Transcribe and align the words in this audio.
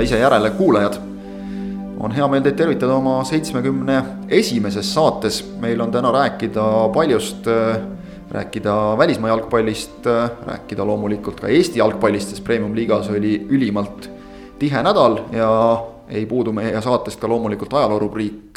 ja 0.00 0.04
ise 0.04 0.18
järele 0.18 0.50
kuulajad. 0.50 0.94
on 2.00 2.12
hea 2.16 2.26
meel 2.32 2.40
teid 2.40 2.56
tervitada 2.56 2.94
oma 2.96 3.18
seitsmekümne 3.28 3.96
esimeses 4.32 4.94
saates, 4.94 5.42
meil 5.60 5.80
on 5.84 5.90
täna 5.92 6.08
rääkida 6.12 6.62
paljust, 6.94 7.44
rääkida 8.30 8.76
välismaa 8.98 9.28
jalgpallist, 9.28 10.06
rääkida 10.46 10.86
loomulikult 10.86 11.40
ka 11.40 11.48
Eesti 11.48 11.78
jalgpallist, 11.78 12.32
sest 12.32 12.44
Premium-liigas 12.44 13.10
oli 13.12 13.34
ülimalt 13.50 14.08
tihe 14.58 14.82
nädal 14.82 15.18
ja 15.36 15.50
ei 16.08 16.24
puudu 16.26 16.52
meie 16.56 16.80
saatest 16.80 17.20
ka 17.20 17.28
loomulikult 17.28 17.76
ajaloorubriik, 17.76 18.56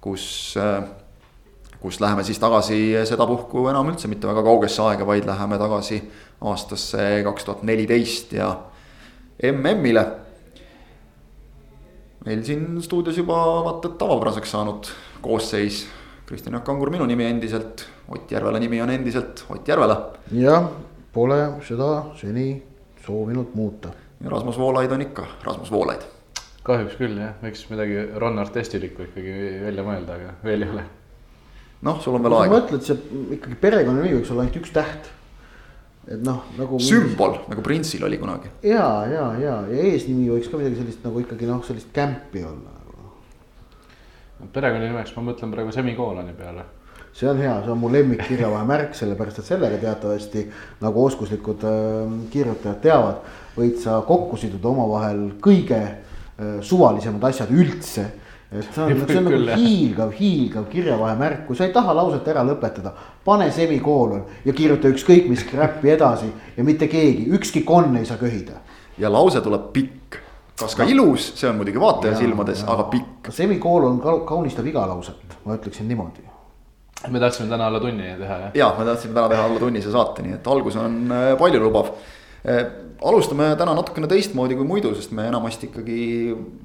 kus 0.00 0.52
kus 1.80 2.00
läheme 2.00 2.24
siis 2.24 2.38
tagasi 2.38 2.92
sedapuhku 3.08 3.68
enam 3.70 3.88
üldse 3.88 4.08
mitte 4.12 4.28
väga 4.28 4.42
kaugesse 4.42 4.82
aega, 4.82 5.06
vaid 5.06 5.24
läheme 5.24 5.56
tagasi 5.58 6.02
aastasse 6.44 7.22
kaks 7.24 7.44
tuhat 7.44 7.62
neliteist 7.62 8.32
ja 8.36 8.56
MM-ile. 9.42 10.25
Meil 12.26 12.42
siin 12.46 12.80
stuudios 12.82 13.18
juba 13.18 13.36
vaata 13.66 13.92
et 13.92 13.98
tavapäraseks 14.00 14.50
saanud 14.50 14.90
koosseis. 15.22 15.84
Kristjan 16.26 16.56
Jaak 16.58 16.64
Kangur 16.66 16.90
minu 16.90 17.06
nimi 17.06 17.24
endiselt, 17.24 17.86
Ott 18.08 18.30
Järvela 18.30 18.58
nimi 18.58 18.80
on 18.82 18.90
endiselt 18.90 19.44
Ott 19.50 19.68
Järvela. 19.68 20.12
jah, 20.32 20.68
pole 21.12 21.38
seda 21.62 22.04
seni 22.16 22.62
soovinud 23.06 23.54
muuta. 23.54 23.88
ja 24.20 24.30
Rasmus 24.30 24.58
Voolaid 24.58 24.92
on 24.92 25.02
ikka 25.02 25.26
Rasmus 25.44 25.70
Voolaid. 25.70 26.02
kahjuks 26.62 26.96
küll 26.98 27.18
jah, 27.18 27.34
võiks 27.42 27.66
midagi 27.70 28.06
Ron 28.18 28.38
Artestilikku 28.38 29.02
ikkagi 29.02 29.60
välja 29.62 29.82
mõelda, 29.86 30.14
aga 30.14 30.34
veel 30.44 30.62
ei 30.62 30.70
ole 30.70 30.84
noh, 31.82 32.00
sul 32.02 32.16
on 32.16 32.24
veel 32.24 32.34
aega. 32.40 32.58
mõtled, 32.58 32.82
see 32.82 32.96
ikkagi 33.36 33.58
perekonnanimi 33.60 34.18
võiks 34.18 34.32
olla 34.32 34.46
ainult 34.46 34.58
üks 34.62 34.72
täht. 34.74 35.10
Et 36.06 36.22
noh, 36.22 36.44
nagu. 36.58 36.78
sümbol 36.82 37.40
nagu 37.50 37.66
printsil 37.66 38.04
oli 38.06 38.18
kunagi. 38.22 38.52
ja, 38.62 38.86
ja, 39.10 39.26
ja, 39.42 39.58
ja 39.70 39.90
eesnimi 39.90 40.28
võiks 40.30 40.50
ka 40.50 40.60
midagi 40.60 40.80
sellist 40.80 41.04
nagu 41.06 41.22
ikkagi 41.22 41.48
noh, 41.50 41.62
sellist 41.66 41.92
kämpi 41.94 42.44
olla 42.46 42.74
nagu. 42.78 43.12
perekonnanimeks 44.54 45.16
ma 45.16 45.30
mõtlen 45.30 45.54
praegu 45.54 45.74
semikooloni 45.74 46.36
peale 46.38 46.66
see 47.16 47.28
on 47.30 47.38
hea, 47.40 47.54
see 47.64 47.72
on 47.72 47.80
mu 47.80 47.88
lemmik 47.88 48.26
kirjavahemärk, 48.28 48.92
sellepärast 48.96 49.40
et 49.40 49.48
sellega 49.48 49.78
teatavasti 49.80 50.42
nagu 50.82 51.04
oskuslikud 51.08 51.64
äh, 51.64 52.16
kirjutajad 52.32 52.82
teavad, 52.84 53.22
võid 53.56 53.78
sa 53.80 54.02
kokku 54.04 54.36
siduda 54.40 54.68
omavahel 54.68 55.22
kõige 55.42 55.80
äh, 55.80 56.58
suvalisemad 56.60 57.24
asjad 57.30 57.54
üldse 57.56 58.10
et 58.52 58.68
see 58.74 58.82
on, 58.82 59.00
see 59.08 59.18
on 59.18 59.26
nagu 59.26 59.56
hiilgav, 59.58 60.12
hiilgav 60.14 60.68
kirjavahemärk, 60.70 61.46
kui 61.48 61.58
sa 61.58 61.66
ei 61.66 61.74
taha 61.74 61.94
lauset 61.98 62.28
ära 62.30 62.44
lõpetada, 62.46 62.92
pane 63.26 63.48
semikoolon 63.54 64.22
ja 64.46 64.54
kirjuta 64.56 64.92
ükskõik 64.92 65.26
mis 65.30 65.42
crap'i 65.48 65.90
edasi 65.96 66.30
ja 66.56 66.66
mitte 66.66 66.88
keegi, 66.90 67.26
ükski 67.38 67.64
konn 67.66 67.98
ei 67.98 68.06
saa 68.06 68.20
köhida. 68.22 68.62
ja 68.98 69.10
lause 69.12 69.40
tuleb 69.42 69.72
pikk, 69.72 70.20
kas 70.60 70.78
ka 70.78 70.86
ilus, 70.88 71.32
see 71.36 71.50
on 71.50 71.58
muidugi 71.58 71.80
vaataja 71.80 72.14
ja, 72.14 72.22
silmades, 72.22 72.62
aga 72.64 72.86
pikk. 72.92 73.32
semikoolon 73.34 74.00
kaunistab 74.26 74.66
iga 74.66 74.86
lauset, 74.86 75.38
ma 75.44 75.58
ütleksin 75.58 75.88
niimoodi 75.88 76.26
me 77.10 77.20
tahtsime 77.20 77.48
täna 77.48 77.66
alla 77.66 77.80
tunni 77.80 78.14
teha 78.18 78.38
jah? 78.38 78.50
ja, 78.54 78.74
me 78.78 78.84
tahtsime 78.84 79.14
täna 79.14 79.28
teha 79.28 79.44
alla 79.44 79.58
tunnise 79.58 79.92
saate, 79.92 80.22
nii 80.22 80.38
et 80.38 80.46
algus 80.46 80.76
on 80.80 80.96
äh, 81.12 81.32
paljulubav 81.38 81.90
äh, 82.48 82.64
alustame 83.04 83.50
täna 83.58 83.74
natukene 83.76 84.08
teistmoodi 84.08 84.56
kui 84.56 84.66
muidu, 84.68 84.92
sest 84.96 85.12
me 85.16 85.26
enamasti 85.28 85.68
ikkagi 85.68 85.98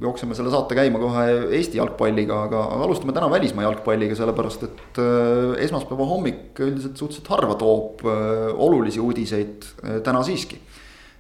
jookseme 0.02 0.36
selle 0.38 0.52
saate 0.54 0.78
käima 0.78 1.02
kohe 1.02 1.26
Eesti 1.58 1.80
jalgpalliga, 1.80 2.38
aga, 2.48 2.64
aga 2.76 2.88
alustame 2.88 3.16
täna 3.16 3.28
välismaa 3.32 3.66
jalgpalliga, 3.66 4.16
sellepärast 4.18 4.66
et 4.68 5.02
äh, 5.04 5.58
esmaspäeva 5.66 6.08
hommik 6.08 6.62
üldiselt 6.64 7.00
suhteliselt 7.00 7.32
harva 7.34 7.58
toob 7.60 8.06
äh, 8.08 8.48
olulisi 8.56 9.04
uudiseid 9.04 9.68
äh, 9.84 10.00
täna 10.06 10.24
siiski. 10.28 10.62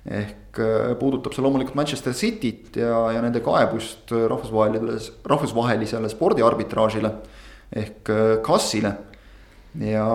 ehk 0.01 0.57
puudutab 0.97 1.35
see 1.35 1.43
loomulikult 1.45 1.75
Manchester 1.77 2.15
Cityt 2.17 2.79
ja, 2.81 3.03
ja 3.13 3.19
nende 3.21 3.37
kaebust 3.45 4.09
rahvusvahelisele, 4.09 4.95
rahvusvahelisele 5.29 6.09
spordiarbitraažile 6.09 7.11
ehk 7.83 8.09
KAS-ile 8.41 8.95
ja 9.91 10.07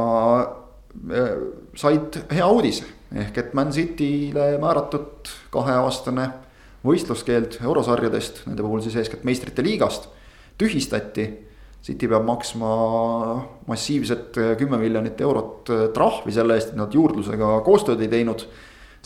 said 1.78 2.18
hea 2.34 2.50
uudise 2.50 2.95
ehk 3.22 3.38
et 3.42 3.54
Man 3.56 3.72
City'le 3.74 4.56
määratud 4.62 5.30
kaheaastane 5.54 6.28
võistluskeeld 6.86 7.58
eurosarjadest, 7.64 8.44
nende 8.46 8.64
puhul 8.64 8.84
siis 8.84 8.96
eeskätt 9.00 9.26
meistrite 9.26 9.64
liigast, 9.66 10.08
tühistati. 10.60 11.26
City 11.86 12.08
peab 12.10 12.24
maksma 12.26 12.68
massiivset 13.68 14.34
kümme 14.58 14.78
miljonit 14.80 15.20
eurot 15.22 15.70
trahvi 15.94 16.32
selle 16.34 16.56
eest, 16.58 16.72
et 16.72 16.80
nad 16.80 16.90
juurdlusega 16.94 17.60
koostööd 17.66 18.00
ei 18.02 18.10
teinud 18.10 18.42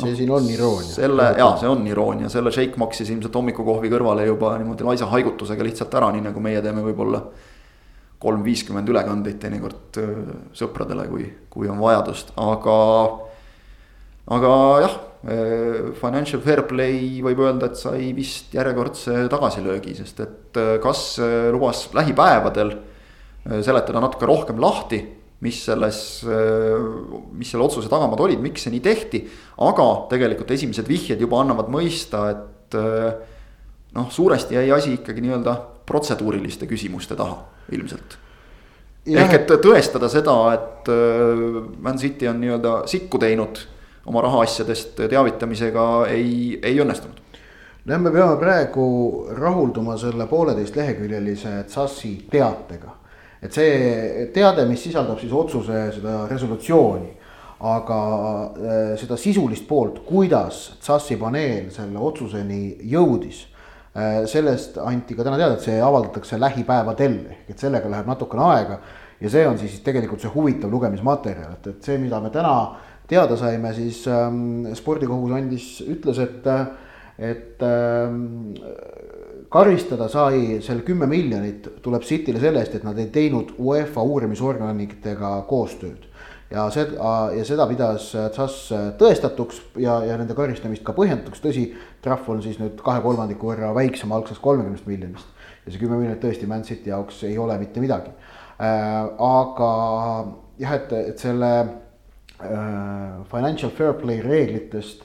see 0.01 0.11
no, 0.11 0.17
siin 0.17 0.31
on 0.33 0.47
iroonia. 0.49 0.95
selle, 0.95 1.27
jaa, 1.39 1.51
see 1.61 1.69
on 1.69 1.87
iroonia, 1.89 2.31
selle 2.33 2.53
Shake 2.55 2.81
maksis 2.81 3.11
ilmselt 3.13 3.37
hommikukohvi 3.37 3.91
kõrvale 3.93 4.27
juba 4.29 4.55
niimoodi 4.61 4.87
laisa 4.87 5.09
haigutusega 5.13 5.67
lihtsalt 5.67 5.97
ära, 6.01 6.11
nii 6.15 6.25
nagu 6.31 6.45
meie 6.45 6.63
teeme 6.65 6.85
võib-olla. 6.87 7.25
kolm 8.21 8.43
viiskümmend 8.45 8.89
ülekandeid 8.93 9.39
teinekord 9.41 9.97
sõpradele, 10.53 11.07
kui, 11.09 11.27
kui 11.49 11.69
on 11.73 11.79
vajadust, 11.81 12.35
aga 12.37 12.75
aga 14.31 14.51
jah, 14.85 14.97
eh, 15.27 15.79
financial 15.99 16.43
fair 16.45 16.63
play 16.71 17.21
võib 17.25 17.43
öelda, 17.43 17.71
et 17.71 17.79
sai 17.81 18.13
vist 18.17 18.55
järjekordse 18.55 19.27
tagasilöögi, 19.33 19.97
sest 19.99 20.23
et 20.23 20.61
eh, 20.61 20.77
kas 20.83 21.19
eh, 21.23 21.49
lubas 21.55 21.89
lähipäevadel 21.97 22.77
seletada 23.65 24.03
natuke 24.05 24.27
rohkem 24.29 24.59
lahti 24.61 24.99
mis 25.41 25.57
selles, 25.65 25.99
mis 27.33 27.49
selle 27.49 27.65
otsuse 27.65 27.89
tagamaad 27.89 28.21
olid, 28.21 28.43
miks 28.45 28.67
see 28.67 28.75
nii 28.75 28.83
tehti. 28.85 29.21
aga 29.65 29.87
tegelikult 30.11 30.53
esimesed 30.53 30.85
vihjed 30.85 31.23
juba 31.25 31.39
annavad 31.41 31.71
mõista, 31.73 32.27
et 32.35 32.77
noh, 33.97 34.11
suuresti 34.13 34.59
jäi 34.59 34.67
asi 34.77 34.93
ikkagi 34.99 35.25
nii-öelda 35.25 35.55
protseduuriliste 35.89 36.69
küsimuste 36.69 37.17
taha 37.17 37.39
ilmselt. 37.73 38.19
ehk 39.09 39.39
et 39.39 39.57
tõestada 39.65 40.13
seda, 40.13 40.37
et 40.53 40.93
Man 41.81 41.97
City 41.97 42.29
on 42.29 42.45
nii-öelda 42.45 42.77
sikku 42.93 43.25
teinud 43.25 43.65
oma 44.11 44.25
rahaasjadest 44.27 45.05
teavitamisega 45.11 45.87
ei, 46.11 46.59
ei 46.63 46.81
õnnestunud. 46.83 47.21
no 47.87 47.99
me 47.99 48.11
peame 48.13 48.37
praegu 48.41 48.87
rahulduma 49.39 49.97
selle 49.99 50.27
pooleteist 50.31 50.77
leheküljelise 50.77 51.63
TSAS-i 51.69 52.15
teatega. 52.31 52.97
et 53.43 53.55
see 53.55 54.27
teade, 54.35 54.67
mis 54.69 54.83
sisaldab 54.89 55.21
siis 55.23 55.33
otsuse 55.33 55.87
seda 55.95 56.25
resolutsiooni, 56.31 57.15
aga 57.71 58.01
äh, 58.01 58.83
seda 59.01 59.17
sisulist 59.21 59.69
poolt, 59.69 60.03
kuidas 60.09 60.63
TSAS-i 60.81 61.17
paneel 61.21 61.71
selle 61.75 62.03
otsuseni 62.11 62.63
jõudis 62.91 63.45
äh, 63.95 64.25
sellest 64.29 64.81
anti 64.83 65.15
ka 65.15 65.27
täna 65.27 65.39
teada, 65.39 65.55
et 65.55 65.69
see 65.69 65.79
avaldatakse 65.85 66.41
lähipäevadel 66.41 67.19
ehk 67.37 67.55
et 67.55 67.67
sellega 67.67 67.93
läheb 67.93 68.11
natukene 68.11 68.49
aega. 68.51 68.83
ja 69.21 69.31
see 69.31 69.47
on 69.47 69.59
siis 69.61 69.81
tegelikult 69.87 70.21
see 70.25 70.35
huvitav 70.35 70.73
lugemismaterjal, 70.73 71.59
et, 71.61 71.75
et 71.77 71.91
see, 71.93 71.99
mida 72.03 72.21
me 72.21 72.33
täna 72.35 72.55
teada 73.11 73.37
saime, 73.37 73.75
siis 73.75 74.05
ähm, 74.09 74.71
spordikohus 74.79 75.35
andis, 75.35 75.69
ütles, 75.91 76.21
et, 76.23 76.47
et 77.19 77.65
ähm, 77.67 78.55
karistada 79.51 80.07
sai 80.09 80.61
seal 80.63 80.85
kümme 80.87 81.09
miljonit 81.11 81.67
tuleb 81.83 82.05
City'le 82.07 82.41
selle 82.43 82.63
eest, 82.63 82.77
et 82.79 82.87
nad 82.87 82.99
ei 82.99 83.11
teinud 83.13 83.57
UEFA 83.59 84.05
uurimisorganitega 84.07 85.33
koostööd. 85.51 86.07
ja 86.51 86.65
seda, 86.75 87.11
ja 87.31 87.45
seda 87.47 87.67
pidas 87.71 88.09
TSAS 88.11 88.55
tõestatuks 88.99 89.61
ja, 89.79 90.01
ja 90.07 90.17
nende 90.19 90.35
karistamist 90.35 90.83
ka 90.87 90.95
põhjendatuks, 90.95 91.43
tõsi, 91.43 91.69
trahv 92.03 92.27
on 92.31 92.43
siis 92.43 92.59
nüüd 92.59 92.81
kahe 92.83 93.03
kolmandiku 93.05 93.53
võrra 93.53 93.71
väiksem 93.75 94.11
algsest 94.13 94.43
kolmekümnest 94.43 94.87
miljonist. 94.87 95.27
ja 95.67 95.73
see 95.73 95.83
kümme 95.83 95.99
miljonit 95.99 96.23
tõesti 96.23 96.51
Man 96.51 96.67
City 96.67 96.91
jaoks 96.91 97.23
ei 97.27 97.39
ole 97.39 97.59
mitte 97.59 97.83
midagi 97.83 98.11
äh,. 98.11 99.07
aga 99.19 99.71
jah, 100.59 100.75
et, 100.79 100.93
et 100.93 101.19
selle 101.19 101.53
financial 103.31 103.71
fair 103.71 103.95
play 104.01 104.21
reeglitest 104.25 105.03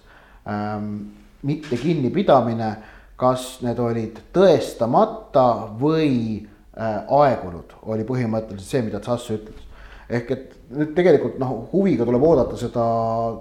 ähm, 0.48 1.12
mitte 1.46 1.78
kinnipidamine, 1.78 2.72
kas 3.20 3.60
need 3.64 3.80
olid 3.80 4.20
tõestamata 4.36 5.46
või 5.80 6.42
äh, 6.42 7.06
aegunud, 7.08 7.78
oli 7.88 8.08
põhimõtteliselt 8.08 8.72
see, 8.72 8.84
mida 8.88 9.00
Tsass 9.04 9.32
ütles. 9.36 9.62
ehk 10.10 10.32
et 10.32 10.52
nüüd 10.76 10.92
tegelikult 10.98 11.40
noh, 11.42 11.54
huviga 11.72 12.06
tuleb 12.06 12.24
oodata 12.24 12.58
seda 12.60 12.86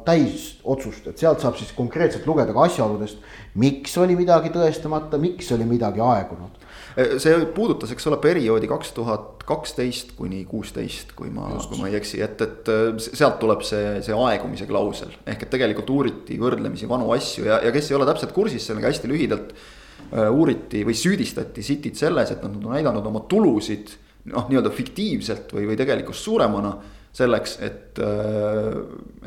täisotsust, 0.07 1.11
et 1.11 1.21
sealt 1.21 1.43
saab 1.43 1.59
siis 1.61 1.73
konkreetselt 1.77 2.27
lugeda 2.27 2.55
ka 2.57 2.65
asjaoludest, 2.69 3.19
miks 3.61 3.97
oli 4.01 4.17
midagi 4.17 4.53
tõestamata, 4.55 5.21
miks 5.21 5.51
oli 5.53 5.67
midagi 5.69 6.01
aegunud 6.05 6.64
see 6.95 7.47
puudutas, 7.55 7.91
eks 7.95 8.07
ole, 8.07 8.19
perioodi 8.23 8.69
kaks 8.71 8.93
tuhat 8.95 9.43
kaksteist 9.49 10.15
kuni 10.19 10.45
kuusteist, 10.49 11.13
kui 11.19 11.31
ma, 11.35 11.49
kui 11.69 11.81
ma 11.81 11.91
ei 11.91 11.99
eksi, 11.99 12.21
et, 12.25 12.41
et 12.45 12.71
eh, 12.71 12.91
sealt 13.05 13.41
tuleb 13.43 13.65
see, 13.67 13.99
see 14.07 14.15
aegumise 14.15 14.69
klausel. 14.71 15.13
ehk 15.27 15.47
et 15.47 15.53
tegelikult 15.57 15.91
uuriti 15.91 16.39
võrdlemisi 16.41 16.89
vanu 16.91 17.11
asju 17.17 17.49
ja, 17.51 17.61
ja 17.67 17.75
kes 17.75 17.91
ei 17.91 17.99
ole 17.99 18.09
täpselt 18.09 18.35
kursis 18.37 18.67
sellega 18.71 18.93
hästi 18.93 19.11
lühidalt 19.11 19.53
uh,. 19.55 20.31
uuriti 20.31 20.85
või 20.87 20.97
süüdistati 20.99 21.65
Cityt 21.67 21.99
selles, 21.99 22.31
et 22.31 22.43
nad 22.45 22.55
on 22.55 22.75
näidanud 22.77 23.07
oma 23.11 23.25
tulusid 23.29 23.97
noh, 24.31 24.47
nii-öelda 24.49 24.73
fiktiivselt 24.73 25.53
või, 25.53 25.67
või 25.73 25.81
tegelikkust 25.81 26.25
suuremana 26.25 26.77
selleks, 27.15 27.59
et, 27.63 27.99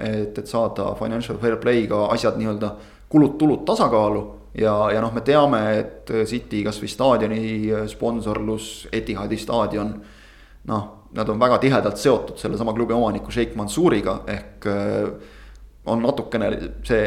et, 0.04 0.40
et 0.42 0.48
saada 0.50 0.90
financial 1.00 1.38
fair 1.40 1.56
play'ga 1.62 2.08
asjad 2.12 2.36
nii-öelda 2.40 2.74
kulud-tulud 3.10 3.64
tasakaalu 3.66 4.24
ja, 4.58 4.74
ja 4.94 5.02
noh, 5.04 5.14
me 5.16 5.24
teame, 5.26 5.62
et 5.80 6.12
City 6.28 6.64
kasvõi 6.66 6.90
staadioni 6.92 7.42
sponsorlus, 7.92 8.88
Etihadi 8.92 9.38
staadion. 9.40 9.94
noh, 10.68 10.86
nad 11.16 11.30
on 11.30 11.40
väga 11.40 11.58
tihedalt 11.64 11.98
seotud 11.98 12.38
sellesama 12.38 12.74
klubi 12.76 12.94
omaniku 12.94 13.32
Sheikh 13.32 13.56
Mansouriga 13.56 14.22
ehk 14.28 14.68
on 15.88 16.02
natukene 16.04 16.50
see 16.84 17.06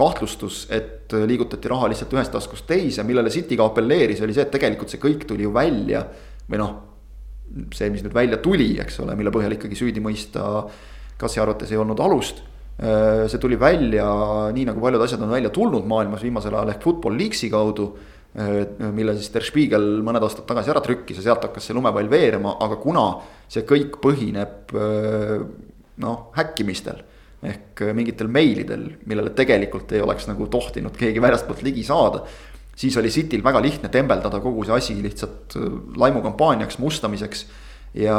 kahtlustus, 0.00 0.64
et 0.70 1.12
liigutati 1.26 1.68
raha 1.68 1.88
lihtsalt 1.90 2.14
ühest 2.14 2.32
taskust 2.32 2.66
teise, 2.68 3.04
millele 3.06 3.32
City 3.32 3.58
ka 3.58 3.66
apelleeris, 3.68 4.22
oli 4.24 4.36
see, 4.36 4.46
et 4.46 4.54
tegelikult 4.54 4.92
see 4.92 5.02
kõik 5.02 5.26
tuli 5.28 5.44
ju 5.44 5.52
välja. 5.54 6.04
või 6.50 6.58
noh, 6.58 6.70
see, 7.74 7.90
mis 7.90 8.02
nüüd 8.02 8.14
välja 8.14 8.38
tuli, 8.42 8.72
eks 8.82 9.00
ole, 9.04 9.14
mille 9.18 9.32
põhjal 9.34 9.58
ikkagi 9.58 9.78
süüdi 9.78 10.02
mõista 10.02 10.64
Kassi 11.20 11.36
arvates 11.36 11.68
ei 11.68 11.76
olnud 11.76 12.00
alust. 12.00 12.38
See 12.80 13.40
tuli 13.42 13.58
välja 13.60 14.06
nii 14.56 14.62
nagu 14.64 14.80
paljud 14.80 15.02
asjad 15.04 15.20
on 15.20 15.34
välja 15.34 15.50
tulnud 15.52 15.84
maailmas 15.84 16.22
viimasel 16.24 16.54
ajal 16.54 16.70
ehk 16.72 16.86
Football 16.86 17.18
League'i 17.20 17.50
kaudu. 17.52 17.90
mille 18.96 19.12
siis 19.18 19.32
Der 19.34 19.44
Spiegel 19.44 20.00
mõned 20.06 20.22
aastad 20.22 20.46
tagasi 20.48 20.70
ära 20.70 20.80
trükkis 20.80 21.18
ja 21.18 21.26
sealt 21.26 21.44
hakkas 21.44 21.66
see 21.66 21.74
lumepall 21.76 22.08
veerema, 22.08 22.54
aga 22.62 22.78
kuna 22.80 23.04
see 23.50 23.66
kõik 23.68 23.98
põhineb 24.00 24.72
noh, 26.00 26.30
häkkimistel 26.36 27.02
ehk 27.40 27.82
äh, 27.86 27.94
mingitel 27.96 28.28
meilidel, 28.32 28.86
millele 29.08 29.32
tegelikult 29.36 29.92
ei 29.96 30.02
oleks 30.04 30.28
nagu 30.28 30.48
tohtinud 30.52 30.96
keegi 30.96 31.22
väljastpoolt 31.22 31.62
ligi 31.64 31.84
saada. 31.86 32.24
siis 32.80 32.96
oli 32.96 33.10
Cityl 33.10 33.42
väga 33.44 33.60
lihtne 33.60 33.88
tembeldada 33.88 34.40
kogu 34.40 34.64
see 34.64 34.76
asi 34.76 35.02
lihtsalt 35.02 35.56
äh, 35.56 35.70
laimukampaaniaks, 35.96 36.78
mustamiseks. 36.78 37.46
ja 37.94 38.18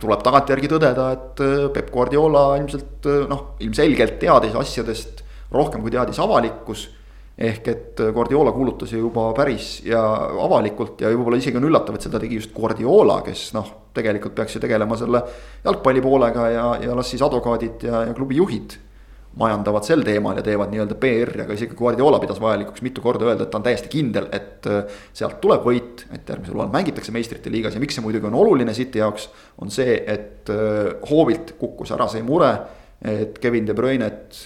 tuleb 0.00 0.24
tagantjärgi 0.24 0.70
tõdeda, 0.70 1.06
et 1.14 1.44
äh, 1.44 1.54
Peep 1.74 1.92
Guardiola 1.94 2.46
ilmselt 2.60 3.08
noh, 3.30 3.54
ilmselgelt 3.64 4.18
teadis 4.22 4.56
asjadest 4.58 5.24
rohkem 5.54 5.84
kui 5.84 5.94
teadis 5.94 6.20
avalikkus. 6.22 6.88
Ehk 7.34 7.66
et 7.66 8.00
Guardiola 8.14 8.52
kuulutas 8.54 8.92
ju 8.94 9.00
juba 9.00 9.24
päris 9.34 9.80
ja 9.82 10.00
avalikult 10.44 11.00
ja 11.02 11.10
võib-olla 11.10 11.40
isegi 11.40 11.58
on 11.58 11.66
üllatav, 11.66 11.96
et 11.98 12.06
seda 12.06 12.20
tegi 12.22 12.38
just 12.38 12.52
Guardiola, 12.54 13.16
kes 13.26 13.48
noh, 13.56 13.72
tegelikult 13.94 14.36
peaks 14.38 14.54
ju 14.54 14.62
tegelema 14.62 14.94
selle 14.98 15.22
jalgpalli 15.64 16.02
poolega 16.04 16.46
ja, 16.52 16.66
ja 16.82 16.94
las 16.94 17.10
siis 17.10 17.22
advokaadid 17.26 17.88
ja, 17.88 18.04
ja 18.06 18.14
klubi 18.14 18.38
juhid 18.38 18.76
majandavad 19.38 19.86
sel 19.86 20.04
teemal 20.06 20.38
ja 20.38 20.44
teevad 20.46 20.70
nii-öelda 20.70 20.96
PR-i, 21.00 21.42
aga 21.42 21.56
isegi 21.56 21.74
Guardiola 21.78 22.20
pidas 22.22 22.38
vajalikuks 22.42 22.84
mitu 22.86 23.02
korda 23.02 23.26
öelda, 23.26 23.46
et 23.46 23.50
ta 23.50 23.58
on 23.58 23.66
täiesti 23.66 23.90
kindel, 23.90 24.28
et 24.34 24.68
äh, 24.70 24.96
sealt 25.16 25.40
tuleb 25.42 25.66
võit, 25.66 26.06
et 26.14 26.28
järgmisel 26.30 26.54
hooajal 26.54 26.72
mängitakse 26.74 27.14
meistrite 27.14 27.50
liigas 27.52 27.74
ja 27.74 27.82
miks 27.82 27.98
see 27.98 28.04
muidugi 28.04 28.30
on 28.30 28.38
oluline 28.38 28.74
City 28.76 29.02
jaoks, 29.02 29.28
on 29.62 29.74
see, 29.74 29.96
et 30.06 30.50
äh, 30.54 30.94
hoovilt 31.10 31.56
kukkus 31.58 31.94
ära 31.96 32.06
see 32.12 32.22
mure, 32.26 32.52
et 33.04 33.38
Kevin 33.42 33.66
De 33.66 33.74
Bruyne't 33.76 34.44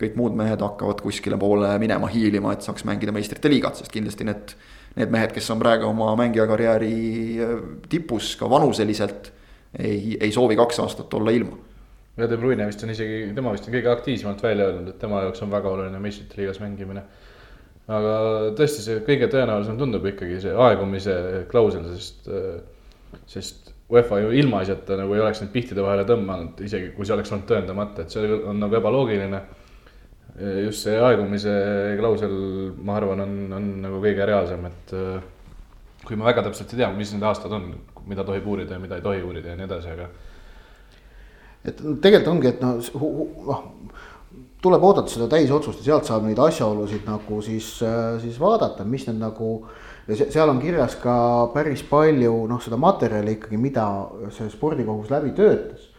kõik 0.00 0.14
muud 0.16 0.36
mehed 0.38 0.62
hakkavad 0.64 1.02
kuskile 1.04 1.36
poole 1.40 1.72
minema 1.82 2.08
hiilima, 2.10 2.54
et 2.54 2.64
saaks 2.64 2.86
mängida 2.88 3.12
meistrite 3.12 3.50
liigat, 3.52 3.80
sest 3.80 3.92
kindlasti 3.92 4.28
need. 4.28 4.54
Need 4.90 5.12
mehed, 5.14 5.30
kes 5.30 5.46
on 5.52 5.60
praegu 5.60 5.84
oma 5.86 6.16
mängijakarjääri 6.18 6.94
äh, 7.38 7.50
tipus 7.92 8.32
ka 8.38 8.48
vanuseliselt, 8.50 9.28
ei, 9.78 10.16
ei 10.18 10.32
soovi 10.34 10.56
kaks 10.58 10.80
aastat 10.82 11.14
olla 11.14 11.30
ilma. 11.30 11.54
Ja 12.24 12.28
De 12.30 12.38
Bruyne 12.40 12.66
vist 12.68 12.84
on 12.84 12.92
isegi, 12.94 13.22
tema 13.36 13.54
vist 13.54 13.68
on 13.68 13.74
kõige 13.74 13.90
aktiivsemalt 13.92 14.42
välja 14.44 14.68
öelnud, 14.68 14.92
et 14.92 15.00
tema 15.02 15.24
jaoks 15.24 15.42
on 15.44 15.52
väga 15.52 15.70
oluline 15.70 16.02
meistrite 16.02 16.40
liigas 16.40 16.60
mängimine. 16.62 17.04
aga 17.90 18.12
tõesti, 18.58 18.84
see 18.84 19.00
kõige 19.06 19.26
tõenäolisem 19.32 19.78
tundub 19.78 20.04
ikkagi 20.06 20.36
see 20.42 20.52
aegumise 20.66 21.14
klausel, 21.50 21.88
sest, 21.96 22.28
äh, 22.30 23.16
sest 23.26 23.72
UEFA 23.90 24.20
ju 24.22 24.30
ilmaasjata 24.42 25.00
nagu 25.00 25.16
ei 25.16 25.24
oleks 25.24 25.40
neid 25.42 25.50
pihtide 25.50 25.82
vahele 25.82 26.04
tõmmanud, 26.06 26.60
isegi 26.62 26.92
kui 26.94 27.06
see 27.06 27.16
oleks 27.16 27.32
olnud 27.34 27.48
tõendamata, 27.50 28.04
et 28.04 28.14
see 28.14 28.38
on 28.38 28.62
nagu 28.62 28.78
ebaloogiline 28.78 29.42
just 30.64 30.86
see 30.86 30.96
aegumise 30.96 31.52
klausel, 31.98 32.32
ma 32.84 32.96
arvan, 32.96 33.24
on, 33.24 33.36
on 33.56 33.68
nagu 33.84 34.00
kõige 34.02 34.26
reaalsem, 34.28 34.64
et 34.70 34.94
äh, 34.96 35.22
kui 36.06 36.16
me 36.16 36.26
väga 36.28 36.46
täpselt 36.46 36.72
ei 36.74 36.82
tea, 36.82 36.90
mis 36.96 37.12
need 37.14 37.24
aastad 37.26 37.52
on, 37.56 37.70
mida 38.08 38.24
tohib 38.26 38.46
uurida 38.48 38.76
ja 38.76 38.82
mida 38.82 38.98
ei 38.98 39.04
tohi 39.04 39.22
uurida 39.26 39.52
ja 39.52 39.58
nii 39.58 39.68
edasi, 39.68 39.92
aga. 39.92 40.08
Et 41.64 41.76
tegelikult 41.76 42.32
ongi, 42.34 42.48
et 42.54 42.62
noh, 42.64 42.80
noh 43.48 43.66
tuleb 44.60 44.82
oodata 44.84 45.08
seda 45.08 45.28
täisotsust 45.32 45.80
ja 45.80 45.90
sealt 45.90 46.08
saab 46.08 46.26
neid 46.28 46.40
asjaolusid 46.40 47.06
nagu 47.08 47.40
siis, 47.44 47.78
äh, 47.86 48.16
siis 48.20 48.40
vaadata, 48.40 48.84
mis 48.84 49.06
need 49.08 49.20
nagu. 49.20 49.66
ja 50.08 50.16
seal 50.16 50.48
on 50.50 50.58
kirjas 50.60 50.96
ka 50.98 51.14
päris 51.54 51.82
palju 51.86 52.46
noh, 52.50 52.60
seda 52.60 52.76
materjali 52.80 53.36
ikkagi, 53.36 53.56
mida 53.60 53.86
see 54.34 54.48
spordikohus 54.50 55.10
läbi 55.12 55.30
töötas 55.36 55.90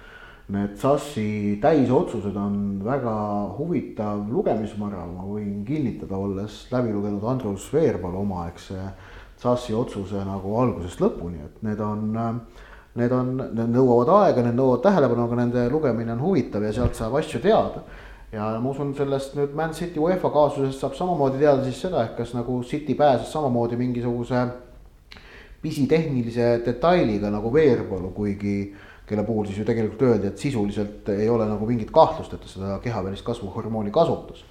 Need 0.51 0.73
SAS-i 0.75 1.59
täisotsused 1.63 2.35
on 2.35 2.55
väga 2.83 3.13
huvitav 3.55 4.25
lugemismara, 4.27 5.05
ma 5.07 5.23
võin 5.23 5.61
kinnitada, 5.63 6.17
olles 6.19 6.65
läbi 6.73 6.91
lugenud 6.91 7.23
Andrus 7.23 7.69
Veerpalu 7.71 8.19
omaaegse 8.25 8.81
SAS-i 9.39 9.77
otsuse 9.77 10.25
nagu 10.27 10.57
algusest 10.59 10.99
lõpuni, 11.03 11.39
et 11.45 11.63
need 11.63 11.79
on. 11.85 12.03
Need 12.99 13.13
on, 13.15 13.35
need 13.39 13.71
nõuavad 13.71 14.09
aega, 14.17 14.43
need 14.43 14.57
nõuavad 14.57 14.81
tähelepanu, 14.83 15.23
aga 15.23 15.35
nende 15.39 15.61
lugemine 15.71 16.11
on 16.11 16.23
huvitav 16.25 16.65
ja 16.65 16.73
sealt 16.75 16.97
saab 16.97 17.15
asju 17.21 17.39
teada. 17.39 17.85
ja 18.31 18.49
ma 18.59 18.69
usun, 18.69 18.93
sellest 18.95 19.35
nüüd 19.35 19.55
Man 19.55 19.73
City 19.75 19.99
UEFA 19.99 20.29
kaasusest 20.31 20.79
saab 20.79 20.95
samamoodi 20.95 21.39
teada 21.39 21.63
siis 21.63 21.79
seda, 21.81 22.03
et 22.03 22.17
kas 22.17 22.33
nagu 22.35 22.61
City 22.67 22.95
pääses 22.95 23.31
samamoodi 23.31 23.79
mingisuguse 23.79 24.45
pisitehnilise 25.61 26.61
detailiga 26.65 27.31
nagu 27.31 27.53
Veerpalu, 27.53 28.11
kuigi 28.15 28.73
kelle 29.07 29.23
puhul 29.23 29.47
siis 29.47 29.59
ju 29.59 29.65
tegelikult 29.67 30.01
öeldi, 30.07 30.27
et 30.27 30.37
sisuliselt 30.37 31.09
ei 31.15 31.29
ole 31.29 31.47
nagu 31.47 31.67
mingit 31.67 31.91
kahtlust, 31.91 32.33
et 32.33 32.43
ta 32.43 32.47
seda 32.47 32.79
kehavälist 32.83 33.25
kasvuhormooni 33.27 33.91
kasutas 33.91 34.43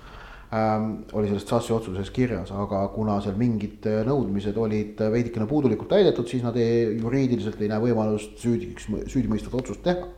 ähm,. 0.54 0.92
oli 1.12 1.28
selles 1.28 1.44
TSAS-i 1.44 1.74
otsuses 1.74 2.10
kirjas, 2.14 2.52
aga 2.52 2.86
kuna 2.94 3.20
seal 3.24 3.36
mingid 3.38 3.86
nõudmised 4.06 4.56
olid 4.58 5.02
veidikene 5.12 5.46
puudulikult 5.50 5.92
täidetud, 5.92 6.28
siis 6.28 6.42
nad 6.46 6.56
ei, 6.56 6.96
juriidiliselt 7.00 7.60
ei 7.60 7.70
näe 7.70 7.82
võimalust 7.82 8.38
süüdiks, 8.42 8.88
süüdimõistvat 9.12 9.60
otsust 9.62 9.84
teha 9.86 10.08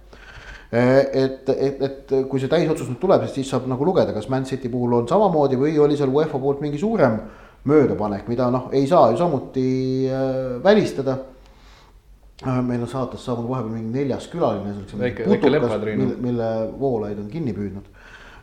et, 0.73 1.51
et, 1.53 1.83
et 1.85 2.15
kui 2.31 2.41
see 2.41 2.49
täisotsus 2.49 2.89
nüüd 2.89 3.01
tuleb, 3.03 3.27
siis 3.29 3.51
saab 3.53 3.67
nagu 3.69 3.85
lugeda, 3.85 4.15
kas 4.17 4.31
Man 4.33 4.47
City 4.49 4.71
puhul 4.73 5.03
on 5.03 5.09
samamoodi 5.11 5.59
või 5.61 5.77
oli 5.77 5.99
seal 6.01 6.09
UEFA 6.09 6.41
poolt 6.41 6.63
mingi 6.65 6.81
suurem 6.81 7.19
möödapanek, 7.69 8.25
mida 8.33 8.49
noh, 8.51 8.71
ei 8.73 8.89
saa 8.89 9.11
ju 9.13 9.21
samuti 9.21 9.67
äh, 10.09 10.57
välistada 10.65 11.19
Äh, 12.47 12.63
meil 12.63 12.83
on 12.83 12.89
saates 12.91 13.23
saabunud 13.23 13.53
vahepeal 13.53 13.75
mingi 13.77 14.01
neljas 14.01 14.25
külaline, 14.33 14.73
väike, 14.99 15.29
väike 15.31 15.51
lepatriinu, 15.53 16.09
mille, 16.09 16.23
mille 16.25 16.47
voolaid 16.81 17.21
on 17.23 17.29
kinni 17.31 17.53
püüdnud. 17.55 17.87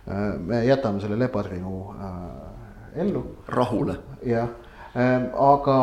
Äh, 0.09 0.39
me 0.39 0.65
jätame 0.65 0.99
selle 0.99 1.19
lepatriinu 1.19 1.93
äh, 1.93 3.01
ellu. 3.01 3.23
rahule. 3.47 3.95
jah, 4.25 4.47
ähm, 4.95 5.27
aga, 5.37 5.75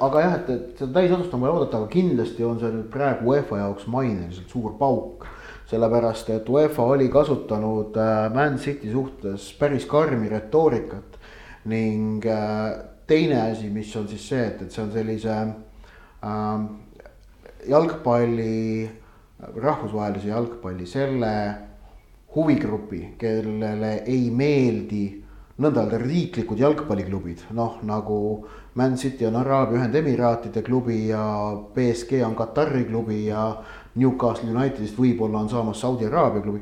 aga 0.00 0.20
jah, 0.20 0.34
et, 0.36 0.50
et 0.50 0.78
seda 0.78 1.00
täisotsust 1.00 1.34
on 1.34 1.42
vaja 1.42 1.56
oodata, 1.56 1.80
aga 1.80 1.90
kindlasti 1.90 2.46
on 2.46 2.60
see 2.60 2.70
nüüd 2.70 2.86
praegu 2.92 3.32
UEFA 3.32 3.58
jaoks 3.64 3.88
maineliselt 3.90 4.54
suur 4.54 4.76
pauk. 4.78 5.26
sellepärast, 5.66 6.30
et 6.30 6.48
UEFA 6.48 6.84
oli 6.86 7.08
kasutanud 7.10 7.96
Man 8.34 8.58
City 8.62 8.92
suhtes 8.92 9.48
päris 9.58 9.82
karmi 9.90 10.28
retoorikat 10.30 11.18
ning 11.66 12.22
teine 13.10 13.40
asi, 13.50 13.66
mis 13.74 13.90
on 13.98 14.06
siis 14.06 14.28
see, 14.28 14.44
et, 14.46 14.62
et 14.62 14.70
see 14.70 14.84
on 14.84 14.92
sellise 14.94 15.34
äh, 15.34 16.68
jalgpalli, 17.66 18.86
rahvusvahelise 19.56 20.30
jalgpalli, 20.30 20.86
selle 20.86 21.32
huvigrupi, 22.36 23.14
kellele 23.18 24.02
ei 24.04 24.28
meeldi 24.30 25.04
nõnda 25.56 25.86
öelda 25.86 25.98
riiklikud 26.02 26.60
jalgpalliklubid, 26.60 27.46
noh 27.56 27.80
nagu 27.88 28.18
Man 28.76 28.98
City 29.00 29.24
on 29.24 29.38
Araabia 29.40 29.80
Ühendemiraatide 29.80 30.60
klubi 30.62 31.06
ja 31.08 31.22
BSG 31.74 32.20
on 32.26 32.34
Katari 32.36 32.84
klubi 32.84 33.22
ja 33.30 33.54
Newcastle 33.96 34.52
Unitedist 34.52 34.98
võib-olla 35.00 35.40
on 35.40 35.48
saamas 35.48 35.80
Saudi 35.80 36.04
Araabia 36.06 36.44
klubi. 36.44 36.60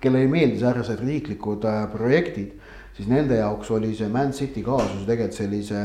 kellele 0.00 0.24
ei 0.24 0.28
meeldi 0.28 0.58
säärased 0.58 1.00
riiklikud 1.04 1.64
äh, 1.64 1.84
projektid, 1.92 2.56
siis 2.96 3.08
nende 3.08 3.36
jaoks 3.36 3.70
oli 3.70 3.92
see 3.94 4.08
Man 4.08 4.32
City 4.32 4.62
kaasus 4.62 5.04
tegelikult 5.06 5.36
sellise 5.36 5.82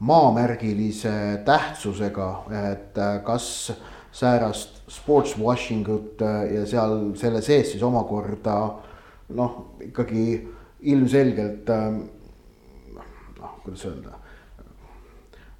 maamärgilise 0.00 1.42
tähtsusega, 1.44 2.30
et 2.72 2.98
äh, 2.98 3.22
kas 3.22 3.72
säärast 4.12 4.79
sports 4.90 5.36
washing 5.38 5.88
ut 5.88 6.22
äh, 6.22 6.54
ja 6.54 6.64
seal 6.66 7.12
selle 7.18 7.42
sees 7.44 7.74
siis 7.74 7.82
omakorda 7.86 8.56
noh, 9.36 9.58
ikkagi 9.86 10.24
ilmselgelt 10.90 11.70
äh, 11.70 11.86
noh, 12.96 13.52
kuidas 13.64 13.84
öelda. 13.86 14.16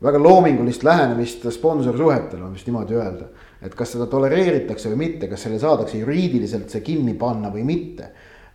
väga 0.02 0.18
loomingulist 0.22 0.82
lähenemist 0.84 1.44
sponsorsuhetele 1.52 2.44
on 2.44 2.56
vist 2.56 2.66
niimoodi 2.66 2.96
öelda, 2.96 3.28
et 3.62 3.74
kas 3.76 3.92
seda 3.94 4.08
tolereeritakse 4.10 4.90
või 4.94 5.04
mitte, 5.04 5.28
kas 5.28 5.44
selle 5.44 5.60
saadakse 5.60 6.00
juriidiliselt 6.00 6.72
see 6.72 6.80
kinni 6.80 7.14
panna 7.20 7.52
või 7.52 7.66
mitte. 7.68 8.10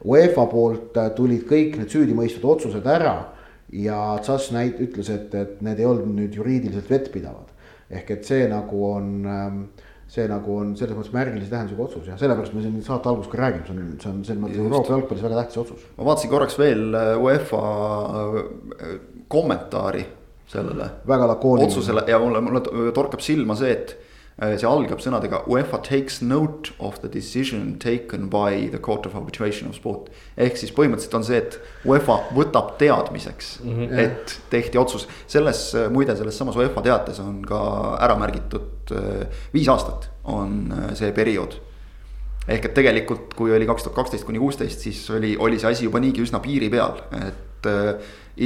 UEFA 0.05 0.47
poolt 0.51 0.97
tulid 1.15 1.45
kõik 1.47 1.77
need 1.79 1.93
süüdimõistvad 1.93 2.49
otsused 2.57 2.87
ära 2.89 3.15
ja 3.71 4.17
Tsas 4.21 4.49
näit-, 4.53 4.81
ütles, 4.81 5.09
et, 5.13 5.33
et 5.35 5.61
need 5.65 5.79
ei 5.79 5.87
olnud 5.87 6.11
nüüd 6.17 6.35
juriidiliselt 6.35 6.89
vettpidavad. 6.89 7.53
ehk 7.89 8.09
et 8.11 8.25
see 8.25 8.47
nagu 8.49 8.79
on 8.89 9.09
ähm, 9.29 9.57
see 10.15 10.27
nagu 10.31 10.57
on 10.61 10.73
selles 10.79 10.95
mõttes 10.97 11.13
märgilise 11.15 11.51
tähendusega 11.51 11.85
otsus 11.85 12.07
ja 12.07 12.17
sellepärast 12.19 12.55
me 12.55 12.63
siin 12.63 12.77
saate 12.85 13.11
alguses 13.11 13.31
ka 13.31 13.39
räägime, 13.41 13.65
see 13.67 13.75
on, 13.75 13.95
see 14.01 14.11
on 14.11 14.21
selles 14.27 14.41
mõttes 14.43 14.61
Euroopa 14.63 14.93
jalgpallis 14.95 15.25
väga 15.25 15.41
tähtis 15.41 15.61
otsus. 15.63 15.87
ma 15.97 16.07
vaatasin 16.09 16.31
korraks 16.31 16.59
veel 16.61 16.99
äh, 16.99 17.11
UEFA 17.21 17.63
äh, 18.21 18.95
kommentaari 19.31 20.05
sellele. 20.51 20.89
väga 21.07 21.27
lakooniline. 21.33 21.71
otsusele 21.71 22.05
ja 22.07 22.19
mulle, 22.21 22.41
mulle 22.45 22.91
torkab 22.95 23.23
silma 23.25 23.57
see, 23.59 23.73
et 23.75 23.95
see 24.35 24.67
algab 24.67 24.99
sõnadega 24.99 25.43
UEFA 25.47 25.79
takes 25.85 26.17
note 26.21 26.73
of 26.83 26.97
the 26.99 27.07
decision 27.11 27.77
taken 27.79 28.27
by 28.29 28.65
the 28.71 28.81
court 28.83 29.05
of 29.07 29.15
arbitration 29.15 29.69
of 29.69 29.77
sport. 29.77 30.09
ehk 30.35 30.57
siis 30.59 30.73
põhimõtteliselt 30.75 31.15
on 31.15 31.23
see, 31.23 31.39
et 31.39 31.59
UEFA 31.87 32.17
võtab 32.35 32.73
teadmiseks 32.81 33.59
mm, 33.63 33.77
-hmm. 33.77 33.99
et 33.99 34.39
tehti 34.51 34.77
otsus. 34.77 35.07
selles 35.27 35.69
muide, 35.91 36.15
selles 36.15 36.37
samas 36.37 36.55
UEFA 36.59 36.83
teates 36.83 37.19
on 37.23 37.41
ka 37.47 37.61
ära 38.01 38.17
märgitud 38.19 38.91
viis 39.53 39.69
aastat 39.71 40.09
on 40.23 40.73
see 40.93 41.11
periood 41.15 41.55
ehk 42.47 42.67
et 42.69 42.75
tegelikult, 42.77 43.33
kui 43.37 43.53
oli 43.55 43.65
kaks 43.65 43.87
tuhat 43.87 43.95
kaksteist 43.95 44.25
kuni 44.27 44.41
kuusteist, 44.41 44.83
siis 44.85 44.99
oli, 45.09 45.33
oli 45.39 45.57
see 45.61 45.71
asi 45.71 45.87
juba 45.87 46.01
niigi 46.03 46.21
üsna 46.25 46.41
piiri 46.43 46.69
peal, 46.69 46.99
et 47.25 47.69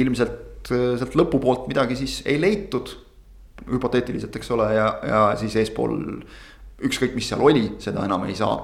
ilmselt 0.00 0.70
sealt 0.70 1.16
lõpupoolt 1.18 1.68
midagi 1.70 1.98
siis 1.98 2.20
ei 2.28 2.40
leitud. 2.40 2.92
Hüpoteetiliselt, 3.68 4.36
eks 4.36 4.50
ole, 4.56 4.70
ja, 4.74 4.86
ja 5.06 5.24
siis 5.40 5.56
eespool 5.60 5.98
ükskõik, 6.86 7.12
mis 7.14 7.28
seal 7.28 7.42
oli, 7.44 7.66
seda 7.82 8.06
enam 8.06 8.24
ei 8.24 8.36
saa 8.38 8.56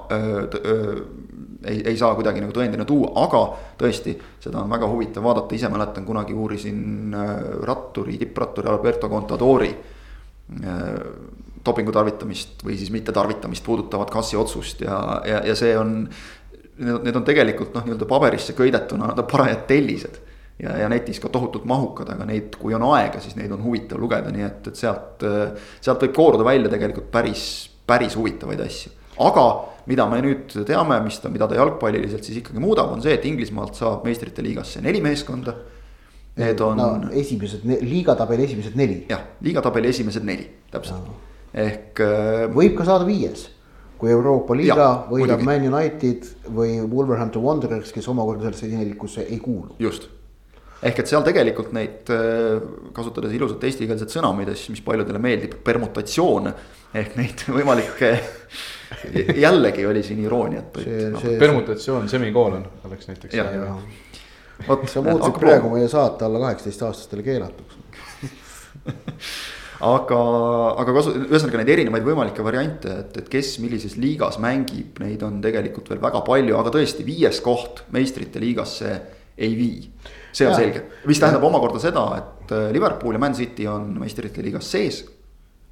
ei, 1.67 1.83
ei 1.83 1.97
saa 1.99 2.15
kuidagi 2.17 2.41
nagu 2.41 2.55
tõendina 2.55 2.87
tuua, 2.89 3.11
aga 3.27 3.43
tõesti, 3.81 4.15
seda 4.41 4.63
on 4.63 4.73
väga 4.73 4.89
huvitav 4.89 5.25
vaadata, 5.27 5.57
ise 5.57 5.69
mäletan, 5.73 6.07
kunagi 6.09 6.37
uurisin 6.37 7.13
ratturi, 7.69 8.17
tippratturi 8.23 8.71
Alberto 8.73 9.11
Contadori 9.13 9.73
dopingu 11.67 11.93
tarvitamist 11.95 12.63
või 12.65 12.77
siis 12.79 12.93
mittetarvitamist 12.95 13.65
puudutavat 13.67 14.11
kassi 14.15 14.39
otsust 14.39 14.85
ja, 14.87 14.99
ja, 15.27 15.43
ja 15.47 15.57
see 15.59 15.77
on. 15.79 16.03
Need 16.77 17.17
on 17.17 17.25
tegelikult 17.25 17.73
noh, 17.73 17.87
nii-öelda 17.87 18.05
paberisse 18.05 18.53
köidetuna, 18.53 19.07
nad 19.09 19.21
on 19.23 19.25
parajad 19.31 19.63
tellised. 19.65 20.19
Ja, 20.63 20.77
ja 20.83 20.89
netis 20.93 21.21
ka 21.23 21.31
tohutult 21.33 21.65
mahukad, 21.69 22.11
aga 22.15 22.27
neid, 22.29 22.57
kui 22.61 22.75
on 22.77 22.85
aega, 22.95 23.21
siis 23.23 23.37
neid 23.39 23.53
on 23.53 23.63
huvitav 23.65 24.01
lugeda, 24.01 24.33
nii 24.33 24.47
et, 24.47 24.69
et 24.73 24.83
sealt, 24.83 25.25
sealt 25.81 26.05
võib 26.07 26.15
kooruda 26.17 26.47
välja 26.47 26.73
tegelikult 26.73 27.11
päris, 27.13 27.47
päris 27.87 28.17
huvitavaid 28.19 28.61
asju. 28.65 28.93
aga 29.27 29.47
mida 29.87 30.09
me 30.11 30.21
nüüd 30.25 30.59
teame, 30.67 30.99
mis 31.05 31.21
ta, 31.23 31.31
mida 31.33 31.49
ta 31.49 31.59
jalgpalliliselt 31.59 32.25
siis 32.27 32.43
ikkagi 32.43 32.63
muudab, 32.63 32.93
on 32.93 33.05
see, 33.05 33.15
et 33.15 33.25
Inglismaalt 33.29 33.79
saab 33.79 34.05
meistrite 34.09 34.45
liigasse 34.45 34.83
neli 34.85 35.03
meeskonda 35.05 35.55
Need 36.37 36.61
on 36.61 36.77
no,. 36.77 37.09
esimesed, 37.17 37.63
liigatabeli 37.65 38.45
esimesed 38.45 38.75
neli. 38.77 38.99
jah, 39.09 39.23
liigatabeli 39.41 39.89
esimesed 39.89 40.25
neli, 40.25 40.45
täpselt 40.69 41.07
ehk. 41.57 42.03
Äh, 42.05 42.43
võib 42.53 42.75
ka 42.77 42.85
saada 42.85 43.07
viies, 43.09 43.47
kui 43.97 44.13
Euroopa 44.13 44.57
liiga 44.59 44.89
võidab 45.09 45.41
Man 45.47 45.65
United 45.71 46.29
või 46.53 46.77
Wolverhampton 46.83 47.45
Wanderers, 47.45 47.95
kes 47.95 48.09
omakorda 48.13 48.51
sellesse 48.51 48.69
neljikusse 48.69 49.25
ei 49.25 49.41
kuulu. 49.41 49.79
just, 49.81 50.11
ehk 50.83 51.01
et 51.01 51.11
seal 51.11 51.25
tegelikult 51.27 51.73
neid, 51.77 52.11
äh, 52.13 52.61
kasutades 52.97 53.33
ilusat 53.37 53.65
eestikeelset 53.69 54.13
sõna, 54.13 54.33
mis, 54.37 54.67
mis 54.73 54.83
paljudele 54.85 55.21
meeldib, 55.23 55.57
permutatsioone 55.65 56.53
ehk 56.97 57.17
neid 57.21 57.47
võimalikke 57.57 58.13
jällegi 59.37 59.87
oli 59.87 60.03
siin 60.07 60.23
irooniat. 60.25 60.79
No. 61.13 61.25
permutatsioon, 61.41 62.09
semikoolon 62.09 62.67
oleks 62.89 63.11
näiteks. 63.11 63.35
vot 64.69 64.87
sa 64.89 65.03
muutsid 65.05 65.41
praegu 65.41 65.75
meie 65.75 65.89
saate 65.93 66.25
alla 66.25 66.41
kaheksateist 66.47 66.87
aastastele 66.87 67.25
keelatuks 67.27 67.83
aga, 69.85 70.21
aga 70.81 70.95
kasu-, 70.97 71.15
ühesõnaga 71.27 71.61
neid 71.61 71.73
erinevaid 71.75 72.07
võimalikke 72.07 72.45
variante, 72.47 72.93
et, 73.03 73.19
et 73.21 73.29
kes 73.33 73.57
millises 73.63 73.97
liigas 74.01 74.39
mängib, 74.43 75.01
neid 75.03 75.25
on 75.27 75.41
tegelikult 75.45 75.91
veel 75.93 76.03
väga 76.05 76.23
palju, 76.27 76.57
aga 76.61 76.73
tõesti, 76.79 77.07
viies 77.07 77.43
koht 77.45 77.85
meistrite 77.95 78.43
liigasse 78.43 78.95
ei 79.37 79.57
vii. 79.59 79.91
See 80.37 80.49
on 80.49 80.53
ja. 80.53 80.59
selge, 80.61 80.83
mis 81.09 81.21
tähendab 81.23 81.45
omakorda 81.49 81.81
seda, 81.81 82.07
et 82.21 82.57
äh, 82.57 82.67
Liverpool 82.77 83.17
ja 83.17 83.23
Man 83.23 83.37
City 83.37 83.69
on 83.71 83.95
meistrite 84.01 84.45
liigas 84.45 84.69
sees. 84.71 85.05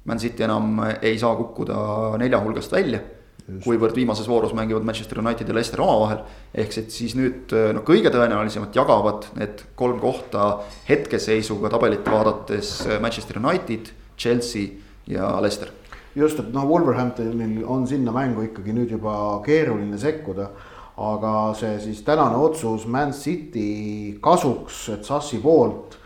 Man 0.05 0.21
City 0.21 0.45
enam 0.45 0.79
ei 1.01 1.17
saa 1.21 1.35
kukkuda 1.37 1.77
nelja 2.21 2.41
hulgast 2.43 2.73
välja 2.73 3.01
kuivõrd 3.45 3.93
viimases 3.93 4.25
voorus 4.29 4.55
mängivad 4.57 4.85
Manchester 4.85 5.19
United 5.21 5.47
ja 5.47 5.53
Leicester 5.53 5.81
omavahel. 5.81 6.23
ehk 6.53 6.71
siis 6.73 7.13
nüüd 7.15 7.53
no 7.77 7.83
kõige 7.85 8.09
tõenäolisemalt 8.13 8.73
jagavad 8.75 9.27
need 9.37 9.61
kolm 9.77 9.99
kohta 10.01 10.47
hetkeseisuga 10.89 11.69
tabelit 11.69 12.07
vaadates 12.09 12.87
Manchester 13.01 13.37
United, 13.37 13.91
Chelsea 14.17 14.81
ja 15.07 15.29
Leicester. 15.41 15.69
just, 16.15 16.39
et 16.39 16.53
noh, 16.53 16.65
Wolverhamptonil 16.65 17.61
on 17.67 17.85
sinna 17.87 18.11
mängu 18.11 18.47
ikkagi 18.49 18.73
nüüd 18.73 18.91
juba 18.91 19.41
keeruline 19.45 19.97
sekkuda. 19.97 20.49
Aga 20.97 21.53
see 21.59 21.79
siis 21.83 22.01
tänane 22.07 22.37
otsus 22.39 22.87
Man 22.87 23.11
City 23.13 24.17
kasuks, 24.21 24.89
et 24.93 25.03
Sassi 25.03 25.41
poolt 25.43 25.97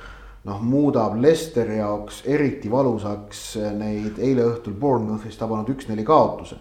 noh, 0.46 0.62
muudab 0.62 1.20
Leicesteri 1.22 1.78
jaoks 1.78 2.24
eriti 2.26 2.72
valusaks 2.72 3.44
neid 3.78 4.18
eile 4.18 4.48
õhtul 4.50 4.74
Bournemouthis 4.80 5.38
tabanud 5.38 5.70
üks-neli 5.76 6.08
kaotuse 6.08 6.58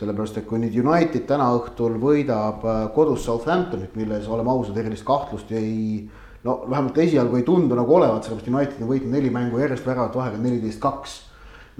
sellepärast, 0.00 0.40
et 0.40 0.48
kui 0.48 0.60
nüüd 0.62 0.76
United 0.80 1.26
täna 1.28 1.50
õhtul 1.58 1.98
võidab 2.00 2.64
äh, 2.64 2.82
kodus 2.94 3.24
Southamptonit, 3.26 3.96
milles 3.98 4.28
oleme 4.30 4.52
ausad, 4.52 4.78
erilist 4.80 5.04
kahtlust 5.06 5.50
ei. 5.52 6.08
no 6.44 6.62
vähemalt 6.70 6.98
esialgu 6.98 7.36
ei 7.36 7.44
tundu 7.44 7.76
nagu 7.76 7.96
olevat, 7.98 8.24
sellepärast 8.24 8.48
United 8.48 8.84
on 8.84 8.88
võitnud 8.88 9.12
neli 9.16 9.32
mängu 9.34 9.60
järjest 9.60 9.86
väravat 9.86 10.16
vahega 10.16 10.40
neliteist, 10.40 10.80
kaks. 10.80 11.18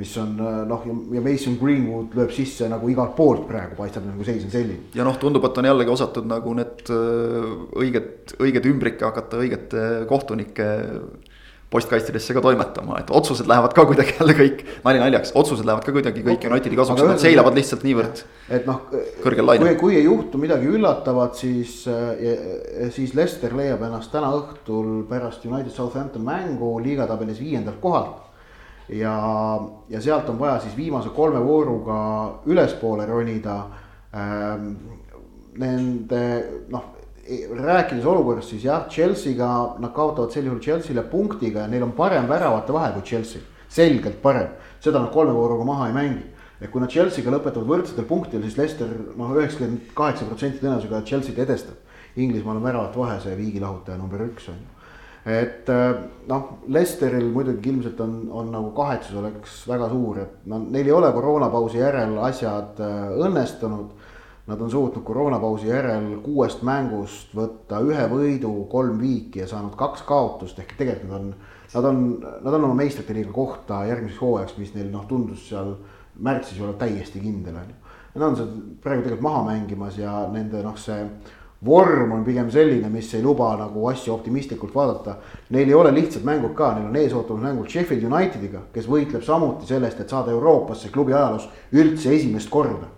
Mis 0.00 0.16
on 0.20 0.34
äh, 0.40 0.60
noh, 0.68 0.84
ja 1.14 1.22
Mason 1.24 1.56
Greenwood 1.60 2.14
lööb 2.16 2.32
sisse 2.34 2.68
nagu 2.72 2.88
igalt 2.90 3.16
poolt 3.18 3.46
praegu 3.48 3.76
paistab 3.78 4.06
nagu 4.08 4.24
seis 4.26 4.46
on 4.46 4.52
selline. 4.52 4.90
ja 4.96 5.06
noh, 5.06 5.18
tundub, 5.20 5.44
et 5.46 5.58
on 5.60 5.68
jällegi 5.70 5.92
osatud 5.92 6.28
nagu 6.30 6.54
need 6.56 6.92
äh, 6.94 7.50
õiged, 7.84 8.38
õiged 8.40 8.70
ümbrikke 8.70 9.08
hakata 9.10 9.42
õigete 9.42 9.90
kohtunike 10.10 10.70
postkastidesse 11.70 12.34
ka 12.34 12.42
toimetama, 12.42 12.96
et 12.98 13.12
otsused 13.14 13.46
lähevad 13.46 13.74
ka 13.76 13.84
kuidagi 13.86 14.16
jälle 14.16 14.34
kõik, 14.34 14.64
nali 14.82 15.02
naljaks, 15.02 15.30
otsused 15.38 15.68
lähevad 15.68 15.84
ka 15.86 15.94
kuidagi 15.94 16.24
kõik 16.26 16.46
Unitedi 16.48 16.78
kasuks, 16.80 17.04
nad 17.06 17.22
seilavad 17.22 17.54
lihtsalt 17.54 17.84
niivõrd. 17.86 18.24
et 18.50 18.66
noh, 18.66 18.80
kui, 18.90 19.76
kui 19.78 19.94
ei 20.00 20.02
juhtu 20.08 20.40
midagi 20.42 20.66
üllatavat, 20.66 21.38
siis, 21.38 21.76
siis 22.96 23.14
Leicester 23.14 23.54
leiab 23.54 23.84
ennast 23.86 24.10
täna 24.10 24.32
õhtul 24.40 25.04
pärast 25.12 25.46
United 25.46 25.70
Southampton 25.76 26.26
mängu 26.26 26.72
liigatabelis 26.82 27.38
viiendalt 27.38 27.78
kohalt. 27.84 28.29
Ja, 28.92 29.60
ja 29.88 30.00
sealt 30.00 30.28
on 30.28 30.38
vaja 30.38 30.60
siis 30.60 30.76
viimase 30.76 31.08
kolme 31.14 31.42
vooruga 31.44 31.98
ülespoole 32.46 33.06
ronida 33.06 33.64
ähm,. 34.14 34.72
Nende 35.60 36.20
noh 36.70 36.84
rääkides 37.58 38.04
olukorrast, 38.06 38.52
siis 38.54 38.64
jah, 38.64 38.84
Chelsea'ga 38.88 39.48
nad 39.82 39.90
kaotavad 39.94 40.30
sel 40.30 40.46
juhul 40.46 40.60
Chelsea'le 40.62 41.02
punktiga 41.10 41.64
ja 41.64 41.70
neil 41.70 41.82
on 41.82 41.92
parem 41.92 42.28
väravate 42.30 42.72
vahe 42.72 42.92
kui 42.94 43.02
Chelsea, 43.02 43.42
selgelt 43.68 44.22
parem. 44.22 44.48
seda 44.80 45.02
nad 45.02 45.10
kolme 45.12 45.34
vooruga 45.34 45.64
maha 45.64 45.88
ei 45.88 45.92
mängi. 45.92 46.24
et 46.60 46.70
kui 46.70 46.80
nad 46.80 46.90
Chelsea'ga 46.90 47.34
lõpetavad 47.34 47.66
võrdsetel 47.66 48.04
punktidel, 48.04 48.42
siis 48.46 48.58
Leicester 48.58 48.88
noh, 49.16 49.30
üheksakümmend 49.36 49.94
kaheksa 49.94 50.24
protsenti 50.24 50.62
tõenäosusega 50.62 51.02
Chelsea't 51.02 51.38
edestab. 51.38 51.74
Inglismaal 52.16 52.56
on 52.56 52.62
väravate 52.62 52.98
vahe 52.98 53.20
see 53.20 53.36
viigilahutaja 53.36 53.98
number 53.98 54.22
üks 54.26 54.48
on 54.48 54.58
ju 54.58 54.79
et 55.26 55.68
noh, 56.28 56.46
Leicesteril 56.72 57.26
muidugi 57.32 57.68
ilmselt 57.68 58.00
on, 58.00 58.14
on 58.32 58.52
nagu 58.54 58.70
kahetsus 58.76 59.18
oleks 59.20 59.58
väga 59.68 59.88
suur, 59.92 60.22
et 60.22 60.46
no 60.48 60.62
neil 60.62 60.88
ei 60.88 60.94
ole 60.96 61.10
koroonapausi 61.12 61.82
järel 61.82 62.16
asjad 62.24 62.80
äh, 62.80 63.10
õnnestunud 63.26 63.98
Nad 64.50 64.60
on 64.60 64.70
suutnud 64.70 65.04
koroonapausi 65.04 65.68
järel 65.68 66.16
kuuest 66.24 66.64
mängust 66.66 67.34
võtta 67.38 67.78
ühe 67.86 68.06
võidu, 68.10 68.50
kolm 68.72 68.96
viiki 68.98 69.44
ja 69.44 69.46
saanud 69.46 69.76
kaks 69.78 70.02
kaotust, 70.08 70.58
ehk 70.58 70.72
tegelikult 70.78 71.12
nad 71.12 71.20
on, 71.20 71.28
nad 71.74 71.86
on, 71.90 72.00
nad 72.46 72.56
on 72.56 72.64
oma 72.66 72.78
meistrite 72.80 73.14
liiga 73.14 73.30
kohta 73.36 73.84
järgmiseks 73.86 74.18
hooajaks, 74.18 74.56
mis 74.58 74.72
neil 74.74 74.88
noh, 74.90 75.04
tundus 75.06 75.44
seal 75.52 75.76
märtsis 76.18 76.58
olevat 76.58 76.80
täiesti 76.82 77.22
kindel 77.22 77.60
on 77.60 77.68
ju. 77.70 77.76
Nad 78.16 78.26
on 78.26 78.38
seal 78.40 78.50
praegu 78.82 79.04
tegelikult 79.04 79.28
maha 79.28 79.44
mängimas 79.52 80.00
ja 80.02 80.16
nende 80.34 80.64
noh, 80.66 80.74
see 80.82 80.98
vorm 81.64 82.12
on 82.16 82.22
pigem 82.24 82.48
selline, 82.50 82.88
mis 82.88 83.10
ei 83.14 83.22
luba 83.22 83.50
nagu 83.60 83.88
asju 83.90 84.14
optimistlikult 84.14 84.74
vaadata. 84.74 85.18
Neil 85.50 85.68
ei 85.68 85.76
ole 85.76 85.92
lihtsad 85.92 86.24
mängud 86.24 86.54
ka, 86.56 86.72
neil 86.76 86.88
on 86.88 86.96
ees 86.96 87.12
ootamas 87.12 87.44
mängud 87.44 87.68
Sheffield 87.68 88.06
Unitediga, 88.08 88.64
kes 88.72 88.88
võitleb 88.88 89.26
samuti 89.26 89.68
sellest, 89.68 90.00
et 90.00 90.08
saada 90.08 90.32
Euroopasse 90.32 90.88
klubi 90.94 91.12
ajaloos 91.12 91.50
üldse 91.76 92.14
esimest 92.16 92.50
korda 92.50 92.88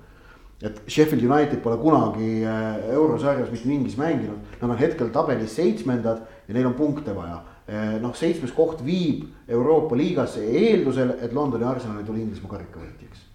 et 0.63 0.83
Sheffield 0.87 1.25
United 1.27 1.59
pole 1.63 1.77
kunagi 1.83 2.45
äh, 2.47 2.93
eurosarjas 2.95 3.51
mitte 3.51 3.69
mingis 3.69 3.97
mänginud, 3.99 4.39
nad 4.61 4.71
on 4.71 4.79
hetkel 4.79 5.11
tabelis 5.15 5.57
seitsmendad 5.59 6.23
ja 6.47 6.55
neil 6.55 6.69
on 6.71 6.77
punkte 6.79 7.15
vaja. 7.17 7.41
Äh, 7.67 7.97
noh, 8.03 8.15
seitsmes 8.15 8.55
koht 8.55 8.85
viib 8.87 9.27
Euroopa 9.51 9.99
liigasse 9.99 10.45
eeldusel, 10.47 11.17
et 11.23 11.35
Londoni 11.35 11.67
Arsenal 11.67 11.99
ei 11.99 12.07
tule 12.07 12.23
Inglismaa 12.23 12.55
karikavõitjaks. 12.55 13.27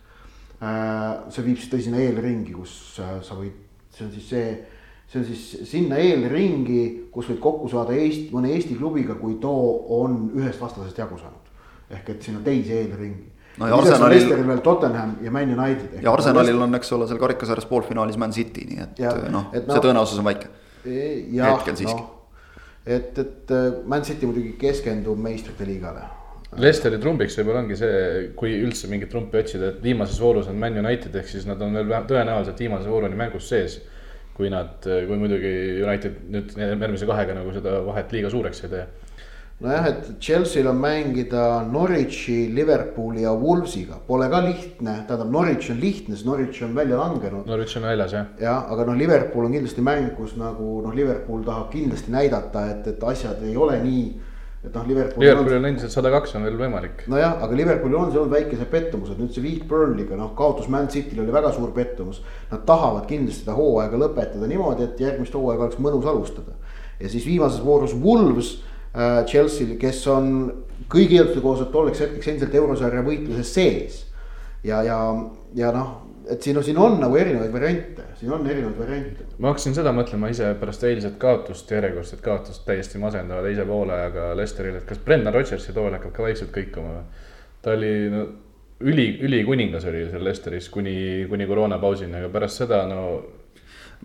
Äh, 0.64 1.28
see 1.36 1.48
viib 1.50 1.60
siis 1.60 1.74
tõsine 1.74 2.00
eelringi, 2.06 2.56
kus 2.56 2.78
sa 2.96 3.36
võid, 3.36 3.60
see 3.92 4.08
on 4.08 4.16
siis 4.16 4.32
see, 4.32 4.48
see 5.08 5.20
on 5.22 5.26
siis 5.26 5.44
sinna 5.72 5.96
eelringi, 6.04 7.08
kus 7.12 7.30
võid 7.32 7.40
kokku 7.40 7.70
saada 7.72 7.94
Eesti, 7.96 8.30
mõne 8.34 8.52
Eesti 8.56 8.76
klubiga, 8.76 9.16
kui 9.16 9.38
too 9.42 9.86
on 10.02 10.30
ühest 10.36 10.60
vastasest 10.62 10.98
jagu 11.00 11.18
saanud. 11.18 11.44
ehk 11.90 12.10
et 12.10 12.22
sinna 12.22 12.40
teise 12.44 12.74
eelringi 12.82 13.24
No 13.58 13.66
ja 13.68 13.74
Arsenalil- 13.74 14.10
Leicesteril 14.14 14.48
veel 14.48 14.60
Tottenham 14.62 15.16
ja 15.24 15.32
Man 15.32 15.50
United. 15.60 16.04
ja 16.04 16.12
Arsenalil 16.14 16.62
on, 16.62 16.76
eks 16.76 16.92
ole, 16.94 17.08
seal 17.08 17.18
karikasarjas 17.18 17.66
poolfinaalis 17.66 18.18
Man 18.18 18.32
City, 18.32 18.66
nii 18.70 18.84
et 18.84 19.00
noh, 19.32 19.48
see 19.52 19.64
noh- 19.66 19.82
tõenäosus 19.82 20.20
on 20.20 20.26
väike. 20.28 20.48
jah, 21.34 21.56
Hetkel 21.58 21.76
siiski. 21.80 21.96
noh, 21.96 22.12
et, 22.86 23.18
et 23.18 23.52
äh, 23.52 23.72
Man 23.86 24.04
City 24.06 24.26
muidugi 24.30 24.54
keskendub 24.62 25.18
meistrite 25.18 25.66
liigale. 25.66 26.04
Leicesteri 26.58 27.00
trumbiks 27.02 27.36
võib-olla 27.40 27.60
ongi 27.66 27.76
see, 27.76 28.30
kui 28.36 28.54
üldse 28.62 28.88
mingit 28.88 29.10
trumpi 29.12 29.38
otsida, 29.42 29.74
et 29.74 29.82
viimases 29.84 30.20
voorus 30.22 30.48
on 30.48 30.56
Man 30.62 30.78
United 30.78 31.16
ehk 31.16 31.28
siis 31.28 31.46
nad 31.50 31.62
on 31.62 31.74
veel 31.74 31.90
tõenäoliselt 32.08 32.60
viimase 32.62 32.88
vooruni 32.90 33.16
mängus 33.20 33.50
sees. 33.50 33.80
Kui 34.38 34.52
nad, 34.54 34.78
kui 34.86 35.18
muidugi 35.18 35.52
United 35.82 36.24
nüüd 36.30 36.56
järgmise 36.58 37.10
kahega 37.10 37.36
nagu 37.40 37.54
seda 37.56 37.82
vahet 37.88 38.14
liiga 38.14 38.30
suureks 38.34 38.64
ei 38.66 38.74
tee. 38.74 38.86
nojah, 39.66 39.88
et 39.90 40.10
Chelsea'l 40.22 40.68
on 40.70 40.78
mängida 40.78 41.44
Norwichi, 41.66 42.54
Liverpooli 42.54 43.24
ja 43.24 43.32
Wolvesiga, 43.34 43.98
pole 44.08 44.28
ka 44.30 44.44
lihtne, 44.46 45.00
tähendab 45.10 45.32
Norwich 45.34 45.72
on 45.74 45.80
lihtne, 45.82 46.14
sest 46.14 46.28
Norwich 46.30 46.62
on 46.64 46.76
välja 46.78 47.00
langenud. 47.00 47.50
Norwich 47.50 47.74
on 47.80 47.88
väljas 47.90 48.14
jah. 48.14 48.28
jah, 48.40 48.70
aga 48.70 48.86
noh, 48.86 49.00
Liverpool 49.00 49.50
on 49.50 49.58
kindlasti 49.58 49.82
mäng, 49.82 50.12
kus 50.20 50.36
nagu 50.38 50.78
noh, 50.86 50.94
Liverpool 50.94 51.42
tahab 51.48 51.72
kindlasti 51.74 52.14
näidata, 52.14 52.68
et, 52.76 52.92
et 52.94 53.10
asjad 53.14 53.42
ei 53.50 53.58
ole 53.58 53.82
nii, 53.82 54.06
et 54.66 54.74
noh, 54.74 54.86
Liverpool. 54.88 55.24
Liverpoolil 55.24 55.60
on 55.60 55.68
endiselt 55.70 55.94
sada 55.94 56.12
kaks 56.14 56.36
on 56.38 56.46
veel 56.48 56.58
võimalik. 56.60 57.04
nojah, 57.12 57.38
aga 57.46 57.58
Liverpoolil 57.60 58.00
on 58.00 58.12
seal 58.12 58.24
olnud 58.24 58.36
väikesed 58.36 58.72
pettumused, 58.72 59.20
nüüd 59.22 59.34
see 59.36 59.44
viik 59.46 59.68
Burnley'ga, 59.70 60.18
noh, 60.20 60.34
kaotus 60.38 60.70
Man 60.74 60.90
City'l 60.92 61.22
oli 61.24 61.36
väga 61.36 61.52
suur 61.56 61.74
pettumus. 61.76 62.24
Nad 62.52 62.66
tahavad 62.68 63.06
kindlasti 63.10 63.46
seda 63.46 63.58
hooaega 63.58 64.00
lõpetada 64.02 64.50
niimoodi, 64.50 64.88
et 64.88 65.04
järgmist 65.04 65.38
hooaega 65.38 65.68
oleks 65.68 65.82
mõnus 65.84 66.10
alustada. 66.10 66.58
ja 67.00 67.10
siis 67.10 67.26
viimases 67.26 67.62
voorus 67.62 67.94
Wolves 67.94 68.56
äh,, 68.96 69.24
Chelsea'l, 69.30 69.78
kes 69.78 70.02
on 70.10 70.52
kõigi 70.90 71.20
eelduste 71.20 71.44
kohaselt 71.44 71.72
tolleks 71.72 72.02
hetkeks 72.02 72.28
endiselt 72.32 72.56
eurosarja 72.56 73.04
võitluses 73.06 73.54
sees. 73.54 74.06
ja, 74.64 74.82
ja, 74.84 74.98
ja 75.56 75.72
noh, 75.72 76.07
et 76.30 76.44
siin 76.44 76.58
on, 76.58 76.64
siin 76.64 76.80
on 76.82 76.98
nagu 77.02 77.16
erinevaid 77.20 77.54
variante, 77.54 78.08
siin 78.20 78.34
on 78.34 78.48
erinevaid 78.48 78.80
variante. 78.80 79.28
ma 79.38 79.54
hakkasin 79.54 79.78
seda 79.78 79.94
mõtlema 79.96 80.32
ise 80.34 80.50
pärast 80.60 80.84
eilset 80.88 81.16
kaotust, 81.22 81.72
järjekordset 81.72 82.24
kaotust 82.26 82.66
täiesti 82.68 83.02
masendava 83.02 83.46
teise 83.46 83.66
poolega 83.68 84.34
Lesteril, 84.38 84.82
et 84.82 84.90
kas 84.90 85.00
Brendan 85.06 85.36
Rodgersi 85.36 85.76
tool 85.76 85.96
hakkab 85.96 86.14
ka 86.16 86.28
vaikselt 86.28 86.54
kõikuma 86.56 86.98
või. 86.98 87.24
ta 87.62 87.78
oli 87.78 87.94
no 88.14 88.28
üli, 88.84 89.08
ülikuningas 89.26 89.88
oli 89.90 90.06
seal 90.12 90.24
Lesteris 90.26 90.70
kuni, 90.74 91.26
kuni 91.30 91.48
koroonapausini, 91.50 92.16
aga 92.20 92.30
pärast 92.34 92.64
seda 92.64 92.84
no. 92.90 93.02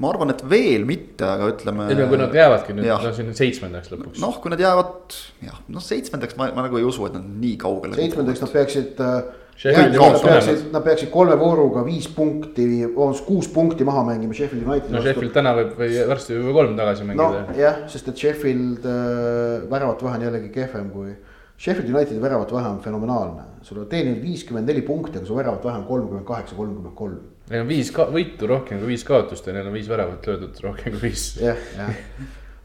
ma 0.00 0.09
arvan, 0.09 0.33
et 0.33 0.43
veel 0.49 0.87
mitte, 0.88 1.26
aga 1.29 1.50
ütleme. 1.52 1.88
ütleme, 1.93 2.09
kui 2.12 2.21
nad 2.23 2.37
jäävadki 2.37 2.76
nüüd 2.76 2.88
no 2.88 3.12
siin 3.17 3.33
seitsmendaks 3.37 3.93
lõpuks. 3.93 4.23
noh, 4.23 4.41
kui 4.43 4.52
nad 4.52 4.62
jäävad 4.62 5.19
jah, 5.45 5.61
noh 5.73 5.85
seitsmendaks 5.85 6.38
ma, 6.41 6.49
ma 6.57 6.67
nagu 6.69 6.81
ei 6.81 6.88
usu, 6.88 7.05
et 7.09 7.19
nad 7.19 7.29
nii 7.45 7.57
kaugele. 7.61 7.99
seitsmendaks 8.00 8.45
nad 8.45 8.55
peaksid 8.57 9.05
äh,. 9.05 9.23
Sheffieldi 9.56 9.99
Nad 10.00 10.23
peaksid 10.25 10.62
nad 10.73 10.85
peaksid 10.85 11.11
kolme 11.12 11.37
vooruga 11.38 11.82
viis 11.87 12.09
punkti, 12.11 12.64
vabandust 12.87 13.26
kuus 13.26 13.49
punkti 13.52 13.85
maha 13.87 14.02
mängima 14.09 14.35
Sheffield 14.35 14.66
Unitedi 14.66 14.94
no 14.94 15.02
Sheffield 15.04 15.34
täna 15.36 15.52
võib 15.58 15.76
või 15.78 15.99
varsti 16.08 16.38
võib 16.38 16.56
kolm 16.56 16.78
tagasi 16.78 17.06
mängida 17.08 17.28
no.. 17.28 17.45
nojah, 17.52 17.82
sest 17.93 18.08
et 18.10 18.25
Sheffield 18.25 18.88
äh, 18.88 19.69
väravat 19.71 20.02
vahe 20.02 20.19
on 20.19 20.26
jällegi 20.26 20.50
kehvem 20.54 20.91
kui. 20.95 21.15
Sheffieldi 21.62 21.95
Unitedi 21.95 22.23
väravat 22.23 22.50
vahe 22.56 22.73
on 22.73 22.80
fenomenaalne, 22.82 23.45
sul 23.62 23.82
on 23.84 23.88
teeninud 23.91 24.23
viiskümmend 24.25 24.67
neli 24.67 24.82
punkti, 24.86 25.21
aga 25.21 25.28
su 25.28 25.36
väravat 25.36 25.65
vahe 25.69 25.78
on 25.78 25.86
kolmkümmend 25.86 26.26
kaheksa, 26.26 26.56
kolmkümmend 26.58 26.97
kolm. 26.99 27.19
Neil 27.52 27.62
on 27.62 27.69
viis 27.69 27.91
ka- 27.95 28.08
võitu 28.10 28.49
rohkem 28.50 28.80
kui 28.80 28.95
viis 28.95 29.04
kaotust 29.06 29.47
ja 29.47 29.54
neil 29.54 29.69
on 29.69 29.76
viis 29.76 29.91
väravat 29.91 30.26
löödud 30.26 30.58
rohkem 30.65 30.97
kui 30.97 31.10
viis. 31.10 31.26
jah, 31.43 31.60
jah, 31.76 31.93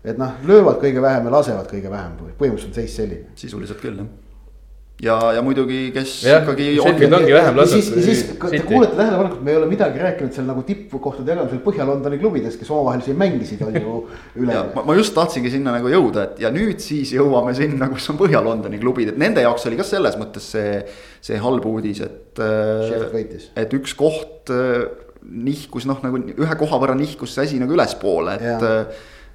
et 0.07 0.17
noh, 0.17 0.39
löövad 0.47 0.79
kõige 0.81 1.03
vähem 1.03 1.27
ja 1.29 1.35
lasevad 1.35 1.69
kõige 1.69 1.91
vähem, 1.93 2.15
põhimõtteliselt 2.39 2.71
on 2.71 2.79
seis 2.79 2.95
selline. 2.97 3.35
sisuliselt 3.35 3.83
küll 3.83 4.01
jah. 4.01 4.09
ja, 5.03 5.15
ja 5.35 5.41
muidugi, 5.45 5.91
kes 5.93 6.13
Jah, 6.25 6.41
ikkagi 6.41 6.71
Sheffield 6.79 7.15
ongi 7.19 7.33
vähem 7.35 7.53
ja 7.53 7.61
laseb 7.61 7.81
siis, 7.81 7.89
kui 7.93 8.03
siis 8.05 8.21
te 8.25 8.49
City. 8.49 8.63
kuulete 8.65 8.97
tähelepanelikult, 8.97 9.43
me 9.45 9.53
ei 9.53 9.57
ole 9.59 9.69
midagi 9.69 10.01
rääkinud 10.01 10.33
seal 10.33 10.47
nagu 10.49 10.63
tippkohtade 10.65 11.33
jagamisel 11.33 11.61
Põhja-Londoni 11.65 12.19
klubides, 12.21 12.57
kes 12.57 12.71
omavahel 12.73 13.03
siin 13.05 13.19
mängisid, 13.19 13.61
on 13.67 13.77
ju 13.77 13.97
üle 14.41 14.55
ja. 14.55 14.63
ma, 14.73 14.85
ma 14.87 14.95
just 14.97 15.13
tahtsingi 15.17 15.51
sinna 15.53 15.75
nagu 15.75 15.91
jõuda, 15.93 16.27
et 16.31 16.41
ja 16.45 16.51
nüüd 16.53 16.81
siis 16.83 17.13
jõuame 17.13 17.53
sinna, 17.57 17.91
kus 17.93 18.09
on 18.13 18.17
Põhja-Londoni 18.21 18.81
klubid, 18.81 19.13
et 19.13 19.19
nende 19.21 19.43
jaoks 19.45 19.67
oli 19.69 19.77
ka 19.77 19.85
selles 19.87 20.17
mõttes 20.17 20.49
see, 20.55 20.79
see 21.29 21.37
halb 21.43 21.67
uudis, 21.69 22.01
et. 22.07 22.41
Et 23.57 23.77
üks 23.77 23.93
koht 23.97 24.53
äh, 24.53 24.87
nihkus 25.27 25.85
noh, 25.89 26.01
nagu 26.01 26.23
ühe 26.25 26.57
koha 26.57 26.81
võrra 26.81 26.97
nihkus 26.97 27.37
see 27.37 27.45
asi 27.45 27.61
nagu 27.61 27.77
ülespoole, 27.77 28.39
et 28.39 28.65
Jaa. 28.65 28.81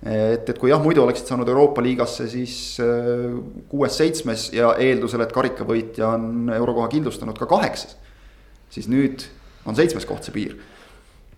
et, 0.02 0.48
et 0.48 0.58
kui 0.58 0.72
jah, 0.72 0.82
muidu 0.82 1.04
oleksid 1.04 1.30
saanud 1.30 1.48
Euroopa 1.48 1.84
liigasse 1.84 2.26
siis 2.30 2.56
äh, 2.82 3.28
kuues-seitsmes 3.70 4.50
ja 4.56 4.74
eeldusel, 4.82 5.22
et 5.24 5.32
karikavõitja 5.34 6.10
on 6.16 6.52
eurokoha 6.56 6.90
kindlustanud 6.92 7.38
ka 7.38 7.46
kaheksas. 7.50 7.96
siis 8.72 8.88
nüüd 8.88 9.26
on 9.66 9.76
seitsmes 9.76 10.06
koht 10.08 10.24
see 10.26 10.34
piir. 10.34 10.56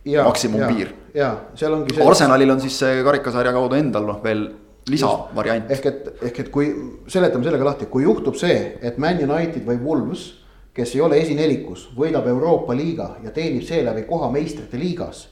maksimumpiir.. 0.05 0.95
ja 1.15 1.35
seal 1.55 1.77
ongi 1.77 1.97
see. 1.97 2.07
Arsenalil 2.07 2.57
on 2.57 2.61
siis 2.61 2.79
see 2.79 3.03
karikasarja 3.05 3.53
kaudu 3.53 3.77
endal 3.77 4.07
noh, 4.09 4.23
veel 4.25 4.49
lisavariant. 4.89 5.71
ehk 5.71 5.87
et, 5.87 6.09
ehk 6.31 6.41
et 6.45 6.51
kui 6.53 6.71
seletame 7.09 7.45
sellega 7.45 7.69
lahti, 7.69 7.89
kui 7.91 8.05
juhtub 8.05 8.37
see, 8.39 8.79
et 8.83 8.99
Man 8.99 9.21
United 9.21 9.65
või 9.67 9.79
Wolves, 9.83 10.27
kes 10.75 10.97
ei 10.97 11.05
ole 11.05 11.21
esinelikus, 11.23 11.89
võidab 11.97 12.27
Euroopa 12.29 12.75
liiga 12.77 13.15
ja 13.25 13.31
teenib 13.35 13.63
seeläbi 13.67 14.05
koha 14.09 14.31
meistrite 14.33 14.81
liigas. 14.81 15.29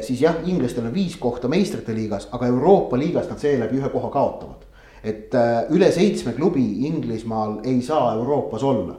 Siis 0.00 0.22
jah, 0.22 0.38
inglastel 0.48 0.86
on 0.88 0.94
viis 0.94 1.16
kohta 1.20 1.48
meistrite 1.48 1.92
liigas, 1.92 2.28
aga 2.32 2.46
Euroopa 2.48 2.96
liigas 2.96 3.28
nad 3.28 3.40
seeläbi 3.42 3.76
ühe 3.76 3.90
koha 3.92 4.08
kaotavad. 4.10 4.64
et 5.04 5.34
äh, 5.34 5.68
üle 5.70 5.92
seitsme 5.92 6.32
klubi 6.32 6.86
Inglismaal 6.86 7.60
ei 7.64 7.82
saa 7.82 8.14
Euroopas 8.14 8.62
olla. 8.62 8.96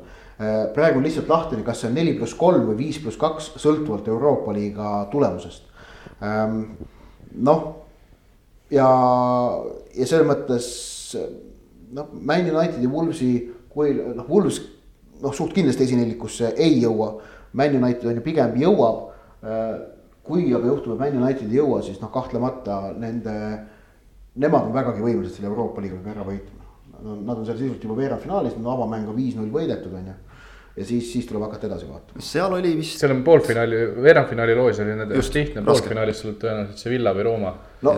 praegu 0.74 0.98
on 0.98 1.04
lihtsalt 1.04 1.28
lahtine, 1.28 1.64
kas 1.64 1.82
see 1.82 1.90
on 1.90 1.96
neli 1.96 2.14
pluss 2.14 2.34
kolm 2.34 2.70
või 2.70 2.78
viis 2.78 3.00
pluss 3.04 3.18
kaks, 3.18 3.52
sõltuvalt 3.60 4.08
Euroopa 4.08 4.54
liiga 4.54 5.08
tulemusest. 5.12 5.64
noh 7.36 7.64
ja, 8.72 8.88
ja 9.96 10.08
selles 10.08 10.28
mõttes 10.28 10.70
noh, 11.92 12.10
Man 12.14 12.50
Unitedi 12.50 12.88
Wolvesi, 12.88 13.32
kui 13.70 13.94
noh, 13.98 14.26
Wolves 14.30 14.62
noh, 15.22 15.34
suht 15.36 15.54
kindlasti 15.56 15.88
esinelikusse 15.88 16.54
ei 16.58 16.80
jõua. 16.84 17.14
Man 17.58 17.76
United 17.80 18.10
on 18.10 18.20
ju 18.20 18.26
pigem 18.26 18.56
jõuab. 18.62 19.08
Kui 20.30 20.48
aga 20.54 20.70
juhtub, 20.70 20.94
et 20.94 21.02
Man 21.02 21.20
United 21.24 21.50
ei 21.50 21.60
jõua, 21.60 21.82
siis 21.86 22.00
noh, 22.04 22.12
kahtlemata 22.14 22.80
nende, 23.02 23.36
nemad 24.40 24.70
on 24.70 24.76
vägagi 24.76 25.04
võimelised 25.04 25.40
selle 25.40 25.50
Euroopa 25.50 25.84
liigaga 25.84 26.14
ära 26.14 26.26
võitma. 26.28 26.68
Nad 27.00 27.38
on 27.38 27.46
seal 27.48 27.58
sisuliselt 27.58 27.86
juba 27.88 27.98
veerandfinaalis, 27.98 28.58
nad 28.60 28.74
avamäng 28.74 29.10
on 29.10 29.18
viis-null 29.18 29.52
võidetud, 29.54 29.94
on 29.96 30.10
ju. 30.12 30.16
ja 30.76 30.86
siis, 30.86 31.10
siis 31.14 31.28
tuleb 31.28 31.46
hakata 31.48 31.70
edasi 31.70 31.88
vaatama. 31.90 32.24
seal 32.24 32.56
oli 32.60 32.76
vist, 32.78 33.00
seal 33.02 33.16
on 33.16 33.24
poolfinaali, 33.26 33.84
veerandfinaali 34.04 34.56
loos 34.60 34.82
oli 34.84 34.98
need 35.00 35.16
Just, 35.16 35.36
lihtne, 35.36 35.64
poolfinaalis 35.68 36.24
tuleb 36.24 36.42
tõenäoliselt 36.44 36.84
Sevilla 36.84 37.16
või 37.16 37.28
Rooma. 37.30 37.54
no 37.88 37.96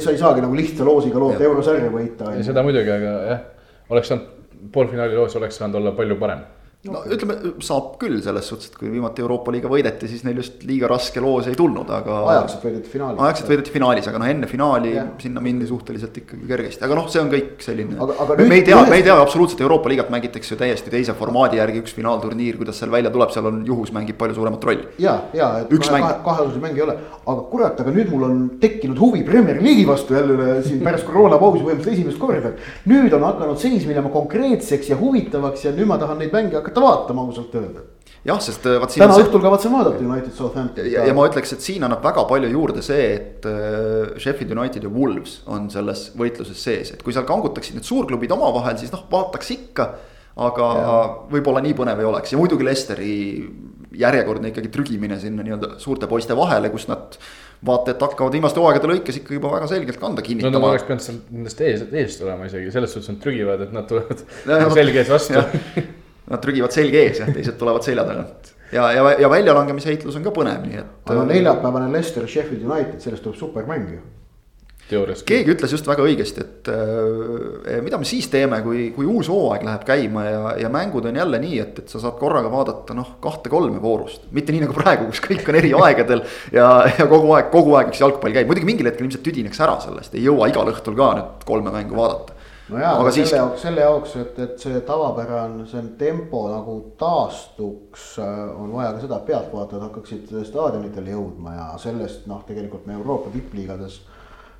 sa 0.00 0.12
ei 0.12 0.18
saagi 0.20 0.42
nagu 0.44 0.56
lihtsa 0.56 0.84
loosiga 0.84 1.20
loota 1.20 1.44
eurosarja 1.44 1.92
võita. 1.92 2.32
ja 2.36 2.44
seda 2.44 2.64
muidugi, 2.66 2.92
aga 2.92 3.12
jah, 3.30 3.44
oleks 3.92 4.12
saanud, 4.12 4.32
poolfinaali 4.72 5.16
loos 5.16 5.36
oleks 5.38 5.60
saanud 5.60 5.80
olla 5.80 5.92
palju 5.96 6.18
parem. 6.20 6.44
No 6.92 7.02
ütleme, 7.12 7.36
saab 7.64 7.96
küll 8.00 8.18
selles 8.24 8.48
suhtes, 8.50 8.70
et 8.70 8.76
kui 8.78 8.90
viimati 8.92 9.22
Euroopa 9.24 9.52
liiga 9.54 9.70
võideti, 9.72 10.08
siis 10.10 10.24
neil 10.26 10.40
just 10.42 10.62
liiga 10.68 10.88
raske 10.90 11.20
loos 11.22 11.48
ei 11.50 11.56
tulnud, 11.58 11.90
aga. 11.90 12.18
ajaksid 12.34 12.64
võideti 12.66 12.92
finaalis. 12.92 13.20
aegselt 13.26 13.50
võideti 13.52 13.74
finaalis, 13.74 14.08
aga 14.10 14.20
noh, 14.22 14.30
enne 14.34 14.46
finaali 14.50 14.94
Jah. 14.94 15.08
sinna 15.22 15.42
mindi 15.44 15.66
suhteliselt 15.68 16.16
ikkagi 16.22 16.46
kergesti, 16.50 16.84
aga 16.86 16.98
noh, 16.98 17.08
see 17.12 17.20
on 17.22 17.30
kõik 17.32 17.64
selline 17.64 17.96
me 17.96 18.06
nüüd- 18.06 18.52
ei 18.56 18.62
tea, 18.62 18.76
ühest- 18.76 18.90
me 18.90 18.96
ei 19.00 19.06
tea 19.06 19.16
absoluutselt 19.20 19.60
Euroopa 19.66 19.88
liigat 19.92 20.10
mängitakse 20.10 20.54
ju 20.54 20.60
täiesti 20.60 20.90
teise 20.90 21.14
formaadi 21.14 21.60
järgi, 21.60 21.82
üks 21.82 21.94
finaalturniir, 21.96 22.56
kuidas 22.60 22.78
seal 22.78 22.90
välja 22.90 23.10
tuleb, 23.10 23.30
seal 23.34 23.46
on 23.50 23.64
juhus 23.66 23.92
mängib 23.92 24.16
palju 24.18 24.34
suuremat 24.34 24.64
rolli. 24.64 24.86
ja, 24.98 25.16
ja, 25.34 25.50
et 25.60 25.72
Üks 25.72 25.88
kahe, 25.88 26.00
mäng. 26.00 26.06
kahe, 26.08 26.22
kaheosalise 26.24 26.60
mäng 26.62 26.76
ei 26.76 26.82
ole, 26.82 26.96
aga 27.26 27.42
kurat, 27.50 27.80
aga 27.80 27.90
nüüd 27.90 28.10
mul 28.10 28.24
on 28.28 28.50
tekkinud 28.60 28.98
huvi 28.98 29.22
Premier 29.26 29.60
League'i 29.60 29.86
vastu 29.86 30.14
jälle 30.14 30.62
siin 30.62 30.80
pärast 30.84 31.06
koroonapausi 31.06 31.64
põhimõtteliselt 31.64 31.92
esimest 31.92 32.18
korda. 32.18 32.52
nüüd 32.86 33.12
on 33.16 33.22
hakanud 33.22 33.58
seis 33.58 33.86
minema 33.86 34.08
konkreetseks 34.12 34.90
ja 34.90 34.96
huvitavaks 35.00 35.64
ja 35.64 35.72
nüüd 35.72 35.86
ma 35.86 35.98
tahan 35.98 36.18
neid 36.18 36.32
mänge 36.32 36.54
hakata 36.56 36.75
vaatama 36.82 37.26
ausalt 37.26 37.54
öelda. 37.58 37.84
jah, 38.26 38.40
sest 38.42 38.66
äh, 38.66 38.78
vaat 38.82 38.94
siin 38.94 39.04
täna 39.04 39.16
see 39.16 39.26
õhtul 39.26 39.44
kavatsen 39.44 39.74
vaadata 39.74 40.02
United 40.02 40.34
Southampton. 40.34 40.90
ja, 40.90 41.06
ja 41.06 41.14
ma 41.16 41.28
ütleks, 41.30 41.54
et 41.56 41.64
siin 41.64 41.86
annab 41.86 42.02
väga 42.04 42.26
palju 42.30 42.50
juurde 42.52 42.84
see, 42.86 43.06
et 43.14 43.48
äh, 43.50 44.16
Sheffield 44.18 44.56
United 44.56 44.88
ja 44.88 44.92
Wolves 44.92 45.40
on 45.46 45.70
selles 45.72 46.10
võitluses 46.18 46.60
sees, 46.68 46.92
et 46.96 47.06
kui 47.06 47.16
seal 47.16 47.28
kangutaksid 47.28 47.78
need 47.78 47.88
suurklubid 47.88 48.34
omavahel, 48.36 48.78
siis 48.80 48.94
noh, 48.94 49.06
vaataks 49.12 49.56
ikka. 49.56 49.90
aga 50.36 50.64
võib-olla 51.32 51.62
nii 51.64 51.72
põnev 51.72 52.00
ei 52.02 52.04
oleks 52.04 52.34
ja 52.34 52.36
muidugi 52.36 52.64
Lesteri 52.66 53.14
järjekordne 53.96 54.50
ikkagi 54.52 54.68
trügimine 54.72 55.18
sinna 55.20 55.44
nii-öelda 55.44 55.76
suurte 55.80 56.08
poiste 56.10 56.36
vahele, 56.36 56.70
kus 56.72 56.86
nad 56.90 57.16
vaata, 57.66 57.94
et 57.94 58.02
hakkavad 58.02 58.34
viimaste 58.36 58.60
hooaegade 58.60 58.90
lõikes 58.90 59.20
ikka 59.22 59.36
juba 59.36 59.52
väga 59.54 59.68
selgelt 59.70 60.00
kanda 60.00 60.20
no 60.20 60.22
nad 60.22 60.28
kinnitama 60.28 60.72
oleks 60.72 60.86
pidanud 60.88 61.04
seal 61.06 61.20
nendest 61.32 61.62
ees, 61.64 61.84
eest 62.02 62.24
olema 62.26 62.48
isegi 62.50 62.72
selles 62.74 62.92
suhtes 62.92 63.12
nad 63.12 63.22
trügivad, 63.22 63.64
et 63.64 63.72
nad 63.76 63.88
tulevad 63.88 64.24
selge 64.78 65.02
ees 65.02 65.12
vastu. 65.12 65.44
Nad 66.26 66.42
trügivad 66.42 66.74
selge 66.74 67.04
ees 67.06 67.22
ja 67.22 67.30
teised 67.30 67.58
tulevad 67.60 67.86
selja 67.86 68.02
tagant 68.08 68.56
ja, 68.72 68.92
ja, 68.92 69.12
ja 69.20 69.30
väljalangemise 69.30 69.92
heitlus 69.92 70.18
on 70.18 70.26
ka 70.26 70.34
põnev, 70.34 70.66
nii 70.66 70.82
et. 70.82 70.92
aga 71.06 71.22
no 71.22 71.30
neljapäevane 71.30 71.88
Leicester 71.92 72.28
Sheffield 72.28 72.66
United, 72.66 73.00
sellest 73.02 73.24
tuleb 73.26 73.38
supermäng 73.38 73.88
ju. 73.94 74.02
keegi 75.26 75.50
ütles 75.54 75.72
just 75.74 75.88
väga 75.88 76.04
õigesti, 76.06 76.44
et 76.44 76.70
äh, 76.70 77.80
mida 77.82 77.98
me 77.98 78.06
siis 78.06 78.28
teeme, 78.30 78.60
kui, 78.62 78.88
kui 78.94 79.08
uus 79.10 79.30
hooaeg 79.30 79.64
läheb 79.66 79.86
käima 79.88 80.26
ja, 80.26 80.52
ja 80.62 80.70
mängud 80.72 81.08
on 81.10 81.18
jälle 81.18 81.40
nii, 81.42 81.58
et, 81.62 81.80
et 81.82 81.90
sa 81.94 82.02
saad 82.02 82.18
korraga 82.20 82.50
vaadata 82.52 82.94
noh, 82.94 83.16
kahte-kolme 83.22 83.82
voorust. 83.82 84.28
mitte 84.36 84.54
nii 84.54 84.66
nagu 84.66 84.76
praegu, 84.76 85.08
kus 85.10 85.22
kõik 85.26 85.50
on 85.50 85.60
eri 85.62 85.74
aegadel 85.74 86.22
ja, 86.54 86.70
ja 86.98 87.10
kogu 87.10 87.34
aeg, 87.38 87.50
kogu 87.54 87.74
aeg 87.78 87.94
üks 87.94 88.02
jalgpall 88.02 88.34
käib, 88.34 88.50
muidugi 88.50 88.70
mingil 88.70 88.90
hetkel 88.90 89.08
ilmselt 89.08 89.26
tüdineks 89.26 89.62
ära 89.66 89.78
sellest, 89.82 90.14
ei 90.14 90.26
jõua 90.26 90.50
igal 90.52 90.74
õhtul 90.74 90.98
ka 90.98 91.12
nüüd 91.18 91.46
kolme 91.50 91.74
mängu 91.74 91.98
vaadata 91.98 92.35
no 92.68 92.80
jaa, 92.82 92.96
aga 93.00 93.12
selle 93.14 93.40
jaoks, 93.40 93.62
selle 93.62 93.86
jaoks, 93.86 94.16
et, 94.22 94.38
et 94.46 94.58
see 94.62 94.82
tavapärane, 94.88 95.68
see 95.70 95.82
tempo 96.00 96.46
nagu 96.50 96.76
taastuks, 97.00 98.12
äh, 98.22 98.34
on 98.56 98.74
vaja 98.74 98.92
ka 98.96 99.04
seda, 99.06 99.20
et 99.20 99.30
pealtvaatajad 99.30 99.88
hakkaksid 99.88 100.36
staadionitele 100.50 101.16
jõudma 101.16 101.56
ja 101.56 101.70
sellest 101.82 102.28
noh, 102.30 102.44
tegelikult 102.48 102.86
me 102.88 102.98
Euroopa 102.98 103.32
tippliigades 103.34 104.02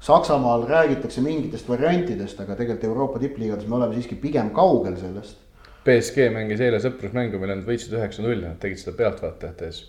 Saksamaal 0.06 0.66
räägitakse 0.68 1.20
mingitest 1.20 1.68
variantidest, 1.68 2.40
aga 2.40 2.54
tegelikult 2.54 2.84
Euroopa 2.84 3.18
tippliigades 3.18 3.66
me 3.66 3.78
oleme 3.78 3.96
siiski 3.96 4.18
pigem 4.20 4.50
kaugel 4.54 4.94
sellest. 5.00 5.40
BSG 5.86 6.28
mängis 6.34 6.60
eile 6.62 6.78
sõprusmängu, 6.82 7.40
mille 7.40 7.56
nad 7.56 7.66
võitsid 7.66 7.94
üheksa-null, 7.96 8.42
nad 8.44 8.60
tegid 8.62 8.82
seda 8.82 8.96
pealtvaatajate 8.98 9.70
ees. 9.70 9.80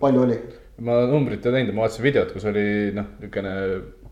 palju 0.00 0.24
oli? 0.24 0.38
Ma 0.82 1.04
numbrit 1.06 1.46
ei 1.46 1.52
teinud, 1.52 1.74
ma 1.74 1.84
vaatasin 1.84 2.04
videot, 2.04 2.32
kus 2.34 2.48
oli 2.50 2.66
noh, 2.96 3.14
niisugune 3.20 3.54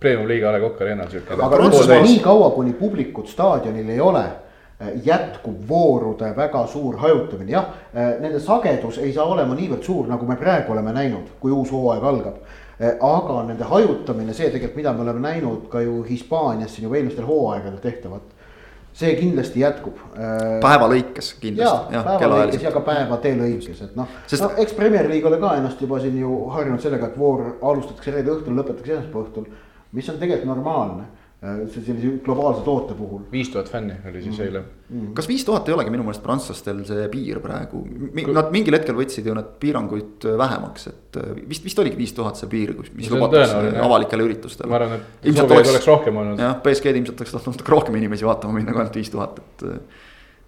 premium-liiga 0.02 0.48
A 0.50 0.54
Le 0.54 0.62
Coq 0.62 0.80
Arena 0.82 1.08
sihuke. 1.10 1.34
aga 1.34 1.50
Prantsusmaal 1.56 2.06
nii 2.06 2.22
kaua, 2.22 2.50
kuni 2.54 2.72
publikut 2.78 3.30
staadionil 3.30 3.90
ei 3.90 4.00
ole 4.00 4.24
jätkub 5.04 5.60
voorude 5.68 6.32
väga 6.36 6.64
suur 6.66 6.96
hajutamine, 6.98 7.52
jah, 7.52 7.68
nende 7.94 8.40
sagedus 8.42 8.98
ei 8.98 9.12
saa 9.14 9.28
olema 9.30 9.54
niivõrd 9.54 9.86
suur, 9.86 10.08
nagu 10.10 10.26
me 10.26 10.34
praegu 10.36 10.74
oleme 10.74 10.94
näinud, 10.96 11.36
kui 11.40 11.54
uus 11.54 11.70
hooaeg 11.70 12.10
algab 12.10 12.42
aga 12.82 13.42
nende 13.46 13.66
hajutamine, 13.68 14.34
see 14.34 14.50
tegelikult, 14.50 14.78
mida 14.80 14.92
me 14.92 15.04
oleme 15.04 15.22
näinud 15.22 15.68
ka 15.70 15.82
ju 15.84 16.02
Hispaanias 16.06 16.74
siin 16.74 16.88
juba 16.88 16.98
eelmistel 16.98 17.26
hooaegadel 17.28 17.78
tehtavat. 17.82 18.22
See 18.92 19.14
kindlasti 19.16 19.62
jätkub. 19.62 19.96
Eh, 20.16 20.58
päeva 20.60 20.88
lõikes 20.92 21.32
kindlasti. 21.40 21.94
ja, 21.96 22.02
päeva 22.04 22.42
lõikes 22.42 22.66
ja 22.66 22.72
ka 22.74 22.84
päevade 22.86 23.34
lõikes, 23.38 23.82
et 23.86 23.96
noh 23.96 24.10
Sest... 24.26 24.42
no, 24.44 24.52
eks 24.60 24.76
Premier 24.76 25.08
League 25.08 25.28
ole 25.28 25.40
ka 25.40 25.56
ennast 25.60 25.80
juba 25.80 26.00
siin 26.02 26.18
ju 26.20 26.42
harjunud 26.52 26.82
sellega, 26.82 27.08
et 27.08 27.18
voor 27.18 27.56
alustatakse 27.62 28.14
reede 28.14 28.34
õhtul, 28.34 28.56
lõpetatakse 28.58 28.98
esmaspäeva 28.98 29.26
õhtul. 29.26 29.50
mis 29.92 30.08
on 30.08 30.20
tegelikult 30.20 30.54
normaalne 30.54 31.04
Äh, 31.04 31.21
sellise 31.42 32.10
globaalse 32.22 32.62
toote 32.62 32.94
puhul. 32.94 33.24
viis 33.32 33.48
tuhat 33.50 33.70
fänni 33.70 33.96
oli 34.08 34.20
siis 34.22 34.36
mm. 34.36 34.44
eile 34.44 34.60
mm.. 34.62 35.08
kas 35.16 35.26
viis 35.26 35.42
tuhat 35.44 35.66
ei 35.66 35.74
olegi 35.74 35.90
minu 35.90 36.04
meelest 36.06 36.22
prantslastel 36.22 36.84
see 36.86 37.08
piir 37.10 37.40
praegu, 37.42 37.80
nad 38.30 38.52
mingil 38.54 38.76
hetkel 38.78 38.94
võtsid 38.94 39.26
ju 39.26 39.34
need 39.34 39.48
piiranguid 39.62 40.28
äh, 40.30 40.36
vähemaks, 40.38 40.86
et 40.92 41.18
äh, 41.18 41.32
vist, 41.50 41.66
vist 41.66 41.82
oligi 41.82 41.98
viis 41.98 42.14
tuhat 42.14 42.38
see 42.38 42.50
piir, 42.52 42.76
mis 42.94 43.10
lubatakse 43.10 43.74
avalikele 43.82 44.28
üritustele. 44.28 44.70
ma 44.70 44.78
arvan, 44.78 45.02
et 45.18 45.34
soovijaid 45.40 45.72
oleks 45.74 45.90
rohkem 45.90 46.22
olnud. 46.22 46.46
jah, 46.46 46.54
BSG-d 46.62 47.02
ilmselt 47.02 47.24
oleks 47.24 47.34
tahtnud 47.34 47.58
natuke 47.58 47.74
rohkem 47.74 47.98
inimesi 47.98 48.28
vaatama 48.28 48.60
minna 48.60 48.76
kui 48.76 48.84
ainult 48.84 49.02
viis 49.02 49.10
tuhat, 49.10 49.42
et 49.42 49.66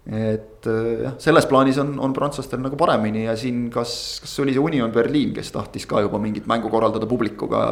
et 0.05 0.67
äh, 0.69 1.01
jah, 1.01 1.13
selles 1.17 1.47
plaanis 1.49 1.79
on, 1.81 1.95
on 1.97 2.11
prantslastel 2.13 2.59
nagu 2.61 2.77
paremini 2.77 3.23
ja 3.23 3.33
siin 3.39 3.63
kas, 3.73 3.93
kas 4.21 4.35
oli 4.43 4.53
see 4.53 4.61
Union 4.61 4.91
Berliin, 4.93 5.31
kes 5.33 5.49
tahtis 5.55 5.87
ka 5.89 6.03
juba 6.05 6.19
mingit 6.21 6.45
mängu 6.49 6.69
korraldada 6.69 7.07
publikuga. 7.09 7.63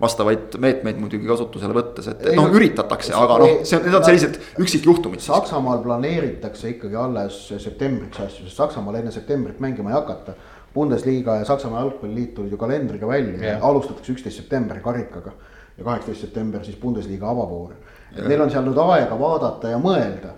vastavaid 0.00 0.54
meetmeid 0.62 1.00
muidugi 1.02 1.26
kasutusele 1.26 1.74
võttes, 1.74 2.06
et, 2.12 2.22
et 2.30 2.38
noh, 2.38 2.46
üritatakse, 2.54 3.10
aga 3.18 3.38
noh, 3.42 3.56
see, 3.66 3.80
need 3.82 3.96
on 3.98 4.06
sellised 4.06 4.38
üksikjuhtumid. 4.62 5.24
Saksamaal 5.24 5.82
planeeritakse 5.82 6.70
ikkagi 6.76 6.94
alles 6.94 7.42
septembriks 7.58 8.22
asju, 8.22 8.46
sest 8.46 8.62
Saksamaal 8.62 9.00
enne 9.00 9.14
septembrit 9.14 9.58
mängima 9.62 9.90
ei 9.90 9.98
hakata. 9.98 10.36
Bundesliga 10.74 11.40
ja 11.40 11.44
Saksamaa 11.44 11.80
jalgpalliliit 11.80 12.34
tulid 12.34 12.52
ju 12.54 12.58
kalendriga 12.58 13.08
välja 13.08 13.40
yeah. 13.42 13.64
alustatakse 13.66 14.12
üksteist 14.12 14.38
septembri 14.38 14.78
karikaga. 14.80 15.32
ja 15.78 15.84
kaheksateist 15.84 16.20
september 16.20 16.64
siis 16.64 16.76
Bundesliga 16.76 17.26
avavoor. 17.30 17.72
et 18.14 18.28
neil 18.28 18.40
on 18.40 18.50
seal 18.50 18.62
nüüd 18.62 18.78
aega 18.78 19.18
vaadata 19.18 19.74
ja 19.74 19.78
mõelda 19.82 20.36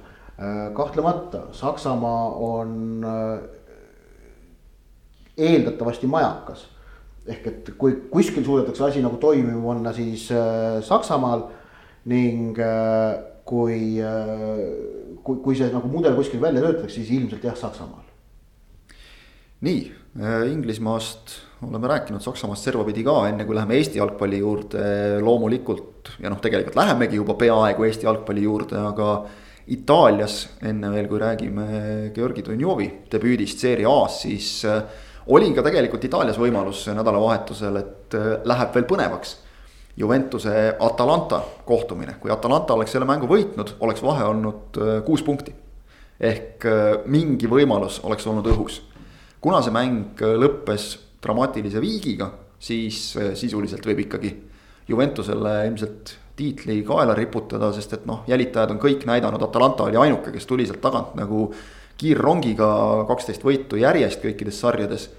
kahtlemata 0.75 1.43
Saksamaa 1.53 2.29
on 2.35 3.05
äh, 3.05 3.41
eeldatavasti 5.37 6.07
majakas. 6.07 6.69
ehk 7.27 7.45
et 7.47 7.69
kui 7.79 7.93
kuskil 8.11 8.43
suudetakse 8.45 8.83
asi 8.85 9.03
nagu 9.03 9.17
toimima 9.23 9.61
panna, 9.63 9.93
siis 9.95 10.25
äh, 10.35 10.81
Saksamaal 10.83 11.45
ning 12.11 12.57
kui, 13.47 14.01
kui, 15.23 15.37
kui 15.45 15.55
see 15.55 15.69
nagu 15.71 15.87
mudel 15.89 16.17
kuskil 16.19 16.41
välja 16.43 16.65
töötatakse, 16.65 16.97
siis 16.97 17.13
ilmselt 17.15 17.45
jah, 17.47 17.55
Saksamaal. 17.55 18.03
nii, 19.63 19.93
Inglismaast 20.51 21.37
oleme 21.63 21.89
rääkinud, 21.89 22.21
Saksamaast 22.21 22.67
servapidi 22.67 23.05
ka, 23.07 23.15
enne 23.31 23.47
kui 23.47 23.55
läheme 23.55 23.79
Eesti 23.79 24.01
jalgpalli 24.01 24.43
juurde, 24.43 24.83
loomulikult 25.23 26.17
ja 26.19 26.31
noh, 26.33 26.43
tegelikult 26.43 26.77
lähemegi 26.77 27.23
juba 27.23 27.39
peaaegu 27.39 27.87
Eesti 27.87 28.09
jalgpalli 28.09 28.43
juurde, 28.43 28.83
aga 28.83 29.13
Itaalias, 29.71 30.49
enne 30.67 30.91
veel, 30.91 31.07
kui 31.07 31.21
räägime 31.23 31.65
Georgi 32.15 32.43
Dunjovi 32.43 32.89
debüüdist 33.13 33.63
Serie 33.63 33.87
A-s, 33.87 34.25
siis 34.25 34.49
äh, 34.67 34.81
oli 35.31 35.53
ka 35.55 35.63
tegelikult 35.63 36.03
Itaalias 36.09 36.39
võimalus 36.41 36.83
nädalavahetusel, 36.91 37.79
et 37.79 38.17
äh, 38.19 38.31
läheb 38.49 38.75
veel 38.75 38.89
põnevaks. 38.91 39.37
Juventuse 39.97 40.55
Atalanta 40.81 41.43
kohtumine, 41.69 42.17
kui 42.19 42.33
Atalanta 42.33 42.75
oleks 42.75 42.95
selle 42.97 43.07
mängu 43.07 43.29
võitnud, 43.31 43.75
oleks 43.85 44.03
vahe 44.03 44.25
olnud 44.33 44.81
äh, 44.81 44.95
kuus 45.07 45.23
punkti. 45.23 45.55
ehk 46.23 46.65
mingi 47.11 47.49
võimalus 47.51 47.97
oleks 48.07 48.27
olnud 48.31 48.47
õhus. 48.47 48.83
kuna 49.41 49.59
see 49.63 49.73
mäng 49.75 50.21
lõppes 50.21 50.99
dramaatilise 51.23 51.81
viigiga, 51.83 52.29
siis 52.59 53.17
sisuliselt 53.35 53.87
võib 53.87 54.05
ikkagi 54.05 54.31
Juventusele 54.89 55.67
ilmselt 55.67 56.15
tiitli 56.37 56.81
kaela 56.87 57.15
riputada, 57.15 57.73
sest 57.77 57.99
et 57.99 58.07
noh, 58.09 58.23
jälitajad 58.29 58.73
on 58.75 58.81
kõik 58.83 59.05
näidanud, 59.09 59.43
Atalanta 59.45 59.87
oli 59.89 59.99
ainuke, 60.01 60.33
kes 60.33 60.49
tuli 60.49 60.67
sealt 60.69 60.81
tagant 60.85 61.15
nagu 61.19 61.51
kiirrongiga 62.01 62.69
kaksteist 63.11 63.45
võitu 63.45 63.79
järjest 63.81 64.23
kõikides 64.25 64.61
sarjades. 64.65 65.11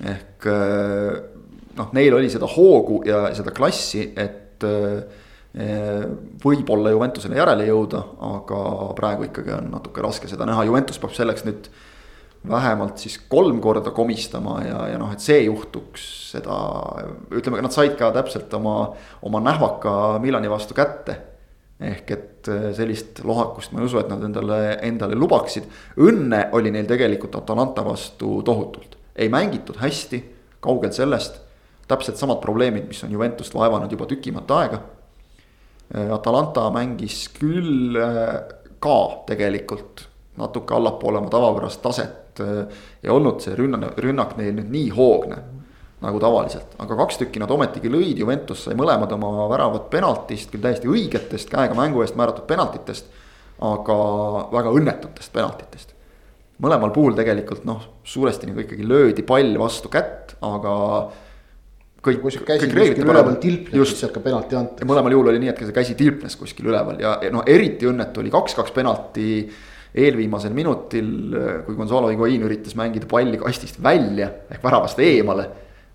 ehk 0.00 0.46
eh, 0.48 1.16
noh, 1.76 1.90
neil 1.96 2.14
oli 2.16 2.30
seda 2.32 2.48
hoogu 2.48 3.02
ja 3.08 3.28
seda 3.36 3.52
klassi, 3.56 4.12
et 4.16 4.64
eh, 4.64 5.18
võib-olla 6.44 6.92
Juventusele 6.94 7.36
järele 7.36 7.66
jõuda, 7.66 8.04
aga 8.22 8.60
praegu 8.94 9.26
ikkagi 9.26 9.56
on 9.56 9.72
natuke 9.72 10.02
raske 10.04 10.28
seda 10.30 10.46
näha, 10.46 10.64
Juventus 10.68 11.00
peab 11.02 11.16
selleks 11.16 11.42
nüüd 11.48 11.66
vähemalt 12.48 12.98
siis 12.98 13.18
kolm 13.28 13.60
korda 13.60 13.90
komistama 13.90 14.60
ja, 14.64 14.84
ja 14.88 14.98
noh, 14.98 15.10
et 15.12 15.20
see 15.20 15.42
juhtuks, 15.44 16.04
seda 16.32 16.56
ütleme, 17.36 17.60
nad 17.60 17.74
said 17.74 17.98
ka 18.00 18.08
täpselt 18.14 18.52
oma, 18.56 18.94
oma 19.26 19.42
nähvaka 19.44 19.92
Milani 20.22 20.50
vastu 20.50 20.74
kätte. 20.74 21.18
ehk 21.80 22.10
et 22.10 22.48
äh, 22.48 22.72
sellist 22.76 23.22
lohakust 23.24 23.72
ma 23.72 23.80
ei 23.80 23.86
usu, 23.86 23.98
et 24.00 24.08
nad 24.08 24.24
endale, 24.24 24.78
endale 24.84 25.16
lubaksid. 25.16 25.64
õnne 25.96 26.48
oli 26.52 26.70
neil 26.70 26.88
tegelikult 26.88 27.36
Atalanta 27.36 27.84
vastu 27.84 28.42
tohutult, 28.44 28.96
ei 29.16 29.28
mängitud 29.28 29.76
hästi, 29.80 30.24
kaugel 30.60 30.92
sellest. 30.92 31.40
täpselt 31.88 32.16
samad 32.16 32.40
probleemid, 32.40 32.86
mis 32.86 33.04
on 33.04 33.10
Juventust 33.10 33.54
vaevanud 33.54 33.90
juba 33.90 34.06
tükimat 34.06 34.50
aega. 34.50 34.80
Äh, 35.94 36.12
Atalanta 36.12 36.70
mängis 36.70 37.28
küll 37.36 37.96
äh, 37.96 38.40
ka 38.80 39.24
tegelikult 39.26 40.08
natuke 40.40 40.74
allapoole 40.74 41.18
oma 41.18 41.30
tavapärast 41.30 41.82
taset. 41.82 42.29
Ei 42.40 43.08
äh, 43.08 43.14
olnud 43.14 43.42
see 43.44 43.56
rünnak, 43.58 43.98
rünnak 44.00 44.36
neil 44.38 44.54
nüüd 44.56 44.70
nii 44.72 44.92
hoogne 44.96 45.40
nagu 46.00 46.20
tavaliselt, 46.20 46.76
aga 46.80 46.96
kaks 47.02 47.20
tükki 47.20 47.40
nad 47.42 47.50
ometigi 47.52 47.90
lõid, 47.92 48.16
Juventus 48.22 48.64
sai 48.64 48.76
mõlemad 48.78 49.10
oma 49.12 49.44
väravad 49.50 49.90
penaltist, 49.92 50.48
küll 50.52 50.62
täiesti 50.64 50.88
õigetest 50.88 51.50
käega 51.52 51.76
mängu 51.76 52.00
eest 52.04 52.16
määratud 52.16 52.48
penaltitest. 52.48 53.18
aga 53.60 53.94
väga 54.52 54.70
õnnetutest 54.72 55.32
penaltitest. 55.32 55.92
mõlemal 56.60 56.92
puhul 56.92 57.12
tegelikult 57.16 57.64
noh, 57.68 57.82
suuresti 58.04 58.48
nagu 58.48 58.60
ikkagi 58.60 58.86
löödi 58.88 59.22
pall 59.22 59.58
vastu 59.58 59.88
kätt, 59.88 60.36
aga 60.40 61.10
kõik. 62.00 62.22
käsi 62.46 62.70
kuskil 62.70 63.04
üleval 63.04 63.36
tilpnes, 63.36 63.92
siis 63.92 64.12
ka 64.12 64.20
penalti 64.24 64.56
anti. 64.56 64.88
mõlemal 64.88 65.12
juhul 65.12 65.28
oli 65.34 65.42
nii, 65.42 65.52
et 65.52 65.58
see 65.58 65.76
käsi 65.76 65.94
tilpnes 65.98 66.36
kuskil 66.36 66.72
üleval 66.72 67.00
ja 67.00 67.18
noh, 67.32 67.44
eriti 67.46 67.88
õnnetu 67.88 68.24
oli 68.24 68.32
kaks-kaks 68.32 68.72
penalti 68.72 69.28
eelviimasel 69.94 70.54
minutil, 70.54 71.08
kui 71.66 71.78
Gonzalo 71.78 72.10
Higuain 72.12 72.44
üritas 72.46 72.76
mängida 72.78 73.08
palli 73.10 73.40
kastist 73.40 73.82
välja 73.82 74.30
ehk 74.50 74.62
väravast 74.64 75.00
eemale 75.02 75.48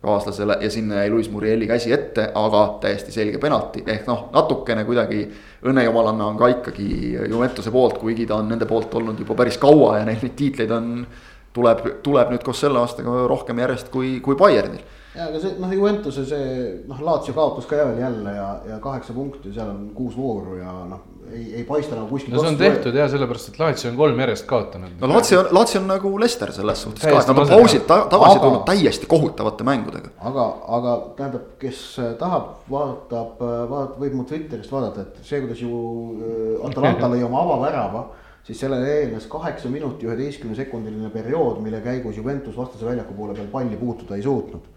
kaaslasele 0.05 0.57
ja 0.61 0.69
sinna 0.69 0.95
jäi 0.95 1.09
Luis 1.09 1.29
Murieli 1.31 1.67
käsi 1.67 1.93
ette, 1.93 2.27
aga 2.35 2.65
täiesti 2.81 3.11
selge 3.11 3.39
penalti, 3.41 3.83
ehk 3.87 4.07
noh, 4.09 4.27
natukene 4.33 4.83
kuidagi 4.85 5.23
õnnejumalanna 5.65 6.27
on 6.27 6.37
ka 6.37 6.49
ikkagi 6.57 6.89
Juventuse 7.29 7.73
poolt, 7.73 7.97
kuigi 8.01 8.27
ta 8.29 8.37
on 8.41 8.51
nende 8.51 8.67
poolt 8.69 8.93
olnud 8.99 9.19
juba 9.19 9.37
päris 9.39 9.57
kaua 9.61 9.99
ja 9.99 10.05
neil 10.05 10.21
neid 10.21 10.35
tiitleid 10.37 10.75
on. 10.75 10.91
tuleb, 11.55 11.85
tuleb 12.03 12.33
nüüd 12.33 12.43
koos 12.43 12.59
selle 12.59 12.81
aastaga 12.81 13.11
rohkem 13.31 13.59
järjest 13.63 13.87
kui, 13.87 14.17
kui 14.19 14.35
Bayernil 14.35 14.81
ja 15.15 15.29
aga 15.29 15.39
see 15.39 15.55
noh, 15.61 15.71
Juventuse 15.71 16.25
see 16.27 16.47
noh, 16.89 16.99
Laatsio 17.07 17.33
kaotas 17.37 17.67
ka 17.69 17.79
jälle 17.79 18.01
jälle 18.01 18.33
ja, 18.35 18.47
ja 18.69 18.79
kaheksa 18.83 19.13
punkti, 19.15 19.53
seal 19.55 19.71
on 19.71 19.85
kuus 19.95 20.17
vooru 20.17 20.57
ja 20.59 20.73
noh, 20.89 21.05
ei, 21.33 21.45
ei 21.59 21.63
paista 21.67 21.95
nagu 21.95 22.07
kuskilt 22.09 22.35
no 22.35 22.41
see 22.43 22.51
on 22.53 22.57
tehtud 22.59 22.97
jah, 22.97 23.09
sellepärast 23.11 23.51
et 23.51 23.59
Laatsi 23.59 23.87
on 23.89 23.95
kolm 23.99 24.19
järjest 24.23 24.45
kaotanud. 24.49 24.97
no 25.01 25.09
Laatsi 25.11 25.37
on, 25.37 25.47
Laatsi 25.55 25.79
on 25.79 25.87
nagu 25.89 26.11
Lester 26.21 26.51
selles 26.55 26.83
suhtes 26.85 27.05
ka, 27.05 27.13
et 27.21 27.31
nad 27.31 27.41
on 27.43 27.49
pausilt 27.53 27.87
ta, 27.89 28.01
tagasi 28.11 28.37
aga, 28.37 28.43
tulnud 28.43 28.65
täiesti 28.69 29.09
kohutavate 29.11 29.67
mängudega. 29.67 30.11
aga, 30.31 30.45
aga 30.79 30.97
tähendab, 31.17 31.47
kes 31.61 31.81
tahab, 32.19 32.51
vaatab, 32.71 33.41
vaatab, 33.41 33.97
võib 34.03 34.19
mu 34.19 34.27
Twitterist 34.29 34.73
vaadata, 34.75 35.07
et 35.07 35.25
see, 35.25 35.41
kuidas 35.45 35.63
ju 35.63 35.71
äh, 35.71 36.69
Atalanta 36.69 37.11
lõi 37.11 37.23
oma 37.25 37.41
avavärava 37.45 38.05
siis 38.45 38.59
sellele 38.61 38.91
eelnes 38.99 39.25
kaheksa 39.29 39.69
minuti 39.73 40.05
üheteistkümne 40.05 40.55
sekundiline 40.57 41.09
periood, 41.09 41.59
mille 41.65 41.81
käigus 41.81 42.17
Juventus 42.17 42.57
vastase 42.57 42.85
väljaku 42.85 43.17
poole 43.17 43.33
peal 43.33 43.49
palli 43.51 43.77
puutuda 43.79 44.15
ei 44.15 44.23
suutnud. 44.23 44.71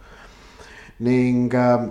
ning 0.99 1.55
äh,, 1.55 1.89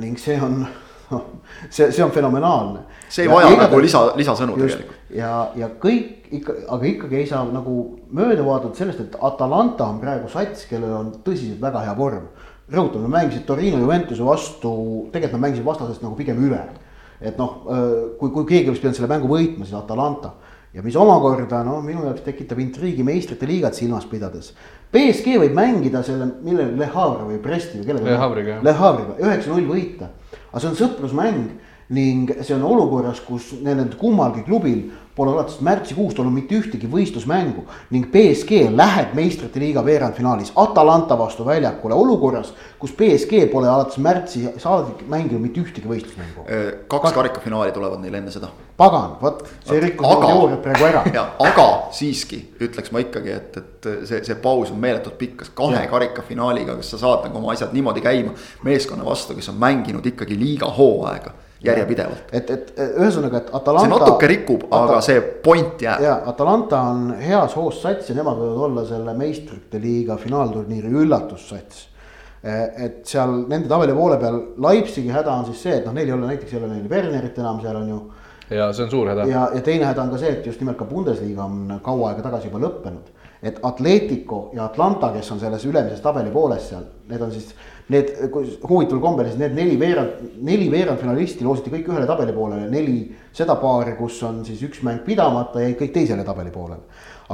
ning 0.00 0.18
see 0.18 0.38
on 0.40 0.66
see, 1.70 1.90
see 1.92 2.04
on 2.04 2.10
fenomenaalne. 2.10 2.84
see 3.08 3.26
ei 3.26 3.30
vaja 3.30 3.50
ja, 3.52 3.58
nagu 3.64 3.80
lisa, 3.82 4.04
lisasõnu 4.16 4.56
tegelikult. 4.58 4.94
ja, 5.14 5.32
ja 5.58 5.68
kõik 5.80 6.30
ikka, 6.38 6.56
aga 6.76 6.88
ikkagi 6.90 7.20
ei 7.20 7.26
saa 7.30 7.44
nagu 7.48 7.76
mööda 8.14 8.46
vaadata 8.46 8.78
sellest, 8.78 9.02
et 9.04 9.18
Atalanta 9.22 9.86
on 9.86 10.00
praegu 10.02 10.30
sats, 10.32 10.66
kellel 10.70 10.96
on 10.96 11.12
tõsiselt 11.26 11.62
väga 11.62 11.84
hea 11.86 11.94
vorm. 11.98 12.30
rõhutan, 12.70 13.04
nad 13.04 13.12
mängisid 13.12 13.44
Torino 13.46 13.78
Juventuse 13.78 14.24
vastu, 14.24 14.70
tegelikult 15.12 15.38
nad 15.38 15.48
mängisid 15.48 15.66
vastasest 15.66 16.02
nagu 16.02 16.16
pigem 16.16 16.40
üle. 16.48 16.62
et 17.20 17.38
noh, 17.38 17.62
kui, 18.18 18.30
kui 18.30 18.44
keegi 18.44 18.68
oleks 18.68 18.80
pidanud 18.82 18.96
selle 18.96 19.08
mängu 19.08 19.28
võitma, 19.30 19.64
siis 19.64 19.76
Atalanta 19.78 20.32
ja 20.74 20.82
mis 20.82 20.96
omakorda 20.98 21.62
noh, 21.64 21.78
minu 21.84 22.02
jaoks 22.08 22.24
tekitab 22.26 22.58
intriigi 22.58 23.04
meistrite 23.06 23.46
liigat 23.46 23.78
silmas 23.78 24.06
pidades. 24.10 24.50
BSG 24.92 25.38
võib 25.42 25.54
mängida 25.56 26.02
selle, 26.06 26.26
millele 26.42 26.74
Le 26.78 26.88
Havre 26.90 27.28
või 27.28 27.38
Bresti 27.42 27.78
või 27.78 27.88
kellega. 27.88 28.10
Le 28.10 28.18
Havre'iga. 28.18 28.58
Le 28.62 28.74
Havre'iga, 28.78 29.16
üheksa-null 29.22 29.68
võita 29.70 30.10
aga 30.54 30.62
see 30.62 30.70
on 30.70 30.76
sõprusmäng 30.78 31.46
ning 31.94 32.30
see 32.40 32.54
on 32.54 32.62
olukorras, 32.64 33.18
kus 33.26 33.50
nendel 33.58 33.96
kummalgi 33.98 34.44
klubil 34.46 34.86
pole 35.16 35.30
alates 35.30 35.60
märtsikuust 35.62 36.18
olnud 36.18 36.34
mitte 36.34 36.56
ühtegi 36.58 36.88
võistlusmängu 36.90 37.64
ning 37.94 38.08
BSG 38.10 38.64
läheb 38.74 39.14
meistrite 39.14 39.62
liiga 39.62 39.84
veerandfinaalis 39.86 40.50
Atalanta 40.58 41.18
vastu 41.18 41.46
väljakule 41.46 41.94
olukorras, 41.94 42.50
kus 42.78 42.94
BSG 42.98 43.44
pole 43.52 43.70
alates 43.70 44.00
märtsi 44.02 44.42
saadik 44.58 45.04
mänginud 45.10 45.44
mitte 45.44 45.62
ühtegi 45.62 45.90
võistlusmängu. 45.90 46.46
Äh, 46.48 46.66
kaks 46.90 47.08
Kak 47.08 47.18
karikafinaali 47.20 47.72
tulevad 47.72 48.02
neil 48.02 48.18
enne 48.18 48.34
seda. 48.34 48.50
pagan, 48.76 49.16
vot 49.20 49.44
see 49.62 49.78
rikkus 49.78 50.08
teooriat 50.18 50.62
praegu 50.64 50.86
ära. 50.88 51.04
aga 51.48 51.66
siiski 51.94 52.40
ütleks 52.66 52.90
ma 52.90 53.04
ikkagi, 53.04 53.30
et, 53.30 53.56
et 53.60 53.90
see, 54.08 54.18
see 54.26 54.34
paus 54.42 54.72
on 54.74 54.80
meeletult 54.82 55.14
pikk, 55.18 55.36
kas 55.44 55.54
kahe 55.54 55.86
karikafinaaliga, 55.90 56.74
kas 56.80 56.90
sa 56.96 57.02
saad 57.04 57.28
nagu 57.28 57.38
oma 57.38 57.54
asjad 57.54 57.70
niimoodi 57.76 58.02
käima 58.02 58.34
meeskonna 58.66 59.06
vastu, 59.06 59.38
kes 59.38 59.52
on 59.54 59.62
mänginud 59.62 60.06
ikkagi 60.10 60.38
liiga 60.38 60.72
hooaega 60.74 61.36
järjepidevalt. 61.64 62.32
et, 62.32 62.50
et 62.50 62.72
ühesõnaga, 62.98 63.40
et 63.40 63.50
Atalanta. 63.52 63.86
see 63.86 63.94
natuke 63.94 64.28
rikub, 64.30 64.66
aga 64.74 65.00
see 65.04 65.22
point 65.44 65.82
jääb. 65.82 66.02
ja 66.04 66.18
Atalanta 66.32 66.80
on 66.90 67.14
heas 67.20 67.56
hoos 67.56 67.80
sats 67.82 68.10
ja 68.10 68.16
nemad 68.18 68.38
võivad 68.40 68.62
olla 68.68 68.84
selle 68.88 69.14
meistrite 69.18 69.80
liiga 69.80 70.16
finaalturniiri 70.20 70.92
üllatussats. 71.04 71.88
et 72.44 73.00
seal 73.08 73.46
nende 73.48 73.68
tabeli 73.70 73.94
poole 73.96 74.18
peal 74.20 74.40
Leipzigi 74.60 75.08
häda 75.08 75.32
on 75.32 75.46
siis 75.48 75.62
see, 75.64 75.78
et 75.78 75.86
noh, 75.86 75.94
neil 75.96 76.10
ei 76.10 76.12
ole 76.12 76.26
näiteks 76.28 76.52
ei 76.52 76.60
ole 76.60 76.74
neil 76.74 76.88
Wernerit 76.90 77.38
enam, 77.40 77.60
seal 77.64 77.76
on 77.80 77.88
ju. 77.88 78.00
ja 78.50 78.72
see 78.72 78.84
on 78.84 78.90
suur 78.90 79.12
häda. 79.14 79.28
ja, 79.30 79.48
ja 79.54 79.62
teine 79.64 79.88
häda 79.88 80.02
on 80.02 80.12
ka 80.12 80.20
see, 80.20 80.32
et 80.38 80.46
just 80.46 80.60
nimelt 80.60 80.78
ka 80.78 80.88
Bundesliga 80.88 81.44
on 81.44 81.78
kaua 81.82 82.10
aega 82.10 82.26
tagasi 82.28 82.50
juba 82.50 82.60
lõppenud. 82.66 83.12
et 83.42 83.60
Atletico 83.62 84.50
ja 84.52 84.66
Atlanta, 84.68 85.12
kes 85.16 85.32
on 85.32 85.40
selles 85.40 85.64
ülemises 85.64 86.04
tabeli 86.04 86.30
pooles 86.32 86.68
seal, 86.68 86.84
need 87.08 87.24
on 87.24 87.32
siis 87.32 87.54
Need, 87.92 88.14
huvitaval 88.64 89.00
kombel 89.02 89.26
siis 89.28 89.36
need 89.36 89.52
neli 89.58 89.74
veerand, 89.76 90.20
neli 90.40 90.70
veerandfinalisti 90.72 91.44
loositi 91.44 91.72
kõik 91.74 91.90
ühele 91.92 92.06
tabeli 92.08 92.32
poolele, 92.32 92.70
neli 92.72 93.10
seda 93.36 93.58
paari, 93.60 93.92
kus 93.98 94.22
on 94.24 94.38
siis 94.46 94.62
üks 94.64 94.80
mäng 94.86 95.02
pidamata, 95.04 95.60
jäid 95.60 95.76
kõik 95.82 95.92
teisele 95.92 96.24
tabeli 96.24 96.52
poolele. 96.54 96.80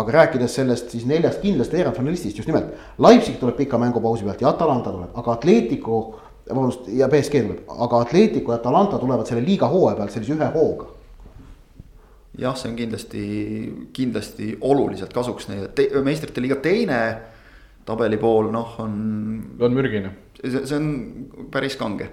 aga 0.01 0.13
rääkides 0.15 0.55
sellest 0.55 0.91
siis 0.91 1.07
neljast 1.07 1.41
kindlast 1.43 1.73
veerandfinalistist 1.75 2.37
just 2.39 2.51
nimelt, 2.51 2.75
Leipzig 2.99 3.39
tuleb 3.39 3.57
pika 3.63 3.79
mängupausi 3.79 4.27
pealt 4.27 4.43
ja 4.43 4.51
Atalanta 4.51 4.91
tuleb, 4.91 5.15
aga 5.15 5.33
Atletico, 5.33 6.21
vabandust, 6.49 6.89
ja 6.99 7.09
BSG 7.11 7.43
tuleb, 7.47 7.65
aga 7.87 8.01
Atletico 8.07 8.53
ja 8.53 8.59
Atalanta 8.59 8.99
tulevad 8.99 9.27
selle 9.31 9.47
liiga 9.47 9.71
hooaja 9.71 9.99
pealt 9.99 10.15
sellise 10.15 10.35
ühe 10.35 10.51
hooga. 10.55 10.87
Jah, 12.39 12.55
see 12.57 12.71
on 12.71 12.77
kindlasti, 12.79 13.25
kindlasti 13.93 14.55
oluliselt 14.61 15.13
kasuks 15.15 15.51
neile, 15.51 15.71
meistrite 16.07 16.43
liiga 16.43 16.59
teine 16.63 17.01
tabelipool 17.87 18.51
noh, 18.55 18.75
on. 18.83 18.97
on 19.61 19.77
mürgine 19.77 20.12
see, 20.40 20.64
see 20.66 20.77
on 20.77 21.47
päris 21.53 21.77
kange 21.81 22.09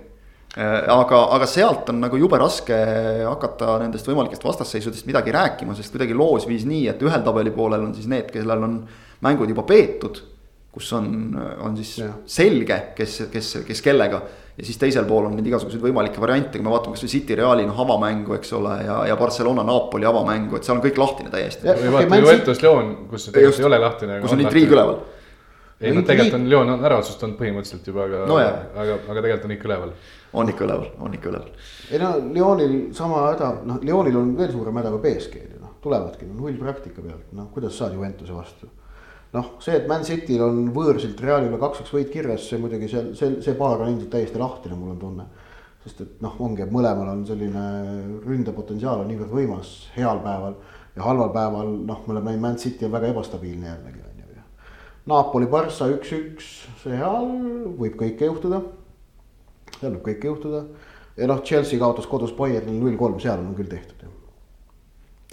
äh, 0.57 0.87
aga, 0.93 1.23
aga 1.35 1.49
sealt 1.49 1.91
on 1.93 2.01
nagu 2.03 2.19
jube 2.19 2.39
raske 2.41 2.77
hakata 3.25 3.77
nendest 3.83 4.07
võimalikest 4.09 4.45
vastasseisudest 4.47 5.09
midagi 5.09 5.35
rääkima, 5.35 5.75
sest 5.77 5.95
kuidagi 5.95 6.17
loos 6.17 6.47
viis 6.49 6.65
nii, 6.69 6.87
et 6.93 7.05
ühel 7.05 7.25
tabeli 7.25 7.53
poolel 7.55 7.87
on 7.89 7.93
siis 7.97 8.09
need, 8.11 8.31
kellel 8.33 8.65
on 8.67 8.81
mängud 9.25 9.53
juba 9.53 9.67
peetud. 9.67 10.23
kus 10.77 10.91
on, 10.93 11.07
on 11.65 11.73
siis 11.73 11.95
ja. 12.03 12.11
selge, 12.29 12.75
kes, 12.93 13.23
kes, 13.33 13.47
kes 13.65 13.79
kellega. 13.81 14.19
ja 14.57 14.65
siis 14.65 14.77
teisel 14.77 15.07
pool 15.09 15.25
on 15.25 15.33
neid 15.33 15.47
igasuguseid 15.49 15.81
võimalikke 15.81 16.21
variante, 16.21 16.59
kui 16.59 16.65
me 16.65 16.69
vaatame 16.69 16.93
kasvõi 16.93 17.09
City 17.09 17.35
Reali 17.37 17.65
noh 17.65 17.79
avamängu, 17.81 18.35
eks 18.37 18.53
ole, 18.53 18.75
ja, 18.85 18.99
ja 19.09 19.15
Barcelona 19.17 19.65
Napoli 19.65 20.05
avamängu, 20.05 20.57
et 20.57 20.67
seal 20.67 20.77
on 20.77 20.83
kõik 20.85 21.01
lahtine 21.01 21.33
täiesti. 21.33 21.65
või 21.65 21.93
vaata 21.95 22.19
Juventus 22.21 22.61
Leon, 22.61 22.91
kus 23.09 23.25
see 23.25 23.33
tegelikult 23.33 23.63
ei 23.63 23.69
ole 23.71 23.79
lahtine. 23.81 24.19
kus 24.21 24.37
on 24.37 24.45
intriig 24.45 24.73
üleval 24.73 24.99
ei 25.81 25.93
no 25.93 26.01
tegelikult 26.01 26.39
on 26.39 26.47
Lyon 26.49 26.71
on 26.73 26.85
ära 26.85 26.97
otsustanud 26.97 27.37
põhimõtteliselt 27.37 27.85
juba, 27.91 28.07
aga 28.07 28.23
no, 28.29 28.37
aga, 28.41 28.95
aga 28.97 29.21
tegelikult 29.21 29.45
on 29.45 29.53
ikka 29.53 29.69
üleval. 29.69 29.91
on 30.41 30.49
ikka 30.51 30.65
üleval, 30.65 30.87
on 31.05 31.17
ikka 31.17 31.29
üleval. 31.31 31.67
ei 31.91 32.01
no 32.01 32.09
Lyonil 32.33 32.75
sama 32.97 33.27
häda, 33.27 33.51
noh 33.69 33.83
Lyonil 33.85 34.17
on 34.17 34.33
veel 34.39 34.51
suurem 34.55 34.81
häda 34.81 34.93
kui 34.95 35.03
BSG-l 35.05 35.53
ju 35.53 35.61
noh, 35.61 35.75
tulevadki 35.83 36.29
no, 36.29 36.39
null 36.41 36.57
praktika 36.61 37.03
pealt, 37.05 37.27
noh 37.37 37.51
kuidas 37.53 37.77
saad 37.77 37.93
Juventuse 37.93 38.33
vastu. 38.33 38.69
noh, 39.37 39.51
see, 39.61 39.75
et 39.77 39.85
Man 39.89 40.07
Cityl 40.07 40.41
on 40.47 40.63
võõrsilt 40.73 41.21
Realile 41.21 41.61
kaks-kaks 41.61 41.93
võit 41.93 42.09
kirjas, 42.13 42.49
see 42.49 42.61
muidugi 42.63 42.89
seal, 42.89 43.13
see, 43.19 43.37
see 43.45 43.59
paar 43.59 43.83
on 43.83 43.93
ilmselt 43.93 44.09
täiesti 44.15 44.41
lahtine, 44.41 44.79
mul 44.79 44.95
on 44.95 45.03
tunne. 45.03 45.27
sest 45.85 46.01
et 46.01 46.25
noh, 46.25 46.41
ongi, 46.41 46.65
et 46.65 46.73
mõlemal 46.73 47.13
on 47.13 47.21
selline 47.27 47.67
ründepotentsiaal 48.25 49.05
on 49.05 49.13
niivõrd 49.13 49.29
võimas 49.43 49.77
heal 49.93 50.25
päeval 50.25 50.57
ja 50.97 51.05
halval 51.05 51.29
päeval 51.37 51.71
noh, 51.85 52.03
me 52.07 52.17
oleme 52.17 52.33
näinud, 52.33 52.45
Man 52.49 52.61
City 52.65 52.89
on 52.89 52.97
väga 52.97 53.13
ebastabiilne 53.13 53.69
jällegi 53.75 54.06
Napoli, 55.07 55.47
Barca 55.47 55.87
üks-üks, 55.87 56.51
seal 56.81 57.29
võib 57.79 57.95
kõike 57.99 58.27
juhtuda. 58.27 58.61
seal 59.77 59.93
võib 59.93 60.03
kõike 60.09 60.31
juhtuda 60.31 60.63
ja 61.17 61.27
noh, 61.29 61.41
Chelsea 61.43 61.79
kaotas 61.79 62.07
kodus 62.09 62.33
Bayernil 62.37 62.77
null 62.81 62.97
kolm, 62.99 63.19
seal 63.21 63.39
on 63.41 63.53
küll 63.57 63.69
tehtud 63.71 64.03
ju. 64.05 64.11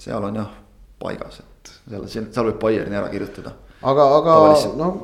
seal 0.01 0.23
on 0.23 0.39
jah 0.39 0.53
paigas, 1.01 1.41
et 1.43 1.73
seal, 1.89 2.07
seal 2.07 2.49
võib 2.49 2.61
Bayerni 2.61 2.97
ära 2.97 3.09
kirjutada. 3.11 3.55
aga, 3.81 4.05
aga 4.19 4.37
noh, 4.79 5.01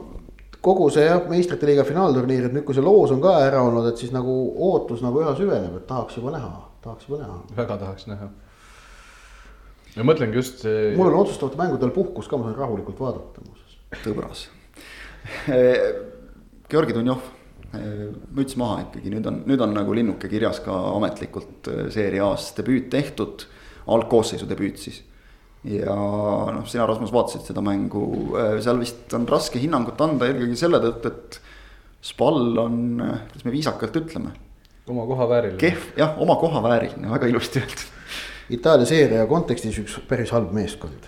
kogu 0.62 0.88
see 0.94 1.06
jah, 1.06 1.26
meistrite 1.30 1.70
liiga 1.70 1.86
finaalturniir, 1.88 2.48
et 2.48 2.56
nüüd, 2.56 2.66
kui 2.68 2.78
see 2.78 2.86
loos 2.86 3.14
on 3.14 3.22
ka 3.24 3.36
ära 3.46 3.64
olnud, 3.66 3.90
et 3.92 4.00
siis 4.02 4.14
nagu 4.16 4.38
ootus 4.70 5.04
nagu 5.06 5.22
üha 5.24 5.36
süveneb, 5.38 5.76
et 5.82 5.90
tahaks 5.90 6.18
juba 6.22 6.34
näha, 6.38 6.54
tahaks 6.86 7.10
juba 7.10 7.22
näha. 7.26 7.42
väga 7.60 7.78
tahaks 7.84 8.08
näha. 8.08 8.32
ma 9.98 10.08
mõtlengi 10.14 10.40
just 10.40 10.64
see. 10.66 10.96
mul 10.98 11.12
on 11.12 11.26
otsustavatel 11.26 11.66
mängudel 11.66 11.94
puhkus 11.94 12.32
ka, 12.32 12.40
ma 12.40 12.50
saan 12.50 12.58
rahulikult 12.64 13.04
vaadata 13.04 13.46
muuseas. 13.46 13.78
tõbras 14.06 14.48
Georgi 16.72 16.96
Dunjov, 16.96 17.22
müts 18.36 18.58
maha 18.60 18.82
ikkagi, 18.86 19.12
nüüd 19.14 19.28
on, 19.30 19.40
nüüd 19.48 19.62
on 19.64 19.74
nagu 19.76 19.94
linnuke 19.96 20.30
kirjas 20.32 20.60
ka 20.64 20.76
ametlikult 20.96 21.70
äh, 21.72 21.86
seeria 21.94 22.28
A-s 22.32 22.52
debüüt 22.58 22.90
tehtud, 22.92 23.46
algkoosseisu 23.92 24.50
debüüt 24.50 24.82
siis. 24.82 25.02
ja 25.68 25.94
noh, 25.94 26.66
sina 26.68 26.88
Rasmus 26.90 27.14
vaatasid 27.14 27.48
seda 27.52 27.64
mängu, 27.64 28.04
äh, 28.40 28.58
seal 28.64 28.82
vist 28.82 29.14
on 29.16 29.28
raske 29.30 29.62
hinnangut 29.62 30.02
anda 30.04 30.28
eelkõige 30.28 30.60
selle 30.60 30.82
tõttu, 30.84 31.14
et 31.14 31.42
Spal 32.02 32.58
on, 32.58 32.78
äh, 33.06 33.24
kuidas 33.30 33.46
me 33.46 33.54
viisakalt 33.54 34.02
ütleme. 34.02 34.36
oma 34.90 35.06
koha 35.08 35.30
vääriline. 35.30 35.62
kehv, 35.62 35.88
jah, 35.98 36.18
oma 36.20 36.36
koha 36.42 36.64
vääriline, 36.66 37.12
väga 37.12 37.30
ilusti 37.32 37.62
öeldud. 37.62 37.90
Itaalia 38.52 38.86
seeria 38.90 39.26
kontekstis 39.30 39.78
üks 39.80 40.00
päris 40.10 40.34
halb 40.36 40.52
meeskond 40.52 41.08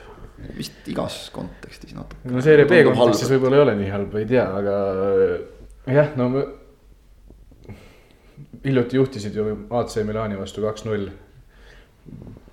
vist 0.57 0.87
igas 0.89 1.29
kontekstis 1.33 1.93
natuke. 1.95 2.21
no 2.29 2.41
seeria 2.43 2.67
B 2.69 2.81
kontekstis 2.87 3.31
võib-olla 3.33 3.59
ei 3.59 3.65
ole 3.65 3.75
nii 3.79 3.91
halb, 3.93 4.15
ei 4.19 4.29
tea, 4.29 4.45
aga 4.59 4.77
jah, 5.93 6.13
no 6.19 6.29
me. 6.33 6.45
hiljuti 8.63 8.97
juhtisid 8.97 9.35
ju 9.37 9.45
AC 9.79 9.99
Milani 10.07 10.39
vastu 10.39 10.63
kaks-null. 10.65 11.11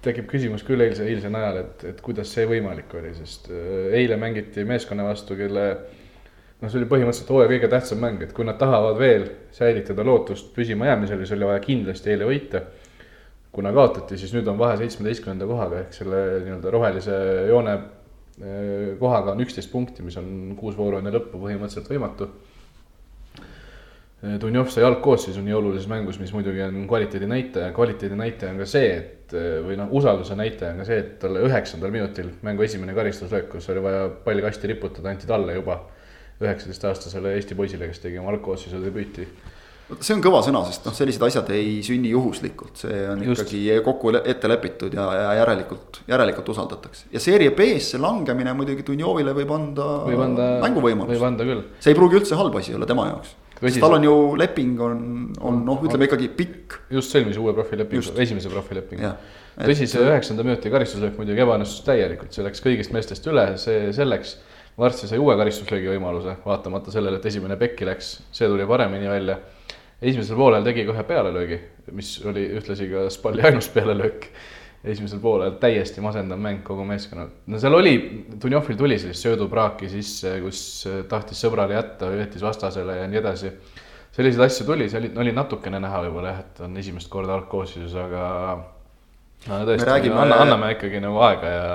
tekib 0.04 0.28
küsimus 0.30 0.62
küll 0.64 0.80
eilse, 0.80 1.04
eilse 1.04 1.30
najal, 1.32 1.62
et, 1.64 1.82
et 1.92 1.98
kuidas 2.04 2.30
see 2.32 2.46
võimalik 2.48 2.92
oli, 2.96 3.10
sest 3.16 3.50
äh, 3.52 3.90
eile 4.00 4.16
mängiti 4.20 4.64
meeskonna 4.64 5.04
vastu, 5.04 5.36
kelle 5.36 5.64
noh, 6.60 6.68
see 6.68 6.78
oli 6.80 6.88
põhimõtteliselt 6.88 7.32
hooaja 7.34 7.50
kõige 7.54 7.72
tähtsam 7.72 8.00
mäng, 8.04 8.22
et 8.24 8.32
kui 8.36 8.46
nad 8.48 8.60
tahavad 8.60 9.00
veel 9.00 9.26
säilitada 9.56 10.04
lootust 10.06 10.54
püsimajäämisele, 10.56 11.26
siis 11.26 11.36
oli 11.36 11.50
vaja 11.50 11.64
kindlasti 11.64 12.14
eile 12.14 12.28
võita 12.28 12.64
kuna 13.52 13.72
kaotati, 13.74 14.18
siis 14.18 14.34
nüüd 14.34 14.46
on 14.50 14.58
vahe 14.60 14.76
seitsmeteistkümnenda 14.80 15.48
kohaga 15.48 15.80
ehk 15.84 15.96
selle 15.96 16.20
nii-öelda 16.44 16.70
rohelise 16.74 17.16
joone 17.48 17.74
eh, 17.74 18.92
kohaga 19.00 19.34
on 19.34 19.42
üksteist 19.44 19.72
punkti, 19.72 20.06
mis 20.06 20.18
on 20.20 20.54
kuus 20.58 20.78
vooru 20.78 21.00
enne 21.00 21.12
lõppu 21.14 21.40
põhimõtteliselt 21.42 21.90
võimatu. 21.90 22.30
Dunjov 24.20 24.68
sai 24.68 24.84
algkoosseisu 24.84 25.40
nii 25.40 25.54
olulises 25.56 25.86
mängus, 25.88 26.18
mis 26.20 26.32
muidugi 26.36 26.60
on 26.60 26.82
kvaliteedi 26.88 27.24
näitaja, 27.24 27.70
kvaliteedi 27.72 28.18
näitaja 28.20 28.52
on 28.52 28.58
ka 28.60 28.66
see, 28.68 28.90
et 28.98 29.32
või 29.64 29.78
noh, 29.80 29.88
usalduse 29.96 30.36
näitaja 30.36 30.74
on 30.74 30.82
ka 30.82 30.86
see, 30.90 30.98
et 31.00 31.14
talle 31.22 31.40
üheksandal 31.46 31.94
minutil 31.94 32.28
mängu 32.44 32.66
esimene 32.66 32.92
karistuslöök, 32.92 33.48
kus 33.54 33.70
oli 33.72 33.80
vaja 33.86 34.10
pall 34.26 34.44
kasti 34.44 34.68
riputada, 34.74 35.08
anti 35.14 35.30
talle 35.30 35.56
juba 35.56 35.78
üheksateistaastasele 36.40 37.32
Eesti 37.38 37.56
poisile, 37.56 37.88
kes 37.88 38.04
tegi 38.04 38.20
oma 38.20 38.34
algkoosseisu 38.34 38.82
debüüti 38.84 39.24
see 39.98 40.14
on 40.14 40.22
kõva 40.22 40.40
sõna, 40.44 40.62
sest 40.68 40.86
noh, 40.86 40.94
sellised 40.94 41.24
asjad 41.26 41.50
ei 41.54 41.80
sünni 41.86 42.12
juhuslikult, 42.12 42.78
see 42.82 43.02
on 43.10 43.22
Just. 43.24 43.44
ikkagi 43.44 43.80
kokku 43.84 44.12
ette 44.20 44.50
lepitud 44.50 44.94
ja, 44.96 45.06
ja 45.16 45.28
järelikult, 45.40 46.02
järelikult 46.10 46.50
usaldatakse. 46.54 47.08
ja 47.14 47.22
seeria 47.22 47.54
B-sse 47.56 48.00
langemine 48.02 48.54
muidugi 48.56 48.86
Dunjovile 48.86 49.34
võib 49.36 49.54
anda, 49.56 49.88
võib 50.06 50.24
anda 50.24 50.48
mänguvõimaluse. 50.64 51.16
võib 51.16 51.28
anda 51.30 51.46
küll. 51.48 51.64
see 51.82 51.94
ei 51.94 51.98
pruugi 51.98 52.20
üldse 52.20 52.38
halb 52.38 52.58
asi 52.60 52.76
olla 52.76 52.88
tema 52.90 53.08
jaoks. 53.10 53.34
sest 53.60 53.82
tal 53.82 53.98
on 53.98 54.06
ju 54.06 54.16
leping 54.40 54.84
on, 54.86 55.02
on 55.40 55.62
noh, 55.66 55.82
ütleme 55.86 56.08
ikkagi 56.10 56.30
pikk. 56.38 56.80
just 56.98 57.16
sõlmis 57.16 57.40
uue 57.40 57.54
profilepingu, 57.56 58.14
esimese 58.22 58.52
profilepingu. 58.52 59.14
tõsi, 59.58 59.90
see 59.90 60.06
üheksanda 60.06 60.46
minuti 60.46 60.72
karistuslöök 60.72 61.18
muidugi 61.20 61.42
ebaõnnestus 61.46 61.82
täielikult, 61.88 62.32
see 62.36 62.46
läks 62.46 62.62
kõigist 62.64 62.94
meestest 62.94 63.26
üle, 63.32 63.52
see 63.60 63.90
selleks 63.96 64.38
varsti 64.80 65.10
sai 65.10 65.18
uue 65.20 65.34
karistuslöögi 65.36 65.90
võimaluse, 65.90 66.38
vaatamata 66.44 66.92
sellele, 66.94 67.18
et 67.20 67.26
esimene 67.28 67.58
pekki 67.60 67.88
läks, 67.88 68.20
see 68.32 68.48
tuli 68.48 68.64
paremini 68.68 69.10
välja 69.10 69.36
esimesel 70.00 70.38
poolel 70.38 70.64
tegi 70.64 70.86
ka 70.88 70.94
ühe 70.94 71.04
pealelöögi, 71.08 71.58
mis 71.96 72.14
oli 72.28 72.46
ühtlasi 72.56 72.88
ka 72.90 73.04
Spalli 73.12 73.44
ainus 73.46 73.68
pealelöök. 73.74 74.26
esimesel 74.84 75.20
poolel 75.20 75.58
täiesti 75.60 76.00
masendav 76.00 76.38
mäng 76.40 76.62
kogu 76.64 76.86
meeskonnal. 76.88 77.28
no 77.46 77.58
seal 77.60 77.74
oli, 77.76 78.24
Dunjovil 78.42 78.78
tuli 78.80 78.96
sellist 78.98 79.26
söödupraaki 79.26 79.90
sisse, 79.92 80.38
kus 80.40 80.62
tahtis 81.08 81.42
sõbrale 81.44 81.76
jätta, 81.76 82.08
jättis 82.16 82.42
vastasele 82.42 82.96
ja 82.96 83.06
nii 83.08 83.20
edasi. 83.20 83.52
selliseid 84.16 84.46
asju 84.46 84.66
tuli, 84.66 84.88
see 84.88 85.02
oli, 85.02 85.10
oli 85.20 85.34
natukene 85.36 85.80
näha 85.80 86.00
võib-olla 86.06 86.32
jah, 86.32 86.44
et 86.46 86.62
on 86.64 86.76
esimest 86.80 87.10
korda 87.12 87.36
algkoosseisus, 87.36 87.94
aga 88.00 88.24
no 89.48 89.62
tõesti, 89.68 89.86
räägime... 89.86 90.16
anna, 90.24 90.40
anname 90.46 90.72
ikkagi 90.78 91.02
nagu 91.04 91.20
aega 91.28 91.52
ja 91.52 91.68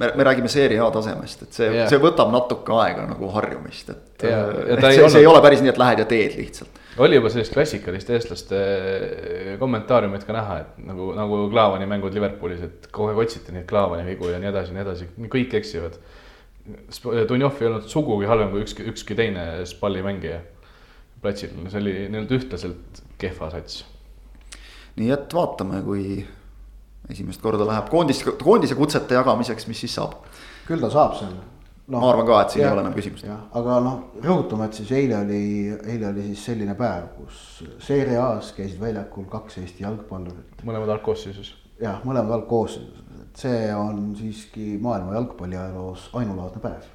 me, 0.00 0.12
me 0.16 0.28
räägime 0.28 0.52
seeria 0.52 0.84
A 0.84 0.90
tasemest, 0.92 1.48
et 1.48 1.56
see 1.56 1.72
yeah., 1.72 1.88
see 1.88 2.04
võtab 2.04 2.28
natuke 2.36 2.76
aega 2.84 3.08
nagu 3.08 3.32
harjumist, 3.32 3.96
et 3.96 4.28
yeah.. 4.28 4.52
et 4.66 4.84
see, 4.84 5.00
olnud... 5.00 5.16
see 5.16 5.24
ei 5.24 5.32
ole 5.32 5.40
päris 5.48 5.64
nii, 5.64 5.72
et 5.72 5.80
lähed 5.80 6.04
ja 6.04 6.08
teed 6.12 6.36
lihtsalt 6.36 6.79
oli 7.00 7.16
juba 7.16 7.30
sellist 7.32 7.54
klassikalist 7.54 8.10
eestlaste 8.14 8.60
eh, 8.60 9.52
kommentaariumit 9.60 10.24
ka 10.28 10.34
näha, 10.36 10.56
et 10.62 10.80
nagu, 10.84 11.10
nagu 11.16 11.42
Klaavani 11.52 11.88
mängud 11.90 12.14
Liverpoolis, 12.16 12.64
et 12.66 12.88
kogu 12.92 13.10
aeg 13.10 13.20
otsiti 13.24 13.54
neid 13.54 13.68
Klaavani 13.70 14.06
vigu 14.08 14.30
ja 14.30 14.40
nii 14.42 14.50
edasi 14.50 14.72
ja 14.72 14.78
nii 14.78 14.84
edasi, 14.84 15.08
kõik 15.32 15.56
eksivad. 15.60 16.00
Dunjov 17.28 17.60
ei 17.60 17.70
olnud 17.70 17.86
sugugi 17.90 18.28
halvem 18.28 18.50
kui 18.52 18.64
ükski, 18.66 18.84
ükski 18.92 19.16
teine 19.18 19.46
Spalli 19.66 20.02
mängija 20.04 20.42
platsil, 21.22 21.54
see 21.68 21.80
oli 21.80 21.94
nii-öelda 22.12 22.36
ühtlaselt 22.36 23.00
kehva 23.20 23.50
sats. 23.52 23.84
nii 25.00 25.10
et 25.14 25.32
vaatame, 25.34 25.80
kui 25.84 26.20
esimest 27.10 27.40
korda 27.42 27.66
läheb 27.66 27.88
koondis, 27.92 28.22
koondise 28.42 28.76
kutsete 28.78 29.16
jagamiseks, 29.16 29.66
mis 29.70 29.80
siis 29.86 29.96
saab? 29.96 30.20
küll 30.68 30.82
ta 30.84 30.92
saab 30.92 31.16
selle 31.18 31.40
no,. 31.90 32.00
ma 32.00 32.10
arvan 32.10 32.26
ka, 32.26 32.38
et 32.44 32.54
siin 32.54 32.62
ja, 32.64 32.68
ei 32.68 32.74
ole 32.74 32.84
enam 32.84 32.94
küsimust. 32.94 33.26
aga 33.60 33.78
noh, 33.84 33.98
rõhutame, 34.24 34.68
et 34.68 34.78
siis 34.78 34.92
eile 34.96 35.18
oli, 35.18 35.42
eile 35.94 36.10
oli 36.12 36.26
siis 36.30 36.44
selline 36.50 36.76
päev, 36.78 37.10
kus 37.18 37.64
Serie 37.82 38.18
A-s 38.20 38.52
käisid 38.56 38.80
väljakul 38.82 39.26
kaks 39.30 39.60
Eesti 39.62 39.84
jalgpallurit. 39.84 40.64
mõlemad 40.66 40.94
algkoosseisus. 40.96 41.52
jah, 41.82 42.00
mõlemad 42.06 42.38
algkoosseisus, 42.38 43.02
et 43.24 43.44
see 43.44 43.74
on 43.74 44.10
siiski 44.18 44.72
maailma 44.82 45.16
jalgpalli 45.18 45.58
ajaloos 45.58 46.08
ainulaadne 46.20 46.62
päev. 46.62 46.88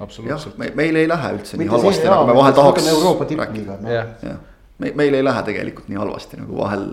absoluutselt. 0.00 0.58
Me, 0.58 0.72
meil 0.78 1.02
ei 1.02 1.08
lähe 1.08 1.34
üldse 1.38 1.60
nii 1.60 1.72
halvasti, 1.74 2.08
nagu 2.08 2.30
me 2.30 2.38
vahel 2.40 2.56
tahaks. 2.56 2.90
Euroopa 2.94 3.28
tippliiga 3.28 3.78
no.. 3.82 3.92
jah, 3.92 4.40
me, 4.78 4.92
meil 4.94 5.20
ei 5.20 5.24
lähe 5.24 5.44
tegelikult 5.50 5.92
nii 5.92 6.00
halvasti, 6.00 6.40
nagu 6.40 6.62
vahel, 6.62 6.86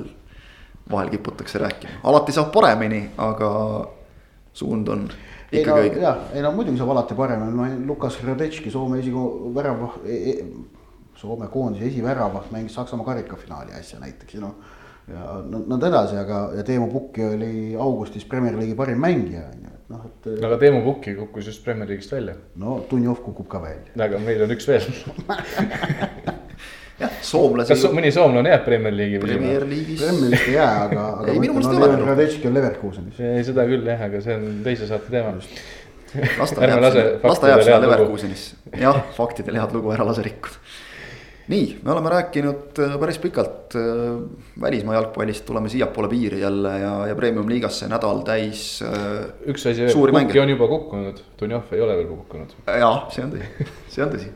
vahel 0.91 1.13
kiputakse 1.13 1.61
rääkima, 1.63 2.01
alati 2.03 2.35
saab 2.35 2.51
paremini, 2.55 3.05
aga 3.17 3.53
suund 4.55 4.87
on 4.87 5.07
ikkagi 5.61 5.89
õige. 5.89 6.01
jah, 6.03 6.23
ei 6.35 6.43
no 6.45 6.51
muidugi 6.55 6.79
saab 6.79 6.93
alati 6.95 7.17
parem, 7.17 7.43
no 7.55 7.67
Lukas 7.87 8.17
Radetški, 8.23 8.71
Soome 8.73 8.99
esivärava 9.01 9.91
e, 10.05 10.17
e, 10.31 10.35
Soome 11.15 11.47
koondise 11.51 11.87
esiväravah 11.87 12.49
mängis 12.51 12.75
Saksamaa 12.75 13.05
karikafinaali 13.05 13.75
äsja 13.79 13.99
näiteks 14.01 14.35
ja 14.35 14.43
noh. 14.43 14.55
ja 15.07 15.37
nõnda 15.47 15.89
edasi, 15.91 16.17
aga, 16.19 16.41
ja 16.57 16.65
Teemu 16.67 16.89
Pukki 16.91 17.23
oli 17.25 17.55
augustis 17.79 18.25
Premier 18.27 18.57
League'i 18.57 18.77
parim 18.77 18.99
mängija 19.01 19.45
on 19.47 19.67
ju, 19.67 19.73
et 19.75 19.91
noh, 19.93 20.07
et. 20.09 20.31
aga 20.49 20.61
Teemu 20.63 20.83
Pukki 20.85 21.15
kukkus 21.19 21.51
just 21.51 21.63
Premier 21.63 21.89
League'ist 21.89 22.11
välja. 22.15 22.37
no 22.55 22.79
Dunjov 22.91 23.21
kukub 23.25 23.49
ka 23.51 23.63
välja. 23.63 23.95
aga 24.07 24.19
meil 24.19 24.43
on 24.47 24.57
üks 24.57 24.67
veel 24.69 24.89
jah, 26.99 27.15
soomlasi. 27.25 27.73
kas 27.73 27.85
mõni 27.95 28.11
soomlane 28.15 28.51
jääb 28.53 28.65
Premier 28.67 28.95
League'i 28.95 29.21
püsima? 29.21 29.41
Premier 29.41 29.67
League'is. 29.69 30.03
Premier 30.03 30.31
League'i 30.31 30.51
ei 30.53 30.57
jää, 30.57 30.71
aga, 30.85 31.05
aga. 31.19 31.27
ei, 31.33 31.41
minu 31.43 31.57
meelest 31.57 31.75
ei 31.75 31.83
ole. 31.89 32.09
Radetški 32.11 32.49
on 32.49 32.57
Leverkusenis. 32.59 33.19
ei, 33.19 33.43
seda 33.47 33.67
küll 33.69 33.91
jah, 33.91 34.07
aga 34.07 34.23
see 34.23 34.39
on 34.39 34.49
teise 34.65 34.89
saate 34.89 35.11
teema. 35.11 35.35
las 36.39 36.55
ta 36.55 36.67
jääb, 36.69 36.87
las 37.25 37.41
ta 37.43 37.51
jääb 37.51 37.63
sinna 37.67 37.79
Leverkusenisse, 37.83 38.59
jah, 38.79 39.01
faktidel 39.17 39.59
head 39.59 39.75
lugu 39.75 39.91
ära 39.95 40.05
lase 40.07 40.23
rikkuda. 40.25 40.61
nii, 41.51 41.65
me 41.85 41.91
oleme 41.93 42.09
rääkinud 42.09 42.79
äh, 42.81 42.93
päris 43.01 43.19
pikalt 43.21 43.75
äh, 43.77 43.83
välismaa 44.61 44.95
jalgpallist, 44.95 45.43
tuleme 45.45 45.69
siiapoole 45.69 46.09
piiri 46.09 46.39
jälle 46.41 46.71
ja, 46.79 46.93
ja 47.11 47.15
premium-liigasse 47.15 47.89
nädal 47.91 48.23
täis. 48.25 48.79
Äh, 48.81 49.27
üks 49.51 49.67
asi, 49.69 49.91
Kukki 49.91 50.41
on 50.41 50.55
juba 50.55 50.71
kukkunud, 50.71 51.19
Dunjov 51.41 51.75
ei 51.75 51.83
ole 51.85 51.99
veel 51.99 52.07
kukkunud. 52.15 52.55
jah, 52.65 53.03
see 53.13 53.27
on 53.27 53.35
tõsi, 53.35 53.69
see 53.93 54.07
on 54.07 54.15
tõsi 54.15 54.31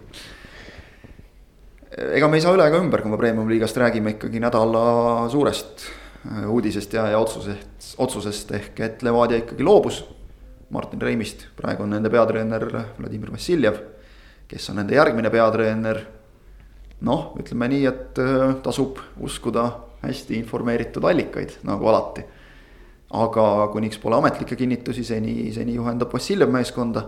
ega 1.97 2.28
me 2.30 2.38
ei 2.38 2.43
saa 2.43 2.54
üle 2.54 2.67
ega 2.69 2.80
ümber, 2.82 3.02
kui 3.02 3.12
me 3.12 3.17
premium-liigast 3.17 3.78
räägime 3.82 4.15
ikkagi 4.15 4.41
nädala 4.41 5.28
suurest 5.32 5.88
äh, 6.30 6.45
uudisest 6.49 6.93
ja, 6.93 7.08
ja 7.13 7.19
otsusest, 7.19 7.95
otsusest 7.97 8.54
ehk 8.58 8.82
et 8.86 9.04
Levadia 9.06 9.41
ikkagi 9.41 9.65
loobus 9.65 10.04
Martin 10.69 11.02
Reimist, 11.02 11.47
praegu 11.58 11.84
on 11.84 11.95
nende 11.95 12.12
peatreener 12.13 12.65
Vladimir 12.99 13.32
Vassiljev, 13.34 13.80
kes 14.49 14.69
on 14.69 14.78
nende 14.82 14.93
järgmine 14.97 15.32
peatreener. 15.34 16.04
noh, 17.02 17.30
ütleme 17.39 17.69
nii, 17.71 17.86
et 17.88 18.19
äh, 18.19 18.58
tasub 18.63 18.99
uskuda 19.23 19.69
hästi 20.04 20.36
informeeritud 20.36 21.04
allikaid, 21.04 21.58
nagu 21.63 21.88
alati. 21.88 22.25
aga 23.10 23.67
kuniks 23.73 23.97
pole 23.97 24.19
ametlikke 24.19 24.56
kinnitusi, 24.56 25.04
seni, 25.04 25.49
seni 25.54 25.73
juhendab 25.73 26.13
Vassiljev 26.13 26.52
meeskonda 26.54 27.08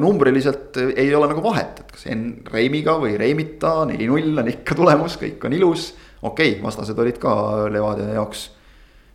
numbriliselt 0.00 0.78
ei 0.96 1.10
ole 1.14 1.26
nagu 1.28 1.42
vahet, 1.44 1.82
et 1.82 1.90
kas 1.92 2.06
Enn 2.08 2.38
Reimiga 2.48 2.94
või 2.96 3.18
Reimita, 3.20 3.82
neli-null 3.84 4.40
on 4.40 4.48
ikka 4.48 4.76
tulemus, 4.78 5.18
kõik 5.20 5.44
on 5.44 5.52
ilus. 5.52 5.90
okei 6.22 6.54
okay,, 6.54 6.62
vastased 6.64 6.98
olid 6.98 7.18
ka 7.20 7.34
Levadia 7.68 8.14
jaoks 8.16 8.46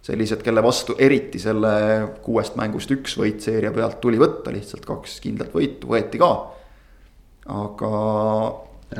sellised, 0.01 0.41
kelle 0.45 0.63
vastu 0.65 0.95
eriti 0.99 1.39
selle 1.41 1.73
kuuest 2.25 2.57
mängust 2.59 2.91
üks 2.93 3.15
võit 3.21 3.43
seeria 3.45 3.71
pealt 3.73 3.99
tuli 4.01 4.19
võtta, 4.21 4.53
lihtsalt 4.53 4.85
kaks 4.87 5.19
kindlat 5.23 5.53
võitu 5.53 5.91
võeti 5.91 6.21
ka. 6.21 6.31
aga. 7.53 7.91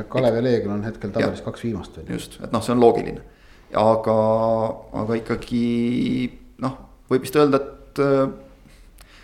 Kalev 0.08 0.38
ja 0.38 0.42
Leegion 0.42 0.78
on 0.78 0.86
hetkel 0.86 1.10
tabelis 1.12 1.42
kaks 1.44 1.66
viimast 1.66 1.98
veel. 1.98 2.14
just, 2.16 2.38
et 2.40 2.54
noh, 2.54 2.62
see 2.64 2.72
on 2.74 2.80
loogiline. 2.80 3.20
aga, 3.76 4.16
aga 5.02 5.18
ikkagi 5.18 5.66
noh, 6.64 6.78
võib 7.10 7.26
vist 7.26 7.36
öelda, 7.36 7.60
et 7.60 8.02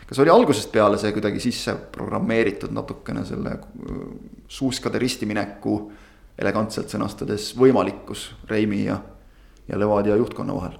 kas 0.09 0.18
oli 0.25 0.33
algusest 0.33 0.73
peale 0.73 0.99
see 0.99 1.12
kuidagi 1.12 1.40
sisse 1.42 1.75
programmeeritud 1.92 2.73
natukene 2.73 3.25
selle 3.29 3.55
äh, 3.59 4.03
suuskade 4.49 5.01
ristimineku 5.03 5.79
elegantselt 6.38 6.92
sõnastades 6.92 7.53
võimalikkus 7.59 8.31
Reimi 8.49 8.85
ja, 8.87 9.01
ja 9.68 9.81
Levadia 9.81 10.16
juhtkonna 10.16 10.55
vahel? 10.57 10.79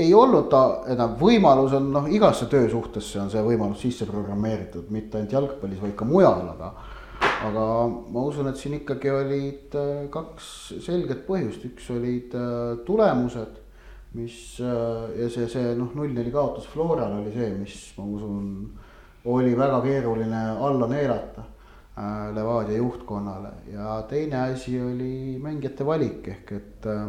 ei 0.00 0.14
olnud 0.14 0.48
ta, 0.50 0.62
enam 0.88 1.16
võimalus 1.20 1.74
on 1.76 1.90
noh, 1.92 2.06
igasse 2.10 2.46
töösuhtesse 2.50 3.20
on 3.20 3.30
see 3.32 3.42
võimalus 3.44 3.82
sisse 3.84 4.06
programmeeritud, 4.08 4.88
mitte 4.94 5.18
ainult 5.18 5.34
jalgpallis, 5.34 5.80
vaid 5.82 5.96
ka 5.98 6.06
mujal, 6.08 6.46
aga. 6.54 6.70
aga 7.50 7.64
ma 8.14 8.22
usun, 8.24 8.48
et 8.48 8.60
siin 8.60 8.78
ikkagi 8.78 9.10
olid 9.12 9.76
äh, 9.76 10.06
kaks 10.12 10.46
selget 10.86 11.26
põhjust, 11.26 11.66
üks 11.68 11.90
olid 11.92 12.36
äh, 12.38 12.78
tulemused 12.86 13.58
mis 14.18 14.58
äh, 14.60 15.20
ja 15.20 15.28
see, 15.30 15.46
see 15.50 15.74
noh, 15.78 15.92
null-neli 15.94 16.32
kaotus 16.34 16.66
Floral 16.70 17.20
oli 17.20 17.32
see, 17.34 17.52
mis 17.60 17.76
ma 17.98 18.06
usun, 18.16 18.50
oli 19.30 19.54
väga 19.54 19.78
keeruline 19.84 20.42
alla 20.58 20.88
neelata 20.90 21.44
äh, 21.94 22.30
Levadia 22.34 22.80
juhtkonnale. 22.80 23.52
Ja 23.72 24.00
teine 24.10 24.48
asi 24.48 24.80
oli 24.82 25.38
mängijate 25.42 25.86
valik 25.86 26.26
ehk 26.34 26.52
et 26.58 26.90
äh, 26.90 27.06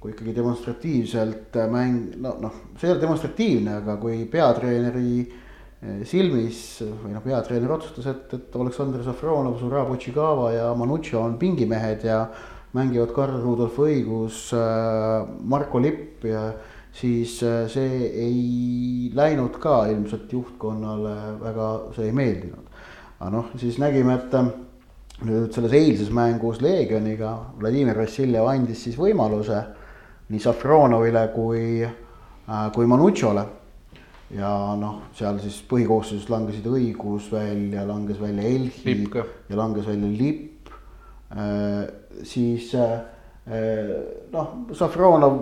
kui 0.00 0.14
ikkagi 0.14 0.32
demonstratiivselt 0.32 1.60
mäng, 1.68 2.16
no 2.24 2.38
noh, 2.40 2.54
see 2.80 2.88
ei 2.88 2.94
ole 2.94 3.02
demonstratiivne, 3.02 3.74
aga 3.82 3.98
kui 4.00 4.24
peatreeneri 4.32 5.12
silmis 6.08 6.80
või 7.02 7.12
noh, 7.14 7.22
peatreener 7.24 7.72
otsustas, 7.72 8.08
et, 8.08 8.32
et 8.36 8.56
Aleksandr 8.56 9.04
Safronov, 9.04 9.58
Zurab 9.60 9.92
Utšigava 9.92 10.50
ja 10.52 10.70
Manuccio 10.76 11.20
on 11.20 11.36
pingimehed 11.40 12.04
ja 12.08 12.22
mängivad 12.76 13.12
Karl 13.14 13.40
Rudolf 13.42 13.78
Õigus, 13.82 14.50
äh, 14.54 15.26
Marko 15.42 15.80
Lipp 15.82 16.24
ja 16.24 16.52
siis 16.92 17.42
äh, 17.42 17.66
see 17.70 18.06
ei 18.08 19.10
läinud 19.14 19.58
ka 19.62 19.84
ilmselt 19.90 20.32
juhtkonnale 20.32 21.16
väga, 21.40 21.68
see 21.96 22.10
ei 22.10 22.16
meeldinud. 22.16 22.66
aga 23.20 23.30
noh, 23.34 23.52
siis 23.60 23.78
nägime, 23.82 24.16
et, 24.16 24.36
nüüd 25.26 25.52
selles 25.52 25.74
eilses 25.76 26.10
mängus 26.16 26.62
Leegioniga 26.64 27.34
Vladimir 27.60 27.98
Vassiljev 27.98 28.46
andis 28.48 28.86
siis 28.86 28.96
võimaluse 28.96 29.58
nii 30.30 30.40
Safronovile 30.40 31.26
kui 31.34 31.82
äh,, 31.84 32.68
kui 32.74 32.86
Manutšole. 32.88 33.44
ja 34.30 34.50
noh, 34.78 35.10
seal 35.18 35.40
siis 35.42 35.58
põhikoosseisus 35.68 36.30
langesid 36.30 36.66
õigus 36.70 37.26
välja, 37.32 37.82
langes 37.84 38.20
välja 38.22 38.46
Elhi 38.46 38.86
Lipp 38.86 39.10
ka. 39.12 39.26
ja 39.50 39.58
langes 39.58 39.90
välja 39.90 40.12
Lipp 40.22 40.70
äh,. 41.34 41.99
Siis 42.26 42.74
äh, 42.74 42.98
noh, 44.32 44.52
Safronov 44.76 45.40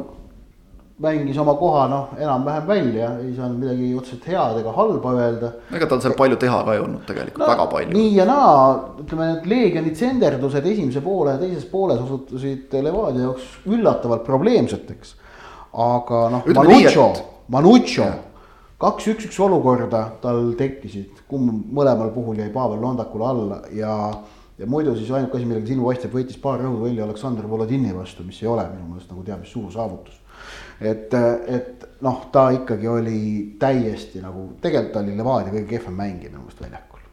mängis 0.99 1.39
oma 1.39 1.55
koha 1.55 1.87
noh, 1.91 2.15
enam-vähem 2.19 2.67
välja, 2.67 3.09
ei 3.23 3.35
saanud 3.37 3.61
midagi 3.63 3.89
otseselt 3.95 4.25
head 4.27 4.59
ega 4.59 4.73
halba 4.75 5.13
öelda 5.15 5.51
ega 5.79 5.87
tal 5.91 6.01
seal 6.03 6.17
palju 6.19 6.39
teha 6.43 6.59
ka 6.67 6.75
ei 6.75 6.83
olnud 6.83 7.05
tegelikult 7.07 7.43
no, 7.45 7.51
väga 7.53 7.67
palju. 7.71 7.95
nii 7.95 8.17
ja 8.17 8.27
naa, 8.27 8.55
ütleme 9.05 9.29
need 9.29 9.47
Leegioni 9.53 9.93
tsenderdused 9.95 10.67
esimese 10.73 11.03
poole 11.05 11.37
ja 11.37 11.43
teises 11.43 11.69
pooles 11.71 12.03
osutusid 12.03 12.75
Levadia 12.83 13.29
jaoks 13.29 13.47
üllatavalt 13.71 14.25
probleemseteks. 14.27 15.15
aga 15.87 16.25
noh, 16.35 16.51
Manucho, 16.59 17.07
Manucho, 17.55 18.09
kaks-üks-üks 18.83 19.39
olukorda 19.47 20.03
tal 20.23 20.51
tekkisid, 20.59 21.23
kumb 21.31 21.71
mõlemal 21.79 22.11
puhul 22.15 22.43
jäi 22.43 22.51
Pavel 22.51 22.83
Londakule 22.83 23.31
alla 23.31 23.63
ja 23.71 23.95
ja 24.59 24.67
muidu 24.67 24.97
siis 24.97 25.11
ainuke 25.11 25.39
asi, 25.39 25.47
millega 25.47 25.67
silma 25.67 25.91
paistab, 25.91 26.15
võitis 26.15 26.41
paar 26.43 26.63
rõhuvõlli 26.63 27.03
Aleksandr 27.05 27.47
Volodini 27.49 27.95
vastu, 27.97 28.27
mis 28.27 28.41
ei 28.43 28.49
ole 28.51 28.65
minu 28.73 28.89
meelest 28.89 29.13
nagu 29.13 29.23
teab 29.27 29.45
mis 29.45 29.53
suur 29.55 29.71
saavutus 29.73 30.19
et, 30.81 31.15
et 31.49 31.89
noh, 32.05 32.21
ta 32.33 32.49
ikkagi 32.55 32.89
oli 32.91 33.21
täiesti 33.61 34.23
nagu, 34.23 34.53
tegelikult 34.63 35.01
oli 35.03 35.17
Levadia 35.19 35.53
kõige 35.55 35.67
kehvem 35.73 35.99
mängija 35.99 36.33
minu 36.33 36.45
meelest 36.45 36.63
väljakul. 36.63 37.05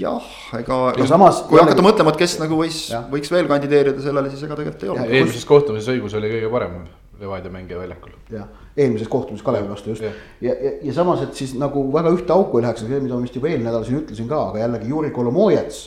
jah, 0.00 0.30
ega 0.56 0.80
ja 0.96 1.06
samas, 1.08 1.42
kui 1.48 1.60
hakata 1.60 1.84
mõtlema, 1.84 2.14
et 2.14 2.20
kes 2.20 2.38
nagu 2.40 2.56
võis, 2.60 2.86
võiks 3.12 3.32
veel 3.32 3.48
kandideerida 3.50 4.00
sellele, 4.04 4.32
siis 4.32 4.46
ega 4.46 4.58
tegelikult 4.58 4.86
ei 4.86 4.92
ole. 4.94 5.06
eelmises 5.20 5.46
kohtumises 5.48 5.92
õigus 5.94 6.16
oli 6.18 6.32
kõige 6.32 6.50
parem 6.52 6.82
Levadia 7.20 7.52
mängija 7.52 7.80
väljakul. 7.80 8.16
jah, 8.32 8.48
eelmises 8.76 9.08
kohtumises 9.12 9.44
Kalevi 9.44 9.68
vastu 9.68 9.94
just 9.94 10.04
ja, 10.04 10.12
ja, 10.40 10.54
ja, 10.56 10.74
ja 10.88 10.96
samas, 10.96 11.24
et 11.24 11.36
siis 11.36 11.56
nagu 11.60 11.86
väga 11.92 12.12
ühte 12.16 12.36
auku 12.36 12.60
ei 12.60 12.68
läheks, 12.68 12.84
see, 12.84 13.00
mida 13.00 13.16
ma 13.16 13.24
vist 13.24 13.36
juba 13.36 13.50
eelmine 13.52 13.68
nädal 13.68 13.88
siin 13.88 14.00
ütlesin 14.02 14.28
ka, 14.28 14.44
aga 14.52 14.62
jällegi 14.64 14.92
Juri 14.92 15.12
Kolomojets 15.16 15.82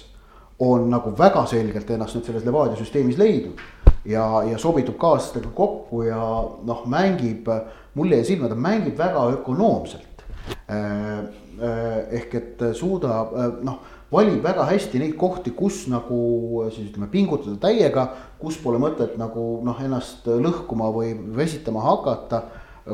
on 0.64 0.90
nagu 0.92 1.14
väga 1.18 1.46
selgelt 1.50 1.90
ennast 1.92 2.16
nüüd 2.18 2.28
selles 2.30 2.46
Levadia 2.48 2.80
süsteemis 2.80 3.20
leidnud 3.20 3.62
ja, 4.06 4.26
ja 4.48 4.58
sobitub 4.58 4.98
kaaslastega 5.02 5.52
kokku 5.56 6.04
ja 6.08 6.20
noh, 6.68 6.84
mängib, 6.90 7.50
mulle 7.98 8.22
jäi 8.22 8.34
silma, 8.34 8.52
ta 8.52 8.60
mängib 8.60 8.98
väga 9.00 9.28
ökonoomselt. 9.38 10.26
Äh, 10.68 11.20
äh, 11.64 12.00
ehk 12.20 12.36
et 12.36 12.64
suudab 12.76 13.36
äh, 13.38 13.52
noh, 13.64 13.80
valib 14.14 14.44
väga 14.44 14.66
hästi 14.70 15.00
neid 15.02 15.16
kohti, 15.20 15.54
kus 15.58 15.86
nagu 15.92 16.66
siis 16.74 16.92
ütleme, 16.92 17.10
pingutada 17.12 17.56
täiega, 17.64 18.10
kus 18.42 18.60
pole 18.62 18.82
mõtet 18.82 19.16
nagu 19.20 19.62
noh, 19.66 19.80
ennast 19.84 20.28
lõhkuma 20.28 20.92
või 20.94 21.14
väsitama 21.38 21.84
hakata 21.86 22.44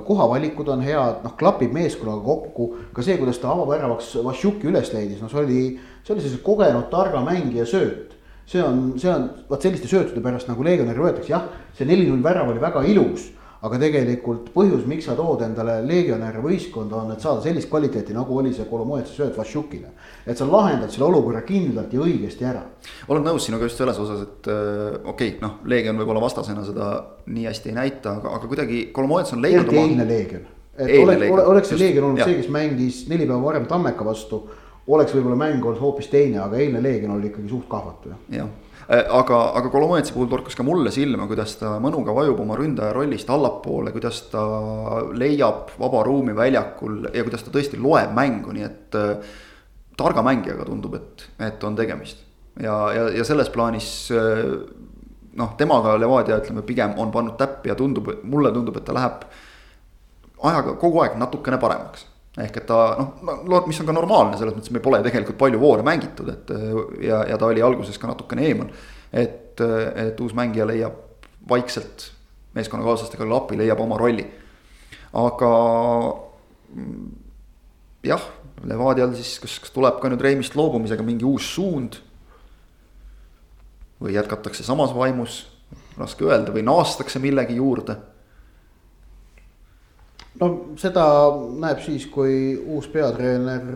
kohavalikud 0.06 0.68
on 0.70 0.84
head, 0.86 1.24
noh 1.24 1.34
klapib 1.40 1.74
meeskonnaga 1.74 2.22
kokku, 2.26 2.70
ka 2.94 3.06
see, 3.06 3.18
kuidas 3.18 3.42
ta 3.42 3.54
avaväravaks 3.56 4.16
Vassiuki 4.26 4.70
üles 4.70 4.94
leidis, 4.94 5.22
no 5.24 5.32
see 5.32 5.42
oli, 5.42 5.64
see 6.04 6.14
oli 6.14 6.24
sellise 6.26 6.44
kogenud 6.46 6.92
targa 6.94 7.24
mängija 7.26 7.66
sööt 7.70 8.20
see 8.50 8.64
on, 8.64 8.94
see 8.98 9.10
on, 9.12 9.28
vot 9.50 9.62
selliste 9.62 9.90
söötude 9.90 10.24
pärast 10.26 10.50
nagu 10.50 10.66
legionäri 10.66 11.04
võetakse, 11.04 11.30
jah, 11.30 11.46
see 11.78 11.86
neli-null 11.90 12.24
värav 12.26 12.50
oli 12.50 12.62
väga 12.62 12.82
ilus. 12.90 13.30
Aga 13.62 13.80
tegelikult 13.82 14.52
põhjus, 14.54 14.86
miks 14.88 15.10
sa 15.10 15.16
tood 15.18 15.42
endale 15.44 15.80
legionäre 15.84 16.40
võistkonda, 16.44 17.02
on, 17.02 17.12
et 17.16 17.24
saada 17.24 17.44
sellist 17.44 17.70
kvaliteeti, 17.72 18.16
nagu 18.16 18.38
oli 18.40 18.54
see 18.56 18.68
Kolomoetsi 18.70 19.18
sööt 19.18 19.38
Vassiukile. 19.38 19.92
et 20.26 20.38
sa 20.38 20.48
lahendad 20.48 20.92
selle 20.94 21.10
olukorra 21.10 21.42
kindlalt 21.48 21.94
ja 21.94 22.00
õigesti 22.06 22.48
ära. 22.48 22.64
olen 23.08 23.26
nõus 23.28 23.46
sinuga 23.50 23.68
just 23.68 23.78
selles 23.78 24.00
osas, 24.00 24.22
et 24.28 24.48
äh, 24.48 25.02
okei 25.04 25.36
okay,, 25.36 25.42
noh, 25.42 25.60
Leegion 25.66 26.00
võib-olla 26.00 26.24
vastasena 26.24 26.64
seda 26.64 26.94
nii 27.28 27.50
hästi 27.50 27.74
ei 27.74 27.76
näita, 27.76 28.16
aga, 28.22 28.38
aga 28.40 28.48
kuidagi 28.48 28.86
Kolomoets 28.96 29.36
on 29.36 29.44
leidnud 29.44 29.74
oma. 29.74 29.84
eilne 29.84 30.08
Leegion 30.08 30.48
et 30.80 30.88
eilne 30.88 31.04
oleks, 31.04 31.20
leegion. 31.20 31.46
oleks 31.52 31.70
see 31.74 31.80
Leegion 31.80 32.10
olnud 32.10 32.24
jah. 32.24 32.32
see, 32.32 32.40
kes 32.40 32.50
mängis 32.54 33.04
neli 33.12 33.28
päeva 33.28 33.44
varem 33.44 33.68
Tammeka 33.68 34.08
vastu 34.08 34.46
oleks 34.88 35.14
võib-olla 35.14 35.38
mäng 35.40 35.66
olnud 35.66 35.82
hoopis 35.84 36.08
teine, 36.12 36.40
aga 36.46 36.58
eilne 36.58 36.82
Leegion 36.84 37.18
oli 37.18 37.30
ikkagi 37.34 37.52
suht 37.52 37.68
kahvatu 37.72 38.14
jah. 38.14 38.20
jah, 38.40 38.48
äh, 38.48 38.69
aga, 38.90 39.40
aga 39.60 39.70
Kolomoetsi 39.70 40.16
puhul 40.16 40.30
torkas 40.32 40.56
ka 40.58 40.66
mulle 40.66 40.92
silma, 40.94 41.28
kuidas 41.30 41.54
ta 41.60 41.76
mõnuga 41.82 42.14
vajub 42.18 42.40
oma 42.42 42.58
ründaja 42.58 42.94
rollist 42.96 43.30
allapoole, 43.30 43.94
kuidas 43.94 44.24
ta 44.32 44.42
leiab 45.14 45.76
vaba 45.78 46.02
ruumi 46.08 46.34
väljakul 46.38 47.04
ja 47.14 47.26
kuidas 47.26 47.46
ta 47.46 47.54
tõesti 47.54 47.78
loeb 47.82 48.16
mängu, 48.18 48.56
nii 48.56 48.66
et 48.66 48.98
äh, 48.98 49.38
targa 50.00 50.24
mängijaga 50.26 50.66
tundub, 50.72 50.98
et, 50.98 51.28
et 51.52 51.64
on 51.70 51.78
tegemist. 51.78 52.26
ja, 52.60 52.76
ja, 52.96 53.08
ja 53.20 53.28
selles 53.28 53.54
plaanis 53.54 54.10
äh, 54.16 54.58
noh, 55.38 55.54
temaga 55.58 55.94
Levadia 56.02 56.42
ütleme 56.42 56.66
pigem 56.66 56.98
on 56.98 57.14
pannud 57.14 57.38
täppi 57.38 57.70
ja 57.70 57.78
tundub, 57.78 58.10
mulle 58.24 58.52
tundub, 58.56 58.82
et 58.82 58.90
ta 58.90 58.98
läheb 58.98 59.28
ajaga 60.50 60.80
kogu 60.82 61.04
aeg 61.04 61.20
natukene 61.20 61.62
paremaks 61.62 62.09
ehk 62.40 62.62
et 62.62 62.68
ta 62.70 62.80
noh, 63.00 63.68
mis 63.68 63.80
on 63.82 63.90
ka 63.90 63.96
normaalne, 63.96 64.38
selles 64.40 64.56
mõttes 64.56 64.72
meil 64.74 64.84
pole 64.86 65.02
tegelikult 65.06 65.40
palju 65.40 65.60
voore 65.62 65.86
mängitud, 65.86 66.30
et 66.32 66.54
ja, 67.04 67.24
ja 67.28 67.38
ta 67.40 67.50
oli 67.50 67.64
alguses 67.66 68.00
ka 68.00 68.10
natukene 68.12 68.48
eemal. 68.48 68.72
et, 69.12 69.60
et 69.60 70.20
uus 70.22 70.36
mängija 70.38 70.68
leiab 70.70 71.26
vaikselt 71.50 72.12
meeskonnakaaslastega 72.58 73.26
klapi, 73.26 73.58
leiab 73.60 73.80
oma 73.84 73.98
rolli. 74.00 74.26
aga 75.14 75.54
jah, 78.06 78.28
Levadial 78.68 79.14
siis, 79.16 79.38
kas, 79.40 79.56
kas 79.64 79.72
tuleb 79.72 80.02
ka 80.02 80.10
nüüd 80.12 80.22
Reimist 80.24 80.56
loobumisega 80.60 81.04
mingi 81.06 81.28
uus 81.28 81.48
suund? 81.56 82.02
või 84.00 84.14
jätkatakse 84.16 84.64
samas 84.64 84.94
vaimus, 84.96 85.42
raske 86.00 86.24
öelda, 86.24 86.54
või 86.56 86.62
naastakse 86.64 87.20
millegi 87.20 87.58
juurde 87.58 87.98
no 90.40 90.50
seda 90.80 91.06
näeb 91.60 91.84
siis, 91.84 92.08
kui 92.12 92.56
uus 92.58 92.88
peatreener, 92.92 93.70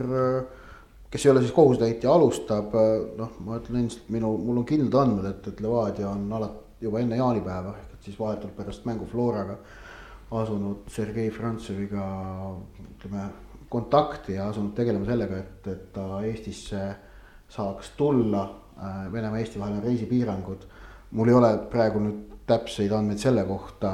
kes 1.11 1.25
ei 1.25 1.31
ole 1.31 1.43
siis 1.43 1.53
kohusetäitja, 1.55 2.11
alustab, 2.11 2.73
noh, 3.17 3.37
ma 3.45 3.59
ütlen 3.59 3.83
endiselt 3.83 4.09
minu, 4.13 4.33
mul 4.41 4.61
on 4.63 4.67
kindlad 4.67 4.99
andmed, 5.03 5.29
et, 5.29 5.47
et 5.51 5.63
Levadia 5.63 6.09
on 6.09 6.27
alati 6.39 6.87
juba 6.87 6.99
enne 6.99 7.19
jaanipäeva 7.19 7.75
ehk 7.79 7.93
et 7.95 8.09
siis 8.09 8.19
vahetult 8.19 8.55
pärast 8.57 8.85
mängu 8.85 9.05
Floraga 9.07 9.55
asunud 10.41 10.89
Sergei 10.91 11.29
Frantseviga 11.31 12.05
ütleme 12.81 13.27
kontakti 13.69 14.37
ja 14.37 14.47
asunud 14.49 14.73
tegelema 14.77 15.05
sellega, 15.05 15.37
et, 15.39 15.67
et 15.67 15.85
ta 15.93 16.21
Eestisse 16.25 16.81
saaks 17.53 17.93
tulla. 17.97 18.43
Venemaa, 19.13 19.37
Eesti 19.37 19.59
vahel 19.61 19.77
on 19.77 19.83
reisipiirangud. 19.85 20.63
mul 21.11 21.29
ei 21.29 21.35
ole 21.37 21.49
praegu 21.69 21.99
nüüd 22.01 22.21
täpseid 22.49 22.91
andmeid 22.91 23.21
selle 23.21 23.43
kohta 23.45 23.91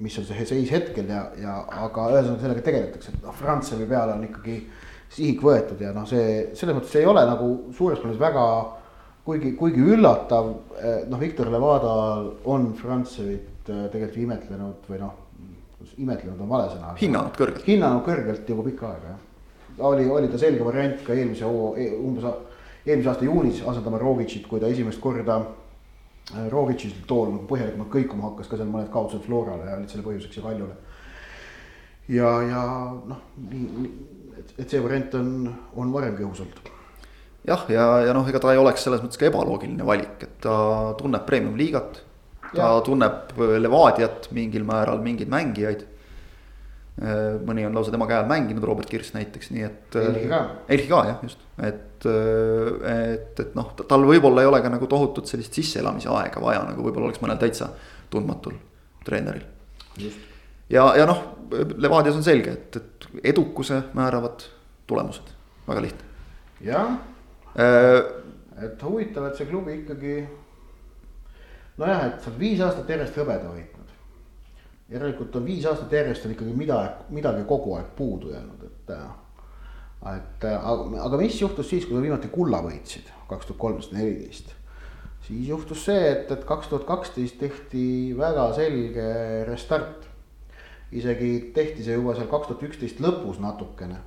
mis 0.00 0.18
on 0.18 0.26
see 0.26 0.46
seis 0.48 0.70
hetkel 0.72 1.08
ja, 1.10 1.24
ja 1.40 1.56
aga 1.84 2.08
ühesõnaga 2.14 2.42
sellega 2.42 2.66
tegeletakse, 2.66 3.14
et 3.14 3.24
noh, 3.24 3.36
Frantsevi 3.36 3.88
peale 3.90 4.16
on 4.16 4.26
ikkagi 4.26 4.58
sihik 5.10 5.42
võetud 5.44 5.80
ja 5.82 5.94
noh, 5.94 6.06
see 6.08 6.50
selles 6.58 6.76
mõttes 6.76 6.94
ei 7.00 7.08
ole 7.08 7.24
nagu 7.28 7.50
suures 7.76 8.00
plaanis 8.02 8.20
väga 8.20 8.44
kuigi, 9.24 9.54
kuigi 9.58 9.86
üllatav, 9.94 10.52
eh, 10.80 11.00
noh, 11.10 11.20
Victor 11.20 11.50
Levada 11.52 11.94
on 12.50 12.72
Frantsevit 12.78 13.68
eh, 13.68 13.88
tegelikult 13.92 14.22
imetlenud 14.24 14.90
või 14.90 15.00
noh, 15.02 15.16
imetlenud 15.96 16.40
on 16.40 16.50
vale 16.50 16.68
sõna. 16.72 16.94
hinnanud 17.00 17.36
kõrgelt. 17.36 17.66
hinnanud 17.66 18.04
kõrgelt 18.06 18.48
juba 18.48 18.66
pikka 18.66 18.92
aega 18.92 19.14
jah. 19.14 19.20
oli, 19.90 20.08
oli 20.10 20.28
ta 20.28 20.38
selge 20.38 20.64
variant 20.64 21.02
ka 21.06 21.14
eelmise 21.14 21.44
hoo, 21.48 21.74
e, 21.76 21.90
umbes 21.96 22.26
eelmise 22.86 23.08
aasta 23.12 23.24
juunis 23.24 23.62
asendama 23.66 23.98
Rogicit, 24.00 24.46
kui 24.48 24.60
ta 24.60 24.68
esimest 24.68 25.00
korda 25.00 25.40
Äh, 26.30 26.46
Rogic'i 26.50 26.92
tool 27.10 27.32
nagu 27.32 27.46
põhjalikumalt 27.50 27.90
kõikuma 27.90 28.28
hakkas 28.28 28.50
ka 28.50 28.58
seal 28.58 28.68
mõned 28.70 28.90
kaotused 28.94 29.24
Florale 29.26 29.66
ja 29.66 29.78
olid 29.78 29.90
selle 29.90 30.04
põhjuseks 30.06 30.38
ja 30.38 30.44
Kaljule. 30.44 30.76
ja, 32.14 32.28
ja 32.46 32.60
noh, 33.10 33.24
nii, 33.50 33.90
et, 34.38 34.52
et 34.62 34.68
see 34.70 34.82
variant 34.82 35.16
on, 35.18 35.32
on 35.74 35.90
varemgi 35.94 36.22
õhus 36.22 36.44
olnud. 36.44 36.70
jah, 37.48 37.64
ja, 37.72 37.82
ja, 37.82 38.06
ja 38.06 38.14
noh, 38.14 38.28
ega 38.30 38.42
ta 38.42 38.54
ei 38.54 38.62
oleks 38.62 38.86
selles 38.86 39.02
mõttes 39.02 39.18
ka 39.18 39.26
ebaloogiline 39.26 39.86
valik, 39.86 40.22
et 40.22 40.38
ta 40.46 40.54
tunneb 41.00 41.26
premium-liigat. 41.26 42.02
ta 42.52 42.62
ja. 42.62 42.70
tunneb 42.86 43.34
Levadiat 43.64 44.30
mingil 44.36 44.68
määral, 44.68 45.02
mingeid 45.02 45.32
mängijaid 45.34 45.86
mõni 47.00 47.64
on 47.64 47.76
lausa 47.76 47.92
tema 47.94 48.04
käe 48.08 48.18
all 48.20 48.28
mänginud, 48.28 48.64
Robert 48.66 48.90
Kirss 48.90 49.14
näiteks, 49.14 49.50
nii 49.54 49.62
et. 49.64 49.96
Elhi 49.96 50.26
ka. 50.28 50.40
Elhi 50.68 50.88
ka 50.90 50.98
jah, 51.08 51.22
just, 51.24 51.46
et, 51.56 52.04
äh, 52.10 53.14
et, 53.14 53.40
et 53.40 53.54
noh, 53.56 53.70
tal 53.80 54.04
võib-olla 54.08 54.44
ei 54.44 54.50
ole 54.50 54.60
ka 54.60 54.72
nagu 54.72 54.88
tohutut 54.90 55.30
sellist 55.30 55.56
sisseelamise 55.56 56.10
aega 56.12 56.42
vaja, 56.44 56.66
nagu 56.68 56.84
võib-olla 56.84 57.08
oleks 57.08 57.22
mõnel 57.24 57.40
täitsa 57.40 57.70
tundmatul 58.12 58.58
treeneril. 59.06 59.46
ja, 60.68 60.84
ja 60.98 61.08
noh, 61.08 61.24
Levadias 61.50 62.20
on 62.20 62.26
selge, 62.26 62.52
et, 62.58 62.76
et 62.76 63.24
edukuse 63.32 63.80
määravad 63.96 64.44
tulemused, 64.90 65.32
väga 65.66 65.86
lihtne. 65.86 66.06
jah 66.60 66.98
äh,, 67.56 67.96
et 68.60 68.82
huvitav, 68.84 69.30
et 69.30 69.40
see 69.40 69.48
klubi 69.48 69.80
ikkagi. 69.80 70.20
nojah, 71.80 72.06
et 72.10 72.20
sa 72.20 72.28
oled 72.28 72.40
viis 72.44 72.60
aastat 72.60 72.92
järjest 72.92 73.16
hõbeda 73.16 73.48
võitnud 73.48 73.79
järelikult 74.90 75.36
on 75.36 75.44
viis 75.46 75.66
aastat 75.66 75.92
järjest 75.92 76.26
on 76.26 76.34
ikkagi 76.34 76.54
midagi, 76.56 77.06
midagi 77.14 77.44
kogu 77.48 77.76
aeg 77.78 77.92
puudu 77.96 78.32
jäänud, 78.34 78.64
et. 78.66 78.94
et 80.14 80.46
aga, 80.50 80.88
aga 81.04 81.20
mis 81.20 81.40
juhtus 81.40 81.70
siis, 81.70 81.86
kui 81.86 81.96
sa 81.98 82.02
viimati 82.02 82.30
kulla 82.32 82.62
võitsid, 82.64 83.12
kaks 83.30 83.46
tuhat 83.46 83.60
kolmteist, 83.62 83.94
neliteist. 83.94 84.54
siis 85.26 85.48
juhtus 85.48 85.84
see, 85.86 86.04
et, 86.12 86.30
et 86.34 86.44
kaks 86.44 86.72
tuhat 86.72 86.86
kaksteist 86.88 87.38
tehti 87.38 87.86
väga 88.18 88.50
selge 88.58 89.10
restart. 89.48 90.08
isegi 90.92 91.52
tehti 91.54 91.84
see 91.86 91.94
juba 91.94 92.16
seal 92.18 92.30
kaks 92.30 92.50
tuhat 92.50 92.66
üksteist 92.70 93.02
lõpus 93.04 93.38
natukene 93.38 94.00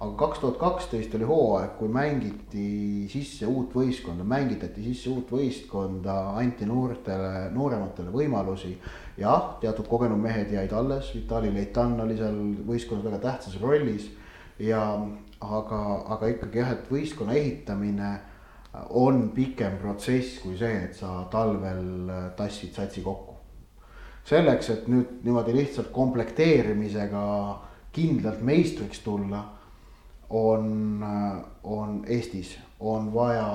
aga 0.00 0.14
kaks 0.16 0.38
tuhat 0.40 0.56
kaksteist 0.56 1.14
oli 1.18 1.26
hooaeg, 1.28 1.74
kui 1.76 1.90
mängiti 1.92 2.68
sisse 3.12 3.44
uut 3.48 3.74
võistkonda, 3.76 4.24
mängitati 4.24 4.80
sisse 4.86 5.10
uut 5.12 5.28
võistkonda, 5.34 6.14
anti 6.40 6.68
noortele, 6.68 7.50
noorematele 7.52 8.12
võimalusi. 8.14 8.78
jah, 9.20 9.58
teatud 9.60 9.88
kogenud 9.88 10.18
mehed 10.18 10.54
jäid 10.56 10.72
alles, 10.72 11.12
Vitali 11.14 11.52
Leitan 11.52 12.00
oli 12.00 12.16
seal 12.16 12.40
võistkonnas 12.66 13.04
väga 13.04 13.18
tähtsas 13.26 13.60
rollis. 13.60 14.08
ja 14.58 14.80
aga, 15.40 15.82
aga 16.16 16.32
ikkagi 16.32 16.64
jah, 16.64 16.72
et 16.72 16.90
võistkonna 16.90 17.36
ehitamine 17.36 18.16
on 18.96 19.30
pikem 19.36 19.76
protsess 19.82 20.40
kui 20.40 20.56
see, 20.56 20.84
et 20.86 20.96
sa 20.96 21.26
talvel 21.30 22.08
tassid 22.40 22.72
satsi 22.72 23.04
kokku. 23.04 23.36
selleks, 24.24 24.70
et 24.70 24.88
nüüd 24.88 25.20
niimoodi 25.24 25.52
lihtsalt 25.52 25.92
komplekteerimisega 25.92 27.22
kindlalt 27.92 28.40
meistriks 28.40 29.04
tulla 29.04 29.59
on, 30.30 31.04
on 31.62 32.04
Eestis, 32.06 32.54
on 32.80 33.10
vaja 33.14 33.46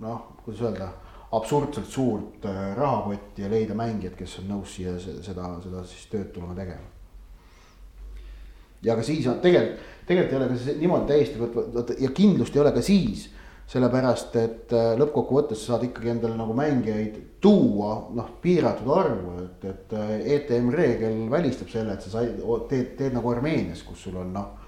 noh, 0.00 0.20
kuidas 0.44 0.62
öelda, 0.64 0.88
absurdselt 1.32 1.86
suurt 1.86 2.44
äh, 2.44 2.76
rahakotti 2.76 3.42
ja 3.42 3.50
leida 3.50 3.74
mängijad, 3.78 4.16
kes 4.18 4.40
on 4.40 4.48
nõus 4.50 4.74
siia 4.74 4.96
seda, 4.98 5.52
seda 5.62 5.84
siis 5.86 6.08
tööd 6.10 6.32
tulema 6.34 6.56
tegema. 6.58 6.88
ja 8.82 8.96
ka 8.96 9.04
siis 9.04 9.26
on 9.28 9.38
tegelikult, 9.44 9.84
tegelikult 10.08 10.32
ei 10.32 10.38
ole 10.40 10.48
ka 10.48 10.56
see 10.58 10.78
niimoodi 10.80 11.12
täiesti 11.12 11.38
võtva 11.38 11.84
ja 12.00 12.10
kindlust 12.16 12.56
ei 12.56 12.62
ole 12.64 12.72
ka 12.72 12.82
siis 12.82 13.28
sellepärast, 13.70 14.34
et 14.40 14.72
äh, 14.74 14.88
lõppkokkuvõttes 14.98 15.60
sa 15.62 15.74
saad 15.74 15.84
ikkagi 15.86 16.10
endale 16.10 16.34
nagu 16.34 16.56
mängijaid 16.58 17.20
tuua 17.44 17.92
noh, 18.16 18.32
piiratud 18.42 18.88
arvu, 18.90 19.36
et, 19.44 19.68
et 19.70 19.94
äh, 19.94 20.16
ETM 20.38 20.72
reegel 20.74 21.20
välistab 21.30 21.70
selle, 21.70 21.94
et 21.94 22.02
sa 22.02 22.16
said, 22.16 22.40
teed, 22.72 22.96
teed 22.98 23.14
nagu 23.14 23.30
Armeenias, 23.30 23.84
kus 23.86 24.02
sul 24.08 24.18
on 24.18 24.34
noh 24.34 24.59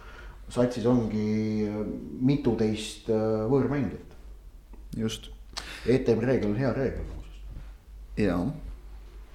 satsis 0.53 0.86
ongi 0.88 1.64
äh, 1.66 1.82
mituteist 2.20 3.11
äh, 3.12 3.44
võõrmängijat. 3.50 4.16
just. 4.96 5.30
ETM 5.88 6.22
reegel 6.24 6.53
on 6.53 6.57
hea 6.57 6.70
reegel 6.76 7.05
muuseas. 7.05 7.38
jaa, 8.20 8.40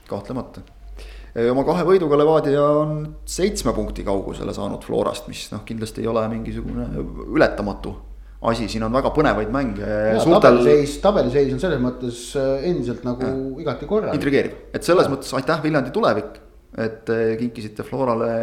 kahtlemata. 0.10 0.64
oma 1.52 1.64
kahe 1.66 1.86
võiduga 1.86 2.18
Levadia 2.18 2.64
on 2.82 3.00
seitsme 3.26 3.74
punkti 3.78 4.06
kaugusele 4.06 4.54
saanud 4.54 4.86
Florast, 4.86 5.28
mis 5.30 5.48
noh, 5.54 5.64
kindlasti 5.66 6.02
ei 6.02 6.10
ole 6.10 6.26
mingisugune 6.32 6.88
ületamatu 7.28 7.96
asi, 8.48 8.68
siin 8.70 8.86
on 8.86 8.94
väga 8.94 9.10
põnevaid 9.16 9.50
mänge. 9.50 9.86
Suurtel... 10.22 10.60
tabeliseis, 10.60 11.00
tabeliseis 11.02 11.54
on 11.56 11.62
selles 11.62 11.82
mõttes 11.82 12.22
äh, 12.38 12.68
endiselt 12.70 13.06
nagu 13.08 13.26
ja. 13.26 13.36
igati 13.66 13.90
korralik. 13.90 14.20
intrigeeriv, 14.20 14.58
et 14.78 14.86
selles 14.86 15.10
ja. 15.10 15.16
mõttes 15.16 15.34
aitäh 15.38 15.66
Viljandi 15.66 15.94
tulevik, 15.96 16.38
et 16.78 17.10
kinkisite 17.40 17.82
Florale 17.88 18.34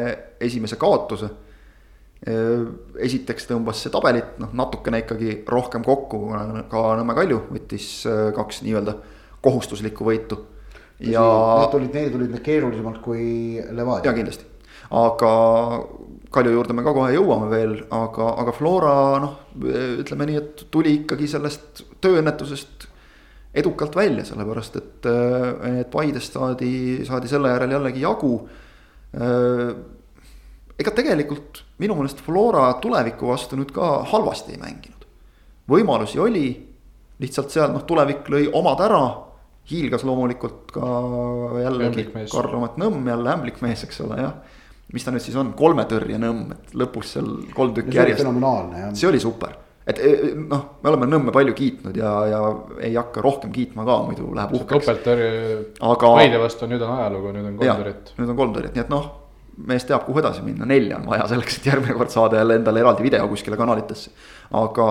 esimese 0.43 0.75
kaotuse 0.81 1.29
esiteks 2.25 3.45
tõmbas 3.51 3.83
see 3.85 3.93
tabelit 3.93 4.39
noh, 4.41 4.53
natukene 4.57 5.03
ikkagi 5.03 5.43
rohkem 5.51 5.85
kokku, 5.85 6.23
kuna 6.31 6.63
ka 6.71 6.85
Nõmme 6.97 7.17
Kalju 7.19 7.43
võttis 7.51 7.89
äh, 8.09 8.31
kaks 8.37 8.63
nii-öelda 8.65 8.97
kohustuslikku 9.45 10.07
võitu. 10.09 10.39
ja. 11.05 11.21
Need 11.61 11.75
tulid, 11.75 11.93
need 11.93 12.15
tulid 12.15 12.33
need 12.33 12.45
keerulisemalt 12.47 13.03
kui 13.05 13.61
Levadia. 13.61 14.09
ja 14.09 14.17
kindlasti, 14.17 14.49
aga 14.89 15.33
Kalju 16.35 16.55
juurde 16.57 16.75
me 16.75 16.87
ka 16.87 16.95
kohe 16.97 17.13
jõuame 17.13 17.51
veel, 17.53 17.77
aga, 17.93 18.31
aga 18.41 18.55
Flora 18.57 18.95
noh, 19.21 19.37
ütleme 20.01 20.31
nii, 20.31 20.41
et 20.41 20.65
tuli 20.73 20.97
ikkagi 21.03 21.29
sellest 21.31 21.85
tööõnnetusest 22.03 22.89
edukalt 23.55 23.95
välja, 23.95 24.25
sellepärast 24.27 24.81
et, 24.81 25.11
äh, 25.13 25.83
et 25.83 25.93
Paidest 25.93 26.41
saadi, 26.41 27.05
saadi 27.05 27.29
selle 27.29 27.53
järel 27.53 27.77
jällegi 27.77 28.07
jagu 28.09 28.39
ega 30.81 30.95
tegelikult 30.95 31.63
minu 31.83 31.97
meelest 31.99 32.23
Flora 32.25 32.67
tuleviku 32.83 33.31
vastu 33.31 33.59
nüüd 33.59 33.73
ka 33.75 33.97
halvasti 34.11 34.55
ei 34.55 34.61
mänginud. 34.63 35.07
võimalusi 35.71 36.21
oli, 36.21 36.49
lihtsalt 37.23 37.55
seal 37.55 37.73
noh, 37.73 37.87
tulevik 37.87 38.29
lõi 38.31 38.49
omad 38.53 38.83
ära. 38.85 39.05
hiilgas 39.71 40.03
loomulikult 40.05 40.73
ka 40.75 40.89
jällegi 41.63 42.11
Karl-Romet 42.13 42.77
Nõmm 42.77 43.07
jälle 43.09 43.31
ämblikmees, 43.33 43.85
eks 43.87 44.01
ole, 44.05 44.21
jah. 44.21 44.35
mis 44.93 45.05
ta 45.05 45.15
nüüd 45.15 45.25
siis 45.25 45.37
on, 45.41 45.55
kolmetõrjenõmm, 45.57 46.51
et 46.53 46.75
lõpus 46.75 47.15
seal 47.17 47.31
kolm 47.55 47.75
tükki 47.75 47.97
järjest. 47.97 48.25
fenomenaalne 48.25 48.87
jah. 48.87 48.97
see 48.99 49.09
oli 49.09 49.23
super 49.23 49.61
et 49.87 49.99
e, 50.01 50.11
e, 50.11 50.35
noh, 50.49 50.69
me 50.83 50.91
oleme 50.91 51.07
Nõmme 51.07 51.33
palju 51.33 51.55
kiitnud 51.57 51.97
ja, 51.97 52.13
ja 52.29 52.45
ei 52.81 52.95
hakka 52.97 53.21
rohkem 53.25 53.53
kiitma 53.53 53.85
ka, 53.85 53.99
muidu 54.09 54.31
läheb 54.35 54.55
uhkeks. 54.57 54.79
topelttõrje 54.81 55.33
aga... 55.81 56.15
Paide 56.19 56.41
vastu, 56.41 56.69
nüüd 56.69 56.85
on 56.85 56.95
ajalugu, 56.99 57.35
nüüd 57.37 57.51
on 57.51 57.59
kolm 57.61 57.83
tõrjet. 57.83 58.17
nüüd 58.19 58.33
on 58.33 58.39
kolm 58.39 58.57
tõrjet, 58.57 58.73
nii 58.75 58.85
et 58.85 58.93
noh 58.93 59.13
mees 59.69 59.87
teab, 59.89 60.05
kuhu 60.07 60.21
edasi 60.23 60.43
minna, 60.45 60.67
nelja 60.69 60.99
on 60.99 61.07
vaja 61.09 61.29
selleks, 61.31 61.61
et 61.61 61.69
järgmine 61.71 61.95
kord 61.99 62.13
saada 62.13 62.41
jälle 62.41 62.59
endale 62.59 62.83
eraldi 62.83 63.07
video 63.07 63.29
kuskile 63.31 63.59
kanalitesse. 63.61 64.11
aga, 64.55 64.89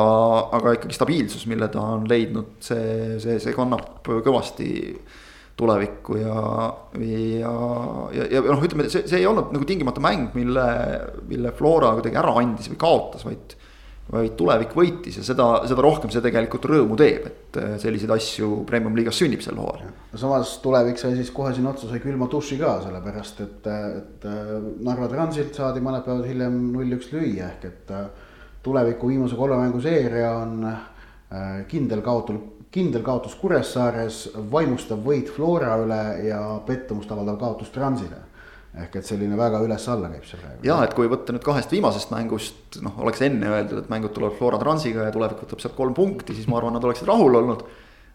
aga 0.60 0.78
ikkagi 0.78 0.96
stabiilsus, 0.96 1.46
mille 1.52 1.68
ta 1.72 1.84
on 1.96 2.08
leidnud, 2.10 2.56
see, 2.64 3.20
see, 3.24 3.38
see 3.44 3.54
kannab 3.56 4.02
kõvasti 4.08 4.70
tulevikku 5.60 6.18
ja, 6.18 6.38
ja, 6.98 7.52
ja, 8.18 8.24
ja 8.26 8.42
noh, 8.48 8.64
ütleme, 8.66 8.88
see, 8.90 9.06
see 9.10 9.22
ei 9.22 9.28
olnud 9.30 9.52
nagu 9.54 9.68
tingimata 9.70 10.02
mäng, 10.02 10.32
mille, 10.38 10.66
mille 11.30 11.52
Flora 11.58 11.94
kuidagi 12.00 12.18
ära 12.20 12.34
andis 12.42 12.72
või 12.72 12.80
kaotas, 12.82 13.28
vaid 13.28 13.54
vaid 14.12 14.36
tulevik 14.38 14.74
võitis 14.76 15.18
ja 15.20 15.24
seda, 15.26 15.46
seda 15.70 15.84
rohkem 15.84 16.12
see 16.12 16.22
tegelikult 16.24 16.66
rõõmu 16.70 16.98
teeb, 17.00 17.28
et 17.30 17.60
äh, 17.60 17.76
selliseid 17.82 18.12
asju 18.14 18.50
premium-liigas 18.68 19.22
sünnib 19.22 19.44
sel 19.46 19.60
hooajal. 19.62 19.94
samas 20.20 20.58
tulevik 20.64 21.00
sai 21.00 21.16
siis 21.18 21.32
kohe 21.34 21.54
sinna 21.56 21.72
otsa, 21.72 21.88
sai 21.90 22.02
külma 22.04 22.28
duši 22.32 22.60
ka, 22.60 22.76
sellepärast 22.84 23.44
et, 23.46 23.70
et 23.72 24.28
äh, 24.30 24.52
Narva 24.84 25.08
Transilt 25.12 25.56
saadi 25.56 25.84
mõned 25.84 26.04
päevad 26.06 26.28
hiljem 26.28 26.60
null-üks 26.74 27.14
lüüa, 27.14 27.54
ehk 27.54 27.70
et 27.70 27.96
äh, 27.96 28.10
tuleviku 28.64 29.12
viimase 29.12 29.40
kolme 29.40 29.60
mängu 29.60 29.82
seeria 29.84 30.36
on 30.40 30.68
kindel 31.68 32.04
kaotus, 32.06 32.38
kindel 32.72 33.02
kaotus 33.04 33.34
Kuressaares, 33.40 34.20
vaimustav 34.52 35.02
võit 35.04 35.32
Flora 35.34 35.74
üle 35.82 36.04
ja 36.28 36.44
pettumust 36.68 37.12
avaldav 37.12 37.40
kaotus 37.42 37.74
Transile 37.74 38.22
ehk 38.74 38.96
et 38.98 39.06
selline 39.06 39.38
väga 39.38 39.60
üles-alla 39.62 40.10
käib 40.10 40.26
see 40.26 40.40
praegu. 40.42 40.66
ja 40.66 40.80
et 40.86 40.96
kui 40.98 41.10
võtta 41.12 41.36
nüüd 41.36 41.46
kahest 41.46 41.74
viimasest 41.74 42.10
mängust, 42.14 42.80
noh, 42.82 42.96
oleks 43.06 43.22
enne 43.26 43.52
öeldud, 43.52 43.84
et 43.84 43.92
mängud 43.92 44.16
tulevad 44.16 44.38
Flora 44.40 44.60
Transiga 44.62 45.06
ja 45.08 45.14
tulevik 45.14 45.44
võtab 45.46 45.62
sealt 45.62 45.76
kolm 45.78 45.94
punkti, 45.98 46.34
siis 46.34 46.50
ma 46.50 46.58
arvan, 46.58 46.74
nad 46.78 46.86
oleksid 46.88 47.10
rahul 47.10 47.38
olnud. 47.42 47.62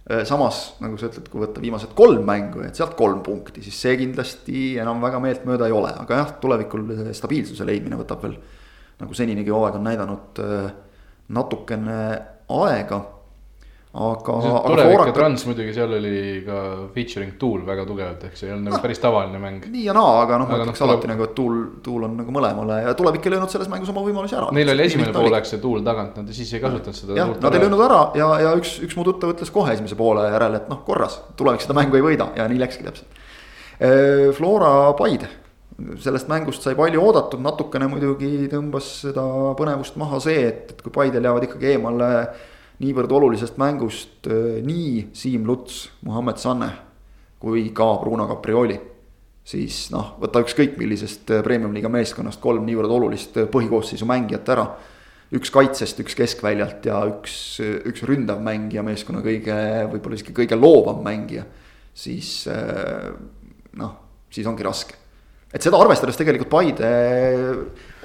Äh, 0.08 0.24
samas 0.26 0.78
nagu 0.82 0.98
sa 0.98 1.10
ütled, 1.12 1.28
kui 1.30 1.44
võtta 1.44 1.62
viimased 1.62 1.94
kolm 1.98 2.24
mängu, 2.26 2.64
et 2.66 2.78
sealt 2.78 2.96
kolm 2.98 3.20
punkti, 3.26 3.62
siis 3.66 3.78
see 3.84 3.94
kindlasti 4.00 4.64
enam 4.82 5.02
väga 5.04 5.20
meeltmööda 5.22 5.68
ei 5.68 5.76
ole, 5.76 5.92
aga 6.02 6.22
jah, 6.22 6.34
tulevikul 6.42 6.88
stabiilsuse 7.14 7.66
leidmine 7.68 8.00
võtab 8.00 8.26
veel. 8.26 8.38
nagu 8.98 9.14
seninigi 9.14 9.54
hooaeg 9.54 9.78
on 9.78 9.86
näidanud 9.86 10.42
äh, 10.42 10.72
natukene 11.38 12.00
aega 12.48 13.04
aga. 13.92 14.34
tulevik 14.66 15.06
ja 15.08 15.12
Trans 15.16 15.44
muidugi, 15.48 15.72
seal 15.76 15.94
oli 15.96 16.42
ka 16.46 16.58
featuring 16.94 17.36
Tool 17.40 17.62
väga 17.66 17.86
tugevalt, 17.88 18.26
ehk 18.28 18.36
see 18.36 18.50
ei 18.50 18.52
olnud 18.54 18.68
nagu 18.68 18.76
no, 18.76 18.82
päris 18.84 19.00
tavaline 19.02 19.40
mäng. 19.42 19.64
nii 19.72 19.86
ja 19.86 19.94
naa, 19.96 20.18
aga 20.24 20.40
noh, 20.42 20.50
ma 20.50 20.58
ütleks 20.60 20.82
no, 20.82 20.88
alati 20.88 21.06
tuleb... 21.06 21.12
nagu, 21.14 21.28
et 21.28 21.34
Tool, 21.38 21.56
Tool 21.86 22.04
on 22.10 22.18
nagu 22.20 22.34
mõlemale 22.36 22.82
ja 22.84 22.92
tulevik 22.98 23.24
ei 23.24 23.34
löönud 23.34 23.54
selles 23.54 23.70
mängus 23.72 23.92
oma 23.94 24.04
võimalusi 24.04 24.36
ära. 24.36 24.52
Neil 24.54 24.74
oli 24.74 24.86
esimene 24.86 25.14
poolek 25.16 25.48
see 25.48 25.62
Tool 25.62 25.82
tagant, 25.86 26.20
nad 26.20 26.36
siis 26.36 26.52
ei 26.52 26.62
kasutanud 26.64 27.00
seda. 27.00 27.18
jah, 27.18 27.34
nad 27.42 27.56
ei 27.56 27.64
löönud 27.64 27.84
ära 27.88 28.04
ja, 28.20 28.30
ja 28.44 28.54
üks, 28.60 28.76
üks 28.84 28.98
mu 28.98 29.08
tuttav 29.08 29.32
ütles 29.32 29.52
kohe 29.54 29.72
esimese 29.72 29.98
poole 29.98 30.28
järel, 30.28 30.60
et 30.60 30.68
noh, 30.68 30.84
korras, 30.86 31.20
tulevik 31.40 31.64
seda 31.64 31.76
mängu 31.80 31.96
ei 31.96 32.04
võida 32.10 32.30
ja 32.36 32.48
nii 32.50 32.60
läkski 32.60 32.88
täpselt. 32.88 33.24
Flora 34.34 34.92
Paide 34.98 35.28
sellest 36.02 36.26
mängust 36.30 36.64
sai 36.64 36.74
palju 36.78 36.98
oodatud, 36.98 37.40
natukene 37.42 37.86
muidugi 37.90 38.48
tõmbas 38.50 38.88
seda 39.04 39.22
põnevust 39.58 39.98
maha 40.00 40.18
see, 40.22 40.40
et, 40.48 40.72
et 40.74 40.80
kui 40.82 40.90
Paidel 40.94 41.28
jäävad 41.28 41.46
ikkagi 41.46 41.70
eemale 41.76 42.08
niivõrd 42.82 43.12
olulisest 43.12 43.58
mängust 43.60 44.28
äh, 44.30 44.60
nii 44.64 45.08
Siim 45.16 45.46
Luts, 45.48 45.88
Muhamed 46.06 46.38
Sanne 46.40 46.70
kui 47.38 47.68
ka 47.74 47.90
Bruno 48.02 48.26
Caprioli. 48.30 48.78
siis 49.48 49.88
noh, 49.94 50.18
võta 50.20 50.42
ükskõik 50.44 50.76
millisest 50.78 51.30
äh, 51.32 51.42
premium-liiga 51.44 51.90
meeskonnast 51.90 52.40
kolm 52.40 52.66
niivõrd 52.68 52.92
olulist 52.98 53.36
äh, 53.38 53.48
põhikoosseisu 53.50 54.06
mängijat 54.06 54.48
ära. 54.54 54.68
üks 55.34 55.50
kaitsest, 55.52 55.98
üks 56.00 56.14
keskväljalt 56.16 56.86
ja 56.88 57.02
üks, 57.04 57.60
üks 57.60 58.02
ründav 58.08 58.40
mängija, 58.40 58.82
meeskonna 58.82 59.20
kõige, 59.20 59.58
võib-olla 59.92 60.16
isegi 60.16 60.32
kõige 60.32 60.56
loovam 60.56 61.02
mängija. 61.04 61.44
siis 61.94 62.48
noh, 63.76 63.92
siis 64.30 64.46
ongi 64.46 64.64
raske 64.64 64.94
et 65.52 65.64
seda 65.64 65.80
arvestades 65.80 66.16
tegelikult 66.16 66.50
Paide 66.52 66.88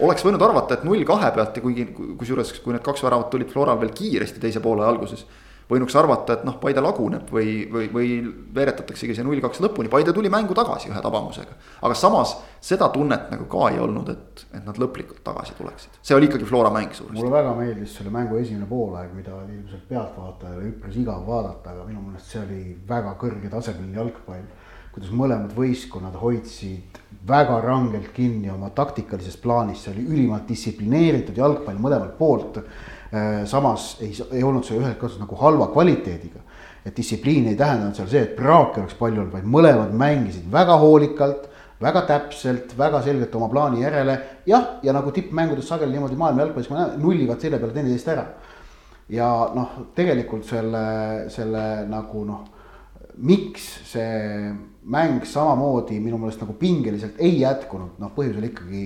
oleks 0.02 0.26
võinud 0.26 0.42
arvata, 0.42 0.78
et 0.78 0.84
null 0.88 1.06
kahe 1.08 1.32
pealt 1.36 1.58
ja 1.58 1.64
kuigi, 1.64 1.88
kusjuures, 2.20 2.56
kui 2.64 2.74
need 2.74 2.84
kaks 2.86 3.04
väravat 3.06 3.30
tulid 3.34 3.52
Floral 3.54 3.80
veel 3.82 3.94
kiiresti 3.96 4.42
teise 4.42 4.64
poole 4.64 4.86
alguses. 4.88 5.26
võinuks 5.64 5.96
arvata, 5.96 6.36
et 6.36 6.42
noh, 6.44 6.58
Paide 6.60 6.82
laguneb 6.84 7.30
või, 7.32 7.64
või, 7.72 7.86
või 7.90 8.08
veeretataksegi 8.54 9.16
see 9.16 9.24
null 9.24 9.40
kaks 9.42 9.62
lõpuni, 9.64 9.90
Paide 9.90 10.12
tuli 10.14 10.30
mängu 10.30 10.54
tagasi 10.54 10.90
ühe 10.92 11.02
tabamusega. 11.02 11.56
aga 11.82 11.96
samas 11.96 12.36
seda 12.62 12.90
tunnet 12.94 13.30
nagu 13.32 13.48
ka 13.50 13.70
ei 13.72 13.80
olnud, 13.80 14.10
et, 14.12 14.44
et 14.52 14.66
nad 14.66 14.78
lõplikult 14.78 15.24
tagasi 15.24 15.56
tuleksid, 15.58 15.96
see 16.02 16.18
oli 16.18 16.28
ikkagi 16.28 16.46
Flora 16.50 16.70
mäng 16.74 16.92
suuresti. 16.94 17.22
mulle 17.22 17.32
väga 17.32 17.56
meeldis 17.56 17.96
selle 17.96 18.12
mängu 18.12 18.38
esimene 18.42 18.68
poolaeg, 18.70 19.16
mida 19.16 19.36
oli 19.36 19.56
ilmselt 19.62 19.88
pealtvaatajale 19.90 20.68
üpris 20.74 21.00
igav 21.00 21.24
vaadata, 21.28 21.78
aga 21.78 21.88
minu 21.88 22.04
meelest 22.10 22.36
see 22.36 22.44
oli 22.44 22.62
väga 22.90 23.16
kõrgetasemeline 23.24 23.98
jalgpall. 24.02 24.46
kuidas 24.94 25.16
mõlemad 25.16 25.56
võistkonnad 25.58 26.20
hoidsid 26.22 27.03
väga 27.28 27.62
rangelt 27.62 28.10
kinni 28.14 28.50
oma 28.52 28.70
taktikalisest 28.76 29.42
plaanist, 29.42 29.86
see 29.86 29.94
oli 29.94 30.08
ülimalt 30.08 30.48
distsiplineeritud 30.50 31.38
jalgpall 31.38 31.80
mõlemalt 31.80 32.18
poolt 32.18 32.60
Äh, 33.14 33.46
samas 33.46 33.98
ei, 34.02 34.14
ei 34.32 34.42
olnud 34.42 34.66
see 34.66 34.80
ühelt 34.80 34.98
katsust 34.98 35.22
nagu 35.22 35.38
halva 35.38 35.68
kvaliteediga. 35.70 36.40
et 36.84 36.98
distsipliin 36.98 37.46
ei 37.48 37.56
tähendanud 37.56 37.96
seal 37.96 38.08
see, 38.12 38.22
et 38.26 38.32
praaki 38.36 38.82
oleks 38.82 38.96
palju 39.00 39.22
olnud, 39.22 39.32
vaid 39.32 39.46
mõlemad 39.48 39.94
mängisid 39.96 40.50
väga 40.52 40.76
hoolikalt, 40.82 41.46
väga 41.80 42.02
täpselt, 42.10 42.74
väga 42.78 43.00
selgelt 43.06 43.36
oma 43.38 43.52
plaani 43.54 43.84
järele. 43.84 44.18
jah, 44.50 44.66
ja 44.84 44.96
nagu 44.98 45.12
tippmängudes 45.12 45.70
sageli 45.70 45.94
niimoodi 45.94 46.18
maailma 46.18 46.42
jalgpallis 46.42 46.72
me 46.72 46.80
näeme, 46.80 46.98
nullivad 47.04 47.40
selle 47.46 47.60
peale 47.62 47.78
teineteist 47.78 48.10
ära. 48.16 48.26
ja 49.10 49.30
noh, 49.54 49.78
tegelikult 49.96 50.50
selle, 50.50 50.84
selle 51.30 51.64
nagu 51.94 52.26
noh, 52.26 52.44
miks 53.18 53.66
see 53.92 54.54
mäng 54.84 55.26
samamoodi 55.30 56.00
minu 56.04 56.18
meelest 56.22 56.42
nagu 56.44 56.56
pingeliselt 56.60 57.20
ei 57.20 57.40
jätkunud, 57.42 58.00
noh, 58.02 58.14
põhjus 58.16 58.40
oli 58.40 58.52
ikkagi 58.52 58.86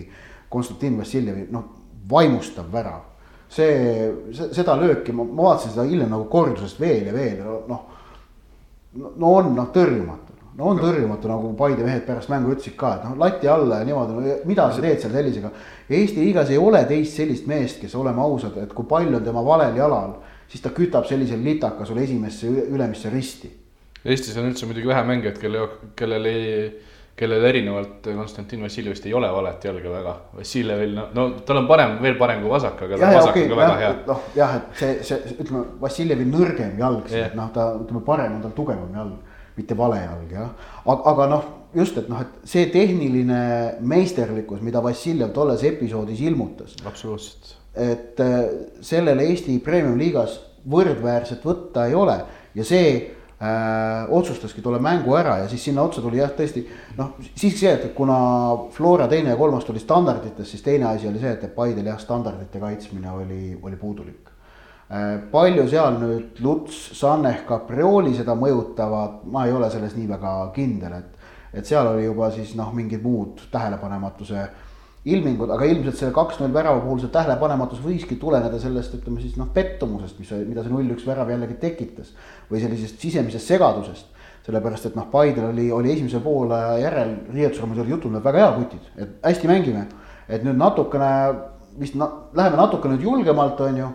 Konstantin 0.50 0.98
Vassiljevi 1.00 1.48
noh, 1.52 1.70
vaimustav 2.10 2.68
värav 2.72 3.06
see, 3.50 4.12
seda 4.52 4.76
lööki, 4.80 5.16
ma, 5.16 5.26
ma 5.26 5.52
vaatasin 5.52 5.74
seda 5.74 5.88
hiljem 5.88 6.12
nagu 6.14 6.28
kordusest 6.32 6.80
veel 6.82 7.10
ja 7.10 7.16
veel 7.16 7.44
noh. 7.70 7.84
no 8.98 9.34
on 9.40 9.54
noh 9.56 9.70
tõrjumatu, 9.74 10.36
no 10.58 10.72
on 10.72 10.82
tõrjumatu 10.82 11.32
nagu 11.32 11.52
Paide 11.60 11.86
mehed 11.86 12.06
pärast 12.08 12.32
mängu 12.34 12.54
ütlesid 12.56 12.76
ka, 12.80 12.96
et 12.98 13.06
noh 13.08 13.18
lati 13.20 13.50
alla 13.52 13.82
ja 13.82 13.88
niimoodi, 13.88 14.40
mida 14.50 14.70
sa 14.72 14.84
teed 14.84 15.04
seal 15.04 15.14
sellisega. 15.16 15.52
Eesti 15.88 16.24
liigas 16.24 16.52
ei 16.52 16.60
ole 16.62 16.84
teist 16.90 17.20
sellist 17.20 17.48
meest, 17.48 17.80
kes 17.82 17.96
oleme 17.96 18.24
ausad, 18.24 18.58
et 18.64 18.74
kui 18.76 18.88
pall 18.90 19.14
on 19.16 19.24
tema 19.24 19.44
valel 19.46 19.78
jalal, 19.80 20.18
siis 20.52 20.64
ta 20.64 20.74
kütab 20.76 21.08
sellisel 21.08 21.44
litaka 21.44 21.86
sulle 21.86 22.04
esimesse 22.04 22.52
ülemisse 22.68 23.12
risti. 23.14 23.52
Eestis 24.08 24.38
on 24.40 24.48
üldse 24.48 24.68
muidugi 24.70 24.88
vähe 24.88 25.04
mängijaid, 25.08 25.40
kelle, 25.42 25.66
kellel 26.00 26.30
ei 26.32 26.44
kellel 27.18 27.44
erinevalt 27.50 28.06
Konstantin 28.16 28.62
Vassiljevist 28.62 29.06
ei 29.10 29.14
ole 29.18 29.30
valet 29.34 29.64
jalga 29.66 29.90
väga. 29.90 30.14
Vassiljevil, 30.38 30.94
no, 30.94 31.08
no 31.16 31.24
tal 31.46 31.64
on 31.64 31.70
parem, 31.70 31.96
veel 32.04 32.18
parem 32.20 32.44
kui 32.44 32.52
vasak, 32.52 32.84
aga 32.86 33.00
ja, 33.00 33.10
vasak 33.16 33.32
okay, 33.32 33.48
on 33.48 33.54
ka 33.54 33.58
väga 33.58 33.78
hea. 33.80 33.90
noh, 34.06 34.28
jah, 34.38 34.54
et 34.60 34.78
see, 34.82 34.92
see 35.08 35.34
ütleme, 35.34 35.64
Vassiljevi 35.82 36.28
nõrgem 36.30 36.78
jalg 36.78 37.10
yeah., 37.10 37.34
noh, 37.38 37.50
ta 37.56 37.72
ütleme, 37.80 38.04
parem 38.06 38.38
on 38.38 38.46
tal 38.46 38.54
tugevam 38.58 38.94
jalg, 38.94 39.42
mitte 39.58 39.80
vale 39.80 40.04
jalg 40.04 40.38
jah. 40.38 40.54
aga, 40.86 40.98
aga 41.14 41.28
noh, 41.34 41.50
just, 41.82 41.98
et 42.04 42.14
noh, 42.14 42.22
et 42.22 42.54
see 42.54 42.70
tehniline 42.76 43.42
meisterlikkus, 43.82 44.62
mida 44.62 44.86
Vassiljev 44.86 45.34
tolles 45.34 45.66
episoodis 45.66 46.22
ilmutas. 46.22 46.78
absoluutselt. 46.86 47.56
et 47.74 48.22
äh, 48.22 48.40
sellele 48.86 49.26
Eesti 49.32 49.58
Premium-liigas 49.66 50.38
võrdväärset 50.70 51.42
võtta 51.50 51.90
ei 51.90 51.98
ole 51.98 52.22
ja 52.54 52.66
see 52.68 53.17
äh, 53.42 54.10
otsustaski 54.10 54.62
tolle 54.62 54.80
mängu 54.80 55.16
ära 55.18 55.38
ja 55.44 55.50
siis 55.50 55.64
sinna 55.70 55.84
otsa 55.86 56.02
tuli 56.02 56.22
jah, 56.22 56.32
tõesti 56.38 56.64
noh, 56.98 57.14
siiski 57.34 57.60
see, 57.60 57.74
et 57.74 57.94
kuna 57.98 58.18
Flora 58.74 59.08
teine 59.08 59.34
ja 59.34 59.40
kolmas 59.40 59.66
tuli 59.66 59.82
standarditest, 59.84 60.50
siis 60.52 60.66
teine 60.66 60.90
asi 60.90 61.08
oli 61.10 61.22
see, 61.22 61.36
et 61.36 61.56
Paidel 61.56 61.92
jah, 61.92 62.00
standardite 62.02 62.62
kaitsmine 62.62 63.12
oli, 63.12 63.42
oli 63.62 63.76
puudulik 63.76 64.32
äh,. 64.90 65.18
palju 65.32 65.68
seal 65.70 66.00
nüüd 66.02 66.42
Luts, 66.46 66.80
Sanneh, 67.00 67.44
Caprioli 67.48 68.16
seda 68.18 68.36
mõjutavad, 68.36 69.22
ma 69.30 69.46
ei 69.46 69.54
ole 69.54 69.70
selles 69.74 69.96
nii 69.98 70.10
väga 70.10 70.38
kindel, 70.56 70.98
et, 71.02 71.30
et 71.54 71.66
seal 71.66 71.94
oli 71.94 72.08
juba 72.08 72.32
siis 72.34 72.56
noh, 72.58 72.74
mingid 72.74 73.04
muud 73.06 73.48
tähelepanematuse 73.52 74.48
ilmingud, 75.08 75.52
aga 75.54 75.68
ilmselt 75.70 76.00
selle 76.00 76.14
kaks-null 76.16 76.54
värava 76.56 76.82
puhul 76.84 77.00
see 77.02 77.12
tähelepanematus 77.14 77.80
võiski 77.84 78.18
tuleneda 78.20 78.60
sellest, 78.60 78.96
ütleme 78.98 79.22
siis 79.24 79.38
noh, 79.40 79.50
pettumusest, 79.54 80.20
mis, 80.20 80.34
mida 80.50 80.66
see 80.66 80.74
null-üks 80.74 81.08
värav 81.08 81.32
jällegi 81.32 81.58
tekitas. 81.62 82.14
või 82.52 82.62
sellisest 82.64 83.00
sisemisest 83.04 83.54
segadusest. 83.54 84.14
sellepärast, 84.48 84.86
et 84.88 84.96
noh, 84.96 85.08
Paidel 85.12 85.50
oli, 85.50 85.72
oli 85.76 85.92
esimese 85.92 86.22
poole 86.24 86.58
järel 86.82 87.16
riietusruumis 87.34 87.82
oli 87.84 87.92
jutul, 87.92 88.16
et 88.16 88.24
väga 88.24 88.44
hea 88.46 88.52
kutid, 88.60 88.92
et 88.98 89.10
hästi 89.24 89.48
mängime. 89.48 89.88
et 90.28 90.44
nüüd 90.44 90.60
natukene 90.60 91.10
vist 91.80 91.96
na, 91.96 92.10
läheme 92.36 92.58
natuke 92.58 92.90
nüüd 92.92 93.04
julgemalt, 93.04 93.60
on 93.62 93.78
ju. 93.78 93.90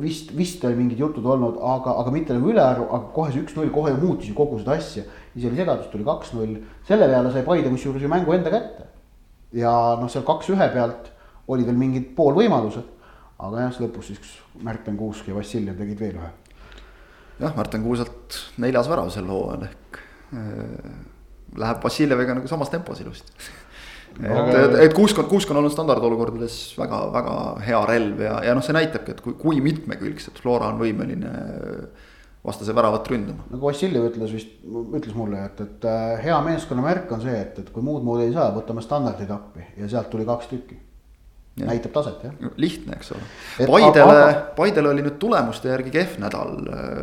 vist, 0.00 0.30
vist 0.36 0.64
oli 0.64 0.74
mingid 0.74 0.98
jutud 0.98 1.24
olnud, 1.24 1.58
aga, 1.60 1.98
aga 2.00 2.10
mitte 2.10 2.34
nagu 2.34 2.48
ülearu, 2.48 2.86
aga 2.90 3.12
kohe 3.14 3.32
see 3.32 3.42
üks-null 3.44 3.70
kohe 3.70 3.90
ju 3.92 4.00
muutis 4.00 4.28
ju 4.28 4.34
kogu 4.34 4.58
seda 4.58 4.78
asja. 4.78 5.02
siis 5.34 5.46
oli 5.50 5.56
segadus, 5.56 5.90
tuli 5.92 6.04
kaks-null, 6.04 6.60
selle 6.88 7.08
peale 7.10 7.32
sai 7.32 7.42
Paide 7.44 7.70
kusjuures 7.70 8.02
ju 8.02 8.08
mängu 8.08 8.32
enda 8.32 8.50
kätte 8.50 8.95
ja 9.54 9.72
noh, 10.00 10.08
seal 10.10 10.24
kaks-ühe 10.26 10.68
pealt 10.74 11.10
oli 11.52 11.66
veel 11.66 11.78
mingid 11.78 12.12
poolvõimalused. 12.16 12.94
aga 13.38 13.66
jah, 13.66 13.78
lõpus 13.84 14.10
siis 14.10 14.32
Märten 14.64 14.96
Kuusk 14.96 15.28
ja 15.28 15.36
Vassiljev 15.36 15.76
tegid 15.78 16.00
veel 16.00 16.16
ühe. 16.16 16.30
jah, 17.40 17.52
Märten 17.56 17.84
Kuuselt 17.84 18.40
neljas 18.62 18.88
värav 18.90 19.12
sel 19.14 19.28
hooajal 19.30 19.68
ehk 19.68 20.00
äh, 20.34 20.90
läheb 21.56 21.84
Vassiljeviga 21.84 22.40
nagu 22.40 22.50
samas 22.50 22.72
tempos 22.72 23.00
ilusti 23.04 23.32
et 24.24 24.32
aga..., 24.32 24.58
et, 24.64 24.76
et 24.88 24.96
Kuusk 24.96 25.20
on, 25.22 25.28
Kuusk 25.30 25.52
on 25.52 25.60
olnud 25.60 25.74
standardolukordades 25.74 26.58
väga, 26.80 27.04
väga 27.14 27.36
hea 27.66 27.84
relv 27.92 28.26
ja, 28.26 28.40
ja 28.48 28.56
noh, 28.56 28.64
see 28.64 28.76
näitabki, 28.76 29.14
et 29.14 29.24
kui, 29.24 29.36
kui 29.38 29.62
mitmekülgselt 29.64 30.40
Flora 30.42 30.72
on 30.72 30.80
võimeline 30.82 31.32
äh, 31.32 32.05
vastase 32.46 32.74
väravat 32.74 33.08
ründama. 33.10 33.44
nagu 33.50 33.66
Vassiljev 33.66 34.08
ütles 34.10 34.32
vist, 34.32 34.52
ütles 34.66 35.14
mulle, 35.16 35.42
et, 35.48 35.60
et 35.64 35.86
äh, 35.90 36.16
hea 36.22 36.36
meeskonna 36.46 36.84
märk 36.84 37.10
on 37.16 37.22
see, 37.24 37.34
et, 37.34 37.58
et 37.62 37.70
kui 37.74 37.84
muud 37.84 38.06
moodi 38.06 38.28
ei 38.28 38.34
saa, 38.36 38.52
võtame 38.54 38.84
standardid 38.84 39.30
appi 39.34 39.66
ja 39.80 39.88
sealt 39.90 40.10
tuli 40.12 40.26
kaks 40.28 40.50
tükki. 40.52 40.78
näitab 41.56 41.92
taset 41.92 42.24
jah. 42.24 42.34
lihtne, 42.56 42.98
eks 42.98 43.12
ole. 43.16 43.28
Paidele 43.66 44.24
Paidele 44.56 44.90
oli 44.92 45.04
nüüd 45.06 45.18
tulemuste 45.18 45.72
järgi 45.72 45.90
kehv 45.94 46.18
nädal, 46.22 46.58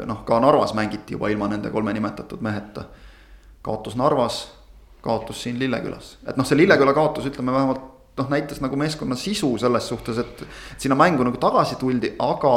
noh 0.08 0.24
ka 0.28 0.40
Narvas 0.40 0.76
mängiti 0.78 1.18
juba 1.18 1.32
ilma 1.34 1.50
nende 1.52 1.74
kolme 1.74 1.94
nimetatud 1.94 2.42
meheta. 2.42 2.86
kaotus 3.62 3.96
Narvas, 4.00 4.46
kaotus 5.02 5.44
siin 5.44 5.60
Lillekülas, 5.60 6.18
et 6.28 6.38
noh, 6.38 6.48
see 6.48 6.58
Lilleküla 6.58 6.94
kaotus, 6.94 7.28
ütleme 7.28 7.52
vähemalt 7.52 7.90
noh, 8.18 8.30
näitas 8.30 8.62
nagu 8.62 8.78
meeskonna 8.80 9.16
sisu 9.16 9.58
selles 9.58 9.88
suhtes, 9.88 10.18
et 10.18 10.44
sinna 10.78 10.96
mängu 10.96 11.24
nagu 11.26 11.38
tagasi 11.42 11.76
tuldi, 11.82 12.16
aga 12.20 12.54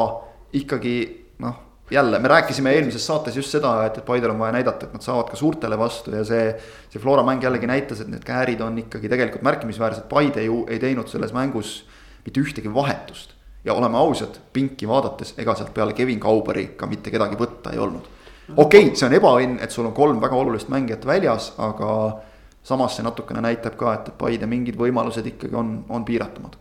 ikkagi 0.53 0.99
noh 1.43 1.66
jälle, 1.91 2.19
me 2.19 2.29
rääkisime 2.29 2.73
eelmises 2.73 3.07
saates 3.07 3.37
just 3.37 3.51
seda, 3.51 3.85
et, 3.87 3.99
et 3.99 4.05
Paidel 4.05 4.31
on 4.31 4.39
vaja 4.39 4.53
näidata, 4.53 4.87
et 4.87 4.95
nad 4.97 5.03
saavad 5.03 5.31
ka 5.31 5.37
suurtele 5.37 5.79
vastu 5.79 6.11
ja 6.11 6.25
see. 6.25 6.49
see 6.91 7.03
Flora 7.03 7.23
mäng 7.23 7.43
jällegi 7.43 7.67
näitas, 7.67 8.01
et 8.01 8.09
need 8.11 8.25
käärid 8.27 8.61
on 8.61 8.79
ikkagi 8.79 9.09
tegelikult 9.09 9.43
märkimisväärsed, 9.47 10.09
Paide 10.11 10.43
ju 10.43 10.65
ei 10.69 10.79
teinud 10.83 11.09
selles 11.09 11.33
mängus 11.33 11.85
mitte 12.25 12.41
ühtegi 12.41 12.75
vahetust. 12.75 13.35
ja 13.65 13.75
oleme 13.75 13.99
ausad, 13.99 14.39
pinki 14.53 14.89
vaadates, 14.89 15.35
ega 15.39 15.55
sealt 15.55 15.75
peale 15.75 15.93
Kevin 15.93 16.21
Kauberi 16.21 16.67
ka 16.79 16.87
mitte 16.87 17.11
kedagi 17.11 17.37
võtta 17.37 17.73
ei 17.73 17.79
olnud. 17.79 18.09
okei 18.57 18.85
okay,, 18.87 18.97
see 18.97 19.07
on 19.07 19.15
ebaõnn, 19.15 19.59
et 19.63 19.71
sul 19.71 19.87
on 19.87 19.95
kolm 19.95 20.21
väga 20.21 20.37
olulist 20.37 20.69
mängijat 20.69 21.07
väljas, 21.07 21.53
aga 21.59 22.19
samas 22.63 22.97
see 22.97 23.07
natukene 23.07 23.41
näitab 23.41 23.77
ka, 23.79 23.95
et, 23.95 24.09
et 24.09 24.19
Paide 24.19 24.47
mingid 24.47 24.79
võimalused 24.79 25.27
ikkagi 25.27 25.55
on, 25.55 25.85
on 25.89 26.05
piiratumad. 26.05 26.59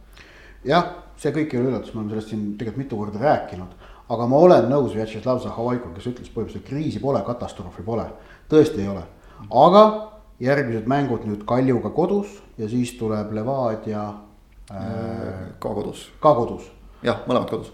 jah, 0.65 0.93
see 1.17 1.34
kõik 1.34 1.53
ei 1.53 1.61
ole 1.61 1.73
üllatus, 1.73 1.93
me 1.93 2.01
oleme 2.01 2.13
sellest 2.13 2.34
siin 2.34 2.47
tegelikult 2.57 2.84
mitu 2.84 3.01
korda 3.01 3.26
rääkinud 3.26 3.84
aga 4.10 4.28
ma 4.30 4.41
olen 4.47 4.68
nõus 4.70 4.93
Vjatšeslav 4.95 5.41
Zahovaikoga, 5.43 5.95
kes 5.97 6.10
ütles 6.12 6.34
põhimõtteliselt 6.34 6.68
kriisi 6.68 7.01
pole, 7.01 7.22
katastroofi 7.26 7.86
pole, 7.86 8.06
tõesti 8.51 8.84
ei 8.84 8.91
ole. 8.91 9.03
aga 9.49 9.86
järgmised 10.41 10.88
mängud 10.89 11.26
nüüd 11.28 11.45
Kaljuga 11.47 11.91
kodus 11.95 12.38
ja 12.60 12.70
siis 12.70 12.93
tuleb 12.99 13.34
Levadia 13.36 14.06
äh,. 14.72 15.51
ka 15.60 15.74
kodus. 15.74 16.10
ka 16.20 16.34
kodus. 16.36 16.70
jah, 17.03 17.24
mõlemad 17.28 17.49
kodus. 17.49 17.72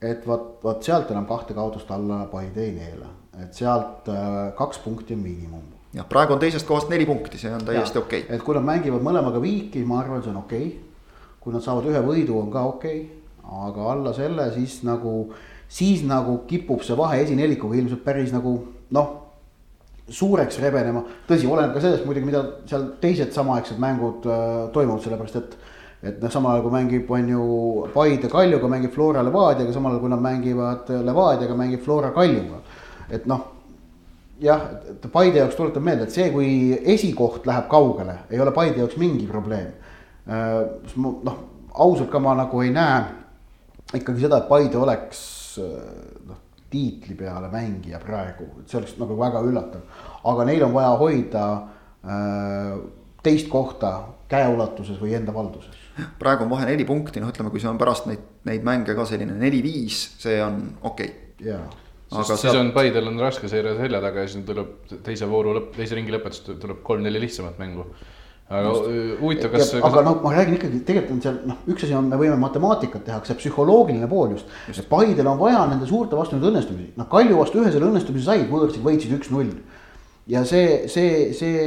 et 0.00 0.26
vot, 0.26 0.58
vot 0.62 0.82
sealt 0.82 1.10
enam 1.10 1.26
kahte 1.26 1.54
kaotust 1.54 1.90
alla 1.90 2.24
Paide 2.30 2.62
ei 2.64 2.74
neela, 2.76 3.10
et 3.42 3.54
sealt 3.54 4.08
äh, 4.12 4.52
kaks 4.56 4.78
punkti 4.84 5.18
on 5.18 5.24
miinimum. 5.24 5.66
jah, 5.96 6.06
praegu 6.08 6.36
on 6.36 6.42
teisest 6.42 6.66
kohast 6.66 6.92
neli 6.92 7.06
punkti, 7.06 7.42
see 7.42 7.52
on 7.52 7.64
täiesti 7.66 7.98
okei 7.98 8.26
okay.. 8.26 8.36
et 8.36 8.46
kui 8.46 8.54
nad 8.54 8.66
mängivad 8.66 9.02
mõlemaga 9.02 9.42
viiki, 9.42 9.84
ma 9.84 10.00
arvan, 10.04 10.22
see 10.22 10.34
on 10.34 10.42
okei 10.44 10.66
okay.. 10.66 11.30
kui 11.40 11.54
nad 11.56 11.64
saavad 11.64 11.90
ühe 11.90 12.06
võidu, 12.06 12.38
on 12.38 12.54
ka 12.54 12.66
okei 12.70 13.00
okay., 13.02 13.22
aga 13.46 13.92
alla 13.92 14.12
selle 14.14 14.48
siis 14.54 14.80
nagu 14.82 15.28
siis 15.68 16.02
nagu 16.06 16.40
kipub 16.48 16.82
see 16.86 16.96
vahe 16.98 17.22
esinelikuga 17.24 17.78
ilmselt 17.78 18.04
päris 18.04 18.32
nagu 18.34 18.56
noh, 18.94 19.08
suureks 20.08 20.60
rebenema. 20.62 21.02
tõsi, 21.28 21.48
oleneb 21.50 21.74
ka 21.74 21.82
sellest 21.82 22.06
muidugi, 22.06 22.28
mida 22.28 22.42
seal 22.70 22.92
teised 23.02 23.32
samaaegsed 23.34 23.80
mängud 23.82 24.28
äh, 24.30 24.68
toimuvad, 24.74 25.02
sellepärast 25.04 25.40
et. 25.40 25.58
et 26.06 26.22
noh, 26.22 26.30
samal 26.30 26.52
ajal 26.52 26.66
kui 26.66 26.74
mängib, 26.74 27.10
on 27.10 27.28
ju 27.32 27.44
Paide 27.94 28.28
Kaljuga, 28.30 28.68
mängib 28.70 28.92
Flora 28.94 29.24
Levadiaga, 29.26 29.72
samal 29.74 29.94
ajal 29.94 30.04
kui 30.04 30.12
nad 30.12 30.22
mängivad 30.22 30.92
Levadiaga, 31.02 31.56
mängib 31.58 31.82
Flora 31.82 32.12
Kaljuga. 32.14 32.60
et 33.10 33.26
noh, 33.26 33.42
jah, 34.40 34.68
et 34.92 35.08
Paide 35.12 35.40
jaoks 35.40 35.58
tuletan 35.58 35.82
meelde, 35.82 36.06
et 36.06 36.14
see, 36.14 36.28
kui 36.30 36.50
esikoht 36.94 37.46
läheb 37.48 37.66
kaugele, 37.72 38.20
ei 38.30 38.40
ole 38.40 38.54
Paide 38.54 38.84
jaoks 38.84 38.98
mingi 39.02 39.26
probleem 39.26 39.72
äh,. 40.28 40.62
noh, 40.96 41.40
ausalt 41.74 42.10
ka 42.12 42.20
ma 42.22 42.36
nagu 42.38 42.62
ei 42.62 42.70
näe 42.70 43.02
ikkagi 43.96 44.26
seda, 44.26 44.44
et 44.44 44.48
Paide 44.48 44.78
oleks 44.78 45.24
noh, 45.62 46.42
tiitli 46.70 47.14
peale 47.18 47.48
mängija 47.52 48.00
praegu, 48.02 48.48
et 48.60 48.68
see 48.68 48.80
oleks 48.80 48.96
nagu 49.00 49.16
väga 49.18 49.42
üllatav. 49.46 50.02
aga 50.24 50.46
neil 50.48 50.66
on 50.66 50.74
vaja 50.74 50.92
hoida 51.00 51.46
äh, 51.54 52.76
teist 53.22 53.48
kohta 53.52 53.94
käeulatuses 54.28 54.98
või 55.00 55.14
enda 55.18 55.34
valduses. 55.34 55.78
praegu 56.18 56.44
on 56.44 56.50
vahe 56.50 56.66
neli 56.66 56.84
punkti, 56.84 57.22
noh, 57.22 57.32
ütleme, 57.32 57.50
kui 57.50 57.62
see 57.62 57.70
on 57.70 57.78
pärast 57.78 58.10
neid, 58.10 58.22
neid 58.44 58.66
mänge 58.66 58.94
ka 58.94 59.06
selline 59.08 59.38
neli-viis, 59.38 60.02
see 60.22 60.38
on 60.42 60.62
okei 60.82 61.10
okay.. 61.10 61.50
jaa 61.52 61.66
aga 62.10 62.26
siis 62.28 62.44
sealt... 62.44 62.60
on 62.60 62.72
Paidel 62.74 63.08
on 63.10 63.18
raske 63.20 63.48
seire 63.50 63.74
selja 63.78 64.00
taga 64.02 64.22
ja 64.22 64.30
siis 64.30 64.44
tuleb 64.46 64.92
teise 65.06 65.26
vooru 65.30 65.56
lõpp, 65.56 65.72
teise 65.76 65.98
ringi 65.98 66.14
lõpetus 66.14 66.44
tuleb 66.46 66.82
kolm-neli 66.86 67.22
lihtsamat 67.24 67.58
mängu 67.62 67.88
aga 68.48 68.72
huvitav, 69.20 69.50
kas. 69.50 69.72
aga 69.74 70.02
noh, 70.06 70.20
ma 70.22 70.30
räägin 70.36 70.54
ikkagi, 70.54 70.80
tegelikult 70.86 71.16
on 71.16 71.22
seal 71.24 71.38
noh, 71.50 71.62
üks 71.72 71.82
asi 71.82 71.96
on, 71.98 72.06
me 72.10 72.18
võime 72.20 72.36
matemaatikat 72.38 73.02
teha, 73.06 73.18
aga 73.18 73.26
see 73.26 73.38
psühholoogiline 73.40 74.06
pool 74.10 74.36
just, 74.36 74.52
just.. 74.70 74.84
Paidel 74.90 75.26
on 75.26 75.40
vaja 75.40 75.64
nende 75.66 75.88
suurte 75.90 76.18
vastu 76.18 76.38
nüüd 76.38 76.52
õnnestumisi, 76.52 76.92
noh 76.98 77.08
Kalju 77.10 77.40
vastu 77.40 77.62
ühe 77.62 77.72
selle 77.74 77.88
õnnestumise 77.88 78.28
said, 78.28 78.46
võõrsid 78.50 78.84
võitsid 78.86 79.16
üks-null. 79.18 79.50
ja 80.30 80.44
see, 80.46 80.84
see, 80.92 81.32
see, 81.34 81.64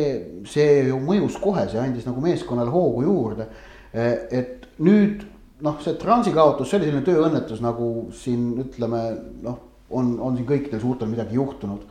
see 0.48 0.70
ju 0.88 1.02
mõjus 1.04 1.36
kohe, 1.44 1.66
see 1.72 1.82
andis 1.84 2.08
nagu 2.08 2.24
meeskonnale 2.24 2.72
hoogu 2.72 3.04
juurde. 3.08 3.50
et 3.92 4.70
nüüd 4.80 5.26
noh, 5.66 5.82
see 5.84 5.98
transi 6.00 6.32
kaotus, 6.32 6.70
see 6.70 6.80
oli 6.80 6.88
selline 6.88 7.04
tööõnnetus 7.08 7.60
nagu 7.66 8.08
siin 8.16 8.54
ütleme 8.64 9.02
noh, 9.44 9.60
on, 9.90 10.16
on 10.24 10.40
siin 10.40 10.48
kõikidel 10.48 10.80
suurtel 10.80 11.12
midagi 11.12 11.36
juhtunud 11.36 11.84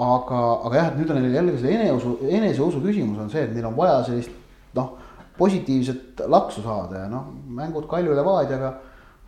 aga, 0.00 0.40
aga 0.66 0.76
jah, 0.78 0.90
et 0.90 1.00
nüüd 1.00 1.12
on 1.12 1.20
neil 1.20 1.36
jällegi 1.36 1.62
see 1.62 1.72
eneseusu, 1.76 2.16
eneseusu 2.38 2.82
küsimus 2.84 3.20
on 3.20 3.32
see, 3.32 3.42
et 3.46 3.54
neil 3.54 3.66
on 3.68 3.76
vaja 3.76 3.98
sellist 4.06 4.36
noh, 4.76 4.94
positiivset 5.40 6.22
laksu 6.30 6.62
saada 6.64 7.04
ja 7.04 7.08
noh, 7.10 7.32
mängud 7.56 7.88
Kalju 7.90 8.14
Levadiaga. 8.16 8.76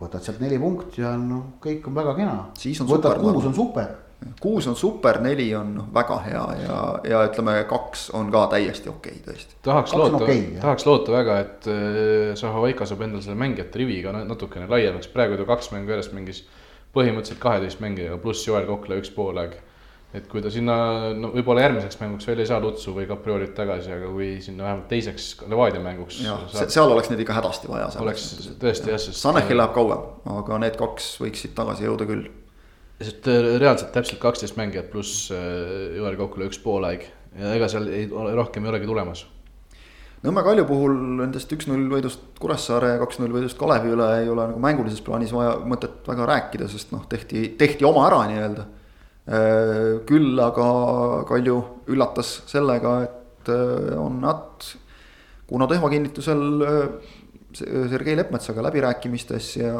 võtad 0.03 0.23
sealt 0.25 0.39
neli 0.43 0.57
punkti 0.59 0.99
ja 1.03 1.13
noh, 1.17 1.53
kõik 1.63 1.85
on 1.87 1.95
väga 1.95 2.15
kena. 2.17 2.39
võtad 2.89 3.21
kuus 3.21 3.45
on 3.47 3.53
super. 3.55 3.91
kuus 4.41 4.67
on 4.67 4.75
super, 4.79 5.19
neli 5.23 5.49
on 5.55 5.75
noh, 5.77 5.91
väga 5.93 6.17
hea 6.25 6.45
ja, 6.63 6.79
ja 7.11 7.21
ütleme, 7.27 7.55
kaks 7.69 8.09
on 8.17 8.31
ka 8.33 8.47
täiesti 8.55 8.89
okei 8.89 9.19
okay, 9.19 9.25
tõesti. 9.27 9.59
tahaks 9.63 9.93
loota 9.99 10.21
okay,, 10.23 10.41
tahaks 10.61 10.87
loota 10.89 11.15
väga, 11.15 11.37
et 11.43 11.69
äh, 11.71 12.33
Zahovaika 12.39 12.87
saab 12.89 13.05
endale 13.05 13.25
selle 13.25 13.39
mängijate 13.39 13.83
riviga 13.83 14.15
natukene 14.15 14.67
laiemaks, 14.71 15.11
praegu 15.13 15.39
ta 15.39 15.47
kaks 15.53 15.71
mängu 15.75 15.93
järjest 15.95 16.17
mängis 16.17 16.43
põhimõtteliselt 16.93 17.41
kaheteist 17.41 17.83
mängijaga 17.83 18.19
pluss 18.21 18.47
Joel 18.47 18.67
Kokla 18.69 18.99
üks 19.01 19.13
poolaeg 19.13 19.57
et 20.13 20.27
kui 20.29 20.43
ta 20.45 20.51
sinna, 20.53 20.75
no 21.17 21.31
võib-olla 21.33 21.63
järgmiseks 21.65 21.97
mänguks 21.97 22.27
veel 22.29 22.43
ei 22.43 22.49
saa 22.49 22.59
Lutsu 22.61 22.93
või 22.93 23.07
Capriolit 23.09 23.55
tagasi, 23.57 23.89
aga 23.95 24.11
kui 24.13 24.29
sinna 24.45 24.67
vähemalt 24.67 24.85
teiseks 24.91 25.29
Levadia 25.49 25.81
mänguks. 25.81 26.19
Saab... 26.21 26.69
seal 26.73 26.93
oleks 26.93 27.09
neid 27.09 27.23
ikka 27.23 27.37
hädasti 27.39 27.69
vaja. 27.71 27.89
oleks 28.03 28.27
tõesti 28.61 28.93
jah, 28.93 29.01
sest. 29.01 29.17
Sanechil 29.23 29.57
läheb 29.57 29.73
kauem, 29.73 30.05
aga 30.35 30.61
need 30.61 30.77
kaks 30.79 31.15
võiksid 31.23 31.55
tagasi 31.57 31.87
jõuda 31.87 32.07
küll. 32.09 32.27
sest 33.01 33.25
äh, 33.27 33.55
reaalselt 33.57 33.89
täpselt 33.95 34.21
kaksteist 34.21 34.57
mängijat 34.59 34.91
pluss 34.93 35.31
äh, 35.33 35.97
Joel 35.97 36.15
Kokule 36.19 36.45
üks 36.47 36.61
poolaeg 36.61 37.07
ja 37.39 37.55
ega 37.57 37.67
seal 37.71 37.89
ei, 37.89 38.05
rohkem 38.37 38.67
ei 38.67 38.73
olegi 38.75 38.89
tulemas. 38.89 39.25
Nõmme 40.23 40.39
Kalju 40.45 40.63
puhul 40.69 40.93
nendest 41.17 41.51
üks-null 41.51 41.89
võidust 41.91 42.37
Kuressaare 42.39 42.93
ja 42.93 43.01
kaks-null 43.01 43.33
võidust 43.33 43.57
Kalevi 43.59 43.91
üle 43.91 44.05
ei 44.21 44.29
ole 44.31 44.45
nagu 44.53 44.61
mängulises 44.61 45.01
plaanis 45.03 45.33
vaja 45.35 45.57
mõtet 45.67 46.05
väga 46.07 46.29
rääkida, 46.29 46.69
sest 46.71 46.93
noh, 46.93 47.03
tehti, 47.11 47.49
tehti 47.59 47.83
oma 47.89 48.05
ära 48.07 48.21
nii-öelda 48.29 48.69
Äh, 48.69 48.82
küll 49.23 50.39
aga 50.43 50.69
Kalju 51.27 51.57
üllatas 51.93 52.41
sellega, 52.49 52.95
et 53.07 53.51
äh, 53.51 53.93
on 53.99 54.19
nad 54.23 54.65
Kuno 55.47 55.67
Tehva 55.67 55.89
kinnitusel 55.91 56.43
äh, 56.67 56.83
Sergei 57.53 58.17
Leppmetsaga 58.17 58.63
läbirääkimistes 58.65 59.57
ja, 59.61 59.73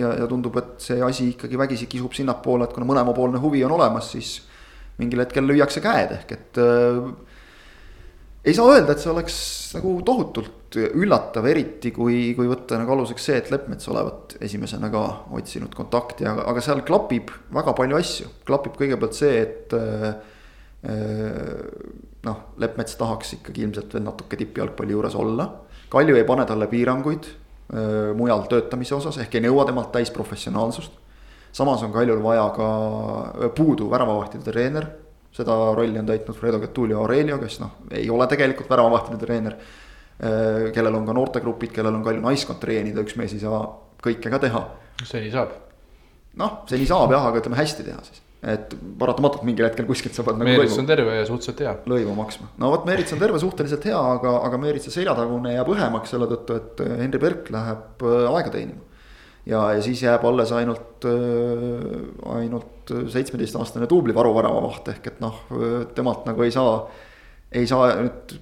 ja, 0.00 0.12
ja 0.22 0.26
tundub, 0.30 0.56
et 0.58 0.78
see 0.82 1.02
asi 1.04 1.32
ikkagi 1.34 1.58
vägisi 1.60 1.86
kisub 1.90 2.14
sinnapoole, 2.16 2.66
et 2.66 2.74
kuna 2.74 2.88
mõlemapoolne 2.88 3.40
huvi 3.42 3.60
on 3.66 3.74
olemas, 3.76 4.12
siis 4.16 4.38
mingil 4.98 5.22
hetkel 5.22 5.46
lüüakse 5.46 5.82
käed 5.84 6.14
ehk 6.16 6.32
et 6.34 6.62
äh, 6.62 7.02
ei 8.48 8.56
saa 8.56 8.72
öelda, 8.72 8.94
et 8.94 9.02
see 9.02 9.12
oleks 9.12 9.36
nagu 9.76 9.98
tohutult 10.06 10.57
üllatav, 10.76 11.46
eriti 11.48 11.92
kui, 11.94 12.34
kui 12.36 12.48
võtta 12.50 12.76
nagu 12.80 12.92
aluseks 12.92 13.28
see, 13.30 13.38
et 13.40 13.50
Leppmets 13.52 13.88
olevat 13.88 14.36
esimesena 14.44 14.90
ka 14.92 15.04
otsinud 15.38 15.72
kontakti, 15.76 16.26
aga, 16.28 16.44
aga 16.50 16.64
seal 16.64 16.82
klapib 16.88 17.32
väga 17.54 17.74
palju 17.78 17.98
asju. 17.98 18.28
klapib 18.48 18.76
kõigepealt 18.76 19.16
see, 19.16 19.40
et 19.46 19.74
äh, 19.78 20.12
noh, 22.28 22.44
Leppmets 22.60 23.00
tahaks 23.00 23.38
ikkagi 23.38 23.64
ilmselt 23.66 23.96
veel 23.96 24.06
natuke 24.06 24.38
tippjalgpalli 24.40 24.96
juures 24.96 25.16
olla. 25.18 25.48
Kalju 25.88 26.18
ei 26.18 26.28
pane 26.28 26.44
talle 26.48 26.68
piiranguid 26.68 27.28
äh, 27.32 28.14
mujal 28.18 28.44
töötamise 28.52 28.98
osas, 28.98 29.20
ehk 29.24 29.38
ei 29.38 29.46
nõua 29.48 29.66
temalt 29.68 29.92
täisprofessionaalsust. 29.96 31.04
samas 31.52 31.82
on 31.82 31.92
Kaljul 31.92 32.22
vaja 32.22 32.48
ka 32.54 32.70
puudu 33.56 33.88
väravavahtide 33.90 34.52
treener 34.52 34.90
seda 35.38 35.56
rolli 35.74 35.98
on 36.00 36.06
täitnud 36.08 36.36
Fredo 36.36 36.60
Getulio 36.62 37.02
Aurelio, 37.02 37.38
kes 37.38 37.60
noh, 37.62 37.78
ei 37.94 38.08
ole 38.10 38.26
tegelikult 38.30 38.70
väravavahtide 38.70 39.20
treener. 39.20 39.56
Äh, 40.18 40.70
kellel 40.74 40.96
on 40.98 41.06
ka 41.06 41.14
noortegrupid, 41.14 41.70
kellel 41.74 41.94
on 41.94 42.04
Kalju 42.06 42.22
naiskond 42.24 42.58
treenida, 42.62 43.04
üks 43.06 43.14
mees 43.18 43.36
ei 43.36 43.42
saa 43.42 43.60
kõike 44.02 44.32
ka 44.32 44.40
teha. 44.42 44.64
seni 45.06 45.30
saab. 45.30 45.52
noh, 46.38 46.64
seni 46.70 46.86
saab 46.86 47.12
jah, 47.14 47.28
aga 47.28 47.38
ütleme 47.38 47.58
hästi 47.58 47.86
teha 47.86 48.02
siis 48.06 48.24
et 48.38 48.74
paratamatult 48.98 49.42
mingil 49.46 49.66
hetkel 49.66 49.86
kuskilt 49.86 50.14
sa 50.14 50.22
pead 50.26 50.36
nagu. 50.38 50.46
Meerits 50.46 50.76
on 50.78 50.86
terve 50.86 51.14
ja 51.16 51.24
suhteliselt 51.26 51.62
hea. 51.64 51.72
lõivu 51.90 52.14
maksma, 52.14 52.50
no 52.62 52.70
vot 52.70 52.84
Meerits 52.86 53.14
on 53.14 53.22
terve, 53.22 53.38
suhteliselt 53.42 53.86
hea, 53.90 53.98
aga, 53.98 54.36
aga 54.46 54.60
Meeritsa 54.62 54.92
seljatagune 54.94 55.56
jääb 55.56 55.72
õhemaks 55.74 56.14
selle 56.14 56.28
tõttu, 56.30 56.58
et 56.58 56.82
Henri 57.00 57.22
Berk 57.22 57.50
läheb 57.54 58.06
äh, 58.06 58.28
aega 58.30 58.52
teenima 58.54 59.02
ja, 59.48 59.64
ja 59.74 59.82
siis 59.82 60.04
jääb 60.04 60.26
alles 60.30 60.54
ainult, 60.54 61.06
äh, 61.10 61.98
ainult 62.38 62.94
seitsmeteistaastane 63.14 63.90
duubli 63.90 64.14
varuväravavaht 64.14 64.94
ehk 64.94 65.10
et 65.12 65.22
noh, 65.22 65.42
temalt 65.98 66.26
nagu 66.30 66.46
ei 66.46 66.54
saa, 66.54 66.78
ei 67.50 67.66
saa 67.70 67.90
nüüd 67.98 68.38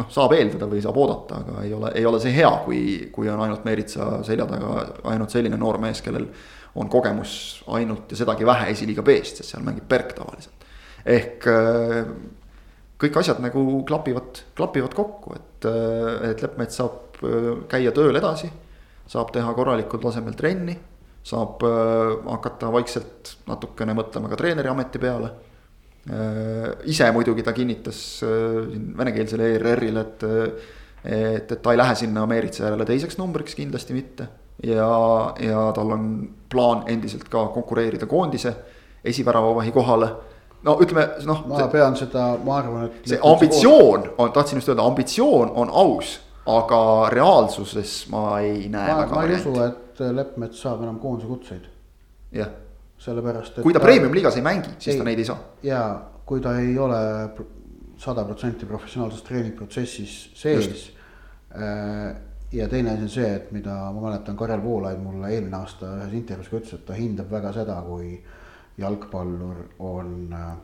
noh, 0.00 0.10
saab 0.10 0.34
eeldada 0.36 0.68
või 0.70 0.82
saab 0.82 0.98
oodata, 0.98 1.40
aga 1.44 1.64
ei 1.64 1.72
ole, 1.76 1.92
ei 1.98 2.06
ole 2.06 2.20
see 2.22 2.34
hea, 2.34 2.50
kui, 2.64 2.80
kui 3.14 3.30
on 3.30 3.42
ainult 3.44 3.66
Meeritsa 3.66 4.22
selja 4.26 4.46
taga 4.50 4.86
ainult 5.12 5.34
selline 5.34 5.58
noor 5.60 5.78
mees, 5.82 6.02
kellel 6.04 6.26
on 6.74 6.90
kogemus 6.90 7.36
ainult 7.76 8.10
ja 8.10 8.18
sedagi 8.18 8.46
vähe 8.46 8.72
esiliiga 8.72 9.04
B-st, 9.06 9.40
sest 9.40 9.54
seal 9.54 9.62
mängib 9.66 9.86
Berk 9.90 10.16
tavaliselt. 10.18 10.66
ehk 11.04 11.46
äh, 11.52 12.02
kõik 13.04 13.20
asjad 13.20 13.40
nagu 13.44 13.84
klapivad, 13.86 14.42
klapivad 14.56 14.94
kokku, 14.96 15.38
et, 15.38 15.70
äh, 15.70 16.30
et 16.30 16.42
Leppmets 16.42 16.82
saab 16.82 17.00
käia 17.70 17.92
tööl 17.94 18.16
edasi 18.18 18.50
saab 19.10 19.32
teha 19.34 19.52
korralikul 19.56 20.02
tasemel 20.02 20.36
trenni, 20.36 20.74
saab 21.24 21.62
äh, 21.64 22.12
hakata 22.28 22.70
vaikselt 22.72 23.36
natukene 23.48 23.96
mõtlema 23.96 24.30
ka 24.32 24.38
treeneri 24.40 24.70
ameti 24.72 25.00
peale 25.00 25.30
äh,. 25.30 25.50
Ise 26.84 27.10
muidugi 27.16 27.42
ta 27.42 27.52
kinnitas 27.56 27.98
äh, 28.26 28.58
siin 28.70 28.90
venekeelsele 28.98 29.54
ERR-ile, 29.54 30.00
et, 30.00 30.24
et, 31.04 31.52
et 31.52 31.62
ta 31.62 31.72
ei 31.72 31.80
lähe 31.80 31.94
sinna 31.96 32.26
Meeritsa 32.28 32.66
järele 32.66 32.84
teiseks 32.88 33.16
numbriks, 33.20 33.56
kindlasti 33.56 33.96
mitte. 33.96 34.28
ja, 34.62 34.88
ja 35.40 35.64
tal 35.74 35.90
on 35.96 36.28
plaan 36.52 36.84
endiselt 36.92 37.26
ka 37.28 37.48
konkureerida 37.54 38.06
koondise 38.06 38.52
esiväravavahi 39.04 39.72
kohale 39.72 40.10
no 40.64 40.76
ütleme 40.80 41.08
noh. 41.26 41.40
ma 41.48 41.66
pean 41.72 41.96
seda, 41.98 42.34
ma 42.44 42.60
arvan, 42.60 42.84
et. 42.86 43.00
see 43.08 43.18
ambitsioon 43.22 44.06
on, 44.18 44.30
tahtsin 44.32 44.60
just 44.60 44.70
öelda, 44.70 44.86
ambitsioon 44.86 45.50
on 45.54 45.72
aus 45.72 46.18
aga 46.46 46.80
reaalsuses 47.12 48.04
ma 48.12 48.38
ei 48.44 48.68
näe 48.72 48.92
ma, 48.92 49.06
ma 49.08 49.24
ei 49.24 49.38
usu, 49.38 49.54
et 49.64 50.04
Leppmets 50.12 50.60
saab 50.60 50.82
enam 50.84 50.98
koondise 51.00 51.28
kutseid. 51.30 51.66
jah. 52.32 52.52
Sellepärast, 53.04 53.58
et. 53.58 53.64
kui 53.66 53.74
ta 53.76 53.82
premium-liigas 53.82 54.38
ei 54.40 54.44
mängi, 54.46 54.76
siis 54.78 54.94
ei, 54.94 55.00
ta 55.00 55.08
neid 55.08 55.22
ei 55.22 55.28
saa. 55.28 55.40
ja 55.66 55.80
kui 56.24 56.40
ta 56.44 56.56
ei 56.60 56.76
ole 56.80 57.00
sada 58.00 58.24
protsenti 58.26 58.66
professionaalses 58.66 59.22
treeningprotsessis 59.26 60.14
sees. 60.34 60.86
Äh, 61.54 62.14
ja 62.54 62.68
teine 62.70 62.94
asi 62.94 63.06
on 63.06 63.10
see, 63.10 63.30
et 63.36 63.50
mida 63.54 63.74
ma 63.94 64.08
mäletan, 64.08 64.36
Karel 64.38 64.62
Voolaid 64.62 65.00
mulle 65.02 65.30
eelmine 65.34 65.58
aasta 65.58 65.90
ühes 66.00 66.14
intervjuus 66.14 66.50
ka 66.50 66.60
ütles, 66.60 66.76
et 66.78 66.86
ta 66.86 66.98
hindab 66.98 67.30
väga 67.30 67.52
seda, 67.54 67.80
kui 67.86 68.16
jalgpallur 68.78 69.64
on 69.78 70.14
äh, 70.34 70.54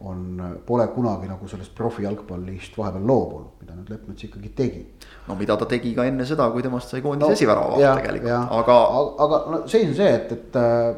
on, 0.00 0.58
pole 0.66 0.86
kunagi 0.92 1.28
nagu 1.28 1.48
sellest 1.48 1.72
profijalgpallist 1.76 2.76
vahepeal 2.76 3.06
loobunud, 3.08 3.54
mida 3.62 3.76
nüüd 3.76 3.90
Leppmets 3.92 4.26
ikkagi 4.28 4.50
tegi. 4.56 4.82
no 5.28 5.36
mida 5.38 5.56
ta 5.56 5.68
tegi 5.70 5.94
ka 5.96 6.04
enne 6.04 6.26
seda, 6.28 6.50
kui 6.52 6.64
temast 6.64 6.92
sai 6.92 7.02
koondise 7.04 7.30
no, 7.30 7.36
esivärava 7.36 7.78
tegelikult, 7.80 8.32
aga. 8.58 8.78
aga 9.24 9.38
no 9.52 9.60
seis 9.64 9.88
on 9.88 9.96
see, 9.96 10.10
et, 10.18 10.34
et 10.36 10.58
äh, 10.60 10.90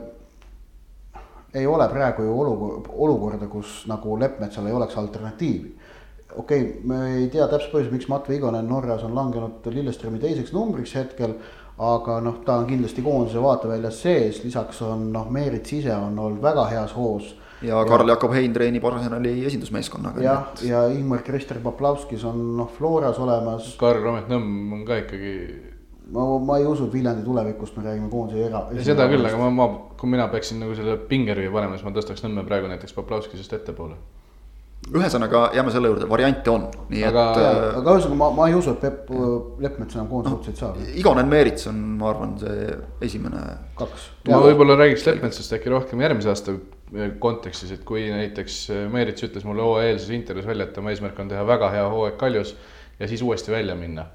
ei 1.55 1.67
ole 1.67 1.89
praegu 1.89 2.23
ju 2.23 2.41
olukord, 2.41 2.91
olukorda, 2.93 3.47
kus 3.49 3.85
nagu 3.89 4.19
Leppmetsal 4.21 4.67
ei 4.67 4.73
oleks 4.73 4.97
alternatiivi. 4.97 5.75
okei 6.37 6.63
okay,, 6.63 6.81
me 6.85 6.99
ei 7.15 7.29
tea 7.33 7.47
täpset 7.49 7.73
põhjust, 7.73 7.93
miks 7.93 8.09
Matt 8.09 8.29
Vigonen 8.29 8.69
Norras 8.69 9.05
on 9.05 9.15
langenud 9.15 9.67
Lilleströmi 9.73 10.19
teiseks 10.19 10.53
numbriks 10.53 10.95
hetkel 10.95 11.39
aga 11.79 12.19
noh, 12.21 12.41
ta 12.45 12.59
on 12.59 12.67
kindlasti 12.67 13.03
koondise 13.03 13.43
vaateväljas 13.43 14.03
sees, 14.03 14.43
lisaks 14.45 14.83
on 14.83 15.13
noh, 15.15 15.29
Meerits 15.31 15.73
ise 15.73 15.95
on 15.95 16.19
olnud 16.19 16.43
väga 16.43 16.67
heas 16.73 16.95
hoos 16.97 17.35
ja 17.63 17.85
Karl-Jakob 17.85 18.35
Hein 18.35 18.53
treenib 18.55 18.85
Arsenali 18.85 19.33
esindusmeeskonnaga. 19.47 20.23
jah, 20.23 20.51
ja 20.63 20.85
Ingmar 20.93 21.23
Krister 21.27 21.61
Poplavskis 21.63 22.25
on 22.25 22.57
noh, 22.57 22.71
Floras 22.77 23.19
olemas. 23.19 23.75
Karl 23.79 24.03
Romet 24.03 24.29
Nõmm 24.31 24.73
on 24.79 24.85
ka 24.87 25.01
ikkagi 25.03 25.35
ma, 26.15 26.27
ma 26.39 26.59
ei 26.59 26.67
usu, 26.69 26.89
et 26.89 26.95
Viljandi 26.95 27.25
tulevikust 27.27 27.77
me 27.79 27.85
räägime 27.87 28.11
koondise 28.13 28.47
era. 28.49 28.63
seda 28.85 29.09
küll, 29.11 29.27
aga 29.29 29.41
ma, 29.41 29.51
ma, 29.55 29.67
kui 29.99 30.11
mina 30.13 30.29
peaksin 30.33 30.63
nagu 30.63 30.77
selle 30.79 30.97
pingerüvi 31.11 31.51
panema, 31.53 31.77
siis 31.77 31.89
ma 31.89 31.93
tõstaks 31.97 32.25
Nõmme 32.25 32.47
praegu 32.49 32.71
näiteks 32.71 32.97
Poplavskisest 32.97 33.53
ettepoole. 33.59 33.99
ühesõnaga 34.95 35.49
jääme 35.53 35.73
selle 35.75 35.91
juurde, 35.91 36.07
variante 36.09 36.51
on, 36.51 36.69
nii 36.89 37.03
Aga- 37.05 37.25
et 37.33 37.41
äh, 37.43 37.79
aga 37.81 37.95
ühesõnaga 37.97 38.19
ma, 38.23 38.29
ma 38.37 38.49
ei 38.49 38.55
usu, 38.57 38.73
et 38.73 38.81
Peep 38.81 39.11
Leppmets 39.65 39.99
enam 39.99 40.09
koondise 40.09 40.37
otseid 40.37 40.61
saab, 40.63 40.79
Igonen 40.95 41.29
Meerits 41.29 41.67
on, 41.69 41.81
ma 41.99 42.09
arvan, 42.13 42.37
see 42.41 42.69
esimene 43.05 43.43
kaks. 43.77 44.09
ma 44.31 44.41
võib-olla 44.47 44.79
räägiks 44.79 45.05
Leppmetsast 45.11 45.57
äkki 45.59 45.75
rohkem 45.75 46.01
järgmise 46.07 46.31
aasta 46.33 46.55
kontekstis, 47.21 47.75
et 47.75 47.83
kui 47.85 48.07
näiteks 48.15 48.61
Meerits 48.95 49.27
ütles 49.27 49.45
mulle 49.45 49.67
hooajalses 49.67 50.15
intervjuus 50.15 50.49
välja, 50.49 50.69
et 50.71 50.73
tema 50.79 50.95
eesmärk 50.95 51.19
on 51.21 51.35
teha 51.35 51.45
väga 51.47 51.69
hea 51.75 51.89
hooaeg 51.91 52.17
Kaljus 52.21 52.55
ja 53.01 53.09
siis 53.11 53.23
uuesti 53.23 53.53
välja 53.53 53.75
minna. 53.75 54.07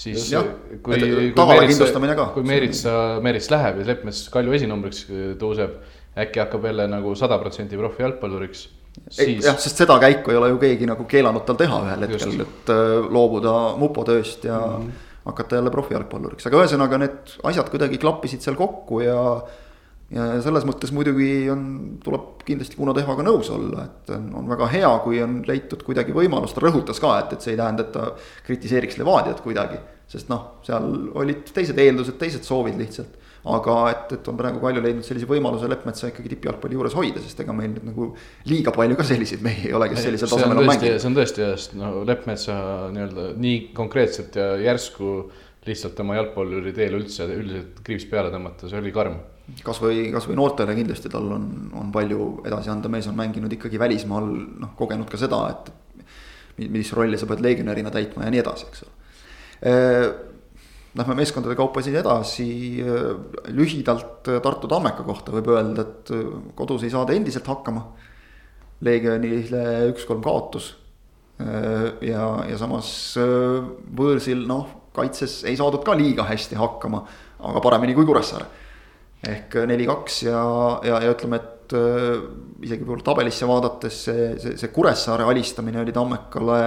Siis 0.00 0.26
Jah, 0.32 0.46
kui, 0.70 0.96
kui 0.96 1.30
tavale 1.36 1.60
Meerits, 1.60 1.76
kindlustamine 1.76 2.16
ka. 2.18 2.28
kui 2.34 2.46
Meerits, 2.48 2.84
Meerits 3.24 3.48
läheb 3.52 3.80
ja 3.82 3.88
Leppmets 3.92 4.26
Kalju 4.32 4.56
esinumbriks 4.56 5.06
tõuseb, 5.40 5.78
äkki 6.24 6.42
hakkab 6.42 6.68
jälle 6.70 6.86
nagu 6.90 7.14
sada 7.18 7.38
protsenti 7.42 7.78
profi 7.78 8.04
jalgpalluriks, 8.06 8.64
siis 9.12 9.44
jah, 9.44 9.58
sest 9.60 9.82
seda 9.82 9.98
käiku 10.02 10.32
ei 10.32 10.40
ole 10.40 10.50
ju 10.54 10.60
keegi 10.62 10.88
nagu 10.88 11.06
keelanud 11.10 11.44
tal 11.46 11.58
teha 11.60 11.80
ühel 11.86 12.06
hetkel, 12.06 12.44
et 12.46 12.72
äh, 12.74 12.96
loobuda 13.12 13.56
mupo 13.80 14.04
tööst 14.08 14.44
ja 14.48 14.58
mm 14.58 14.76
-hmm. 14.76 15.08
hakata 15.30 15.60
jälle 15.60 15.74
profijalgpalluriks, 15.74 16.46
aga 16.46 16.62
ühesõnaga 16.64 16.98
need 17.04 17.34
asjad 17.52 17.70
kuidagi 17.70 17.98
klappisid 17.98 18.46
seal 18.46 18.56
kokku 18.56 19.00
ja. 19.04 19.18
Ja 20.10 20.26
selles 20.42 20.66
mõttes 20.68 20.92
muidugi 20.94 21.30
on, 21.52 21.62
tuleb 22.02 22.42
kindlasti 22.46 22.78
Kuno 22.78 22.94
Tehvaga 22.96 23.24
nõus 23.26 23.50
olla, 23.54 23.86
et 23.86 24.12
on, 24.16 24.26
on 24.42 24.50
väga 24.50 24.68
hea, 24.72 24.90
kui 25.04 25.22
on 25.22 25.40
leitud 25.46 25.84
kuidagi 25.86 26.16
võimalus, 26.16 26.56
ta 26.56 26.64
rõhutas 26.64 26.98
ka, 27.02 27.16
et, 27.22 27.36
et 27.36 27.46
see 27.46 27.54
ei 27.54 27.60
tähenda, 27.60 27.86
et 27.86 27.94
ta 27.94 28.10
kritiseeriks 28.48 28.98
Levadiat 29.00 29.42
kuidagi. 29.44 29.80
sest 30.10 30.26
noh, 30.32 30.56
seal 30.66 30.90
olid 31.14 31.52
teised 31.54 31.78
eeldused, 31.78 32.18
teised 32.18 32.42
soovid 32.42 32.80
lihtsalt 32.80 33.20
aga 33.48 33.74
et, 33.88 34.10
et 34.18 34.28
on 34.28 34.36
praegu 34.36 34.60
Kalju 34.60 34.82
leidnud 34.84 35.06
sellise 35.06 35.28
võimaluse 35.28 35.68
Leppmetsa 35.70 36.10
ikkagi 36.10 36.34
tippjalgpalli 36.34 36.76
juures 36.76 36.96
hoida, 36.98 37.22
sest 37.24 37.40
ega 37.40 37.54
meil 37.56 37.70
nüüd 37.72 37.86
nagu 37.88 38.08
liiga 38.50 38.72
palju 38.74 38.98
ka 38.98 39.06
selliseid 39.08 39.44
mehi 39.44 39.70
ei 39.70 39.76
ole, 39.76 39.88
kes 39.92 40.02
sellisel 40.04 40.28
on 40.28 40.34
tasemel 40.34 40.60
on 40.60 40.68
tõesti, 40.68 40.74
mänginud. 40.74 41.00
see 41.00 41.10
on 41.10 41.16
tõesti 41.16 41.44
jah, 41.44 41.54
sest 41.56 41.76
no 41.80 41.92
Leppmetsa 42.08 42.56
nii-öelda 42.92 43.26
nii 43.40 43.62
konkreetselt 43.76 44.36
ja 44.36 44.50
järsku 44.60 45.14
lihtsalt 45.68 45.96
tema 45.96 46.18
jalgpalluri 46.18 46.74
teel 46.76 46.98
üldse 47.00 47.28
üldiselt 47.32 47.80
kriips 47.86 48.06
peale 48.12 48.32
tõmmata, 48.32 48.68
see 48.68 48.80
oli 48.80 48.92
karm. 48.92 49.16
Kasvõi, 49.64 50.08
kasvõi 50.14 50.36
noortele 50.38 50.74
kindlasti 50.78 51.10
tal 51.12 51.28
on, 51.36 51.46
on 51.76 51.92
palju 51.94 52.30
edasi 52.48 52.72
anda, 52.72 52.90
mees 52.92 53.08
on 53.10 53.18
mänginud 53.18 53.52
ikkagi 53.56 53.80
välismaal, 53.80 54.26
noh 54.62 54.74
kogenud 54.78 55.10
ka 55.10 55.20
seda, 55.20 55.42
et. 55.54 55.70
mis 56.60 56.90
rolli 56.92 57.16
sa 57.16 57.24
pead 57.24 57.40
legionärina 57.40 57.90
täitma 57.92 58.26
ja 58.26 58.32
nii 58.34 58.40
edasi, 58.42 58.66
eks 58.68 58.82
ole. 58.84 58.90
Lähme 60.98 61.14
meeskondade 61.14 61.54
kaupa 61.56 61.80
siin 61.86 61.96
edasi, 62.00 62.82
lühidalt 63.54 64.26
Tartu 64.42 64.68
Tammeka 64.68 65.06
kohta 65.06 65.32
võib 65.32 65.48
öelda, 65.54 65.86
et 65.86 66.10
kodus 66.58 66.84
ei 66.84 66.90
saada 66.92 67.14
endiselt 67.14 67.46
hakkama. 67.46 67.86
Legionile 68.84 69.62
üks-kolm 69.92 70.22
kaotus. 70.24 70.74
ja, 72.04 72.24
ja 72.44 72.56
samas 72.60 72.90
võõrsil 73.16 74.42
noh, 74.48 74.66
kaitses 74.92 75.44
ei 75.48 75.56
saadud 75.56 75.84
ka 75.86 75.94
liiga 75.96 76.26
hästi 76.28 76.58
hakkama, 76.58 77.04
aga 77.48 77.62
paremini 77.64 77.94
kui 77.96 78.08
Kuressaare. 78.08 78.59
Ehk 79.28 79.56
neli-kaks 79.68 80.22
ja, 80.24 80.42
ja, 80.86 81.00
ja 81.04 81.12
ütleme, 81.12 81.40
et 81.40 81.74
äh, 81.76 82.22
isegi 82.64 82.84
võib-olla 82.84 83.06
tabelisse 83.10 83.48
vaadates 83.48 84.02
see, 84.08 84.26
see, 84.40 84.56
see 84.60 84.72
Kuressaare 84.74 85.26
alistamine 85.28 85.82
oli 85.82 85.94
Tammekale 85.96 86.60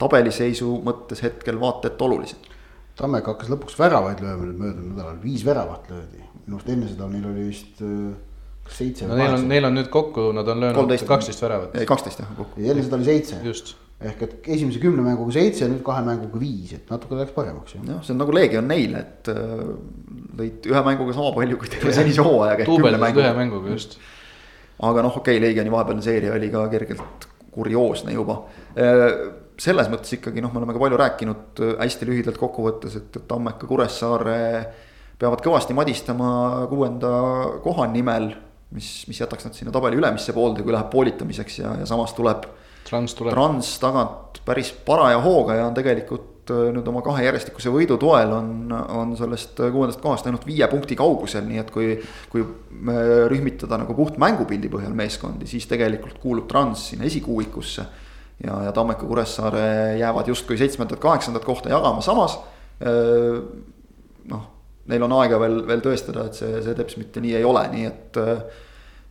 tabeliseisu 0.00 0.70
mõttes 0.84 1.22
hetkel 1.24 1.58
vaata 1.60 1.90
et 1.92 2.02
olulisem. 2.02 2.52
Tammeka 2.98 3.34
hakkas 3.34 3.50
lõpuks 3.50 3.76
väravaid 3.78 4.22
lööma 4.22 4.46
nüüd 4.46 4.60
möödunud 4.60 4.94
nädalal, 4.94 5.18
viis 5.22 5.42
väravat 5.46 5.90
löödi. 5.90 6.22
minu 6.44 6.58
arust 6.58 6.70
enne 6.70 6.88
seda 6.90 7.08
neil 7.10 7.24
oli 7.30 7.46
vist 7.48 7.80
äh, 7.82 8.12
kas 8.66 8.80
seitse 8.80 9.06
no 9.08 9.14
või 9.14 9.22
neil 9.22 9.28
on, 9.28 9.34
kaheksa. 9.34 9.48
neil 9.52 9.68
on 9.68 9.78
nüüd 9.78 9.88
kokku, 9.92 10.26
nad 10.36 10.50
on 10.52 10.60
löönud 10.60 10.80
13. 10.82 11.08
kaksteist 11.08 11.42
väravat, 11.42 11.74
ei, 11.78 11.88
kaksteist 11.88 12.22
jah 12.22 12.30
kokku. 12.36 12.60
enne 12.60 12.84
seda 12.84 12.98
oli 12.98 13.08
seitse. 13.08 13.40
just. 13.44 13.74
Ehk 14.02 14.24
et 14.26 14.48
esimese 14.56 14.80
kümne 14.82 15.04
mänguga 15.04 15.36
seitse, 15.36 15.68
nüüd 15.70 15.84
kahe 15.86 16.02
mänguga 16.06 16.40
viis, 16.40 16.72
et 16.76 16.90
natuke 16.90 17.18
läks 17.18 17.34
paremaks 17.36 17.76
jah, 17.76 18.00
see 18.02 18.14
on 18.14 18.20
nagu 18.20 18.34
Leegion 18.34 18.66
neile, 18.68 19.04
et 19.04 19.30
äh, 19.32 19.62
lõid 20.40 20.66
ühe 20.70 20.82
mänguga 20.88 21.14
sama 21.16 21.30
palju 21.36 21.60
kui 21.60 21.70
terve 21.72 21.94
senise 21.94 22.24
hooajaga. 22.24 22.66
duubeldasid 22.68 23.22
ühe 23.22 23.30
mänguga 23.38 23.76
just. 23.76 23.96
aga 24.82 25.06
noh, 25.06 25.14
okei 25.20 25.38
okay,, 25.38 25.44
Leegioni 25.46 25.72
vahepealne 25.72 26.04
seeria 26.04 26.34
oli 26.34 26.50
ka 26.52 26.66
kergelt 26.72 27.28
kurioosne 27.54 28.16
juba. 28.16 28.40
selles 29.54 29.86
mõttes 29.92 30.16
ikkagi 30.16 30.42
noh, 30.42 30.50
me 30.50 30.58
oleme 30.60 30.74
ka 30.74 30.82
palju 30.82 30.98
rääkinud 30.98 31.62
äh, 31.62 31.76
hästi 31.84 32.10
lühidalt 32.10 32.40
kokkuvõttes, 32.40 32.98
et, 32.98 33.20
et 33.20 33.28
Tammeka, 33.30 33.68
Kuressaare 33.70 34.40
peavad 35.20 35.44
kõvasti 35.44 35.76
madistama 35.78 36.66
kuuenda 36.68 37.12
koha 37.62 37.86
nimel. 37.92 38.32
mis, 38.74 39.04
mis 39.06 39.20
jätaks 39.20 39.46
nad 39.46 39.54
sinna 39.54 39.70
tabeli 39.70 39.94
ülemisse 40.00 40.32
poolde, 40.34 40.64
kui 40.66 40.72
läheb 40.74 40.88
poolitamiseks 40.90 41.58
ja, 41.60 41.76
ja 41.78 41.86
samas 41.86 42.10
tuleb 42.16 42.48
Trans 42.84 43.16
tuleb. 43.16 43.34
Trans 43.34 43.74
tagant 43.80 44.40
päris 44.44 44.70
paraja 44.84 45.18
hooga 45.24 45.56
ja 45.58 45.66
on 45.68 45.76
tegelikult 45.76 46.52
äh, 46.52 46.68
nüüd 46.74 46.88
oma 46.90 47.00
kahe 47.04 47.24
järjestikuse 47.24 47.72
võidu 47.72 47.96
toel 48.00 48.32
on, 48.36 48.72
on 48.72 49.14
sellest 49.16 49.60
äh, 49.64 49.72
kuuendast 49.72 50.02
kohast 50.04 50.28
ainult 50.28 50.44
viie 50.46 50.68
punkti 50.70 50.96
kaugusel, 50.98 51.46
nii 51.48 51.62
et 51.62 51.72
kui. 51.74 51.94
kui 52.32 52.44
äh, 52.44 53.02
rühmitada 53.30 53.78
nagu 53.80 53.96
puht 53.96 54.18
mängupildi 54.20 54.68
põhjal 54.72 54.96
meeskondi, 54.96 55.48
siis 55.48 55.68
tegelikult 55.70 56.18
kuulub 56.22 56.48
Trans 56.50 56.90
sinna 56.90 57.08
esikuuikusse. 57.08 57.86
ja, 58.44 58.58
ja 58.66 58.72
Tammeka, 58.72 59.06
Kuressaare 59.06 59.96
jäävad 60.00 60.28
justkui 60.28 60.58
seitsmendat-kaheksandat 60.60 61.44
kohta 61.44 61.70
jagama, 61.70 62.02
samas 62.02 62.36
noh, 64.28 64.42
neil 64.90 65.04
on 65.06 65.12
aega 65.20 65.38
veel, 65.40 65.60
veel 65.68 65.80
tõestada, 65.84 66.26
et 66.26 66.36
see, 66.36 66.58
see 66.64 66.74
teps 66.76 66.98
mitte 66.98 67.22
nii 67.22 67.36
ei 67.38 67.44
ole, 67.46 67.62
nii 67.70 67.86
et 67.86 68.18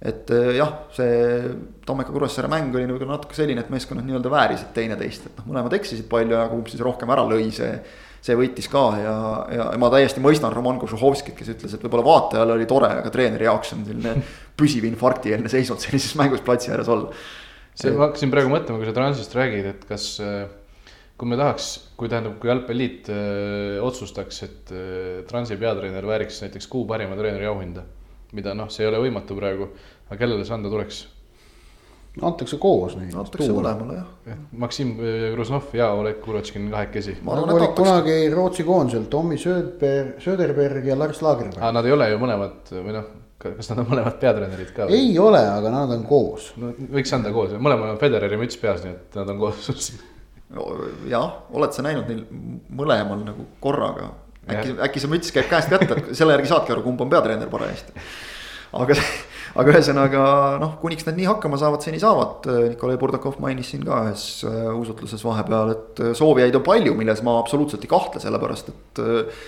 et 0.03 0.31
jah, 0.57 0.71
see 0.91 1.51
Tammeka 1.87 2.11
Kuressaare 2.11 2.49
mäng 2.51 2.73
oli 2.75 2.87
nagu 2.89 3.05
natuke 3.07 3.37
selline, 3.37 3.63
et 3.63 3.69
meeskonnad 3.71 4.03
nii-öelda 4.07 4.31
väärisid 4.31 4.73
teineteist, 4.75 5.29
et 5.29 5.37
noh, 5.39 5.45
mõlemad 5.51 5.75
eksisid 5.77 6.09
palju 6.11 6.35
ja 6.35 6.47
kumb 6.51 6.67
siis 6.71 6.83
rohkem 6.83 7.13
ära 7.15 7.23
lõi, 7.29 7.47
see. 7.55 7.77
see 8.23 8.35
võitis 8.39 8.69
ka 8.71 8.81
ja, 9.01 9.13
ja 9.51 9.63
ma 9.79 9.89
täiesti 9.91 10.21
mõistan 10.23 10.53
Roman 10.55 10.77
Kožuhovskit, 10.79 11.35
kes 11.35 11.49
ütles, 11.55 11.73
et 11.75 11.81
võib-olla 11.83 12.05
vaatajale 12.07 12.53
oli 12.55 12.67
tore, 12.67 12.87
aga 13.01 13.11
treeneri 13.11 13.49
jaoks 13.49 13.73
on 13.75 13.81
selline 13.87 14.13
püsiv 14.59 14.87
infarktieelne 14.87 15.51
seisund 15.51 15.83
sellises 15.83 16.15
mängus 16.19 16.43
platsi 16.43 16.71
ääres 16.71 16.91
olla. 16.91 17.11
see, 17.75 17.91
ma 17.91 18.07
hakkasin 18.07 18.31
praegu 18.31 18.51
mõtlema, 18.51 18.79
kui 18.79 18.87
sa 18.87 18.95
Transist 18.95 19.35
räägid, 19.35 19.67
et 19.73 19.83
kas, 19.89 20.05
kui 21.19 21.31
me 21.31 21.39
tahaks, 21.39 21.69
kui 21.99 22.11
tähendab, 22.11 22.37
kui 22.39 22.51
jalgpalliliit 22.51 23.11
öö, 23.11 23.81
otsustaks, 23.87 24.39
et 24.47 24.71
öö, 24.71 25.19
Transi 25.27 25.59
peatreener 25.59 26.07
vääriks 26.07 26.39
näiteks 26.45 26.71
kuu 26.71 26.87
parima 26.87 27.19
treeneri 27.19 27.47
auhinda, 27.51 27.83
mida 28.33 28.53
noh, 28.57 28.69
see 28.73 28.85
ei 28.85 28.91
ole 28.91 29.01
võimatu 29.05 29.37
praegu, 29.37 29.71
aga 30.09 30.19
kellele 30.19 30.45
see 30.47 30.55
anda 30.55 30.71
tuleks? 30.73 31.03
antakse 32.21 32.59
koos 32.61 32.93
neid. 32.99 33.15
antakse 33.17 33.49
mõlemale 33.49 33.97
jah. 33.97 34.37
Maksim 34.61 34.93
Gruznov 35.33 35.71
ja 35.73 35.89
Oleg 35.97 36.19
Kurotškin 36.21 36.69
kahekesi. 36.69 37.17
nagu 37.25 37.71
kunagi 37.73 38.29
Rootsi 38.33 38.65
koondisel 38.67 39.07
Tommy 39.09 39.39
Söderberg, 39.41 40.19
Söderberg 40.21 40.85
ja 40.85 40.97
Lars 40.99 41.23
Lagerberg. 41.25 41.61
aa, 41.61 41.73
nad 41.73 41.89
ei 41.89 41.95
ole 41.95 42.11
ju 42.11 42.21
mõlemad 42.21 42.69
või 42.69 42.97
noh, 42.99 43.09
kas 43.41 43.71
nad 43.71 43.81
on 43.81 43.89
mõlemad 43.89 44.19
peatreenerid 44.21 44.73
ka? 44.77 44.87
ei 44.93 45.17
ole, 45.19 45.41
aga 45.41 45.73
nad 45.73 45.97
on 45.97 46.05
koos. 46.09 46.51
no 46.61 46.73
võiks 46.93 47.13
anda 47.17 47.33
koos, 47.33 47.57
mõlemal 47.57 47.95
on 47.95 48.01
Federeri 48.01 48.37
müts 48.41 48.61
peas, 48.61 48.85
nii 48.85 48.93
et 48.93 49.17
nad 49.17 49.33
on 49.33 49.41
koos 49.41 49.89
jah, 51.09 51.39
oled 51.53 51.73
sa 51.73 51.85
näinud 51.85 52.09
neil 52.09 52.25
mõlemal 52.69 53.25
nagu 53.25 53.47
korraga? 53.63 54.11
Äkki, 54.49 54.75
äkki 54.87 55.03
see 55.03 55.11
müts 55.11 55.33
käib 55.35 55.49
käest 55.51 55.71
kätte, 55.71 55.99
selle 56.15 56.35
järgi 56.35 56.51
saadki 56.51 56.75
aru, 56.75 56.83
kumb 56.85 57.01
on 57.03 57.11
peatreener 57.11 57.51
parajasti. 57.51 57.95
aga, 58.73 58.97
aga 59.61 59.73
ühesõnaga 59.73 60.25
noh, 60.61 60.75
kuniks 60.81 61.07
nad 61.07 61.17
nii 61.17 61.27
hakkama 61.29 61.59
saavad, 61.61 61.83
seni 61.85 62.01
saavad. 62.01 62.47
Nikolai 62.73 62.99
Burdakov 63.01 63.39
mainis 63.43 63.73
siin 63.73 63.85
ka 63.87 64.03
ühes 64.07 64.27
äh, 64.49 64.69
usutluses 64.79 65.23
vahepeal, 65.25 65.75
et 65.75 66.03
äh, 66.03 66.15
soovijaid 66.17 66.57
on 66.59 66.65
palju, 66.65 66.95
milles 66.99 67.23
ma 67.25 67.37
absoluutselt 67.41 67.85
ei 67.85 67.91
kahtle, 67.91 68.23
sellepärast 68.23 68.73
et 68.73 69.03
äh, 69.03 69.47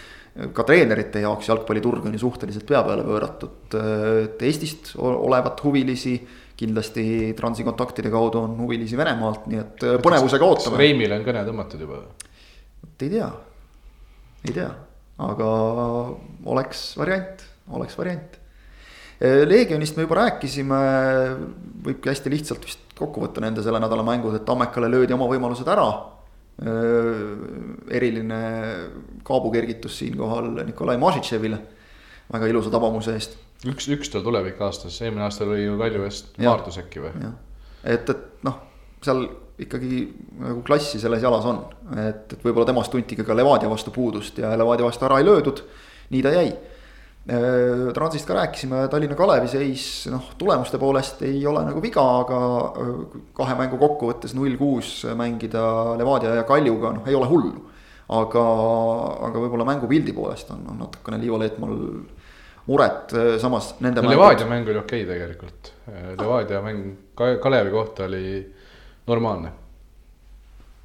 ka 0.55 0.65
treenerite 0.67 1.23
jaoks 1.23 1.47
jalgpalliturg 1.47 2.07
on 2.07 2.15
ju 2.15 2.25
suhteliselt 2.25 2.67
pea 2.67 2.81
peale 2.83 3.05
pööratud, 3.07 3.77
et 4.25 4.41
Eestist 4.43 4.91
olevat 4.99 5.61
huvilisi 5.63 6.17
kindlasti 6.59 7.05
Transi 7.35 7.63
kontaktide 7.67 8.11
kaudu 8.11 8.41
on 8.43 8.57
huvilisi 8.59 8.99
Venemaalt, 8.99 9.47
nii 9.47 9.61
et 9.61 9.85
põnevusega 10.03 10.47
ootame. 10.47 10.79
Reimile 10.79 11.15
on 11.21 11.23
kõne 11.23 11.43
tõmmatud 11.47 11.87
juba? 11.87 12.03
ei 12.99 13.09
tea, 13.11 13.29
ei 14.45 14.53
tea, 14.53 14.69
aga 15.25 15.51
oleks 16.45 16.87
variant, 16.99 17.45
oleks 17.73 17.97
variant. 17.97 18.41
Leegionist 19.21 19.95
me 19.95 20.03
juba 20.03 20.19
rääkisime, 20.19 20.79
võibki 21.85 22.11
hästi 22.11 22.33
lihtsalt 22.33 22.65
vist 22.67 22.97
kokku 22.97 23.23
võtta 23.23 23.43
nende 23.43 23.63
selle 23.63 23.79
nädala 23.79 24.03
mängud, 24.05 24.35
et 24.35 24.45
Tammekale 24.47 24.89
löödi 24.91 25.15
oma 25.15 25.29
võimalused 25.31 25.71
ära. 25.71 25.87
eriline 27.91 28.37
kaabukergitus 29.27 29.97
siinkohal 29.99 30.53
Nikolai 30.67 30.95
Mažitševile, 30.97 31.57
väga 32.31 32.47
ilusa 32.47 32.71
tabamuse 32.71 33.11
eest 33.11 33.35
üks, 33.69 33.87
üks 33.91 34.11
tal 34.11 34.23
tuleb 34.25 34.49
ikka 34.51 34.69
aastas, 34.69 34.97
eelmine 35.01 35.25
aasta 35.25 35.45
oli 35.47 35.63
ju 35.63 35.77
Kalju 35.79 36.05
eest 36.07 36.37
Maardus 36.41 36.79
äkki 36.81 37.03
või? 37.03 37.31
et, 37.83 38.09
et 38.09 38.45
noh, 38.45 38.59
seal 39.05 39.25
ikkagi 39.61 39.99
nagu 40.41 40.61
klassi 40.67 40.99
selles 40.99 41.23
jalas 41.23 41.45
on. 41.47 41.61
et, 41.95 42.33
et 42.33 42.41
võib-olla 42.43 42.67
temast 42.67 42.91
tunti 42.91 43.15
ka 43.15 43.35
Levadia 43.37 43.69
vastu 43.71 43.93
puudust 43.95 44.39
ja 44.41 44.55
Levadia 44.57 44.87
vastu 44.87 45.07
ära 45.07 45.19
ei 45.21 45.27
löödud, 45.27 45.61
nii 46.11 46.23
ta 46.25 46.33
jäi. 46.35 46.49
Äh, 47.25 47.93
Transist 47.95 48.27
ka 48.29 48.35
rääkisime, 48.37 48.83
Tallinna 48.91 49.15
Kalevi 49.17 49.47
seis 49.49 49.85
noh, 50.13 50.27
tulemuste 50.37 50.77
poolest 50.77 51.23
ei 51.25 51.39
ole 51.49 51.63
nagu 51.65 51.81
viga, 51.81 52.03
aga 52.19 52.41
äh, 52.83 52.99
kahe 53.37 53.55
mängu 53.57 53.79
kokkuvõttes 53.81 54.35
null 54.37 54.59
kuus 54.59 54.99
mängida 55.17 55.63
Levadia 55.97 56.35
ja 56.41 56.43
Kaljuga 56.45 56.91
noh, 56.99 57.07
ei 57.09 57.17
ole 57.17 57.31
hullu. 57.31 57.71
aga, 58.05 58.41
aga 59.25 59.41
võib-olla 59.41 59.65
mängupildi 59.65 60.13
poolest 60.13 60.51
on, 60.53 60.59
on 60.69 60.83
natukene 60.83 61.17
Liivo 61.17 61.39
Leetmaal 61.41 61.79
muret, 62.67 63.15
äh, 63.17 63.31
samas 63.41 63.71
nende 63.79 64.03
no,. 64.05 64.11
Levadia 64.13 64.45
mäng 64.45 64.69
oli 64.69 64.83
okei 64.83 65.07
okay 65.07 65.15
tegelikult, 65.15 65.71
Levadia 66.19 66.61
mäng 66.61 66.93
Kalevi 67.17 67.73
kohta 67.73 68.05
oli 68.05 68.25
normaalne. 69.07 69.51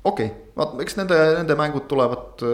okei 0.04 0.26
okay., 0.26 0.52
vaat 0.56 0.76
eks 0.84 0.96
nende, 0.98 1.18
nende 1.38 1.56
mängud 1.58 1.86
tulevad, 1.88 2.44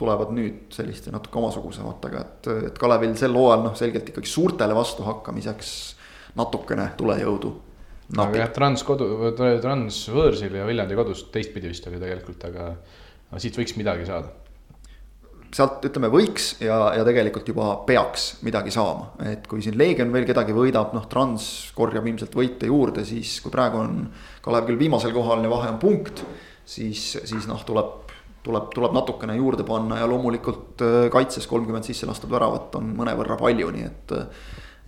tulevad 0.00 0.34
nüüd 0.36 0.72
selliste 0.74 1.12
natuke 1.12 1.40
omasuguse 1.40 1.84
vaatega, 1.84 2.24
et, 2.24 2.50
et 2.70 2.80
Kalevil 2.80 3.14
sel 3.20 3.36
hooajal 3.36 3.64
noh, 3.66 3.78
selgelt 3.78 4.10
ikkagi 4.12 4.30
suurtele 4.30 4.76
vastuhakkamiseks 4.76 5.72
natukene 6.38 6.90
tulejõudu. 7.00 7.54
aga 8.16 8.42
jah, 8.44 8.52
Trans 8.56 8.84
kodu, 8.86 9.32
Trans 9.36 10.02
võõrsil 10.12 10.60
ja 10.60 10.68
Viljandi 10.68 10.98
kodus 10.98 11.24
teistpidi 11.32 11.72
vist 11.72 11.88
oli 11.88 12.00
tegelikult, 12.00 12.44
aga, 12.50 12.70
aga 13.30 13.42
siit 13.42 13.56
võiks 13.60 13.76
midagi 13.80 14.08
saada 14.08 14.47
sealt 15.54 15.84
ütleme 15.88 16.10
võiks 16.12 16.50
ja, 16.62 16.76
ja 16.96 17.04
tegelikult 17.06 17.48
juba 17.48 17.70
peaks 17.88 18.28
midagi 18.46 18.72
saama, 18.74 19.12
et 19.30 19.46
kui 19.48 19.62
siin 19.64 19.78
Leegion 19.80 20.12
veel 20.12 20.26
kedagi 20.28 20.54
võidab, 20.56 20.92
noh, 20.96 21.06
Trans 21.10 21.46
korjab 21.76 22.06
ilmselt 22.08 22.36
võite 22.36 22.68
juurde, 22.68 23.04
siis 23.08 23.38
kui 23.44 23.52
praegu 23.54 23.80
on 23.80 24.02
Kalev 24.44 24.68
küll 24.68 24.80
viimasel 24.80 25.14
kohal 25.16 25.44
ja 25.44 25.52
vahe 25.52 25.70
on 25.72 25.80
punkt, 25.82 26.24
siis, 26.68 27.10
siis 27.28 27.48
noh, 27.48 27.62
tuleb, 27.68 28.12
tuleb, 28.44 28.68
tuleb 28.74 28.96
natukene 28.96 29.38
juurde 29.38 29.64
panna 29.68 30.02
ja 30.02 30.08
loomulikult 30.10 30.84
äh, 30.84 30.98
kaitses 31.12 31.48
kolmkümmend 31.50 31.88
sisse 31.88 32.08
lastud 32.08 32.32
väravat 32.32 32.76
on 32.80 32.92
mõnevõrra 32.98 33.40
palju, 33.40 33.72
nii 33.76 33.88
et. 33.88 34.18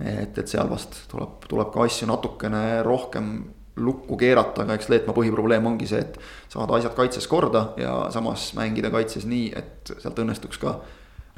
et, 0.00 0.38
et 0.40 0.48
seal 0.48 0.68
vast 0.70 1.02
tuleb, 1.10 1.42
tuleb 1.48 1.72
ka 1.74 1.82
asju 1.84 2.06
natukene 2.08 2.80
rohkem 2.86 3.32
lukku 3.76 4.16
keerata, 4.18 4.64
aga 4.64 4.74
eks 4.76 4.90
Leetmaa 4.90 5.14
põhiprobleem 5.16 5.66
ongi 5.66 5.86
see, 5.88 6.00
et 6.02 6.18
saada 6.50 6.76
asjad 6.76 6.94
kaitses 6.96 7.26
korda 7.30 7.70
ja 7.80 7.94
samas 8.12 8.50
mängida 8.58 8.90
kaitses 8.92 9.26
nii, 9.30 9.52
et 9.56 9.92
sealt 9.96 10.18
õnnestuks 10.18 10.60
ka 10.60 10.74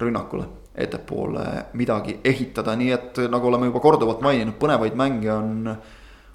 rünnakule 0.00 0.48
ettepoole 0.74 1.44
midagi 1.76 2.16
ehitada, 2.24 2.74
nii 2.78 2.94
et 2.94 3.20
nagu 3.30 3.50
oleme 3.50 3.68
juba 3.68 3.82
korduvalt 3.84 4.22
maininud, 4.24 4.56
põnevaid 4.60 4.96
mänge 4.98 5.32
on. 5.32 5.76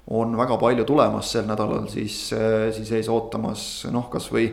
on 0.08 0.36
väga 0.38 0.56
palju 0.56 0.84
tulemas 0.88 1.32
sel 1.34 1.44
nädalal, 1.44 1.84
siis, 1.92 2.30
siis 2.72 2.92
ees 2.96 3.08
ootamas. 3.12 3.84
Noh, 3.92 4.06
kasvõi 4.08 4.46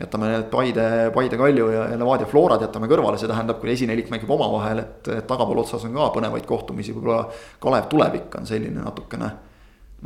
jätame 0.00 0.30
need 0.30 0.46
Paide, 0.48 1.10
Paide 1.12 1.36
Kalju 1.36 1.66
ja, 1.74 1.82
Levadia 1.98 2.26
Florad 2.26 2.62
jätame 2.64 2.88
kõrvale, 2.88 3.18
see 3.20 3.28
tähendab, 3.28 3.58
kui 3.60 3.74
esinelik 3.74 4.08
mängib 4.08 4.30
omavahel, 4.32 4.80
et 4.80 5.10
tagapool 5.28 5.60
otsas 5.60 5.84
on 5.84 5.92
ka 5.92 6.08
põnevaid 6.14 6.46
kohtumisi, 6.48 6.94
võib-olla 6.96 7.26
Kalev 7.60 7.90
tulevik 7.92 8.38
on 8.38 8.48
selline 8.48 8.80
natukene 8.80 9.28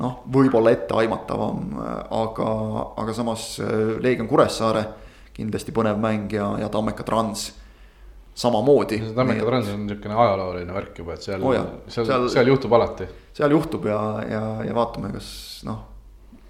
noh, 0.00 0.22
võib-olla 0.32 0.72
etteaimatavam, 0.72 1.64
aga, 2.16 2.50
aga 3.02 3.16
samas 3.16 3.54
äh, 3.60 3.96
Leegion 4.02 4.30
Kuressaare 4.30 4.86
kindlasti 5.36 5.74
põnev 5.74 6.00
mäng 6.00 6.32
ja, 6.32 6.52
ja 6.60 6.70
Tammeka 6.72 7.04
Trans 7.08 7.50
samamoodi. 8.36 9.02
Tammeka 9.16 9.46
Trans 9.48 9.70
on 9.72 9.86
niisugune 9.86 10.16
ajalooline 10.16 10.76
värk 10.76 11.00
juba, 11.02 11.16
et 11.16 11.24
seal 11.24 11.44
oh, 11.44 11.56
seal, 11.88 12.08
seal, 12.08 12.28
seal 12.32 12.52
juhtub 12.52 12.76
alati. 12.76 13.08
seal 13.36 13.52
juhtub 13.52 13.88
ja, 13.88 14.02
ja, 14.28 14.44
ja 14.68 14.76
vaatame, 14.76 15.12
kas 15.12 15.28
noh. 15.68 15.82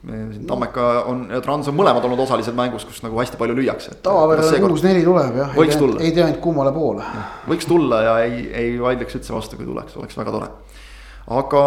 siin 0.07 0.47
Tammeka 0.47 0.89
on 1.11 1.25
ja 1.31 1.43
Trans 1.43 1.71
on 1.71 1.79
mõlemad 1.79 2.07
olnud 2.07 2.23
osalised 2.23 2.55
mängus, 2.59 2.87
kus 2.87 3.03
nagu 3.03 3.19
hästi 3.19 3.39
palju 3.41 3.59
lüüakse. 3.59 3.99
tavapärane 4.07 4.63
kuus-neli 4.63 5.03
tuleb 5.07 5.43
jah, 5.43 5.59
ei 5.59 5.75
tea, 5.75 5.91
ei 5.99 6.15
tea 6.15 6.29
ainult 6.29 6.43
kummale 6.45 6.75
poole. 6.75 7.07
võiks 7.51 7.67
tulla 7.71 8.03
ja 8.07 8.19
ei, 8.27 8.47
ei 8.51 8.79
vaidleks 8.83 9.19
üldse 9.19 9.35
vastu, 9.35 9.59
kui 9.59 9.67
tuleks, 9.67 9.99
oleks 9.99 10.19
väga 10.19 10.39
tore 10.39 10.53
aga 11.31 11.63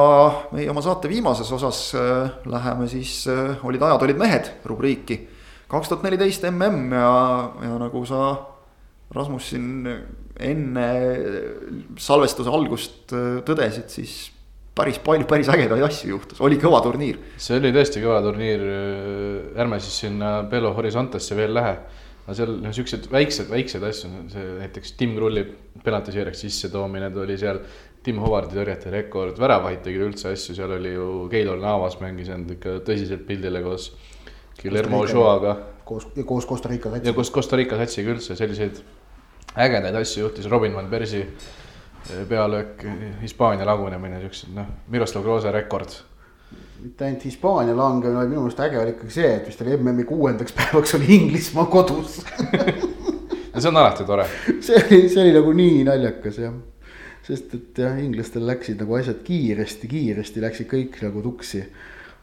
meie 0.55 0.67
oma 0.71 0.83
saate 0.83 1.09
viimases 1.11 1.51
osas 1.55 1.79
äh, 1.95 2.33
läheme 2.51 2.89
siis 2.91 3.23
äh,, 3.31 3.63
olid 3.63 3.83
ajad, 3.87 4.03
olid 4.03 4.19
mehed 4.19 4.51
rubriiki. 4.67 5.21
kaks 5.71 5.89
tuhat 5.89 6.03
neliteist 6.03 6.43
mm 6.43 6.91
ja, 6.93 7.15
ja 7.63 7.79
nagu 7.79 8.05
sa, 8.05 8.35
Rasmus 9.15 9.49
siin 9.53 9.87
enne 10.41 10.87
salvestuse 12.01 12.51
algust 12.51 13.13
äh, 13.15 13.39
tõdesid, 13.47 13.87
siis 13.87 14.15
päris 14.75 14.99
palju, 14.99 15.23
päris 15.29 15.47
ägedaid 15.47 15.85
asju 15.87 16.09
juhtus, 16.09 16.41
oli 16.43 16.57
kõva 16.59 16.81
turniir. 16.83 17.21
see 17.37 17.55
oli 17.61 17.71
tõesti 17.71 18.03
kõva 18.03 18.19
turniir, 18.25 18.65
ärme 19.55 19.79
siis 19.79 20.01
sinna 20.03 20.41
Belo 20.51 20.73
Horizontesse 20.75 21.37
veel 21.37 21.55
lähe. 21.55 21.77
aga 22.25 22.35
seal 22.35 22.57
noh, 22.59 22.73
siuksed 22.75 23.07
väiksed, 23.11 23.47
väiksed 23.47 23.83
asju, 23.87 24.09
see 24.33 24.45
näiteks 24.59 24.97
Tim 24.99 25.15
Krulli 25.15 25.45
penaltiseeriaks 25.85 26.41
sissetoomine 26.43 27.11
oli 27.21 27.37
seal 27.37 27.61
Tim 28.05 28.19
Hovardi 28.21 28.53
tõrjete 28.53 28.91
rekord, 28.93 29.39
väravaid 29.41 29.81
tegi 29.85 30.01
üldse 30.05 30.29
asju, 30.35 30.53
seal 30.57 30.75
oli 30.75 30.91
ju 30.93 31.05
Keilor 31.31 31.57
Navas 31.61 31.97
mängis 32.01 32.29
end 32.33 32.51
ikka 32.53 32.79
tõsiselt 32.85 33.25
pildile 33.25 33.63
koos 33.65 33.89
Guillermo 34.59 35.01
Ochoaga. 35.01 35.55
koos, 35.85 36.05
koos 36.25 36.45
Costa 36.45 36.69
Rica 36.69 36.91
satsiga. 36.91 37.09
ja 37.09 37.17
koos 37.17 37.31
Costa 37.33 37.57
Rica 37.57 37.79
satsiga 37.81 38.13
üldse 38.13 38.37
selliseid 38.37 38.81
ägedaid 39.55 39.97
asju 39.97 40.27
juhtis, 40.27 40.49
Robin 40.51 40.75
van 40.77 40.89
Persie 40.91 41.23
eh, 41.25 42.25
pealöök, 42.29 42.85
Hispaania 43.23 43.65
lagunemine, 43.65 44.21
siuksed 44.21 44.53
noh, 44.53 44.69
Miroslav 44.93 45.25
Klose 45.25 45.53
rekord 45.55 45.97
mitte 46.85 47.07
ainult 47.07 47.25
Hispaania 47.25 47.73
langemine, 47.73 48.19
vaid 48.19 48.29
minu 48.29 48.43
meelest 48.43 48.61
äge 48.61 48.77
oli 48.77 48.93
ikkagi 48.93 49.17
see, 49.17 49.33
et 49.39 49.49
vist 49.49 49.65
oli 49.65 49.73
MM-i 49.79 50.05
kuuendaks 50.05 50.53
päevaks 50.53 50.93
oli 50.99 51.09
Inglismaa 51.17 51.65
kodus 51.73 52.19
no 53.53 53.57
see 53.61 53.69
on 53.71 53.81
alati 53.81 54.05
tore. 54.05 54.27
see 54.65 54.77
oli, 54.77 55.03
see 55.09 55.23
oli 55.23 55.33
nagu 55.39 55.57
nii 55.57 55.83
naljakas 55.87 56.41
jah 56.43 56.53
sest 57.25 57.55
et 57.57 57.81
jah, 57.81 57.97
inglastel 58.01 58.45
läksid 58.45 58.81
nagu 58.83 58.97
asjad 58.99 59.23
kiiresti, 59.25 59.89
kiiresti 59.89 60.43
läksid 60.43 60.69
kõik 60.69 60.99
nagu 61.05 61.23
tuksi. 61.25 61.63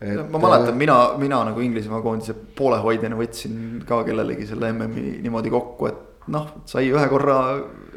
Et... 0.03 0.18
ma 0.30 0.38
mäletan, 0.42 0.74
mina, 0.78 0.96
mina 1.18 1.42
nagu 1.46 1.62
Inglismaa 1.62 2.00
koondise 2.03 2.34
poolehoidjana 2.59 3.18
võtsin 3.18 3.82
ka 3.86 4.00
kellelegi 4.07 4.48
selle 4.48 4.72
MM-i 4.74 5.20
niimoodi 5.22 5.53
kokku, 5.53 5.90
et 5.90 6.30
noh, 6.32 6.48
sai 6.70 6.88
ühe 6.90 7.05
korra 7.11 7.36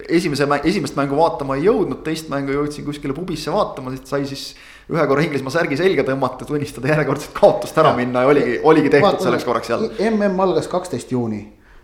esimese 0.09 0.47
esimest 0.65 0.97
mängu 0.97 1.17
vaatama 1.17 1.57
ei 1.57 1.65
jõudnud, 1.65 2.01
teist 2.05 2.29
mängu 2.33 2.53
jõudsin 2.53 2.85
kuskile 2.85 3.13
pubisse 3.17 3.53
vaatama, 3.53 3.93
siis 3.93 4.09
sai 4.09 4.25
siis 4.29 4.45
ühe 4.93 5.05
korra 5.09 5.25
Inglismaa 5.25 5.53
särgi 5.53 5.77
selga 5.81 6.05
tõmmata, 6.05 6.45
tunnistada 6.49 6.93
järjekordset 6.93 7.33
kaotust 7.37 7.77
ära 7.81 7.93
ja. 7.93 7.99
minna 8.01 8.25
ja 8.25 8.33
oligi, 8.33 8.59
oligi 8.65 8.93
tehtud 8.93 9.09
Vaata, 9.11 9.25
selleks 9.25 9.45
korraks 9.45 9.73
jälle. 9.73 9.93
MM 10.11 10.45
algas 10.45 10.69
kaksteist 10.69 11.13
juuni, 11.13 11.41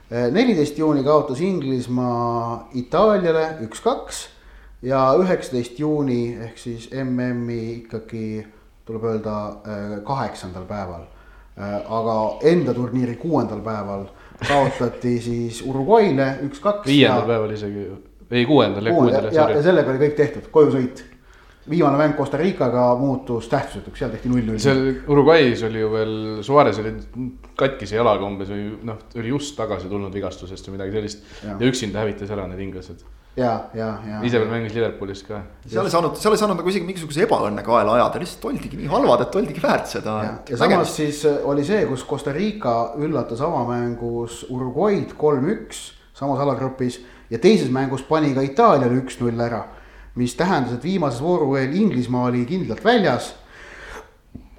neliteist 0.10 0.78
juuni 0.82 1.06
kaotas 1.06 1.42
Inglismaa 1.46 2.70
Itaaliale 2.78 3.48
üks-kaks 3.66 4.28
ja 4.82 5.02
üheksateist 5.20 5.80
juuni 5.80 6.38
ehk 6.48 6.58
siis 6.58 6.90
MM-i 7.04 7.62
ikkagi 7.74 8.48
tuleb 8.86 9.04
öelda 9.12 9.38
äh, 9.48 9.94
kaheksandal 10.04 10.66
päeval. 10.70 11.06
Äh, 11.60 11.78
aga 11.86 12.18
enda 12.50 12.74
turniiri 12.74 13.16
kuuendal 13.22 13.62
päeval 13.66 14.08
kaotati 14.48 15.20
siis 15.28 15.62
Uruguay'le 15.68 16.34
üks-kaks. 16.48 16.88
viiendal 16.88 17.28
päeval 17.28 17.56
isegi, 17.56 17.88
ei 18.32 18.46
kuuendal 18.46 18.86
ja 18.86 18.94
kuuendal. 18.94 19.32
ja, 19.36 19.50
ja 19.50 19.64
sellega 19.64 19.92
oli 19.94 20.06
kõik 20.08 20.18
tehtud, 20.18 20.50
kojusõit 20.52 21.04
viimane 21.70 21.98
mäng 22.00 22.18
Costa 22.18 22.40
Ricaga 22.42 22.88
muutus 22.98 23.50
tähtsusetuks, 23.52 24.00
seal 24.00 24.10
tehti 24.16 24.32
null-null. 24.32 24.58
seal 24.60 24.82
Uruguay's 25.08 25.62
oli 25.68 25.84
ju 25.84 25.92
veel, 25.94 26.16
Suarez 26.44 26.80
oli 26.82 26.96
katkise 27.60 28.00
jalaga 28.00 28.26
umbes 28.26 28.50
või 28.50 28.72
noh, 28.88 29.04
oli 29.20 29.36
just 29.36 29.54
tagasi 29.60 29.92
tulnud 29.92 30.14
vigastusest 30.16 30.68
või 30.68 30.80
midagi 30.80 30.98
sellist. 30.98 31.28
ja 31.46 31.60
üksinda 31.70 32.02
hävitas 32.02 32.34
ära 32.34 32.48
need 32.50 32.66
inglased 32.66 33.06
ja, 33.36 33.52
ja, 33.74 33.88
ja. 34.08 34.20
ise 34.28 34.40
veel 34.42 34.50
mängis 34.52 34.74
Liverpoolis 34.76 35.24
ka. 35.24 35.40
seal 35.66 35.88
ei 35.88 35.94
saanud, 35.94 36.18
seal 36.20 36.36
ei 36.36 36.42
saanud 36.42 36.60
nagu 36.60 36.72
isegi 36.72 36.88
mingisuguse 36.88 37.24
ebaõnne 37.26 37.64
kaela 37.64 37.96
ajada, 38.00 38.20
lihtsalt 38.24 38.50
oldigi 38.52 38.80
nii 38.80 38.92
halvad, 38.92 39.24
et 39.26 39.38
oldigi 39.40 39.64
väärt 39.64 39.88
seda. 39.92 40.18
ja, 40.26 40.60
samas 40.60 40.96
siis 40.98 41.24
äh, 41.30 41.40
oli 41.48 41.64
see, 41.68 41.86
kus 41.90 42.04
Costa 42.08 42.34
Rica 42.36 42.76
üllatas 43.00 43.44
avamängus 43.46 44.44
Uruguay'd 44.52 45.16
kolm-üks 45.20 45.92
samas 46.18 46.44
alagrupis 46.44 47.00
ja 47.32 47.40
teises 47.40 47.72
mängus 47.72 48.04
pani 48.08 48.34
ka 48.36 48.44
Itaaliale 48.46 49.00
üks-null 49.00 49.40
ära. 49.40 49.64
mis 50.16 50.36
tähendas, 50.36 50.74
et 50.76 50.84
viimases 50.84 51.22
vooru 51.24 51.54
veel 51.54 51.72
Inglismaa 51.72 52.26
oli 52.28 52.44
kindlalt 52.46 52.84
väljas 52.84 53.32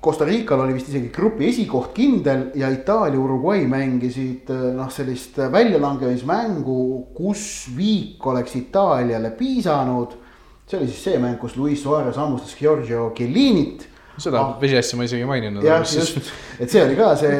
Costa 0.02 0.24
Rical 0.24 0.58
oli 0.58 0.72
vist 0.74 0.88
isegi 0.90 1.12
grupi 1.14 1.46
esikoht 1.46 1.92
kindel 1.94 2.48
ja 2.58 2.66
Itaalia, 2.74 3.20
Uruguay 3.22 3.68
mängisid 3.70 4.50
eh, 4.50 4.64
noh, 4.74 4.88
sellist 4.90 5.38
väljalangemismängu, 5.52 6.78
kus 7.14 7.44
viik 7.76 8.26
oleks 8.26 8.56
Itaaliale 8.58 9.30
piisanud. 9.38 10.18
see 10.66 10.78
oli 10.80 10.88
siis 10.88 11.04
see 11.04 11.20
mäng, 11.22 11.38
kus 11.38 11.54
Luis 11.56 11.82
Suarez 11.82 12.16
hammustas 12.16 12.56
Giorgio 12.58 13.12
Chiellinit, 13.14 13.86
seda 14.20 14.38
Ah. 14.40 14.56
vesiasja 14.60 14.96
ma 14.98 15.04
isegi 15.04 15.22
ei 15.22 15.26
maininud. 15.28 15.62
jah, 15.64 15.80
just, 15.80 16.18
et 16.60 16.70
see 16.70 16.82
oli 16.84 16.96
ka 16.96 17.14
see 17.16 17.36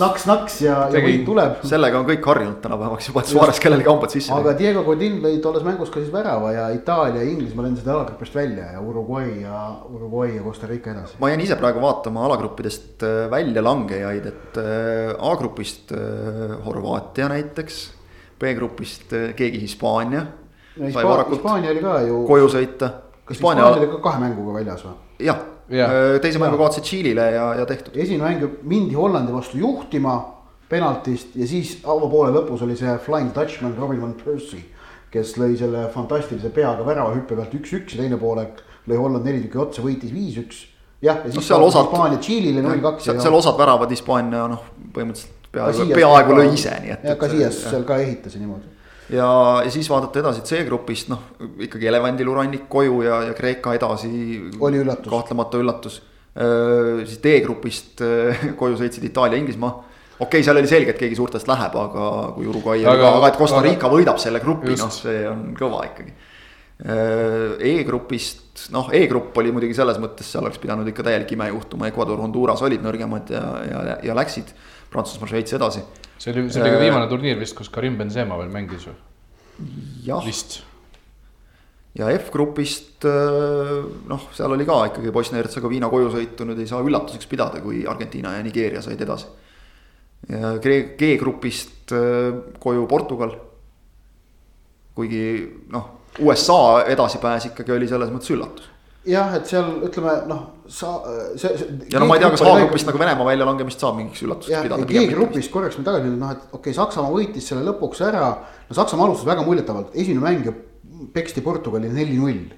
naks-naks 0.00 0.60
ja, 0.64 0.76
ja 0.86 0.90
Tegi- 0.94 1.10
võit 1.10 1.24
tuleb. 1.26 1.58
sellega 1.68 1.98
on 2.00 2.06
kõik 2.08 2.24
harjunud 2.24 2.60
tänapäevaks 2.64 3.08
juba, 3.10 3.20
et 3.20 3.26
Suarez 3.32 3.60
kellelegi 3.60 3.88
hambad 3.90 4.10
sisse 4.14 4.32
aga 4.32 4.50
lüüa. 4.52 4.58
Diego 4.58 4.82
Godin 4.86 5.18
lõi 5.22 5.40
tolles 5.44 5.62
mängus 5.66 5.90
ka 5.92 6.00
siis 6.00 6.12
värava 6.12 6.52
ja 6.54 6.68
Itaalia 6.74 7.22
ja 7.22 7.28
Inglismaa 7.30 7.66
lendasid 7.66 7.88
alagrupist 7.92 8.34
välja 8.34 8.70
ja 8.72 8.80
Uruguay 8.80 9.42
ja 9.42 9.58
Uruguay 9.92 10.36
ja 10.36 10.42
Costa 10.42 10.66
Rica 10.66 10.90
edasi. 10.90 11.16
ma 11.20 11.28
jäin 11.30 11.40
ise 11.44 11.56
praegu 11.56 11.80
vaatama 11.84 12.24
alagruppidest 12.26 13.02
äh, 13.02 13.30
väljalangejaid, 13.30 14.26
et 14.26 14.56
äh, 14.56 15.14
A-grupist 15.18 15.92
äh, 15.92 16.56
Horvaatia 16.64 17.28
näiteks, 17.28 17.90
B-grupist 18.40 19.12
keegi 19.36 19.60
Hispaania 19.60 20.26
varakult 20.76 21.38
Hispaania 21.38 21.70
oli 21.70 21.80
ka 21.80 22.00
ju, 22.04 22.22
koju 22.28 22.48
sõita. 22.52 22.90
kas 23.24 23.36
Hispaania 23.36 23.66
oli 23.66 23.86
ka 23.92 24.00
kahe 24.04 24.20
mänguga 24.20 24.58
väljas 24.58 24.82
või? 24.84 24.96
jah 25.24 25.38
Jah. 25.70 25.90
ja., 25.92 26.18
teise 26.22 26.38
mängu 26.38 26.56
kaotasid 26.60 26.84
Tšiilile 26.86 27.24
ja, 27.34 27.46
ja 27.58 27.66
tehtud. 27.66 27.96
esimene 27.96 28.36
mäng 28.38 28.50
mindi 28.62 28.94
Hollandi 28.94 29.32
vastu 29.34 29.58
juhtima 29.58 30.12
penaltist 30.68 31.34
ja 31.38 31.46
siis 31.46 31.76
avapoole 31.84 32.32
lõpus 32.34 32.62
oli 32.66 32.76
see 32.78 32.92
Flying 33.02 33.32
Dutchman 33.34 33.74
Robin 33.78 34.00
van 34.02 34.14
Persie, 34.18 34.62
kes 35.10 35.34
lõi 35.40 35.56
selle 35.58 35.88
fantastilise 35.94 36.50
peaga 36.54 36.86
väravahüppe 36.86 37.34
pealt 37.38 37.54
üks-üks 37.58 37.94
ja 37.96 38.02
teine 38.02 38.18
poolek 38.20 38.62
lõi 38.86 38.98
Holland 39.00 39.26
neli 39.26 39.42
tükki 39.44 39.58
otsa, 39.62 39.82
võitis 39.82 40.12
viis-üks. 40.14 40.64
jah, 41.02 41.18
ja 41.24 41.32
siis 41.32 41.46
seal 41.48 41.62
osad- 41.62 41.86
Hispaania 41.90 42.18
Tšiilile 42.22 42.62
null-kaks 42.62 43.04
seal, 43.10 43.20
seal 43.22 43.34
osad 43.34 43.58
väravad 43.58 43.90
Hispaania 43.90 44.46
noh, 44.50 44.62
põhimõtteliselt 44.94 45.50
peaaegu, 45.52 45.86
peaaegu 45.94 46.30
ka- 46.30 46.38
lõi 46.40 46.52
ise, 46.54 46.78
nii 46.82 46.94
et. 46.94 47.04
ja 47.10 47.16
Casillas 47.20 47.58
seal 47.70 47.82
ka 47.88 47.98
ehitas 48.02 48.34
niimoodi. 48.38 48.70
ja, 49.10 49.28
ja 49.64 49.70
siis 49.70 49.88
vaadata 49.90 50.20
edasi 50.22 50.42
C-grupist 50.46 51.10
noh, 51.12 51.22
ikkagi 51.62 51.88
elevandilurannik 51.90 52.68
koju 52.68 53.02
ja, 53.06 53.22
ja 53.28 53.34
Kreeka 53.38 53.74
edasi. 53.76 54.10
Oli 54.60 54.82
üllatus. 54.82 55.10
kahtlemata 55.12 55.60
üllatus. 55.62 56.00
siis 56.36 57.20
D-grupist 57.22 58.02
koju 58.60 58.76
sõitsid 58.82 59.04
Itaalia, 59.08 59.38
Inglismaa. 59.40 59.72
okei 60.18 60.26
okay,, 60.26 60.42
seal 60.44 60.58
oli 60.60 60.68
selge, 60.68 60.92
et 60.92 60.98
keegi 61.00 61.16
suurtest 61.16 61.48
läheb, 61.48 61.76
aga 61.80 62.10
kui 62.36 62.46
Uruguay 62.46 62.84
Aga- 62.84 63.00
ka, 63.00 63.12
aga 63.20 63.28
et 63.32 63.38
Costa 63.40 63.60
aga- 63.60 63.68
Rica 63.70 63.88
võidab 63.92 64.18
selle 64.20 64.40
grupi, 64.40 64.76
noh, 64.76 64.92
see 64.92 65.26
on 65.28 65.52
kõva 65.58 65.84
ikkagi. 65.90 66.12
E-grupist, 66.76 68.66
noh, 68.74 68.90
E-grupp 68.92 69.38
oli 69.40 69.48
muidugi 69.54 69.72
selles 69.78 69.96
mõttes, 70.00 70.28
seal 70.28 70.44
oleks 70.44 70.60
pidanud 70.60 70.88
ikka 70.90 71.06
täielik 71.06 71.30
ime 71.32 71.48
juhtuma, 71.48 71.88
Ecuador, 71.88 72.20
Honduras 72.20 72.60
olid 72.66 72.84
nõrgemad 72.84 73.32
ja, 73.32 73.44
ja, 73.64 73.96
ja 74.04 74.16
läksid 74.18 74.52
Prantsusmaa, 74.92 75.30
Šveits 75.30 75.56
edasi. 75.56 75.80
see 76.20 76.34
oli, 76.34 76.44
see 76.52 76.60
oli 76.60 76.74
ka 76.74 76.82
viimane 76.82 77.08
turniir 77.08 77.40
vist, 77.40 77.56
kus 77.56 77.72
Karim 77.72 77.96
Benzema 77.96 78.36
veel 78.42 78.52
mängis 78.52 78.84
ju, 78.90 78.92
jah, 80.04 80.20
vist. 80.28 80.58
ja 81.96 82.12
F-grupist 82.18 83.08
öö, 83.08 83.80
noh, 84.12 84.28
seal 84.36 84.52
oli 84.52 84.68
ka 84.68 84.82
ikkagi 84.92 85.16
Bosnia-Hertsegoviina 85.16 85.88
kojusõitu 85.88 86.44
nüüd 86.44 86.60
ei 86.60 86.68
saa 86.68 86.84
üllatuseks 86.84 87.32
pidada, 87.32 87.64
kui 87.64 87.86
Argentiina 87.88 88.36
ja 88.36 88.44
Nigeeria 88.44 88.84
said 88.84 89.00
edasi. 89.00 89.32
G-grupist 90.26 91.92
koju 92.60 92.86
Portugal. 92.90 93.36
kuigi 94.96 95.22
noh, 95.72 95.95
USA 96.18 96.84
edasipääs 96.92 97.50
ikkagi 97.50 97.72
oli 97.76 97.88
selles 97.88 98.12
mõttes 98.12 98.32
üllatus. 98.34 98.70
jah, 99.06 99.34
et 99.38 99.46
seal 99.46 99.68
ütleme 99.86 100.14
noh, 100.26 100.44
sa 100.68 100.96
see, 101.38 101.52
see. 101.58 101.74
ja 101.92 102.00
no 102.02 102.08
ma 102.10 102.16
ei 102.16 102.24
tea, 102.24 102.30
kas 102.34 102.42
A-grupist 102.42 102.88
nagu 102.88 102.98
Venemaa 102.98 103.26
väljalangemist 103.28 103.82
saab 103.82 104.00
mingiks 104.00 104.24
üllatuseks 104.26 104.66
pidada. 104.66 104.88
G-grupist 104.90 105.52
korraks 105.54 105.78
me 105.78 105.86
tagasi 105.86 106.08
nüüd 106.08 106.22
noh, 106.22 106.32
et 106.34 106.46
okei 106.50 106.58
okay,, 106.72 106.78
Saksamaa 106.78 107.12
võitis 107.14 107.46
selle 107.50 107.66
lõpuks 107.68 108.02
ära. 108.08 108.30
no 108.68 108.78
Saksamaa 108.78 109.06
alustas 109.10 109.28
väga 109.28 109.46
muljetavalt, 109.46 109.94
esimene 109.94 110.24
mäng 110.26 110.56
peksti 111.12 111.40
Portugali 111.40 111.88
neli-null. 111.88 112.54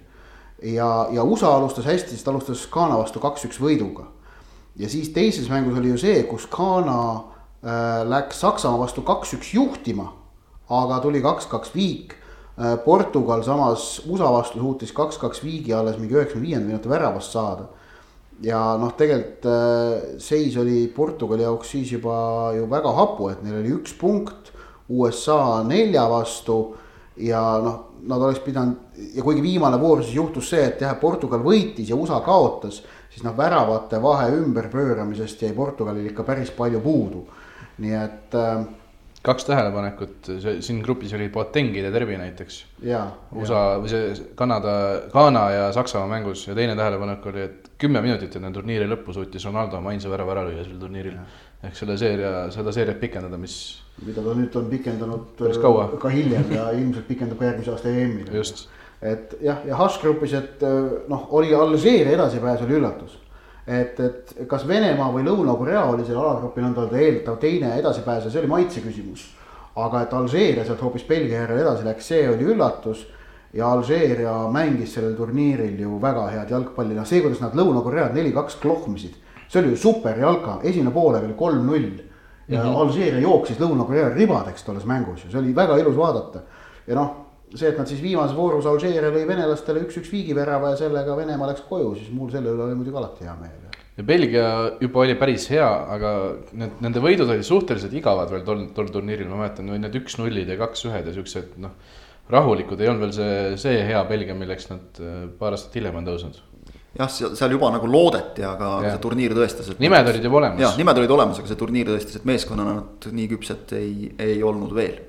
ja, 0.62 1.08
ja 1.12 1.22
USA 1.22 1.56
alustas 1.56 1.86
hästi, 1.86 2.16
sest 2.16 2.28
alustas 2.28 2.66
Ghana 2.72 2.98
vastu 2.98 3.20
kaks-üks 3.22 3.60
võiduga. 3.62 4.08
ja 4.76 4.88
siis 4.88 5.10
teises 5.14 5.48
mängus 5.50 5.78
oli 5.78 5.92
ju 5.92 5.98
see, 5.98 6.22
kus 6.30 6.48
Ghana 6.50 6.98
äh, 7.14 8.02
läks 8.08 8.40
Saksamaa 8.40 8.78
vastu 8.78 9.02
kaks-üks 9.02 9.54
juhtima. 9.54 10.12
aga 10.68 11.00
tuli 11.00 11.22
kaks-kaks 11.24 11.74
viik. 11.74 12.14
Portugal 12.84 13.44
samas 13.46 14.00
USA 14.08 14.32
vastu 14.34 14.58
suutis 14.58 14.90
kaks-kaks 14.92 15.44
viigi 15.44 15.74
alles 15.74 15.98
mingi 15.98 16.16
üheksakümne 16.16 16.46
viienda 16.46 16.66
minuti 16.66 16.90
väravast 16.90 17.36
saada 17.36 17.68
ja 18.42 18.60
noh, 18.78 18.92
tegelikult 18.98 19.46
äh, 19.50 20.18
seis 20.22 20.56
oli 20.60 20.86
Portugali 20.94 21.42
jaoks 21.46 21.74
siis 21.74 21.92
juba 21.92 22.52
ju 22.56 22.68
väga 22.70 22.92
hapu, 22.94 23.32
et 23.32 23.42
neil 23.42 23.60
oli 23.60 23.74
üks 23.78 23.96
punkt 23.98 24.52
USA 24.88 25.64
nelja 25.66 26.06
vastu 26.10 26.58
ja 27.18 27.42
noh, 27.62 27.80
nad 28.08 28.22
oleks 28.22 28.40
pidanud 28.44 29.02
ja 29.14 29.24
kuigi 29.26 29.42
viimane 29.42 29.80
voor 29.80 30.04
siis 30.04 30.14
juhtus 30.16 30.52
see, 30.52 30.62
et 30.70 30.82
jah, 30.82 30.94
Portugal 31.00 31.42
võitis 31.42 31.90
ja 31.90 31.98
USA 31.98 32.20
kaotas, 32.24 32.82
siis 33.10 33.24
noh, 33.26 33.34
väravate 33.36 33.98
vahe 34.02 34.30
ümberpööramisest 34.38 35.42
jäi 35.42 35.54
Portugalil 35.56 36.06
ikka 36.12 36.26
päris 36.26 36.54
palju 36.54 36.82
puudu. 36.84 37.26
nii 37.78 37.94
et 37.94 38.34
äh, 38.34 38.62
kaks 39.28 39.46
tähelepanekut, 39.48 40.30
siin 40.64 40.80
grupis 40.84 41.12
oli 41.16 41.28
Boatengide 41.32 41.92
derbi 41.92 42.16
näiteks. 42.20 42.60
ja. 42.82 43.02
USA 43.36 43.64
või 43.82 43.92
see 43.92 44.30
Kanada, 44.38 44.74
Ghana 45.12 45.44
ja 45.54 45.66
Saksamaa 45.76 46.08
mängus 46.16 46.46
ja 46.48 46.56
teine 46.56 46.76
tähelepanek 46.78 47.26
oli, 47.32 47.44
et 47.48 47.68
kümme 47.78 48.02
minutit 48.04 48.36
enne 48.36 48.52
turniiri 48.54 48.88
lõppu 48.88 49.14
suutis 49.16 49.44
Ronaldo 49.48 49.78
oma 49.78 49.92
ainsa 49.92 50.10
värava 50.12 50.36
ära 50.36 50.46
lüüa 50.48 50.64
sel 50.64 50.80
turniiril. 50.80 51.20
ehk 51.62 51.74
selle 51.74 51.98
seeria, 51.98 52.32
seda 52.54 52.72
seeriat 52.72 53.00
pikendada, 53.00 53.38
mis 53.38 53.58
mida 54.06 54.22
ta 54.22 54.34
nüüd 54.36 54.56
on 54.58 54.66
pikendanud 54.70 55.40
kaua. 55.62 55.88
ka 56.00 56.10
hiljem 56.12 56.52
ja 56.54 56.68
ilmselt 56.76 57.08
pikendab 57.08 57.40
ka 57.40 57.48
järgmise 57.50 57.72
aasta 57.74 57.90
EM-il. 57.90 58.28
just, 58.34 58.68
et 59.02 59.34
jah, 59.42 59.64
ja 59.66 59.78
H-grupis, 59.78 60.34
et 60.38 60.62
noh, 61.08 61.26
oli 61.34 61.54
Alžeeria 61.54 62.14
edasipääs 62.14 62.62
oli 62.66 62.78
üllatus. 62.78 63.18
et, 63.68 64.00
et 64.00 64.32
kas 64.48 64.64
Venemaa 64.68 65.10
või 65.12 65.26
Lõuna-Korea 65.26 65.82
oli 65.92 66.06
seal 66.06 66.18
alagrupi 66.22 66.62
nõnda 66.64 66.86
öelda 66.86 67.02
eeldav 67.04 67.36
teine 67.42 67.74
edasipääs 67.76 68.24
ja 68.24 68.32
see 68.32 68.40
oli 68.40 68.50
maitse 68.54 68.80
küsimus. 68.84 69.26
aga 69.78 70.00
et 70.02 70.12
Alžeeria 70.12 70.64
sealt 70.66 70.80
hoopis 70.82 71.04
Belgia 71.06 71.44
järel 71.44 71.60
edasi 71.60 71.84
läks, 71.84 72.08
see 72.08 72.24
oli 72.30 72.48
üllatus. 72.48 73.06
ja 73.52 73.68
Alžeeria 73.72 74.32
mängis 74.52 74.94
sellel 74.94 75.14
turniiril 75.16 75.78
ju 75.80 76.00
väga 76.00 76.26
head 76.30 76.50
jalgpalli, 76.50 76.94
noh 76.94 77.06
see, 77.06 77.20
kuidas 77.20 77.40
nad 77.40 77.54
Lõuna-Koread 77.54 78.16
neli-kaks 78.16 78.56
klohmisid, 78.62 79.14
see 79.48 79.60
oli 79.60 79.70
ju 79.70 79.76
super 79.76 80.18
jalka, 80.18 80.58
esimene 80.62 80.90
poolaeg 80.90 81.24
oli 81.24 81.34
kolm-null. 81.34 81.90
ja 82.48 82.62
mm 82.62 82.68
-hmm. 82.68 82.76
Alžeeria 82.76 83.20
jooksis 83.20 83.60
Lõuna-Korea 83.60 84.14
ribadeks 84.14 84.64
tolles 84.64 84.84
mängus 84.84 85.24
ju, 85.24 85.30
see 85.30 85.40
oli 85.40 85.54
väga 85.54 85.76
ilus 85.76 85.96
vaadata. 85.96 86.40
ja 86.86 86.94
noh, 86.94 87.27
see, 87.54 87.70
et 87.70 87.78
nad 87.78 87.88
siis 87.88 88.00
viimases 88.02 88.36
voorus 88.36 88.66
Alžeeria 88.68 89.12
lõi 89.12 89.24
venelastele 89.28 89.84
üks-üks 89.86 90.10
viigivärava 90.12 90.74
ja 90.74 90.80
sellega 90.82 91.16
Venemaa 91.16 91.52
läks 91.52 91.64
koju, 91.68 91.94
siis 91.98 92.10
mul 92.14 92.32
selle 92.32 92.52
üle 92.52 92.66
oli 92.66 92.76
muidugi 92.78 93.00
alati 93.00 93.28
hea 93.28 93.36
meel. 93.38 93.78
ja 93.98 94.04
Belgia 94.06 94.48
juba 94.82 95.04
oli 95.04 95.14
päris 95.18 95.48
hea, 95.52 95.68
aga 95.94 96.10
need, 96.52 96.76
nende 96.84 97.02
võidud 97.04 97.30
olid 97.30 97.46
suhteliselt 97.46 97.94
igavad 97.98 98.30
veel 98.34 98.44
tol, 98.46 98.66
tol 98.76 98.92
turniiril, 98.94 99.30
ma 99.30 99.42
mäletan, 99.44 99.70
need 99.80 99.96
üks-nullid 100.02 100.52
ja 100.52 100.58
kaks-ühed 100.60 101.08
ja 101.08 101.16
siuksed 101.16 101.56
noh. 101.62 101.72
rahulikud 102.28 102.80
ei 102.84 102.90
olnud 102.90 103.06
veel 103.06 103.16
see, 103.16 103.56
see 103.64 103.80
hea 103.88 104.02
Belgia, 104.10 104.36
milleks 104.36 104.68
nad 104.72 105.00
äh, 105.00 105.24
paar 105.40 105.56
aastat 105.56 105.80
hiljem 105.80 105.96
on 106.02 106.10
tõusnud. 106.10 106.42
jah, 106.98 107.08
seal, 107.12 107.32
seal 107.38 107.56
juba 107.56 107.72
nagu 107.72 107.88
loodeti, 107.88 108.44
aga 108.44 108.74
Jah. 108.82 108.90
see 108.92 109.04
turniir 109.06 109.36
tõestas, 109.38 109.72
et. 109.72 109.80
nimed 109.80 110.12
olid 110.12 110.20
juba 110.20 110.44
jah, 110.44 110.52
olemas. 110.52 110.76
nimed 110.82 111.00
olid 111.04 111.16
olemas, 111.16 111.40
aga 111.40 111.54
see 111.54 111.62
turniir 111.64 111.94
tõestas, 111.94 112.20
et 112.20 112.28
meeskonnana 112.28 112.76
nad 112.82 113.08
nii 113.20 113.32
küpsed 113.32 113.78
ei, 113.80 114.12
ei 114.20 114.44
olnud 114.44 114.76
veel. 114.76 115.00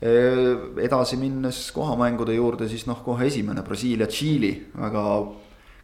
Edasi 0.00 1.16
minnes 1.16 1.70
kohamängude 1.72 2.34
juurde, 2.34 2.68
siis 2.68 2.86
noh, 2.86 2.98
kohe 3.04 3.28
esimene 3.28 3.62
Brasiilia, 3.64 4.08
Tšiili, 4.10 4.52
väga 4.76 5.04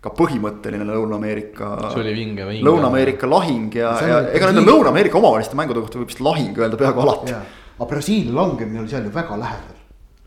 ka 0.01 0.13
põhimõtteline 0.17 0.87
Lõuna-Ameerika. 0.89 1.71
see 1.93 2.01
oli 2.01 2.15
vinge, 2.17 2.47
vinge. 2.49 2.65
Lõuna-Ameerika 2.65 3.29
lahing 3.29 3.75
ja, 3.77 3.93
ja 4.01 4.21
ega 4.33 4.49
nende 4.49 4.65
Lõuna-Ameerika 4.65 5.21
omavaheliste 5.21 5.59
mängude 5.59 5.83
kohta 5.85 6.01
võib 6.01 6.09
vist 6.09 6.23
lahing 6.25 6.57
öelda 6.57 6.79
peaaegu 6.81 7.03
alati. 7.05 7.35
aga 7.77 7.89
Brasiilia 7.91 8.33
langemine 8.39 8.81
oli 8.81 8.89
seal 8.93 9.05
ju 9.05 9.13
väga 9.13 9.37
lähedal. 9.41 9.77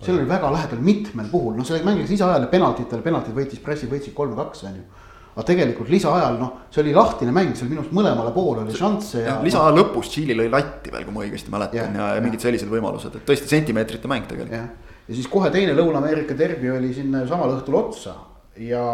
seal 0.04 0.20
oli 0.20 0.30
väga 0.30 0.52
lähedal 0.54 0.84
mitmel 0.86 1.32
puhul, 1.32 1.56
noh, 1.58 1.66
see 1.66 1.82
mäng 1.86 2.04
läks 2.04 2.14
lisaajale 2.14 2.52
penaltitele, 2.52 3.02
penaltid 3.02 3.34
võitis, 3.34 3.62
Brassil 3.66 3.90
võitsid 3.90 4.14
kolm-kaks 4.14 4.64
on 4.70 4.78
ju. 4.78 4.86
Aga 5.34 5.46
tegelikult 5.48 5.90
lisaajal 5.90 6.36
noh, 6.38 6.52
see 6.74 6.84
oli 6.84 6.94
lahtine 6.94 7.34
mäng, 7.34 7.56
seal 7.58 7.70
minu 7.72 7.82
arust 7.82 7.96
mõlemale 7.96 8.34
poole 8.36 8.62
oli 8.64 8.76
šansse 8.78 9.24
ja. 9.26 9.40
lisaaja 9.42 9.74
lõpus 9.74 10.12
Tšiili 10.14 10.38
lõi 10.38 10.52
latti 10.54 10.94
veel, 10.94 11.08
kui 11.08 11.16
ma 11.16 11.24
õigesti 11.26 11.54
mäletan 11.54 11.80
ja, 11.80 11.88
ja, 11.90 12.10
ja 12.20 12.22
mingid 12.24 12.44
sellised 12.44 12.70
võimalused, 12.70 13.18
et 13.18 13.26
tõesti 13.26 13.50
sentimeetrite 13.50 14.12
mäng 14.12 14.30
tegelikult. 14.30 14.86
ja 15.08 15.18
siis 15.18 15.30
kohe 15.32 15.50
teine 15.54 15.74
Lõuna-Ameerika 15.78 16.38
derbi 16.38 16.70
oli 16.70 16.94
ju 16.94 17.26
samal 17.30 17.58
õhtul 17.58 17.80
otsa 17.82 18.16
ja 18.62 18.86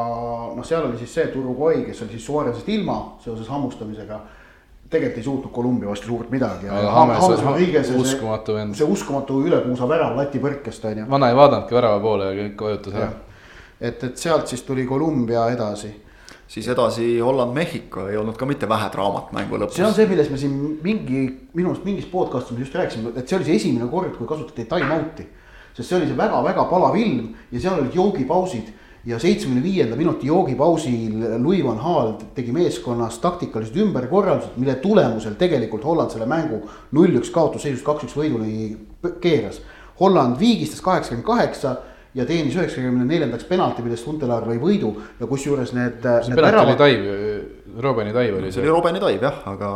noh, 0.55 0.63
seal 0.63 0.87
oli 0.87 0.99
siis 1.03 1.13
see, 1.17 1.27
et 1.27 1.35
Uruguay, 1.35 1.83
kes 1.89 2.05
oli 2.05 2.15
siis 2.15 2.27
Suarezist 2.31 2.71
ilma 2.71 2.99
seoses 3.23 3.51
hammustamisega. 3.51 4.23
tegelikult 4.89 5.17
ei 5.19 5.23
suutnud 5.23 5.51
Kolumbia 5.53 5.89
vastu 5.89 6.07
suurt 6.07 6.31
midagi. 6.31 6.65
Uskumatu 7.99 8.55
vend. 8.55 8.79
see 8.79 8.87
uskumatu 8.87 9.43
ülepuusa 9.43 9.89
värav 9.91 10.15
Läti 10.17 10.39
põrkest 10.39 10.87
on 10.87 11.03
ju. 11.03 11.09
vana 11.09 11.29
ei 11.29 11.35
vaadanudki 11.35 11.75
värava 11.75 11.99
poole 11.99 12.31
ja 12.31 12.45
kõik 12.45 12.69
vajutas 12.69 12.95
ära 12.95 13.11
et, 13.81 14.03
et 14.03 14.17
sealt 14.17 14.47
siis 14.47 14.63
tuli 14.67 14.85
Kolumbia 14.87 15.49
edasi 15.53 15.91
siis 16.49 16.67
edasi 16.67 17.19
Holland-Mehhiko 17.21 18.07
ei 18.09 18.17
olnud 18.17 18.37
ka 18.37 18.47
mitte 18.49 18.69
vähe 18.69 18.89
draamat 18.93 19.31
mängu 19.37 19.59
lõpus. 19.61 19.77
see 19.77 19.85
on 19.85 19.93
see, 19.93 20.07
millest 20.09 20.33
me 20.33 20.39
siin 20.41 20.55
mingi, 20.83 21.21
minu 21.53 21.73
arust 21.73 21.85
mingis 21.85 22.09
podcast'is 22.09 22.57
me 22.57 22.65
just 22.65 22.75
rääkisime, 22.75 23.13
et 23.15 23.29
see 23.29 23.37
oli 23.37 23.45
see 23.45 23.59
esimene 23.61 23.89
kord, 23.91 24.15
kui 24.17 24.27
kasutati 24.27 24.65
time 24.69 24.89
out'i. 24.97 25.27
sest 25.73 25.89
see 25.89 25.99
oli 25.99 26.09
see 26.09 26.17
väga-väga 26.17 26.65
palav 26.71 26.97
ilm 26.97 27.35
ja 27.51 27.61
seal 27.61 27.83
olid 27.83 27.95
joogipausid 27.95 28.73
ja 29.05 29.19
seitsmekümne 29.19 29.63
viienda 29.63 29.95
minuti 29.95 30.27
joogipausil 30.27 31.21
Louis 31.43 31.63
van 31.63 31.77
Gaal 31.83 32.15
tegi 32.35 32.51
meeskonnas 32.51 33.19
taktikalised 33.21 33.77
ümberkorraldused, 33.85 34.57
mille 34.57 34.75
tulemusel 34.81 35.37
tegelikult 35.39 35.85
Holland 35.85 36.11
selle 36.11 36.27
mängu 36.27 36.63
null-üks 36.91 37.29
kaotusseisust 37.31 37.85
kaks-üks 37.85 38.17
võiduni 38.17 38.75
keeras. 39.21 39.61
Holland 39.99 40.39
viigistas 40.39 40.81
kaheksakümmend 40.81 41.27
kaheksa 41.27 41.77
ja 42.19 42.27
teenis 42.29 42.57
üheksakümne 42.57 43.07
neljandaks 43.07 43.47
penalti, 43.49 43.85
millest 43.85 44.07
Huntelaar 44.07 44.47
lõi 44.49 44.59
võidu 44.61 44.93
ja 45.19 45.29
kusjuures 45.29 45.73
need. 45.77 46.01
see 46.03 46.35
penalti 46.35 46.45
väravad... 46.47 46.73
oli 46.73 46.79
taiv, 46.83 47.07
Robeni 47.79 48.15
taiv 48.15 48.39
oli 48.39 48.49
see. 48.49 48.59
see 48.59 48.65
oli 48.65 48.73
Robeni 48.73 49.03
taiv 49.03 49.23
jah, 49.29 49.43
aga. 49.53 49.69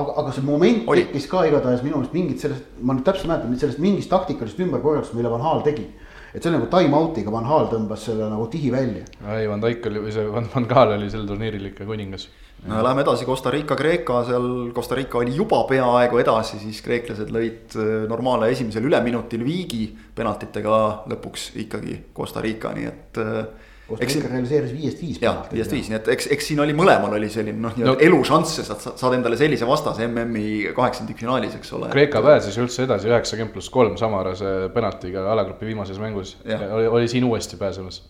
aga, 0.00 0.16
aga 0.22 0.36
see 0.36 0.46
moment 0.46 0.88
oli. 0.92 1.04
tekkis 1.06 1.28
ka 1.30 1.44
igatahes 1.48 1.84
minu 1.84 1.98
meelest 1.98 2.16
mingit 2.16 2.46
sellest, 2.46 2.70
ma 2.80 2.96
nüüd 2.96 3.06
täpselt 3.08 3.30
mäletan, 3.30 3.58
sellest 3.60 3.82
mingist 3.82 4.12
taktikalisest 4.12 4.64
ümberkorraldusest, 4.66 5.18
mille 5.18 5.32
Van 5.32 5.44
Gaal 5.44 5.62
tegi 5.66 5.88
et 6.32 6.40
see 6.40 6.48
oli 6.48 6.58
nagu 6.58 6.68
time 6.72 6.96
out'iga 6.96 7.32
Van 7.32 7.44
Hal 7.48 7.68
tõmbas 7.72 8.06
selle 8.08 8.28
nagu 8.30 8.46
tihi 8.52 8.70
välja. 8.72 9.04
ei, 9.34 9.48
Van 9.50 9.60
Dijk 9.60 9.90
oli 9.90 10.06
või 10.06 10.14
see 10.14 10.30
Van, 10.32 10.48
Van 10.54 10.68
Gaal 10.70 10.96
oli 10.96 11.10
sel 11.12 11.26
turniiril 11.28 11.68
ikka 11.72 11.84
kuningas. 11.88 12.28
No 12.68 12.82
läheme 12.84 13.02
edasi, 13.02 13.26
Costa 13.26 13.50
Rica, 13.50 13.76
Kreeka, 13.78 14.22
seal 14.28 14.46
Costa 14.74 14.94
Rica 14.98 15.18
oli 15.18 15.34
juba 15.36 15.62
peaaegu 15.70 16.20
edasi, 16.22 16.60
siis 16.62 16.82
kreeklased 16.84 17.32
lõid 17.34 17.74
äh, 17.78 17.90
normaalne 18.10 18.52
esimesel 18.52 18.86
üleminutil 18.86 19.42
viigi 19.46 19.88
penaltitega 20.14 20.78
lõpuks 21.10 21.52
ikkagi 21.64 21.98
Costa 22.14 22.44
Rica, 22.44 22.74
nii 22.76 22.88
et 22.90 23.22
äh, 23.22 23.68
Costa 23.88 24.06
Rica 24.06 24.30
realiseeris 24.30 24.72
viiest 24.76 25.02
viis. 25.02 25.18
jah, 25.22 25.42
viiest 25.52 25.74
viis, 25.74 25.88
nii 25.90 25.98
et 25.98 26.12
eks, 26.14 26.28
eks 26.36 26.52
siin 26.52 26.62
oli 26.62 26.76
mõlemal 26.76 27.16
oli 27.18 27.28
selline 27.32 27.58
noh, 27.60 27.74
nii-öelda 27.74 27.96
no, 27.98 28.06
elušanss, 28.06 28.62
sa 28.68 28.78
saad 28.78 29.18
endale 29.18 29.36
sellise 29.40 29.66
vastase 29.68 30.06
MM-i 30.06 30.70
kaheksandikfinaalis, 30.76 31.58
eks 31.58 31.74
ole. 31.78 31.90
Kreeka 31.92 32.22
pääses 32.24 32.56
üldse 32.62 32.86
edasi 32.86 33.10
üheksakümmend 33.10 33.56
pluss 33.56 33.72
kolm 33.74 33.98
samarase 34.00 34.70
penaltiga 34.74 35.26
alagrupi 35.34 35.68
viimases 35.72 35.98
mängus. 36.02 36.36
oli, 36.46 36.86
oli 36.86 37.10
siin 37.10 37.26
uuesti 37.28 37.58
pääsemas. 37.60 38.04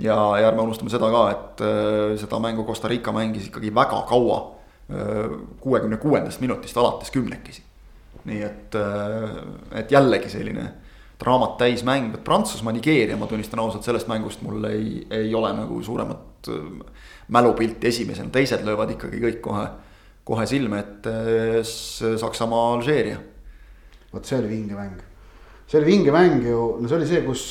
Ja, 0.00 0.16
ja 0.38 0.48
ärme 0.48 0.62
unustame 0.62 0.90
seda 0.92 1.10
ka, 1.12 1.22
et 1.34 1.62
äh, 1.64 2.16
seda 2.20 2.40
mängu 2.42 2.66
Costa 2.66 2.88
Rica 2.88 3.12
mängis 3.14 3.48
ikkagi 3.50 3.74
väga 3.74 4.02
kaua 4.08 4.42
äh,. 4.90 5.30
kuuekümne 5.60 5.96
kuuendast 5.96 6.40
minutist 6.40 6.76
alates 6.76 7.10
kümnekesi. 7.10 7.62
nii 8.24 8.42
et 8.42 8.74
äh,, 8.74 9.40
et 9.80 9.90
jällegi 9.92 10.30
selline 10.30 10.68
draamat 11.18 11.56
täis 11.58 11.82
mäng, 11.84 12.12
et 12.14 12.22
Prantsusmaa, 12.24 12.72
Nigeeria, 12.72 13.16
ma 13.18 13.26
tunnistan 13.26 13.58
ausalt, 13.58 13.82
sellest 13.82 14.06
mängust 14.10 14.42
mul 14.46 14.64
ei, 14.70 15.00
ei 15.10 15.34
ole 15.34 15.50
nagu 15.56 15.80
suuremat 15.82 16.50
äh, 16.52 17.02
mälupilti 17.34 17.90
esimesena, 17.90 18.30
teised 18.32 18.62
löövad 18.64 18.94
ikkagi 18.94 19.18
kõik 19.22 19.40
kohe, 19.42 19.66
kohe 20.28 20.46
silme 20.46 20.78
ette. 20.84 21.12
Saksamaa, 21.64 22.72
Alžeeria. 22.76 23.18
vot 24.12 24.24
see 24.24 24.38
oli 24.38 24.48
vinge 24.48 24.76
mäng, 24.78 25.00
see 25.68 25.80
oli 25.80 25.90
vinge 25.90 26.12
mäng 26.14 26.46
ju, 26.46 26.60
no 26.80 26.88
see 26.88 26.96
oli 26.96 27.08
see, 27.10 27.24
kus, 27.26 27.42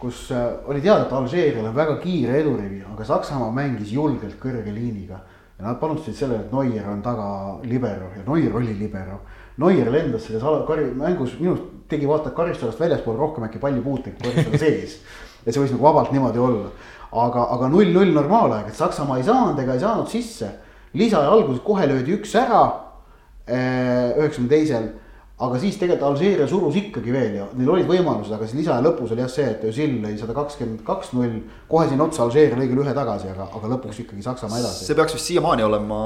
kus 0.00 0.30
oli 0.32 0.80
teada, 0.80 1.04
et 1.04 1.12
Alžeerial 1.12 1.66
on 1.68 1.76
väga 1.76 1.98
kiire 2.00 2.38
edurivi, 2.40 2.80
aga 2.92 3.04
Saksamaa 3.04 3.50
mängis 3.52 3.92
julgelt 3.92 4.38
kõrge 4.40 4.72
liiniga. 4.72 5.20
ja 5.58 5.66
nad 5.66 5.76
panustasid 5.80 6.16
sellele, 6.16 6.40
et 6.40 6.52
Neuer 6.52 6.88
on 6.88 7.02
taga 7.02 7.58
libero 7.62 8.08
ja 8.16 8.24
Neuer 8.26 8.56
oli 8.56 8.78
libero 8.78 9.20
Neuer 9.60 9.90
lendas 9.92 10.24
selles 10.24 10.42
kari-, 10.68 10.92
mängus 10.96 11.34
minu 11.40 11.52
arust 11.52 11.66
tegi 11.90 12.08
vaata 12.08 12.32
karistusest 12.36 12.80
väljaspool 12.80 13.18
rohkem 13.18 13.44
äkki 13.48 13.60
palli 13.60 13.82
puuteid 13.84 14.16
kui 14.16 14.30
karistuse 14.30 14.60
sees. 14.62 14.94
et 15.44 15.52
see 15.52 15.60
võis 15.60 15.74
nagu 15.74 15.84
vabalt 15.84 16.12
niimoodi 16.14 16.40
olla. 16.40 16.70
aga, 17.10 17.46
aga 17.56 17.68
null-null 17.68 18.14
normaalaeg, 18.14 18.70
et 18.70 18.78
Saksamaa 18.78 19.18
ei 19.18 19.26
saanud 19.26 19.58
ega 19.60 19.74
ei 19.76 19.82
saanud 19.82 20.08
sisse. 20.08 20.48
lisaaja 20.94 21.32
alguses 21.34 21.60
kohe 21.66 21.88
löödi 21.90 22.16
üks 22.16 22.34
ära. 22.38 22.62
Eh, 23.50 24.14
üheksakümne 24.14 24.48
teisel 24.48 24.84
aga 25.40 25.58
siis 25.60 25.78
tegelikult 25.80 26.10
Alžeeria 26.10 26.46
surus 26.48 26.76
ikkagi 26.76 27.12
veel 27.14 27.36
ja 27.38 27.46
neil 27.56 27.70
olid 27.72 27.86
võimalused, 27.88 28.32
aga 28.36 28.44
siis 28.44 28.58
lisaja 28.60 28.82
lõpus 28.84 29.14
oli 29.14 29.22
jah 29.22 29.30
see, 29.32 29.46
et 29.48 29.62
Özil 29.70 29.94
lõi 30.02 30.12
sada 30.20 30.34
kakskümmend 30.36 30.82
kaks 30.84 31.14
null. 31.16 31.38
kohe 31.70 31.86
siin 31.88 32.02
otsa 32.04 32.26
Alžeeria 32.26 32.58
lõi 32.58 32.68
küll 32.68 32.82
ühe 32.82 32.92
tagasi, 32.96 33.30
aga, 33.32 33.46
aga 33.56 33.70
lõpuks 33.72 34.02
ikkagi 34.02 34.24
Saksamaa 34.26 34.60
edasi. 34.60 34.84
see 34.88 34.98
peaks 34.98 35.16
vist 35.16 35.30
siiamaani 35.30 35.64
olema 35.64 36.00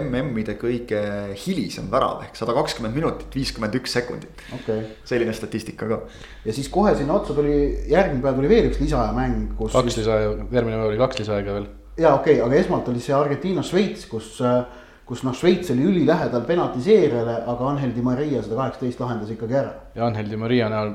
MM-ide 0.00 0.56
kõige 0.58 1.02
hilisem 1.44 1.86
värav 1.92 2.24
ehk 2.26 2.38
sada 2.38 2.56
kakskümmend 2.58 2.98
minutit, 2.98 3.30
viiskümmend 3.38 3.78
üks 3.78 3.94
sekundit 3.94 4.44
okay.. 4.58 4.88
selline 5.06 5.34
statistika 5.36 5.86
ka. 5.86 6.02
ja 6.48 6.56
siis 6.56 6.70
kohe 6.72 6.96
sinna 6.98 7.20
otsa 7.20 7.38
tuli, 7.38 7.54
järgmine 7.92 8.24
päev 8.24 8.40
tuli 8.40 8.50
veel 8.50 8.70
üks 8.72 8.82
lisaaja 8.82 9.14
mäng, 9.14 9.54
kus. 9.60 9.76
kaks 9.78 10.02
lisaaja, 10.02 10.34
järgmine 10.42 10.80
päev 10.80 10.90
oli 10.90 11.02
kaks 11.04 11.22
lisaaega 11.22 11.58
veel. 11.60 11.70
ja 12.02 12.16
okei 12.18 12.40
okay,, 12.40 12.46
aga 12.48 12.64
esmalt 12.64 12.90
oli 12.90 13.04
see 13.04 13.14
Argentiina-Šveits, 13.14 14.10
kus 14.10 14.34
äh, 14.42 14.64
kus 15.06 15.22
noh, 15.26 15.34
Šveits 15.36 15.72
oli 15.74 15.86
ülilähedal 15.90 16.44
penaltiseerijale, 16.46 17.38
aga 17.50 17.70
Angel 17.72 17.94
Di 17.94 18.04
Maria 18.04 18.42
seda 18.42 18.58
kaheksateist 18.60 19.00
lahendas 19.02 19.32
ikkagi 19.34 19.58
ära. 19.58 19.72
ja 19.96 20.06
Angel 20.06 20.30
Di 20.30 20.38
Maria 20.40 20.68
näol 20.72 20.92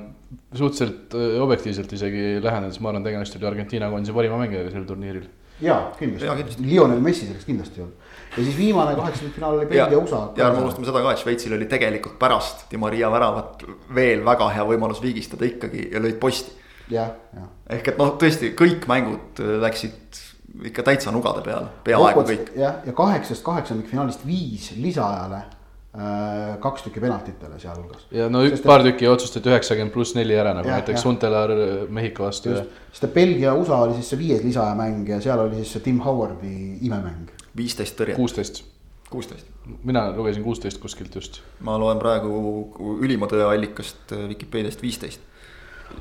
suhteliselt 0.53 1.15
äh, 1.15 1.41
objektiivselt 1.43 1.93
isegi 1.93 2.37
lähenedes, 2.43 2.79
ma 2.83 2.91
arvan, 2.91 3.05
tegemist 3.05 3.35
oli 3.39 3.47
Argentiina 3.47 3.89
koondise 3.91 4.15
parima 4.15 4.39
mängijaga 4.41 4.71
sel 4.73 4.85
turniiril. 4.87 5.27
ja 5.61 5.79
kindlasti, 5.99 6.27
kindlasti., 6.27 6.67
Lionel 6.67 7.03
Messi 7.03 7.27
selleks 7.27 7.47
kindlasti 7.47 7.81
ei 7.81 7.85
olnud. 7.85 8.13
ja 8.37 8.43
siis 8.43 8.57
viimane 8.57 8.95
kaheksakümnendfinaal 8.95 9.57
oli 9.57 9.65
Belgia, 9.65 9.99
USA. 9.99 10.21
ja 10.37 10.47
ärme 10.47 10.63
unustame 10.63 10.87
seda 10.87 11.03
ka, 11.03 11.11
et 11.11 11.23
Šveitsil 11.23 11.57
oli 11.57 11.67
tegelikult 11.71 12.19
pärast 12.19 12.67
Di 12.71 12.79
Maria 12.79 13.11
väravat 13.11 13.67
veel 13.95 14.23
väga 14.25 14.49
hea 14.55 14.65
võimalus 14.71 15.03
viigistada 15.03 15.47
ikkagi 15.47 15.89
ja 15.91 16.03
lõid 16.03 16.19
posti. 16.23 16.55
jah, 16.91 17.11
jah. 17.35 17.51
ehk 17.77 17.93
et 17.93 17.99
noh, 17.99 18.15
tõesti 18.21 18.53
kõik 18.55 18.87
mängud 18.87 19.43
läksid 19.63 20.26
ikka 20.65 20.83
täitsa 20.83 21.11
nugade 21.13 21.43
peal, 21.45 21.69
peaaegu 21.85 22.23
kõik. 22.25 22.49
jah, 22.57 22.81
ja 22.85 22.93
kaheksast 22.95 23.43
kaheksandikfinaalist 23.45 24.25
viis 24.27 24.69
lisaajale 24.77 25.39
äh, 25.39 26.55
kaks 26.63 26.87
tükki 26.87 27.03
penaltitele 27.03 27.59
sealhulgas. 27.61 28.07
ja 28.11 28.29
no 28.33 28.43
üks, 28.47 28.63
paar 28.65 28.85
tükki 28.85 29.09
otsustati 29.11 29.51
üheksakümmend 29.51 29.93
pluss 29.93 30.15
neli 30.17 30.37
ära 30.37 30.55
nagu 30.57 30.69
ja, 30.69 30.79
näiteks 30.79 31.05
Huntelaar 31.07 31.53
äh, 31.53 31.75
Mehhiko 31.89 32.27
vastu. 32.27 32.55
sest 32.91 33.13
Belgia, 33.13 33.53
USA 33.57 33.83
oli 33.85 33.99
siis 33.99 34.13
see 34.13 34.21
viies 34.23 34.43
lisaaja 34.45 34.73
mäng 34.79 35.09
ja 35.09 35.21
seal 35.23 35.45
oli 35.45 35.61
siis 35.61 35.77
see 35.77 35.85
Tim 35.89 36.01
Howardi 36.05 36.55
imemäng. 36.87 37.31
viisteist 37.57 37.99
tõrjet. 37.99 38.19
kuusteist. 38.19 38.63
kuusteist. 39.09 39.47
mina 39.83 40.09
lugesin 40.15 40.43
kuusteist 40.47 40.81
kuskilt 40.81 41.15
just. 41.15 41.41
ma 41.59 41.77
loen 41.77 42.01
praegu 42.01 42.97
ülima 43.01 43.29
tõeallikast 43.29 44.15
äh, 44.17 44.27
Vikipeediast 44.33 44.81
viisteist 44.81 45.33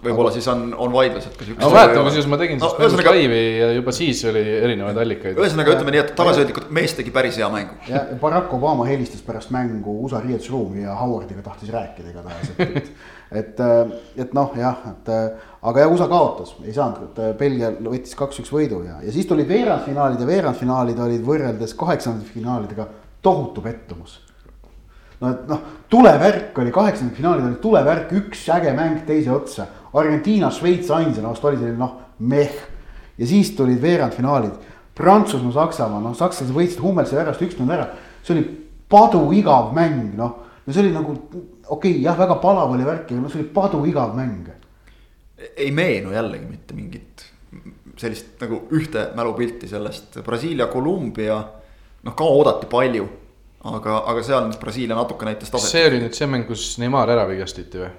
võib-olla 0.03 0.31
siis 0.35 0.47
on, 0.51 0.69
on 0.83 0.93
vaidlused, 0.95 1.35
kas 1.39 1.51
üks. 1.51 1.61
no 1.61 1.71
mäletan, 1.73 2.05
kusjuures 2.07 2.29
ma 2.31 2.39
tegin 2.41 2.61
no, 2.63 2.71
ühesõnaga... 2.81 3.15
laivi 3.15 3.41
ja 3.61 3.69
juba 3.77 3.95
siis 3.95 4.23
oli 4.31 4.43
erinevaid 4.43 5.01
allikaid. 5.03 5.39
ühesõnaga 5.41 5.75
ütleme 5.75 5.95
nii, 5.95 6.03
et 6.03 6.13
tagasihoidlikult 6.19 6.73
mees 6.77 6.95
tegi 6.99 7.15
päris 7.15 7.39
hea 7.41 7.49
mängu. 7.53 7.79
ja 7.91 8.03
Barack 8.21 8.55
Obama 8.57 8.87
helistas 8.89 9.25
pärast 9.27 9.53
mängu 9.55 9.97
USA 10.07 10.21
riietusruumi 10.25 10.85
ja 10.85 10.97
Howardiga 11.01 11.45
tahtis 11.47 11.73
rääkida 11.75 12.13
igatahes, 12.13 12.53
et, 12.59 12.77
et. 12.77 12.93
et, 13.43 13.65
et 14.27 14.37
noh, 14.37 14.53
jah, 14.59 14.85
et 14.93 15.11
aga 15.13 15.83
jah, 15.83 15.95
USA 15.95 16.11
kaotas, 16.11 16.55
ei 16.65 16.77
saanud, 16.77 17.09
et 17.09 17.39
Belgia 17.41 17.73
võttis 17.79 18.15
kaks-üks 18.19 18.53
võidu 18.55 18.83
ja, 18.87 19.01
ja 19.07 19.15
siis 19.15 19.27
tulid 19.31 19.49
veerandfinaalid 19.51 20.23
ja 20.23 20.29
veerandfinaalid 20.29 21.03
olid 21.09 21.27
võrreldes 21.27 21.75
kaheksandikfinaalidega 21.79 22.91
tohutu 23.27 23.65
pettumus 23.65 24.21
no 25.21 25.33
et 25.33 25.49
noh, 25.49 25.61
tulevärk 25.93 26.59
oli, 26.61 26.73
kaheksandikfinaalid 26.75 27.49
olid 27.49 27.61
tulevärk, 27.63 28.13
üks 28.21 28.47
äge 28.53 28.73
mäng 28.77 29.03
teise 29.09 29.33
otsa. 29.35 29.67
Argentiina, 29.97 30.51
Šveits 30.53 30.91
ainsana 30.93 31.31
vast 31.33 31.45
oli 31.49 31.61
selline 31.61 31.81
noh, 31.81 31.95
meh. 32.19 32.57
ja 33.17 33.29
siis 33.29 33.55
tulid 33.57 33.81
veerandfinaalid. 33.83 34.57
Prantsusmaa, 34.97 35.55
Saksamaa, 35.55 36.01
noh, 36.05 36.17
sakslased 36.17 36.55
võitsid 36.57 36.83
Hummelse 36.85 37.17
värast 37.17 37.43
üks-null 37.45 37.73
ära. 37.73 37.89
see 38.23 38.35
oli 38.37 38.45
paduigav 38.91 39.73
mäng, 39.77 40.15
noh. 40.17 40.37
no 40.67 40.73
see 40.73 40.83
oli 40.85 40.93
nagu 40.93 41.15
okei 41.15 41.67
okay,, 41.69 42.03
jah, 42.03 42.19
väga 42.19 42.39
palav 42.43 42.73
oli 42.75 42.85
värk, 42.85 43.11
aga 43.11 43.21
noh, 43.23 43.33
see 43.33 43.41
oli 43.41 43.51
paduigav 43.55 44.17
mäng. 44.17 44.51
ei 45.57 45.71
meenu 45.71 46.13
jällegi 46.13 46.47
mitte 46.49 46.75
mingit 46.75 47.27
sellist 47.97 48.41
nagu 48.41 48.67
ühte 48.77 49.11
mälupilti 49.17 49.69
sellest 49.69 50.19
Brasiilia, 50.25 50.67
Kolumbia. 50.67 51.45
noh, 52.03 52.15
ka 52.15 52.25
oodati 52.25 52.69
palju 52.71 53.09
aga, 53.65 54.03
aga 54.13 54.23
seal 54.23 54.51
Brasiilia 54.61 54.97
natuke 54.99 55.29
näitas 55.29 55.51
taset. 55.51 55.71
see 55.71 55.87
oli 55.89 56.03
nüüd 56.03 56.17
see 56.17 56.29
mäng, 56.31 56.47
kus 56.49 56.77
Neimar 56.83 57.11
ära 57.11 57.27
vigastati 57.29 57.83
või? 57.83 57.91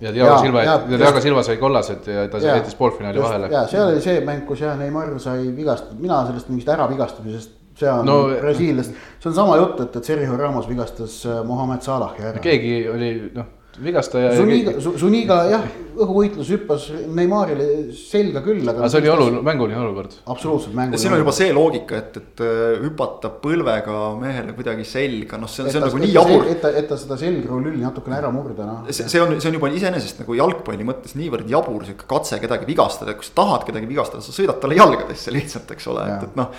ja 0.00 0.12
Diego 0.12 0.38
Silva, 0.38 0.64
Diego 0.88 1.20
Silva 1.24 1.42
sai 1.42 1.56
kollased 1.60 2.08
ja 2.12 2.26
ta 2.28 2.40
jättis 2.42 2.74
poolfinaali 2.78 3.22
vahele. 3.22 3.50
ja 3.52 3.66
seal 3.70 3.90
oli 3.90 4.02
see 4.04 4.20
mäng, 4.24 4.44
kus 4.48 4.64
jah, 4.64 4.76
Neimar 4.78 5.14
sai 5.22 5.50
vigastatud, 5.56 6.00
mina 6.00 6.22
sellest 6.28 6.52
mingist 6.52 6.72
äravigastamisest 6.74 7.54
see 7.76 7.90
on 7.92 8.06
no, 8.08 8.22
brasiillast, 8.40 8.96
see 9.20 9.30
on 9.30 9.36
sama 9.36 9.56
jutt, 9.60 9.80
et, 9.84 9.96
et 9.98 10.08
Sergio 10.08 10.36
Ramos 10.40 10.68
vigastas 10.68 11.18
äh, 11.26 11.42
Mohamed 11.44 11.84
Salahi 11.84 12.24
ära. 12.30 12.40
keegi 12.44 12.76
oli 12.88 13.12
noh 13.34 13.55
vigastaja. 13.82 14.30
Zuniga, 14.36 14.72
Zuniga 14.80 15.36
jah, 15.50 15.64
õhuvõitlus 15.96 16.48
hüppas 16.52 16.86
Neymarile 17.16 17.66
selga 17.96 18.42
küll, 18.44 18.62
aga. 18.64 18.82
aga 18.82 18.90
see 18.92 19.00
oli 19.02 19.10
olu-, 19.12 19.42
mänguline 19.44 19.78
olukord. 19.80 20.16
absoluutselt 20.24 20.74
mänguline. 20.76 21.00
siin 21.02 21.14
on 21.16 21.22
juba 21.22 21.34
see 21.36 21.50
loogika, 21.56 22.00
et, 22.00 22.18
et 22.20 22.42
äh, 22.44 22.78
hüpata 22.84 23.30
põlvega 23.42 23.98
mehele 24.20 24.56
kuidagi 24.56 24.86
selga, 24.88 25.40
noh, 25.42 25.50
see 25.50 25.64
on, 25.64 25.70
see 25.72 25.80
on 25.80 25.86
nagu 25.88 26.02
nii 26.02 26.14
jabur. 26.14 26.48
et 26.52 26.62
ta, 26.64 26.72
et 26.80 26.88
ta 26.90 27.00
seda 27.00 27.20
selgrolülli 27.20 27.84
natukene 27.84 28.18
ära 28.20 28.32
murda, 28.34 28.68
noh. 28.68 28.88
see, 28.90 29.08
see 29.12 29.22
on, 29.22 29.36
see 29.40 29.52
on 29.52 29.60
juba 29.60 29.72
iseenesest 29.76 30.24
nagu 30.24 30.40
jalgpalli 30.40 30.88
mõttes 30.88 31.16
niivõrd 31.18 31.48
jabur 31.52 31.86
sihuke 31.88 32.08
katse 32.10 32.40
kedagi 32.42 32.68
vigastada, 32.68 33.16
kui 33.18 33.28
sa 33.28 33.38
tahad 33.42 33.68
kedagi 33.68 33.88
vigastada, 33.90 34.24
sa 34.24 34.36
sõidad 34.36 34.60
talle 34.62 34.80
jalgadesse 34.80 35.34
lihtsalt, 35.34 35.72
eks 35.76 35.92
ole, 35.92 36.10
et, 36.12 36.28
et 36.30 36.38
noh 36.38 36.52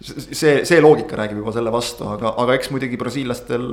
see, 0.00 0.64
see 0.66 0.80
loogika 0.82 1.16
räägib 1.18 1.40
juba 1.40 1.54
selle 1.54 1.72
vastu, 1.74 2.06
aga, 2.10 2.34
aga 2.42 2.56
eks 2.58 2.70
muidugi 2.74 2.98
brasiillastel 3.00 3.64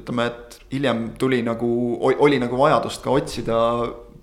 ütleme, 0.00 0.28
et 0.30 0.58
hiljem 0.72 1.06
tuli 1.20 1.42
nagu, 1.46 1.70
oli 2.02 2.40
nagu 2.42 2.58
vajadust 2.60 3.04
ka 3.04 3.14
otsida 3.14 3.60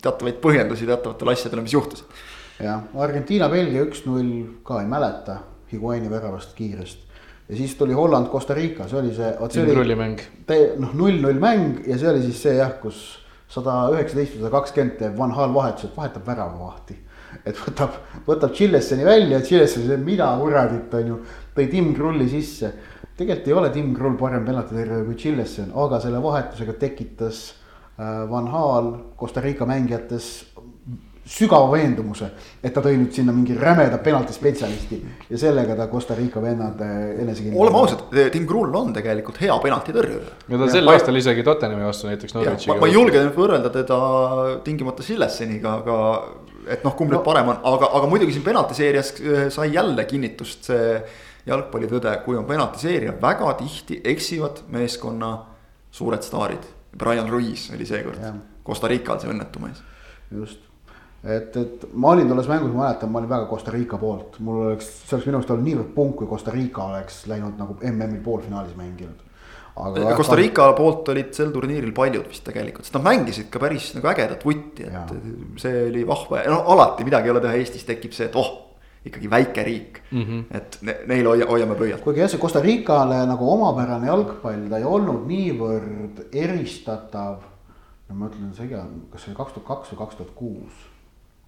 teatavaid 0.04 0.40
põhjendusi 0.42 0.88
teatavatele 0.88 1.34
asjadele, 1.34 1.64
mis 1.64 1.76
juhtusid. 1.76 2.22
jah, 2.62 2.84
Argentiina-Belgia 3.06 3.86
üks-null 3.88 4.60
ka 4.66 4.82
ei 4.82 4.90
mäleta 4.90 5.40
Higuaini 5.72 6.10
väravast 6.10 6.54
kiirest. 6.58 6.98
ja 7.48 7.56
siis 7.56 7.74
tuli 7.74 7.94
Holland-Costa 7.94 8.54
Rica, 8.54 8.88
see 8.88 9.00
oli 9.00 9.14
see, 9.14 9.34
vot 9.40 9.52
see 9.52 9.64
oli 9.64 9.74
noh, 10.80 10.94
null-null 10.94 11.40
mäng 11.40 11.84
ja 11.88 11.98
see 11.98 12.10
oli 12.12 12.22
siis 12.24 12.42
see 12.46 12.58
jah, 12.60 12.76
kus 12.80 13.04
sada 13.54 13.84
üheksateist 13.92 14.36
või 14.36 14.44
sada 14.44 14.52
kakskümmend 14.56 14.96
teeb 15.00 15.18
Van 15.18 15.34
Hal 15.36 15.52
vahetuse, 15.54 15.90
et 15.90 15.96
vahetab 15.98 16.26
väravavahti. 16.26 16.96
Et 17.44 17.60
võtab, 17.60 17.98
võtab 18.26 18.54
Chileseni 18.56 19.04
välja, 19.06 19.40
Chilesen 19.44 19.84
ütleb, 19.84 20.04
mida 20.06 20.30
kuradit 20.40 20.94
on 20.96 21.12
ju, 21.12 21.20
tõi 21.56 21.68
Tim 21.72 21.92
Krulli 21.96 22.28
sisse. 22.30 22.72
tegelikult 23.16 23.48
ei 23.48 23.58
ole 23.60 23.70
Tim 23.70 23.92
Krull 23.94 24.18
parem 24.18 24.46
penaltitõrjuja 24.46 25.04
kui 25.06 25.18
Chilesen, 25.20 25.70
aga 25.74 26.00
selle 26.02 26.22
vahetusega 26.24 26.76
tekitas 26.80 27.44
äh, 27.98 28.24
Van 28.30 28.48
Hal 28.52 28.94
Costa 29.20 29.44
Rica 29.44 29.68
mängijates 29.68 30.32
sügava 31.24 31.70
veendumuse, 31.72 32.26
et 32.60 32.72
ta 32.74 32.82
tõi 32.84 32.98
nüüd 33.00 33.14
sinna 33.16 33.32
mingi 33.32 33.54
rämeda 33.56 33.96
penaltispetsialisti 34.04 34.98
ja 35.30 35.38
sellega 35.40 35.76
ta 35.78 35.86
Costa 35.88 36.16
Rica 36.18 36.42
vennad 36.42 36.82
enesekindlalt. 36.84 37.60
oleme 37.64 37.80
ausad, 37.80 38.02
Tim 38.32 38.44
Krull 38.48 38.76
on 38.76 38.92
tegelikult 38.92 39.40
hea 39.40 39.56
penaltitõrjuja. 39.62 40.34
ja 40.52 40.60
ta 40.60 40.68
sel 40.72 40.92
aastal 40.92 41.16
isegi 41.16 41.46
Tottenhami 41.46 41.86
vastu 41.88 42.10
näiteks 42.10 42.36
ma, 42.36 42.42
Norwichiga. 42.42 42.76
ma 42.76 42.90
ei 42.90 42.96
julge 42.98 43.22
nüüd 43.24 43.38
võrrelda 43.38 43.72
teda 43.72 44.00
tingimata 44.66 45.06
Sillesseniga, 45.06 45.78
aga 45.80 45.96
et 46.68 46.84
noh, 46.84 46.94
kumb 46.96 47.10
nüüd 47.12 47.20
No. 47.20 47.24
parem 47.26 47.48
on, 47.52 47.60
aga, 47.70 47.90
aga 47.98 48.08
muidugi 48.10 48.32
siin 48.36 48.44
penaltiseerias 48.46 49.14
äh, 49.20 49.46
sai 49.52 49.72
jälle 49.74 50.04
kinnitust 50.04 50.70
see 50.70 51.02
jalgpallitõde, 51.46 52.12
kui 52.24 52.36
on 52.40 52.46
penaltiseerija, 52.48 53.16
väga 53.22 53.52
tihti 53.58 54.00
eksivad 54.04 54.62
meeskonna 54.72 55.32
suured 55.92 56.22
staarid. 56.24 56.64
Brian 56.96 57.28
Ruiz 57.28 57.66
oli 57.74 57.86
seekord. 57.86 58.22
Costa 58.64 58.88
Rical 58.88 59.18
see 59.20 59.28
õnnetu 59.28 59.60
mees. 59.60 59.82
just, 60.32 60.62
et, 61.24 61.56
et 61.56 61.84
ma 61.92 62.14
olin 62.14 62.28
tolles 62.30 62.48
mängus, 62.48 62.72
ma 62.72 62.86
mäletan, 62.86 63.10
ma 63.12 63.20
olin 63.20 63.28
väga 63.30 63.46
Costa 63.50 63.74
Rica 63.74 63.98
poolt, 64.00 64.38
mul 64.40 64.62
oleks, 64.70 64.88
see 65.04 65.16
oleks 65.16 65.28
minu 65.28 65.38
arust 65.40 65.52
olnud 65.52 65.68
niivõrd 65.68 65.92
punk, 65.94 66.16
kui 66.20 66.30
Costa 66.30 66.54
Rica 66.54 66.88
oleks 66.94 67.26
läinud 67.30 67.60
nagu 67.60 67.76
MM-i 67.90 68.22
poolfinaalis 68.24 68.76
mänginud. 68.78 69.20
Aga 69.74 70.14
Costa 70.14 70.36
Rica 70.38 70.68
poolt 70.76 71.08
olid 71.10 71.32
sel 71.34 71.50
turniiril 71.54 71.94
paljud 71.94 72.28
vist 72.30 72.44
tegelikult, 72.46 72.86
sest 72.86 72.94
nad 72.94 73.06
mängisid 73.08 73.48
ka 73.50 73.62
päris 73.62 73.90
nagu 73.96 74.10
ägedat 74.12 74.44
vutti, 74.46 74.86
et 74.86 75.14
see 75.62 75.88
oli 75.88 76.04
vahva 76.06 76.44
ja 76.44 76.52
no 76.52 76.60
alati 76.74 77.06
midagi 77.06 77.30
ei 77.30 77.34
ole 77.34 77.42
teha, 77.42 77.56
Eestis 77.58 77.86
tekib 77.88 78.14
see, 78.14 78.28
et 78.30 78.38
oh, 78.38 78.52
ikkagi 79.04 79.30
väike 79.30 79.64
riik 79.66 80.00
mm. 80.10 80.22
-hmm. 80.22 80.44
et 80.56 80.78
ne, 80.82 80.96
neil 81.10 81.26
hoia, 81.26 81.46
hoiame 81.50 81.74
pöialt. 81.74 82.04
kuigi 82.06 82.22
jah, 82.22 82.30
see 82.30 82.40
Costa 82.40 82.62
Ricale 82.62 83.24
nagu 83.26 83.50
omapärane 83.50 84.06
jalgpall, 84.06 84.68
ta 84.70 84.78
ei 84.78 84.84
olnud 84.84 85.26
niivõrd 85.28 86.24
eristatav. 86.32 87.42
no 88.08 88.14
ma 88.14 88.30
ütlen 88.30 88.54
seega, 88.54 88.86
kas 89.10 89.24
see 89.24 89.32
oli 89.32 89.42
kaks 89.42 89.52
tuhat 89.58 89.68
kaks 89.68 89.92
või 89.92 90.02
kaks 90.04 90.20
tuhat 90.20 90.34
kuus? 90.34 90.82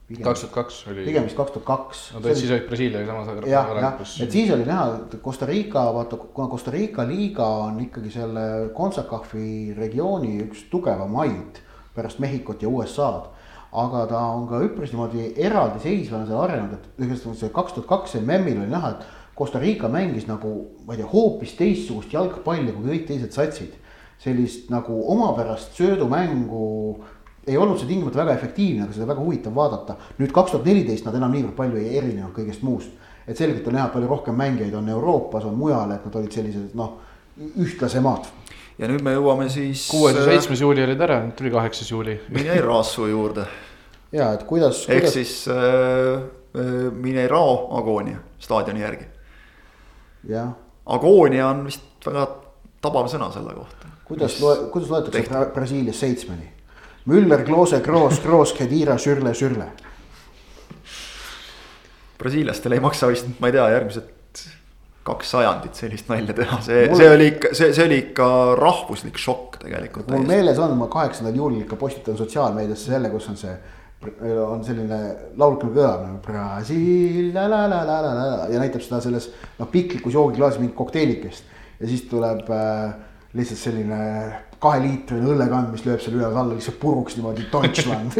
Kaks 0.06 0.40
tuhat 0.40 0.54
kaks 0.54 0.84
oli. 0.86 1.04
pigem 1.04 1.24
vist 1.26 1.36
kaks 1.36 1.52
tuhat 1.56 1.66
kaks. 1.66 2.02
no 2.14 2.20
ta 2.22 2.34
siis 2.34 2.50
olid 2.50 2.66
Brasiiliaga 2.68 3.06
samas 3.10 3.30
jah, 3.32 3.48
jah, 3.50 3.70
arengus. 3.74 4.20
et 4.22 4.30
siis 4.30 4.50
oli 4.54 4.66
näha, 4.66 4.84
et 5.00 5.16
Costa 5.22 5.46
Rica, 5.46 5.82
vaata, 5.94 6.16
kuna 6.16 6.48
Costa 6.48 6.70
Rica 6.70 7.06
liiga 7.08 7.46
on 7.66 7.80
ikkagi 7.82 8.12
selle 8.14 8.44
CONCACAF-i 8.76 9.74
regiooni 9.78 10.36
üks 10.46 10.68
tugevamaid 10.70 11.58
pärast 11.96 12.20
Mehhikot 12.22 12.62
ja 12.62 12.70
USA-d. 12.70 13.32
aga 13.72 14.04
ta 14.06 14.20
on 14.30 14.46
ka 14.48 14.62
üpris 14.62 14.94
niimoodi 14.94 15.32
eraldiseisvana 15.42 16.28
seal 16.28 16.44
arenenud, 16.44 16.78
et 16.78 17.02
ühesõnaga 17.02 17.40
see 17.40 17.54
kaks 17.56 17.74
tuhat 17.74 17.88
kaks 17.90 18.14
MM-il 18.22 18.62
oli 18.62 18.70
näha, 18.70 18.94
et 18.94 19.34
Costa 19.36 19.58
Rica 19.60 19.90
mängis 19.92 20.28
nagu, 20.30 20.52
ma 20.86 20.94
ei 20.94 21.02
tea, 21.02 21.10
hoopis 21.10 21.58
teistsugust 21.58 22.14
jalgpalli 22.14 22.72
kui 22.72 22.92
kõik 22.92 23.10
teised 23.10 23.34
satsid. 23.34 23.74
sellist 24.16 24.70
nagu 24.72 24.94
omapärast 25.12 25.74
söödumängu 25.76 27.04
ei 27.46 27.56
olnud 27.56 27.78
see 27.78 27.88
tingimata 27.88 28.22
väga 28.22 28.36
efektiivne, 28.38 28.84
aga 28.84 28.96
seda 28.96 29.08
väga 29.10 29.22
huvitav 29.22 29.54
vaadata. 29.54 29.96
nüüd 30.18 30.32
kaks 30.34 30.54
tuhat 30.54 30.66
neliteist 30.66 31.04
nad 31.06 31.14
enam 31.14 31.34
niivõrd 31.34 31.56
palju 31.58 31.82
ei 31.82 31.98
erinenud 31.98 32.34
kõigest 32.36 32.62
muust. 32.66 32.90
et 33.26 33.36
selgelt 33.36 33.66
on 33.66 33.74
näha, 33.74 33.86
et 33.86 33.92
palju 33.92 34.08
rohkem 34.08 34.34
mängijaid 34.38 34.74
on 34.74 34.88
Euroopas, 34.88 35.44
on 35.44 35.54
mujal, 35.58 35.92
et 35.92 36.04
nad 36.04 36.16
olid 36.16 36.32
sellised 36.32 36.74
noh, 36.74 36.98
ühtlasemad. 37.58 38.26
ja 38.78 38.88
nüüd 38.88 39.02
me 39.02 39.14
jõuame 39.14 39.48
siis. 39.48 39.88
kuues 39.90 40.16
ja 40.16 40.24
seitsmes 40.24 40.60
juuli 40.60 40.84
olid 40.84 41.00
ära, 41.00 41.22
nüüd 41.24 41.38
tuli 41.38 41.54
kaheksas 41.54 41.90
juuli. 41.90 42.20
Mineraasu 42.28 43.06
juurde 43.12 43.46
ja 44.12 44.32
et 44.36 44.46
kuidas, 44.46 44.84
ehk 44.88 45.06
kuidas, 45.06 45.14
siis 45.14 45.48
äh, 45.48 45.56
äh, 46.56 46.92
Minerao 46.92 47.78
agoonia 47.78 48.18
staadioni 48.38 48.80
järgi. 48.80 49.06
jah, 50.28 50.52
agoonia 50.86 51.48
on 51.48 51.64
vist 51.66 52.06
väga 52.06 52.26
tabav 52.82 53.10
sõna 53.12 53.30
selle 53.34 53.54
kohta. 53.54 53.90
kuidas 54.04 54.40
loe, 54.40 54.68
kuidas 54.72 54.90
loetakse 54.90 55.46
Brasiilias 55.54 56.00
seitsmeni? 56.00 56.52
Müller, 57.06 57.44
Klose, 57.46 57.80
Kroos, 57.80 58.20
Kroos, 58.20 58.52
Kedira, 58.56 58.98
Sürle, 58.98 59.34
Sürle. 59.34 59.70
brasiillastel 62.18 62.72
ei 62.72 62.80
maksa 62.80 63.06
vist, 63.10 63.28
ma 63.40 63.50
ei 63.50 63.54
tea, 63.54 63.66
järgmised 63.74 64.12
kaks 65.06 65.30
sajandit 65.36 65.78
sellist 65.78 66.08
nalja 66.10 66.34
teha, 66.34 66.58
see, 66.64 66.86
Mul- 66.90 66.98
see 66.98 67.10
oli 67.12 67.26
ikka, 67.34 67.50
see, 67.54 67.72
see 67.76 67.84
oli 67.86 67.98
ikka 68.08 68.28
rahvuslik 68.58 69.18
šokk 69.22 69.60
tegelikult. 69.62 70.08
mul 70.10 70.26
meeles 70.26 70.58
on, 70.62 70.74
ma 70.80 70.88
kaheksandal 70.90 71.36
juulil 71.38 71.62
ikka 71.62 71.78
postitan 71.78 72.18
sotsiaalmeediasse 72.18 72.90
selle, 72.90 73.10
kus 73.12 73.28
on 73.30 73.38
see, 73.38 73.52
on 74.42 74.64
selline 74.66 74.98
laul 75.38 75.56
küll 75.60 75.76
kõlab 75.76 76.02
nagu 76.08 76.18
Brasiil 76.24 77.30
la 77.34 77.46
la 77.50 77.62
la 77.70 77.84
la 77.86 78.00
la 78.04 78.14
la 78.16 78.48
ja 78.52 78.58
näitab 78.60 78.82
seda 78.84 78.98
selles 79.04 79.30
noh, 79.60 79.70
piklikus 79.72 80.14
joogiklaasis 80.18 80.60
mingit 80.60 80.76
kokteilikest. 80.78 81.54
ja 81.80 81.88
siis 81.88 82.02
tuleb 82.10 82.50
äh, 82.50 82.96
lihtsalt 83.36 83.62
selline 83.62 84.00
kaheliitrine 84.66 85.30
õllekann, 85.32 85.70
mis 85.72 85.86
lööb 85.86 86.02
selle 86.02 86.20
üle-alla 86.20 86.52
lihtsalt 86.52 86.80
puruks 86.82 87.16
niimoodi 87.16 87.46
Deutschland. 87.52 88.18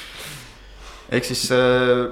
ehk 1.16 1.26
siis 1.26 1.48
äh, 1.56 2.04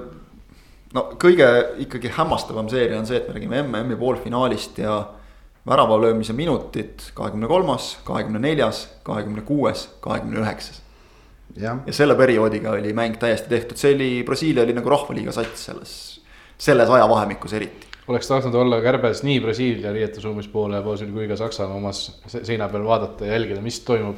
no 0.94 1.04
kõige 1.20 1.48
ikkagi 1.84 2.12
hämmastavam 2.16 2.68
seeria 2.72 2.98
on 3.00 3.06
see, 3.08 3.20
et 3.20 3.28
me 3.28 3.36
räägime 3.36 3.62
MM-i 3.66 3.98
poolfinaalist 4.00 4.80
ja 4.82 4.98
värava 5.68 5.98
löömise 6.00 6.32
minutid 6.32 7.10
kahekümne 7.14 7.48
kolmas, 7.50 7.96
kahekümne 8.04 8.40
neljas, 8.42 8.86
kahekümne 9.04 9.44
kuues, 9.48 9.88
kahekümne 10.00 10.40
üheksas. 10.40 10.82
ja 11.58 11.76
selle 11.90 12.14
perioodiga 12.14 12.70
oli 12.76 12.92
mäng 12.92 13.16
täiesti 13.18 13.48
tehtud, 13.48 13.76
see 13.80 13.94
oli, 13.94 14.10
Brasiilia 14.24 14.62
oli 14.62 14.76
nagu 14.76 14.90
rahvaliiga 14.92 15.32
sats 15.34 15.64
selles, 15.68 15.92
selles 16.58 16.90
ajavahemikus 16.90 17.52
eriti. 17.52 17.87
Oleks 18.08 18.28
tahtnud 18.28 18.54
olla 18.54 18.80
kärbes 18.84 19.22
nii 19.26 19.40
Brasiilia 19.44 19.92
riietusruumis 19.92 20.48
poole 20.52 20.80
poolel 20.82 21.10
kui 21.12 21.28
ka 21.28 21.36
Saksamaa 21.36 21.76
omas 21.76 22.04
se- 22.26 22.44
seina 22.44 22.68
peal 22.68 22.84
vaadata 22.86 23.26
ja 23.26 23.32
jälgida, 23.36 23.60
mis 23.64 23.80
toimub. 23.84 24.16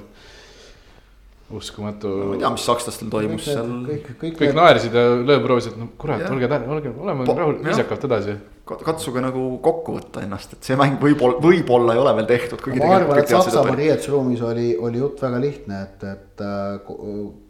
uskumatu 1.50 2.08
ma 2.08 2.34
ei 2.36 2.38
tea, 2.38 2.50
mis 2.54 2.64
sakslastel 2.68 3.08
toimus 3.10 3.44
seal. 3.48 3.70
kõik, 3.88 4.04
kõik, 4.20 4.34
kõik 4.38 4.52
naersid 4.54 4.94
ja 4.94 5.02
lööb 5.18 5.42
proovisid, 5.42 5.74
no 5.80 5.88
kurat, 5.98 6.22
olge 6.30 6.46
tähele, 6.46 6.68
olge, 6.76 6.92
oleme 6.94 7.26
rahul, 7.26 7.56
viisakalt 7.64 8.04
edasi. 8.06 8.36
katsuge 8.70 9.18
nagu 9.24 9.42
kokku 9.64 9.96
võtta 9.96 10.22
ennast, 10.22 10.52
et 10.54 10.68
see 10.68 10.76
mäng 10.78 11.00
võib-olla, 11.02 11.40
võib-olla 11.42 11.96
ei 11.96 12.02
ole 12.04 12.12
veel 12.20 12.28
tehtud. 12.30 12.62
ma 12.78 12.92
arvan, 13.00 13.18
et 13.18 13.32
Saksamaa 13.34 13.74
riietusruumis 13.82 14.44
oli, 14.46 14.68
oli 14.78 15.02
jutt 15.02 15.22
väga 15.26 15.40
lihtne, 15.42 15.82
et, 15.88 16.04
et 16.12 16.44
äh, 16.46 16.78
ko- 16.86 17.00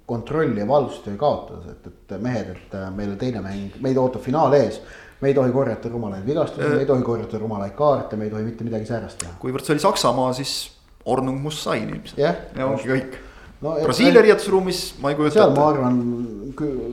kontrolli 0.09 0.65
ja 0.65 0.67
valvsust 0.67 1.13
ei 1.13 1.21
kaotas, 1.21 1.69
et, 1.71 1.87
et 1.93 2.17
mehed, 2.25 2.49
et 2.57 2.75
äh, 2.81 2.89
meil 2.97 3.13
on 3.13 3.21
teine 3.21 3.45
mäng, 3.45 3.77
meid 3.85 4.01
ootab 4.01 4.25
finaal 4.25 4.57
ees. 4.57 4.81
Me 5.21 5.29
ei 5.29 5.35
tohi 5.35 5.53
korjata 5.53 5.89
rumalaid 5.93 6.27
vigastusi, 6.27 6.69
me 6.69 6.85
ei 6.85 6.89
tohi 6.89 7.03
korjata 7.05 7.39
rumalaid 7.39 7.75
kaarte, 7.77 8.17
me 8.17 8.29
ei 8.29 8.31
tohi 8.33 8.47
mitte 8.47 8.65
midagi 8.65 8.89
säärast 8.89 9.21
teha. 9.21 9.35
kuivõrd 9.43 9.67
see 9.67 9.77
oli 9.77 9.85
Saksamaa, 9.85 10.33
siis 10.37 10.55
Ornung 11.11 11.41
muss 11.41 11.61
sain 11.65 11.89
ilmselt. 11.89 12.21
jah, 12.21 12.41
ja 12.57 12.67
ongi 12.69 12.89
kõik. 12.89 13.19
no 13.61 13.77
Brasiilia 13.85 14.23
riietusruumis 14.25 14.83
ma 15.01 15.13
ei 15.13 15.19
kujuta 15.19 15.39
seal 15.39 15.55
ma 15.57 15.69
ette. 15.69 15.79
arvan, 15.79 16.01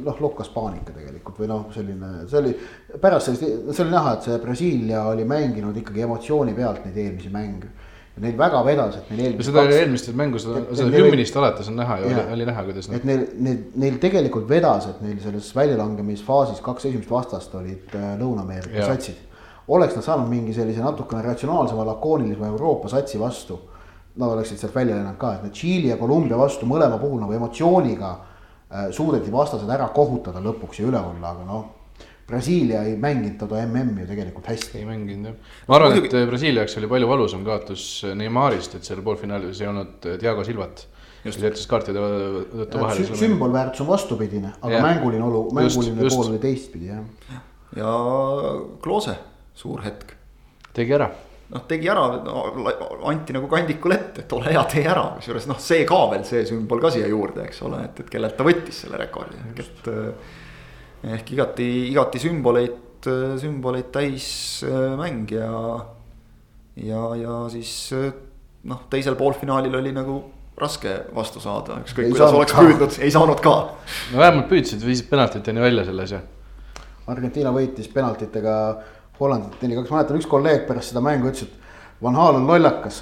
noh, 0.06 0.22
lokkas 0.24 0.52
paanika 0.54 0.95
tegelikult 0.95 1.40
või 1.41 1.52
noh, 1.52 1.68
selline, 1.76 2.14
see 2.28 2.40
oli 2.41 2.54
pärast 3.02 3.32
sellist, 3.32 3.74
see 3.74 3.86
oli 3.86 3.95
näha, 3.95 4.16
et 4.18 4.30
see 4.30 4.40
Brasiilia 4.44 5.04
oli 5.12 5.28
mänginud 5.28 5.84
ikkagi 5.84 6.08
emotsiooni 6.08 6.56
pealt 6.58 6.88
neid 6.88 7.04
eelmisi 7.06 7.32
mänge. 7.34 7.72
Neil 8.18 8.38
väga 8.38 8.64
vedas, 8.65 8.95
et 8.98 9.10
neil 9.11 9.19
ja 9.19 9.30
eelmised 9.30 9.52
seda 9.52 9.61
oli 9.61 9.76
eelmistes 9.77 10.15
mängus, 10.18 10.45
seda 10.48 10.88
hümnist 10.89 11.35
alates 11.38 11.68
on 11.69 11.76
näha 11.77 11.99
ja 12.02 12.23
oli, 12.34 12.48
näha, 12.49 12.64
kuidas 12.65 12.89
et 12.89 13.06
neil, 13.06 13.27
neil, 13.45 13.60
neil 13.77 13.99
tegelikult 14.02 14.48
vedas, 14.49 14.88
et 14.89 15.03
neil 15.06 15.19
selles 15.22 15.52
väljalangemisfaasis 15.53 16.64
kaks 16.65 16.88
esimest 16.89 17.11
vastast 17.14 17.53
olid 17.60 17.94
äh, 17.94 18.15
Lõuna-Ameerika 18.18 18.88
satsid. 18.89 19.22
oleks 19.68 19.99
nad 19.99 20.07
saanud 20.07 20.31
mingi 20.31 20.56
sellise 20.56 20.81
natukene 20.81 21.22
ratsionaalsema, 21.27 21.85
lakoonilisema 21.91 22.49
Euroopa 22.49 22.89
satsi 22.89 23.19
vastu. 23.22 23.60
Nad 24.18 24.34
oleksid 24.34 24.57
sealt 24.57 24.73
välja 24.73 24.95
lennanud 24.95 25.19
ka, 25.22 25.35
et 25.35 25.44
need 25.45 25.53
Tšiili 25.53 25.91
ja 25.91 25.98
Kolumbia 26.02 26.39
vastu 26.39 26.65
mõlema 26.65 26.98
puhul 26.98 27.22
nagu 27.22 27.38
emotsiooniga 27.38 28.14
äh, 28.18 28.88
suudeti 28.89 29.30
vastased 29.31 29.69
ära 29.69 29.91
kohutada 29.94 30.41
lõpuks 30.41 30.81
ja 30.81 30.89
üle 30.89 31.03
olla, 31.11 31.35
aga 31.35 31.45
noh. 31.45 31.65
Brasiilia 32.28 32.82
ei 32.84 32.98
mänginud 32.99 33.38
toda 33.40 33.62
MM-i 33.64 34.02
ju 34.04 34.08
tegelikult 34.10 34.48
hästi. 34.52 34.82
ei 34.82 34.86
mänginud 34.86 35.30
jah. 35.30 35.36
ma 35.68 35.76
arvan, 35.78 35.94
et 35.95 36.16
Brasiilia 36.28 36.66
jaoks 36.66 36.78
oli 36.82 36.88
palju 36.91 37.08
valusam 37.08 37.44
kaotus 37.48 37.84
Neymarist, 38.20 38.74
et 38.76 38.88
seal 38.88 38.99
poolfinaalis 39.04 39.62
ei 39.64 39.68
olnud 39.72 40.08
Diego 40.20 40.44
Silvat. 40.44 40.88
kes 41.24 41.38
jättis 41.40 41.68
kaartide 41.72 42.02
tõttu 42.02 42.82
vahele 42.82 43.06
Sü. 43.08 43.16
sümbolväärtus 43.22 43.82
on 43.84 43.88
vastupidine, 43.88 44.52
aga 44.62 44.74
Jah. 44.74 44.84
mänguline 44.84 45.24
olu, 45.24 45.45
Just, 45.45 45.56
mänguline 45.56 46.04
just. 46.04 46.18
pool 46.18 46.34
oli 46.34 46.41
teistpidi 46.44 46.91
jah. 46.91 47.40
ja 47.76 47.94
Klose, 48.84 49.16
suur 49.56 49.82
hetk. 49.86 50.12
tegi 50.74 50.94
ära. 50.98 51.08
noh, 51.49 51.64
tegi 51.68 51.88
ära 51.88 52.04
no,, 52.26 52.41
anti 53.08 53.36
nagu 53.38 53.48
kandikul 53.48 53.95
ette, 53.95 54.26
et 54.26 54.36
ole 54.36 54.52
hea, 54.52 54.66
tee 54.68 54.84
ära, 54.84 55.06
kusjuures 55.16 55.48
noh, 55.48 55.60
see 55.64 55.88
ka 55.88 56.02
veel, 56.12 56.28
see 56.28 56.44
sümbol 56.52 56.84
ka 56.84 56.91
siia 56.91 57.08
juurde, 57.08 57.48
eks 57.48 57.64
ole, 57.64 57.86
et, 57.88 58.04
et 58.04 58.12
kellelt 58.12 58.36
ta 58.36 58.48
võttis 58.48 58.84
selle 58.84 58.99
rekordi, 58.99 59.40
et. 59.56 59.90
Ehk 61.16 61.34
igati, 61.36 61.68
igati 61.92 62.22
sümboleid, 62.22 63.08
sümboleid 63.42 63.92
täis 63.94 64.28
äh, 64.66 64.96
mäng 65.00 65.30
ja, 65.32 65.52
ja, 66.82 67.04
ja 67.20 67.38
siis 67.54 67.72
äh, 67.96 68.10
noh, 68.68 68.84
teisel 68.92 69.18
poolfinaalil 69.20 69.78
oli 69.80 69.94
nagu 69.96 70.18
raske 70.58 70.94
vastu 71.14 71.42
saada, 71.42 71.78
ükskõik 71.86 72.12
kuidas 72.16 72.34
oleks 72.34 72.56
ka. 72.56 72.66
püüdnud, 72.66 72.98
ei 73.06 73.14
saanud 73.14 73.42
ka. 73.46 73.56
no 74.14 74.22
vähemalt 74.24 74.50
püüdsid, 74.50 74.82
viisid 74.86 75.10
penaltiteni 75.12 75.62
välja 75.62 75.86
selles 75.88 76.16
ja. 76.18 76.24
Argentiina 77.08 77.54
võitis 77.56 77.88
penaltitega 77.94 78.56
Hollandit 79.20 79.62
neli-kaks, 79.64 79.92
mäletan 79.94 80.20
üks 80.20 80.28
kolleeg 80.30 80.66
pärast 80.68 80.92
seda 80.92 81.02
mängu 81.02 81.30
ütles, 81.30 81.48
et 81.48 82.02
Van 82.04 82.18
Haal 82.18 82.42
on 82.42 82.50
lollakas 82.50 83.00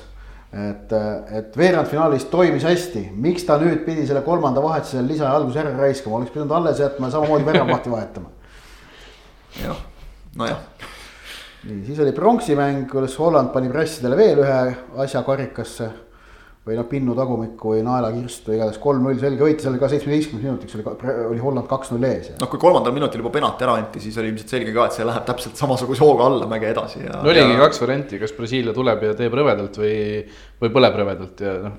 et, 0.56 0.94
et 1.38 1.57
veerandfinaalis 1.57 2.30
toimis 2.32 2.64
hästi, 2.64 3.10
miks 3.19 3.44
ta 3.48 3.57
nüüd 3.60 3.84
pidi 3.88 4.06
selle 4.07 4.22
kolmanda 4.23 4.64
vahetuse 4.64 5.03
lisa 5.03 5.27
alguses 5.30 5.60
ära 5.64 5.73
raiskama, 5.76 6.22
oleks 6.22 6.32
pidanud 6.32 6.56
alles 6.56 6.80
jätma 6.80 7.10
ja 7.10 7.18
samamoodi 7.18 7.45
väravahti 7.45 7.91
vahetama. 7.91 8.32
jah, 9.60 9.84
nojah. 10.40 10.64
nii, 11.65 11.84
siis 11.86 11.99
oli 11.99 12.15
pronksimäng, 12.15 12.88
kus 12.91 13.19
Holland 13.19 13.52
pani 13.52 13.69
pressidele 13.69 14.18
veel 14.18 14.44
ühe 14.45 14.61
asja 15.03 15.23
karikasse 15.27 15.91
või 16.65 16.77
noh, 16.79 16.85
pinnu 16.89 17.13
tagumikku 17.17 17.75
või 17.75 17.81
naelakirstu, 17.85 18.55
igatahes 18.55 18.79
kolm-null 18.81 19.19
selge 19.21 19.45
võit, 19.45 19.61
seal 19.61 19.75
ka 19.77 19.89
seitsmeteistkümneks 19.91 20.47
minutiks 20.47 20.77
oli, 20.77 20.85
oli 21.29 21.43
Holland 21.43 21.69
kaks-null 21.69 22.07
ees. 22.09 22.31
noh, 22.39 22.49
kui 22.49 22.61
kolmandal 22.61 22.95
minutil 22.95 23.21
juba 23.21 23.33
penalti 23.35 23.67
ära 23.67 23.75
anti, 23.77 24.01
siis 24.01 24.17
oli 24.21 24.31
ilmselt 24.31 24.55
selge 24.55 24.73
ka, 24.73 24.87
et 24.89 24.97
see 24.97 25.05
läheb 25.05 25.27
täpselt 25.27 25.61
samasuguse 25.61 26.01
hooga 26.01 26.25
allamäge 26.31 26.71
edasi 26.73 27.03
ja. 27.03 27.19
no 27.21 27.29
oligi 27.29 27.53
ja... 27.53 27.59
kaks 27.61 27.83
varianti, 27.83 28.21
kas 28.21 28.33
Brasiilia 28.37 28.73
tuleb 28.77 29.05
ja 29.05 29.13
teeb 29.19 29.37
rõvedalt 29.37 29.77
või, 29.83 29.99
või 30.63 30.73
põleb 30.79 30.97
rõvedalt 31.03 31.45
ja 31.45 31.53
noh, 31.67 31.77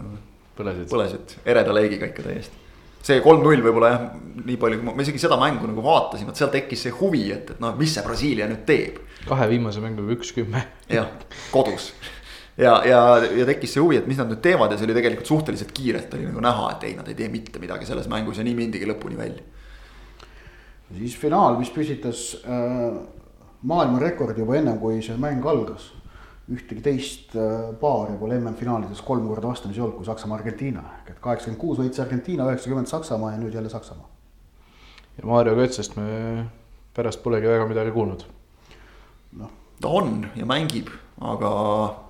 põlesid. 0.61 0.87
põlesid 0.93 1.37
ereda 1.51 1.75
leegiga 1.75 2.13
ikka 2.13 2.29
täiesti 2.29 2.63
see 3.07 3.19
kolm-null 3.23 3.63
võib-olla 3.63 3.91
jah, 3.91 4.07
nii 4.47 4.59
palju, 4.61 4.83
ma, 4.87 4.95
isegi 5.03 5.21
seda 5.23 5.39
mängu 5.39 5.67
nagu 5.67 5.83
vaatasin, 5.83 6.27
vot 6.31 6.39
seal 6.39 6.51
tekkis 6.55 6.87
see 6.87 6.95
huvi, 6.95 7.27
et, 7.35 7.53
et 7.55 7.63
noh, 7.63 7.75
mis 7.79 7.91
see 7.95 8.07
Brasiilia 8.07 8.47
nüüd 8.51 8.63
teeb. 8.67 9.03
kahe 9.27 9.51
viimase 9.51 9.83
mänguga 9.83 10.15
üks 10.15 10.31
kümme. 10.35 10.63
jah, 10.91 11.11
kodus 11.51 11.91
ja, 12.57 12.77
ja, 12.87 13.01
ja 13.37 13.47
tekkis 13.49 13.77
see 13.77 13.83
huvi, 13.85 13.99
et 14.01 14.07
mis 14.09 14.19
nad 14.21 14.31
nüüd 14.31 14.41
teevad 14.45 14.73
ja 14.73 14.79
see 14.79 14.89
oli 14.89 14.97
tegelikult 14.97 15.29
suhteliselt 15.29 15.75
kiirelt 15.77 16.15
oli 16.17 16.29
nagu 16.29 16.45
näha, 16.45 16.71
et 16.77 16.89
ei, 16.89 16.95
nad 16.99 17.09
ei 17.11 17.19
tee 17.19 17.29
mitte 17.33 17.61
midagi 17.63 17.89
selles 17.89 18.09
mängus 18.13 18.41
ja 18.41 18.47
nii 18.47 18.57
mindigi 18.57 18.89
lõpuni 18.89 19.19
välja. 19.19 19.45
siis 20.97 21.19
finaal, 21.21 21.59
mis 21.61 21.71
püsitas 21.75 22.25
äh, 22.47 22.97
maailmarekordi 23.67 24.45
juba 24.45 24.57
ennem, 24.57 24.81
kui 24.81 25.03
see 25.05 25.17
mäng 25.21 25.45
algas. 25.47 25.93
ühtegi 26.47 26.79
teist 26.79 27.33
äh, 27.35 27.73
paari 27.81 28.15
pole 28.21 28.37
MM-finaalides 28.39 29.01
kolm 29.03 29.25
korda 29.27 29.49
vastamisi 29.49 29.81
olnud 29.83 29.97
kui 29.99 30.07
Saksamaa-Argentiina 30.07 30.85
ehk 31.01 31.09
et 31.11 31.19
kaheksakümmend 31.21 31.59
kuus 31.61 31.81
võitis 31.81 31.99
Argentiina, 32.05 32.47
üheksakümmend 32.47 32.87
Saksamaa 32.87 33.33
ja 33.33 33.41
nüüd 33.41 33.55
jälle 33.55 33.69
Saksamaa. 33.69 34.07
ja 35.19 35.27
Mario 35.27 35.57
Götzest 35.59 35.97
me 35.99 36.47
pärast 36.95 37.23
polegi 37.23 37.51
väga 37.51 37.67
midagi 37.67 37.91
kuulnud. 37.91 38.23
noh, 39.43 39.51
ta 39.81 39.89
on 39.89 40.23
ja 40.37 40.47
mängib 40.47 40.95
aga 41.17 41.51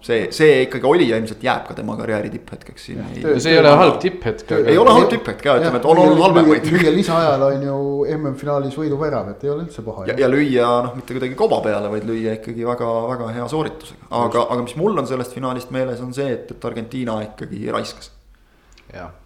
see, 0.03 0.33
see 0.35 0.62
ikkagi 0.65 0.87
oli 0.89 1.05
ja 1.07 1.19
ilmselt 1.20 1.45
jääb 1.47 1.69
ka 1.69 1.77
tema 1.78 1.95
karjääri 1.99 2.31
tipphetkeks 2.33 2.87
siin. 2.89 3.05
see 3.39 3.53
ei 3.53 3.61
ole 3.61 3.74
halb 3.78 4.01
tipphetk. 4.03 4.51
ei 4.57 4.78
ole 4.83 4.97
halb 4.97 5.12
tipphetk 5.12 5.45
ka, 5.45 5.55
ütleme, 5.61 5.78
et 5.78 5.87
on 5.87 6.01
olnud 6.03 6.23
halvemaid. 6.24 6.66
lüüa 6.73 6.91
lisaajal 6.95 7.45
on 7.47 7.62
ju 7.69 7.77
MM-finaalis 8.16 8.74
võiduvärav, 8.81 9.31
et 9.31 9.47
ei 9.47 9.53
ole 9.55 9.69
üldse 9.69 9.87
paha. 9.87 10.09
ja, 10.11 10.19
ja 10.24 10.31
lüüa 10.33 10.73
noh, 10.89 10.99
mitte 10.99 11.15
kuidagi 11.15 11.39
koba 11.39 11.61
peale, 11.69 11.93
vaid 11.93 12.09
lüüa 12.09 12.35
ikkagi 12.41 12.66
väga-väga 12.66 13.31
hea 13.39 13.47
sooritusega, 13.55 14.11
aga, 14.24 14.49
aga 14.51 14.66
mis 14.66 14.74
mul 14.81 14.99
on 14.99 15.07
sellest 15.07 15.39
finaalist 15.39 15.70
meeles, 15.77 16.03
on 16.03 16.11
see, 16.16 16.27
et, 16.35 16.51
et 16.57 16.70
Argentiina 16.73 17.20
ikkagi 17.28 17.62
raiskas 17.70 18.11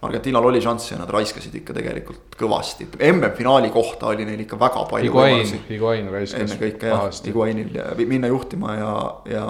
Argentiinal 0.01 0.45
oli 0.45 0.61
šansse 0.61 0.95
ja 0.95 0.99
nad 0.99 1.09
raiskasid 1.13 1.53
ikka 1.61 1.75
tegelikult 1.77 2.35
kõvasti, 2.39 2.87
MM-finaali 3.11 3.69
kohta 3.73 4.09
oli 4.09 4.25
neil 4.25 4.41
ikka 4.45 4.57
väga 4.59 4.85
palju 4.89 5.13
võimalusi. 5.13 5.59
Higuain 5.69 6.09
raiskas. 6.11 6.41
ennekõike 6.47 6.89
jah, 6.89 7.05
Higuainil 7.27 7.75
ja 7.77 7.85
minna 7.99 8.31
juhtima 8.31 8.75
ja, 8.79 8.93
ja. 9.29 9.45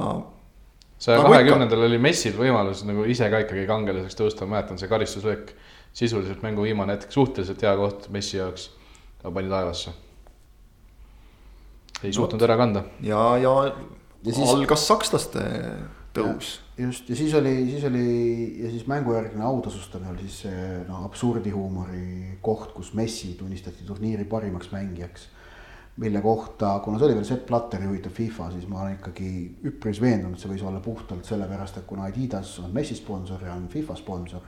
saja 1.02 1.24
kahekümnendal 1.24 1.88
oli 1.88 2.00
Messil 2.04 2.36
võimalus 2.38 2.84
nagu 2.88 3.08
ise 3.08 3.30
ka 3.32 3.44
ikkagi 3.46 3.64
kangelaseks 3.70 4.20
tõusta, 4.20 4.48
ma 4.48 4.58
mäletan, 4.58 4.82
see 4.82 4.92
karistuslöök. 4.92 5.56
sisuliselt 5.94 6.44
mängu 6.44 6.64
viimane 6.64 6.96
hetk, 6.96 7.12
suhteliselt 7.12 7.64
hea 7.64 7.76
koht 7.80 8.10
Messi 8.12 8.38
jaoks, 8.38 8.70
aga 9.24 9.32
pani 9.32 9.50
taevasse. 9.52 9.96
ei 12.04 12.14
suutnud 12.14 12.42
ära 12.42 12.58
kanda. 12.60 12.84
ja, 13.00 13.38
ja, 13.38 13.56
ja 14.24 14.34
siis... 14.34 14.50
algas 14.50 14.88
sakslaste 14.88 15.48
tõus 16.16 16.60
just 16.82 17.10
ja 17.10 17.16
siis 17.16 17.34
oli, 17.34 17.70
siis 17.70 17.84
oli 17.84 18.64
ja 18.64 18.70
siis 18.70 18.88
mängujärgne 18.88 19.44
autasustamine 19.44 20.12
oli 20.12 20.26
siis 20.28 20.42
see 20.46 20.80
noh, 20.88 21.04
absurdihuumori 21.06 22.38
koht, 22.42 22.72
kus 22.76 22.94
Messi 22.98 23.34
tunnistati 23.40 23.86
turniiri 23.88 24.26
parimaks 24.26 24.72
mängijaks. 24.72 25.30
mille 25.98 26.22
kohta, 26.22 26.80
kuna 26.84 26.98
see 26.98 27.06
oli 27.06 27.16
veel 27.16 27.26
Sepp 27.28 27.46
Blatteri 27.48 27.84
juhitav 27.84 28.14
FIFA, 28.16 28.46
siis 28.52 28.68
ma 28.68 28.80
olen 28.82 28.94
ikkagi 28.96 29.32
üpris 29.68 30.00
veendunud, 30.02 30.40
see 30.40 30.50
võis 30.50 30.64
olla 30.66 30.80
puhtalt 30.80 31.28
sellepärast, 31.28 31.78
et 31.78 31.86
kuna 31.86 32.08
Adidas 32.08 32.54
on 32.64 32.72
Messi 32.74 32.96
sponsor 32.96 33.44
ja 33.44 33.54
on 33.54 33.68
FIFA 33.70 33.96
sponsor. 34.00 34.48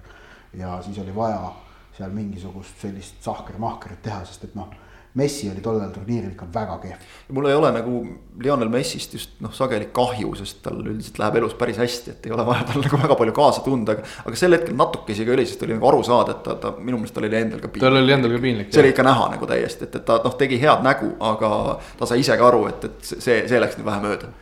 ja 0.54 0.82
siis 0.82 0.98
oli 1.04 1.16
vaja 1.16 1.52
seal 1.98 2.16
mingisugust 2.16 2.80
sellist 2.82 3.20
sahker-mahkerit 3.22 4.02
teha, 4.02 4.24
sest 4.26 4.48
et 4.48 4.56
noh 4.56 4.72
Messi 5.14 5.50
oli 5.52 5.62
tollel 5.62 5.92
turniiril 5.94 6.32
ikka 6.32 6.48
väga 6.54 6.78
kehv. 6.82 7.02
mul 7.38 7.46
ei 7.46 7.54
ole 7.54 7.70
nagu 7.72 8.00
Lionel 8.42 8.70
Messist 8.70 9.14
just 9.14 9.36
noh, 9.46 9.52
sageli 9.54 9.92
kahju, 9.94 10.32
sest 10.40 10.64
tal 10.66 10.80
üldiselt 10.82 11.20
läheb 11.22 11.38
elus 11.38 11.54
päris 11.60 11.78
hästi, 11.78 12.16
et 12.16 12.26
ei 12.26 12.34
ole 12.34 12.46
vaja 12.48 12.66
tal 12.72 12.82
nagu 12.82 12.98
väga 13.04 13.18
palju 13.20 13.36
kaasa 13.38 13.62
tunda, 13.66 13.94
aga. 13.94 14.08
aga 14.26 14.40
sel 14.42 14.58
hetkel 14.58 14.74
natuke 14.80 15.14
isegi 15.14 15.36
oli, 15.36 15.46
sest 15.46 15.62
oli 15.68 15.78
nagu 15.78 15.90
aru 15.92 16.02
saada, 16.08 16.34
et 16.34 16.44
ta, 16.48 16.58
ta 16.58 16.74
minu 16.80 16.98
meelest 16.98 17.14
tal 17.14 17.30
oli 17.30 17.40
endal 17.40 17.62
ka 17.62 17.70
piinlik. 17.70 17.86
tal 17.86 18.02
oli 18.02 18.18
endal 18.18 18.34
ka 18.34 18.42
piinlik. 18.48 18.74
see 18.74 18.82
oli 18.82 18.94
ikka 18.96 19.06
näha 19.06 19.30
nagu 19.36 19.52
täiesti, 19.54 19.90
et, 19.90 20.02
et 20.02 20.08
ta 20.10 20.18
noh, 20.26 20.38
tegi 20.42 20.62
head 20.66 20.82
nägu, 20.90 21.14
aga 21.30 21.54
ta 22.00 22.10
sai 22.10 22.26
ise 22.26 22.38
ka 22.40 22.50
aru, 22.50 22.66
et, 22.74 22.90
et 22.90 23.14
see, 23.14 23.40
see 23.46 23.62
läks 23.62 23.78
nüüd 23.78 23.90
vähe 23.92 24.06
mööda. 24.08 24.34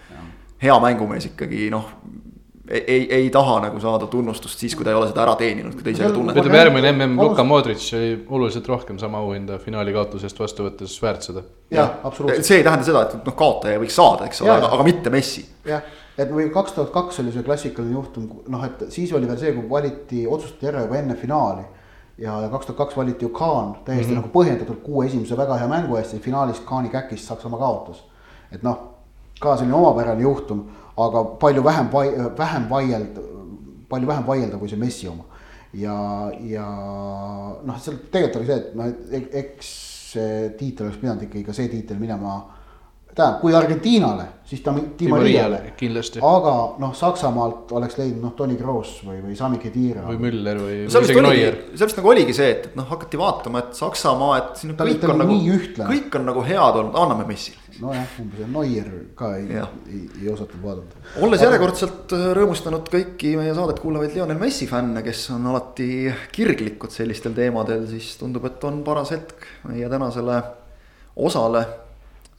hea 0.62 0.80
mängumees 0.80 1.28
ikkagi 1.34 1.68
noh 1.74 1.92
ei, 2.72 3.08
ei 3.14 3.30
taha 3.30 3.60
nagu 3.66 3.80
saada 3.80 4.08
tunnustust 4.08 4.60
siis, 4.60 4.76
kui 4.76 4.86
ta 4.88 4.94
ei 4.94 4.98
ole 4.98 5.10
seda 5.10 5.24
ära 5.26 5.36
teeninud, 5.40 5.74
kui 5.76 5.84
ta 5.86 5.94
ise 5.94 6.06
ka 6.06 6.12
tunneb. 6.16 6.38
ütleme 6.38 6.62
järgmine 6.62 6.92
mm 6.92 7.20
Luka 7.22 7.44
Modric 7.44 7.88
oli 7.98 8.12
oluliselt 8.30 8.68
rohkem 8.68 9.00
sama 9.00 9.20
auhinda 9.20 9.58
finaali 9.60 9.94
kaotusest 9.94 10.40
vastu 10.40 10.68
võttes 10.70 10.96
väärt 11.04 11.28
seda. 11.28 11.44
jah, 11.72 11.98
absoluutselt. 12.04 12.46
see 12.48 12.62
ei 12.62 12.64
tähenda 12.64 12.88
seda, 12.88 13.02
et 13.08 13.28
noh, 13.28 13.36
kaotaja 13.36 13.82
võiks 13.82 13.98
saada, 14.00 14.30
eks 14.30 14.42
ole, 14.46 14.56
aga, 14.56 14.72
aga 14.78 14.88
mitte 14.88 15.14
Messi. 15.14 15.46
jah, 15.68 15.84
et 16.18 16.32
või 16.32 16.48
kaks 16.54 16.78
tuhat 16.78 16.94
kaks 16.96 17.20
oli 17.24 17.36
see 17.36 17.44
klassikaline 17.44 17.98
juhtum, 17.98 18.30
noh, 18.48 18.66
et 18.66 18.88
siis 18.94 19.12
oli 19.14 19.28
veel 19.30 19.40
see, 19.42 19.54
kui 19.58 19.70
valiti, 19.70 20.26
otsustati 20.28 20.72
ära 20.72 20.86
juba 20.86 21.00
enne 21.02 21.20
finaali 21.20 21.68
ja, 22.18 22.38
ja 22.42 22.50
kaks 22.50 22.70
tuhat 22.70 22.78
kaks 22.86 22.98
valiti 22.98 23.26
ju 23.26 23.30
Kaan 23.30 23.76
täiesti 23.86 24.14
mm 24.14 24.18
-hmm. 24.18 24.22
nagu 24.22 24.30
põhjendatult 24.40 24.84
kuue 24.84 25.06
esimese 25.06 25.38
väga 25.38 25.58
hea 25.58 25.68
mängu 25.68 25.98
eest 25.98 26.14
ja 26.14 26.20
finaalis 26.20 26.60
Kaani 26.60 26.90
käkist 26.90 27.28
Saksamaa 27.28 27.60
kaotas. 27.60 28.04
et 28.52 28.64
noh, 28.64 28.78
ka 29.40 29.58
selline 29.58 29.76
omapärane 29.76 30.22
juhtum 30.22 30.64
aga 31.08 31.24
palju 31.42 31.64
vähem, 31.66 31.90
vähem 32.38 32.68
vaielda, 32.70 33.28
palju 33.90 34.08
vähem 34.08 34.28
vaielda 34.28 34.60
kui 34.60 34.70
see 34.70 34.80
Messi 34.80 35.08
oma. 35.12 35.26
ja, 35.74 35.96
ja 36.44 36.66
noh, 37.64 37.78
seal 37.80 38.02
tegelikult 38.12 38.42
oli 38.42 38.50
see, 38.50 38.58
et 38.60 38.74
noh, 38.76 38.90
eks 39.42 39.70
see 40.12 40.50
tiitel 40.60 40.90
oleks 40.90 41.00
pidanud 41.00 41.24
ikkagi 41.28 41.46
ka 41.48 41.56
see 41.56 41.70
tiitel 41.72 42.00
minema 42.02 42.40
tähendab, 43.16 43.40
kui 43.42 43.54
Argentiinale, 43.56 44.26
siis 44.48 44.62
ta 44.64 44.74
Di 45.00 45.08
Mariale. 45.12 45.60
aga 46.28 46.54
noh, 46.82 46.94
Saksamaalt 46.96 47.72
oleks 47.76 47.98
leidnud 48.00 48.24
noh, 48.24 48.34
Toni 48.38 48.56
Kroos 48.60 48.98
või, 49.08 49.20
või 49.26 49.36
Sami 49.38 49.60
Khedira. 49.62 50.04
või 50.08 50.20
Müller 50.28 50.62
või, 50.62 50.78
Neuer. 50.88 51.58
see 51.76 51.90
vist 51.90 52.00
nagu 52.00 52.12
oligi 52.14 52.36
see, 52.36 52.52
et, 52.56 52.70
noh, 52.78 52.88
hakati 52.90 53.20
vaatama, 53.20 53.66
et 53.66 53.76
Saksamaa, 53.80 54.38
et 54.38 54.62
siin 54.62 54.78
ta 54.78 54.88
kõik 54.88 55.04
on 55.10 55.20
nagu, 55.24 55.36
kõik 55.82 56.16
on 56.20 56.26
nagu 56.32 56.46
head 56.48 56.80
olnud, 56.84 56.96
anname 57.04 57.28
Messile. 57.28 57.60
nojah, 57.82 58.16
umbes 58.22 58.48
Neuer 58.54 58.90
ka 59.18 59.34
ei, 59.40 59.60
ei, 59.92 60.02
ei 60.22 60.32
osatud 60.32 60.64
vaadata. 60.64 61.04
olles 61.20 61.42
aga... 61.42 61.50
järjekordselt 61.50 62.16
äh, 62.16 62.26
rõõmustanud 62.38 62.90
kõiki 62.96 63.36
meie 63.40 63.54
saadet 63.58 63.84
kuulavaid 63.84 64.16
Lionel 64.16 64.40
Messi 64.40 64.70
fänne, 64.72 65.04
kes 65.04 65.28
on 65.36 65.52
alati 65.52 65.92
kirglikud 66.32 66.94
sellistel 66.96 67.36
teemadel, 67.36 67.88
siis 67.92 68.14
tundub, 68.20 68.48
et 68.48 68.68
on 68.68 68.84
paras 68.88 69.16
hetk 69.16 69.48
meie 69.68 69.92
tänasele 69.92 70.42
osale 71.16 71.66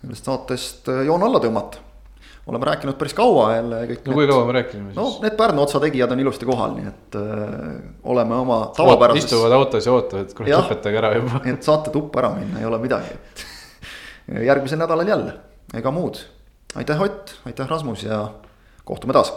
sellest 0.02 0.28
saatest 0.28 0.90
äh, 0.92 1.04
joon 1.06 1.22
alla 1.22 1.40
tõmmata. 1.42 1.80
oleme 2.46 2.66
rääkinud 2.66 2.96
päris 2.98 3.14
kaua 3.14 3.52
jälle 3.54 3.84
kõik. 3.90 4.02
no 4.06 4.16
kui 4.18 4.26
kaua 4.26 4.46
me 4.48 4.56
rääkisime 4.58 4.90
siis? 4.90 4.96
no 4.96 5.06
need 5.22 5.36
Pärnu 5.38 5.62
otsa 5.62 5.80
tegijad 5.80 6.12
on 6.12 6.20
ilusti 6.20 6.48
kohal, 6.48 6.74
nii 6.78 6.90
et 6.90 7.18
äh, 7.20 7.78
oleme 8.14 8.40
oma 8.42 8.58
tavapärases. 8.76 9.24
istuvad 9.24 9.54
autos 9.58 9.86
ja 9.86 9.94
ootavad, 9.94 10.26
et 10.26 10.34
kurat 10.34 10.56
lõpetage 10.56 11.02
ära 11.02 11.14
juba. 11.18 11.42
et 11.54 11.70
saate 11.70 11.94
tuppa 11.94 12.24
ära 12.24 12.34
minna, 12.40 12.60
ei 12.60 12.68
ole 12.68 12.82
midagi, 12.82 13.14
et 13.14 13.46
järgmisel 14.50 14.82
nädalal 14.82 15.14
jälle, 15.14 15.38
ega 15.74 15.94
muud. 15.94 16.20
aitäh, 16.74 17.00
Ott, 17.02 17.38
aitäh, 17.46 17.68
Rasmus 17.68 18.04
ja 18.08 18.26
kohtume 18.84 19.14
taas 19.14 19.32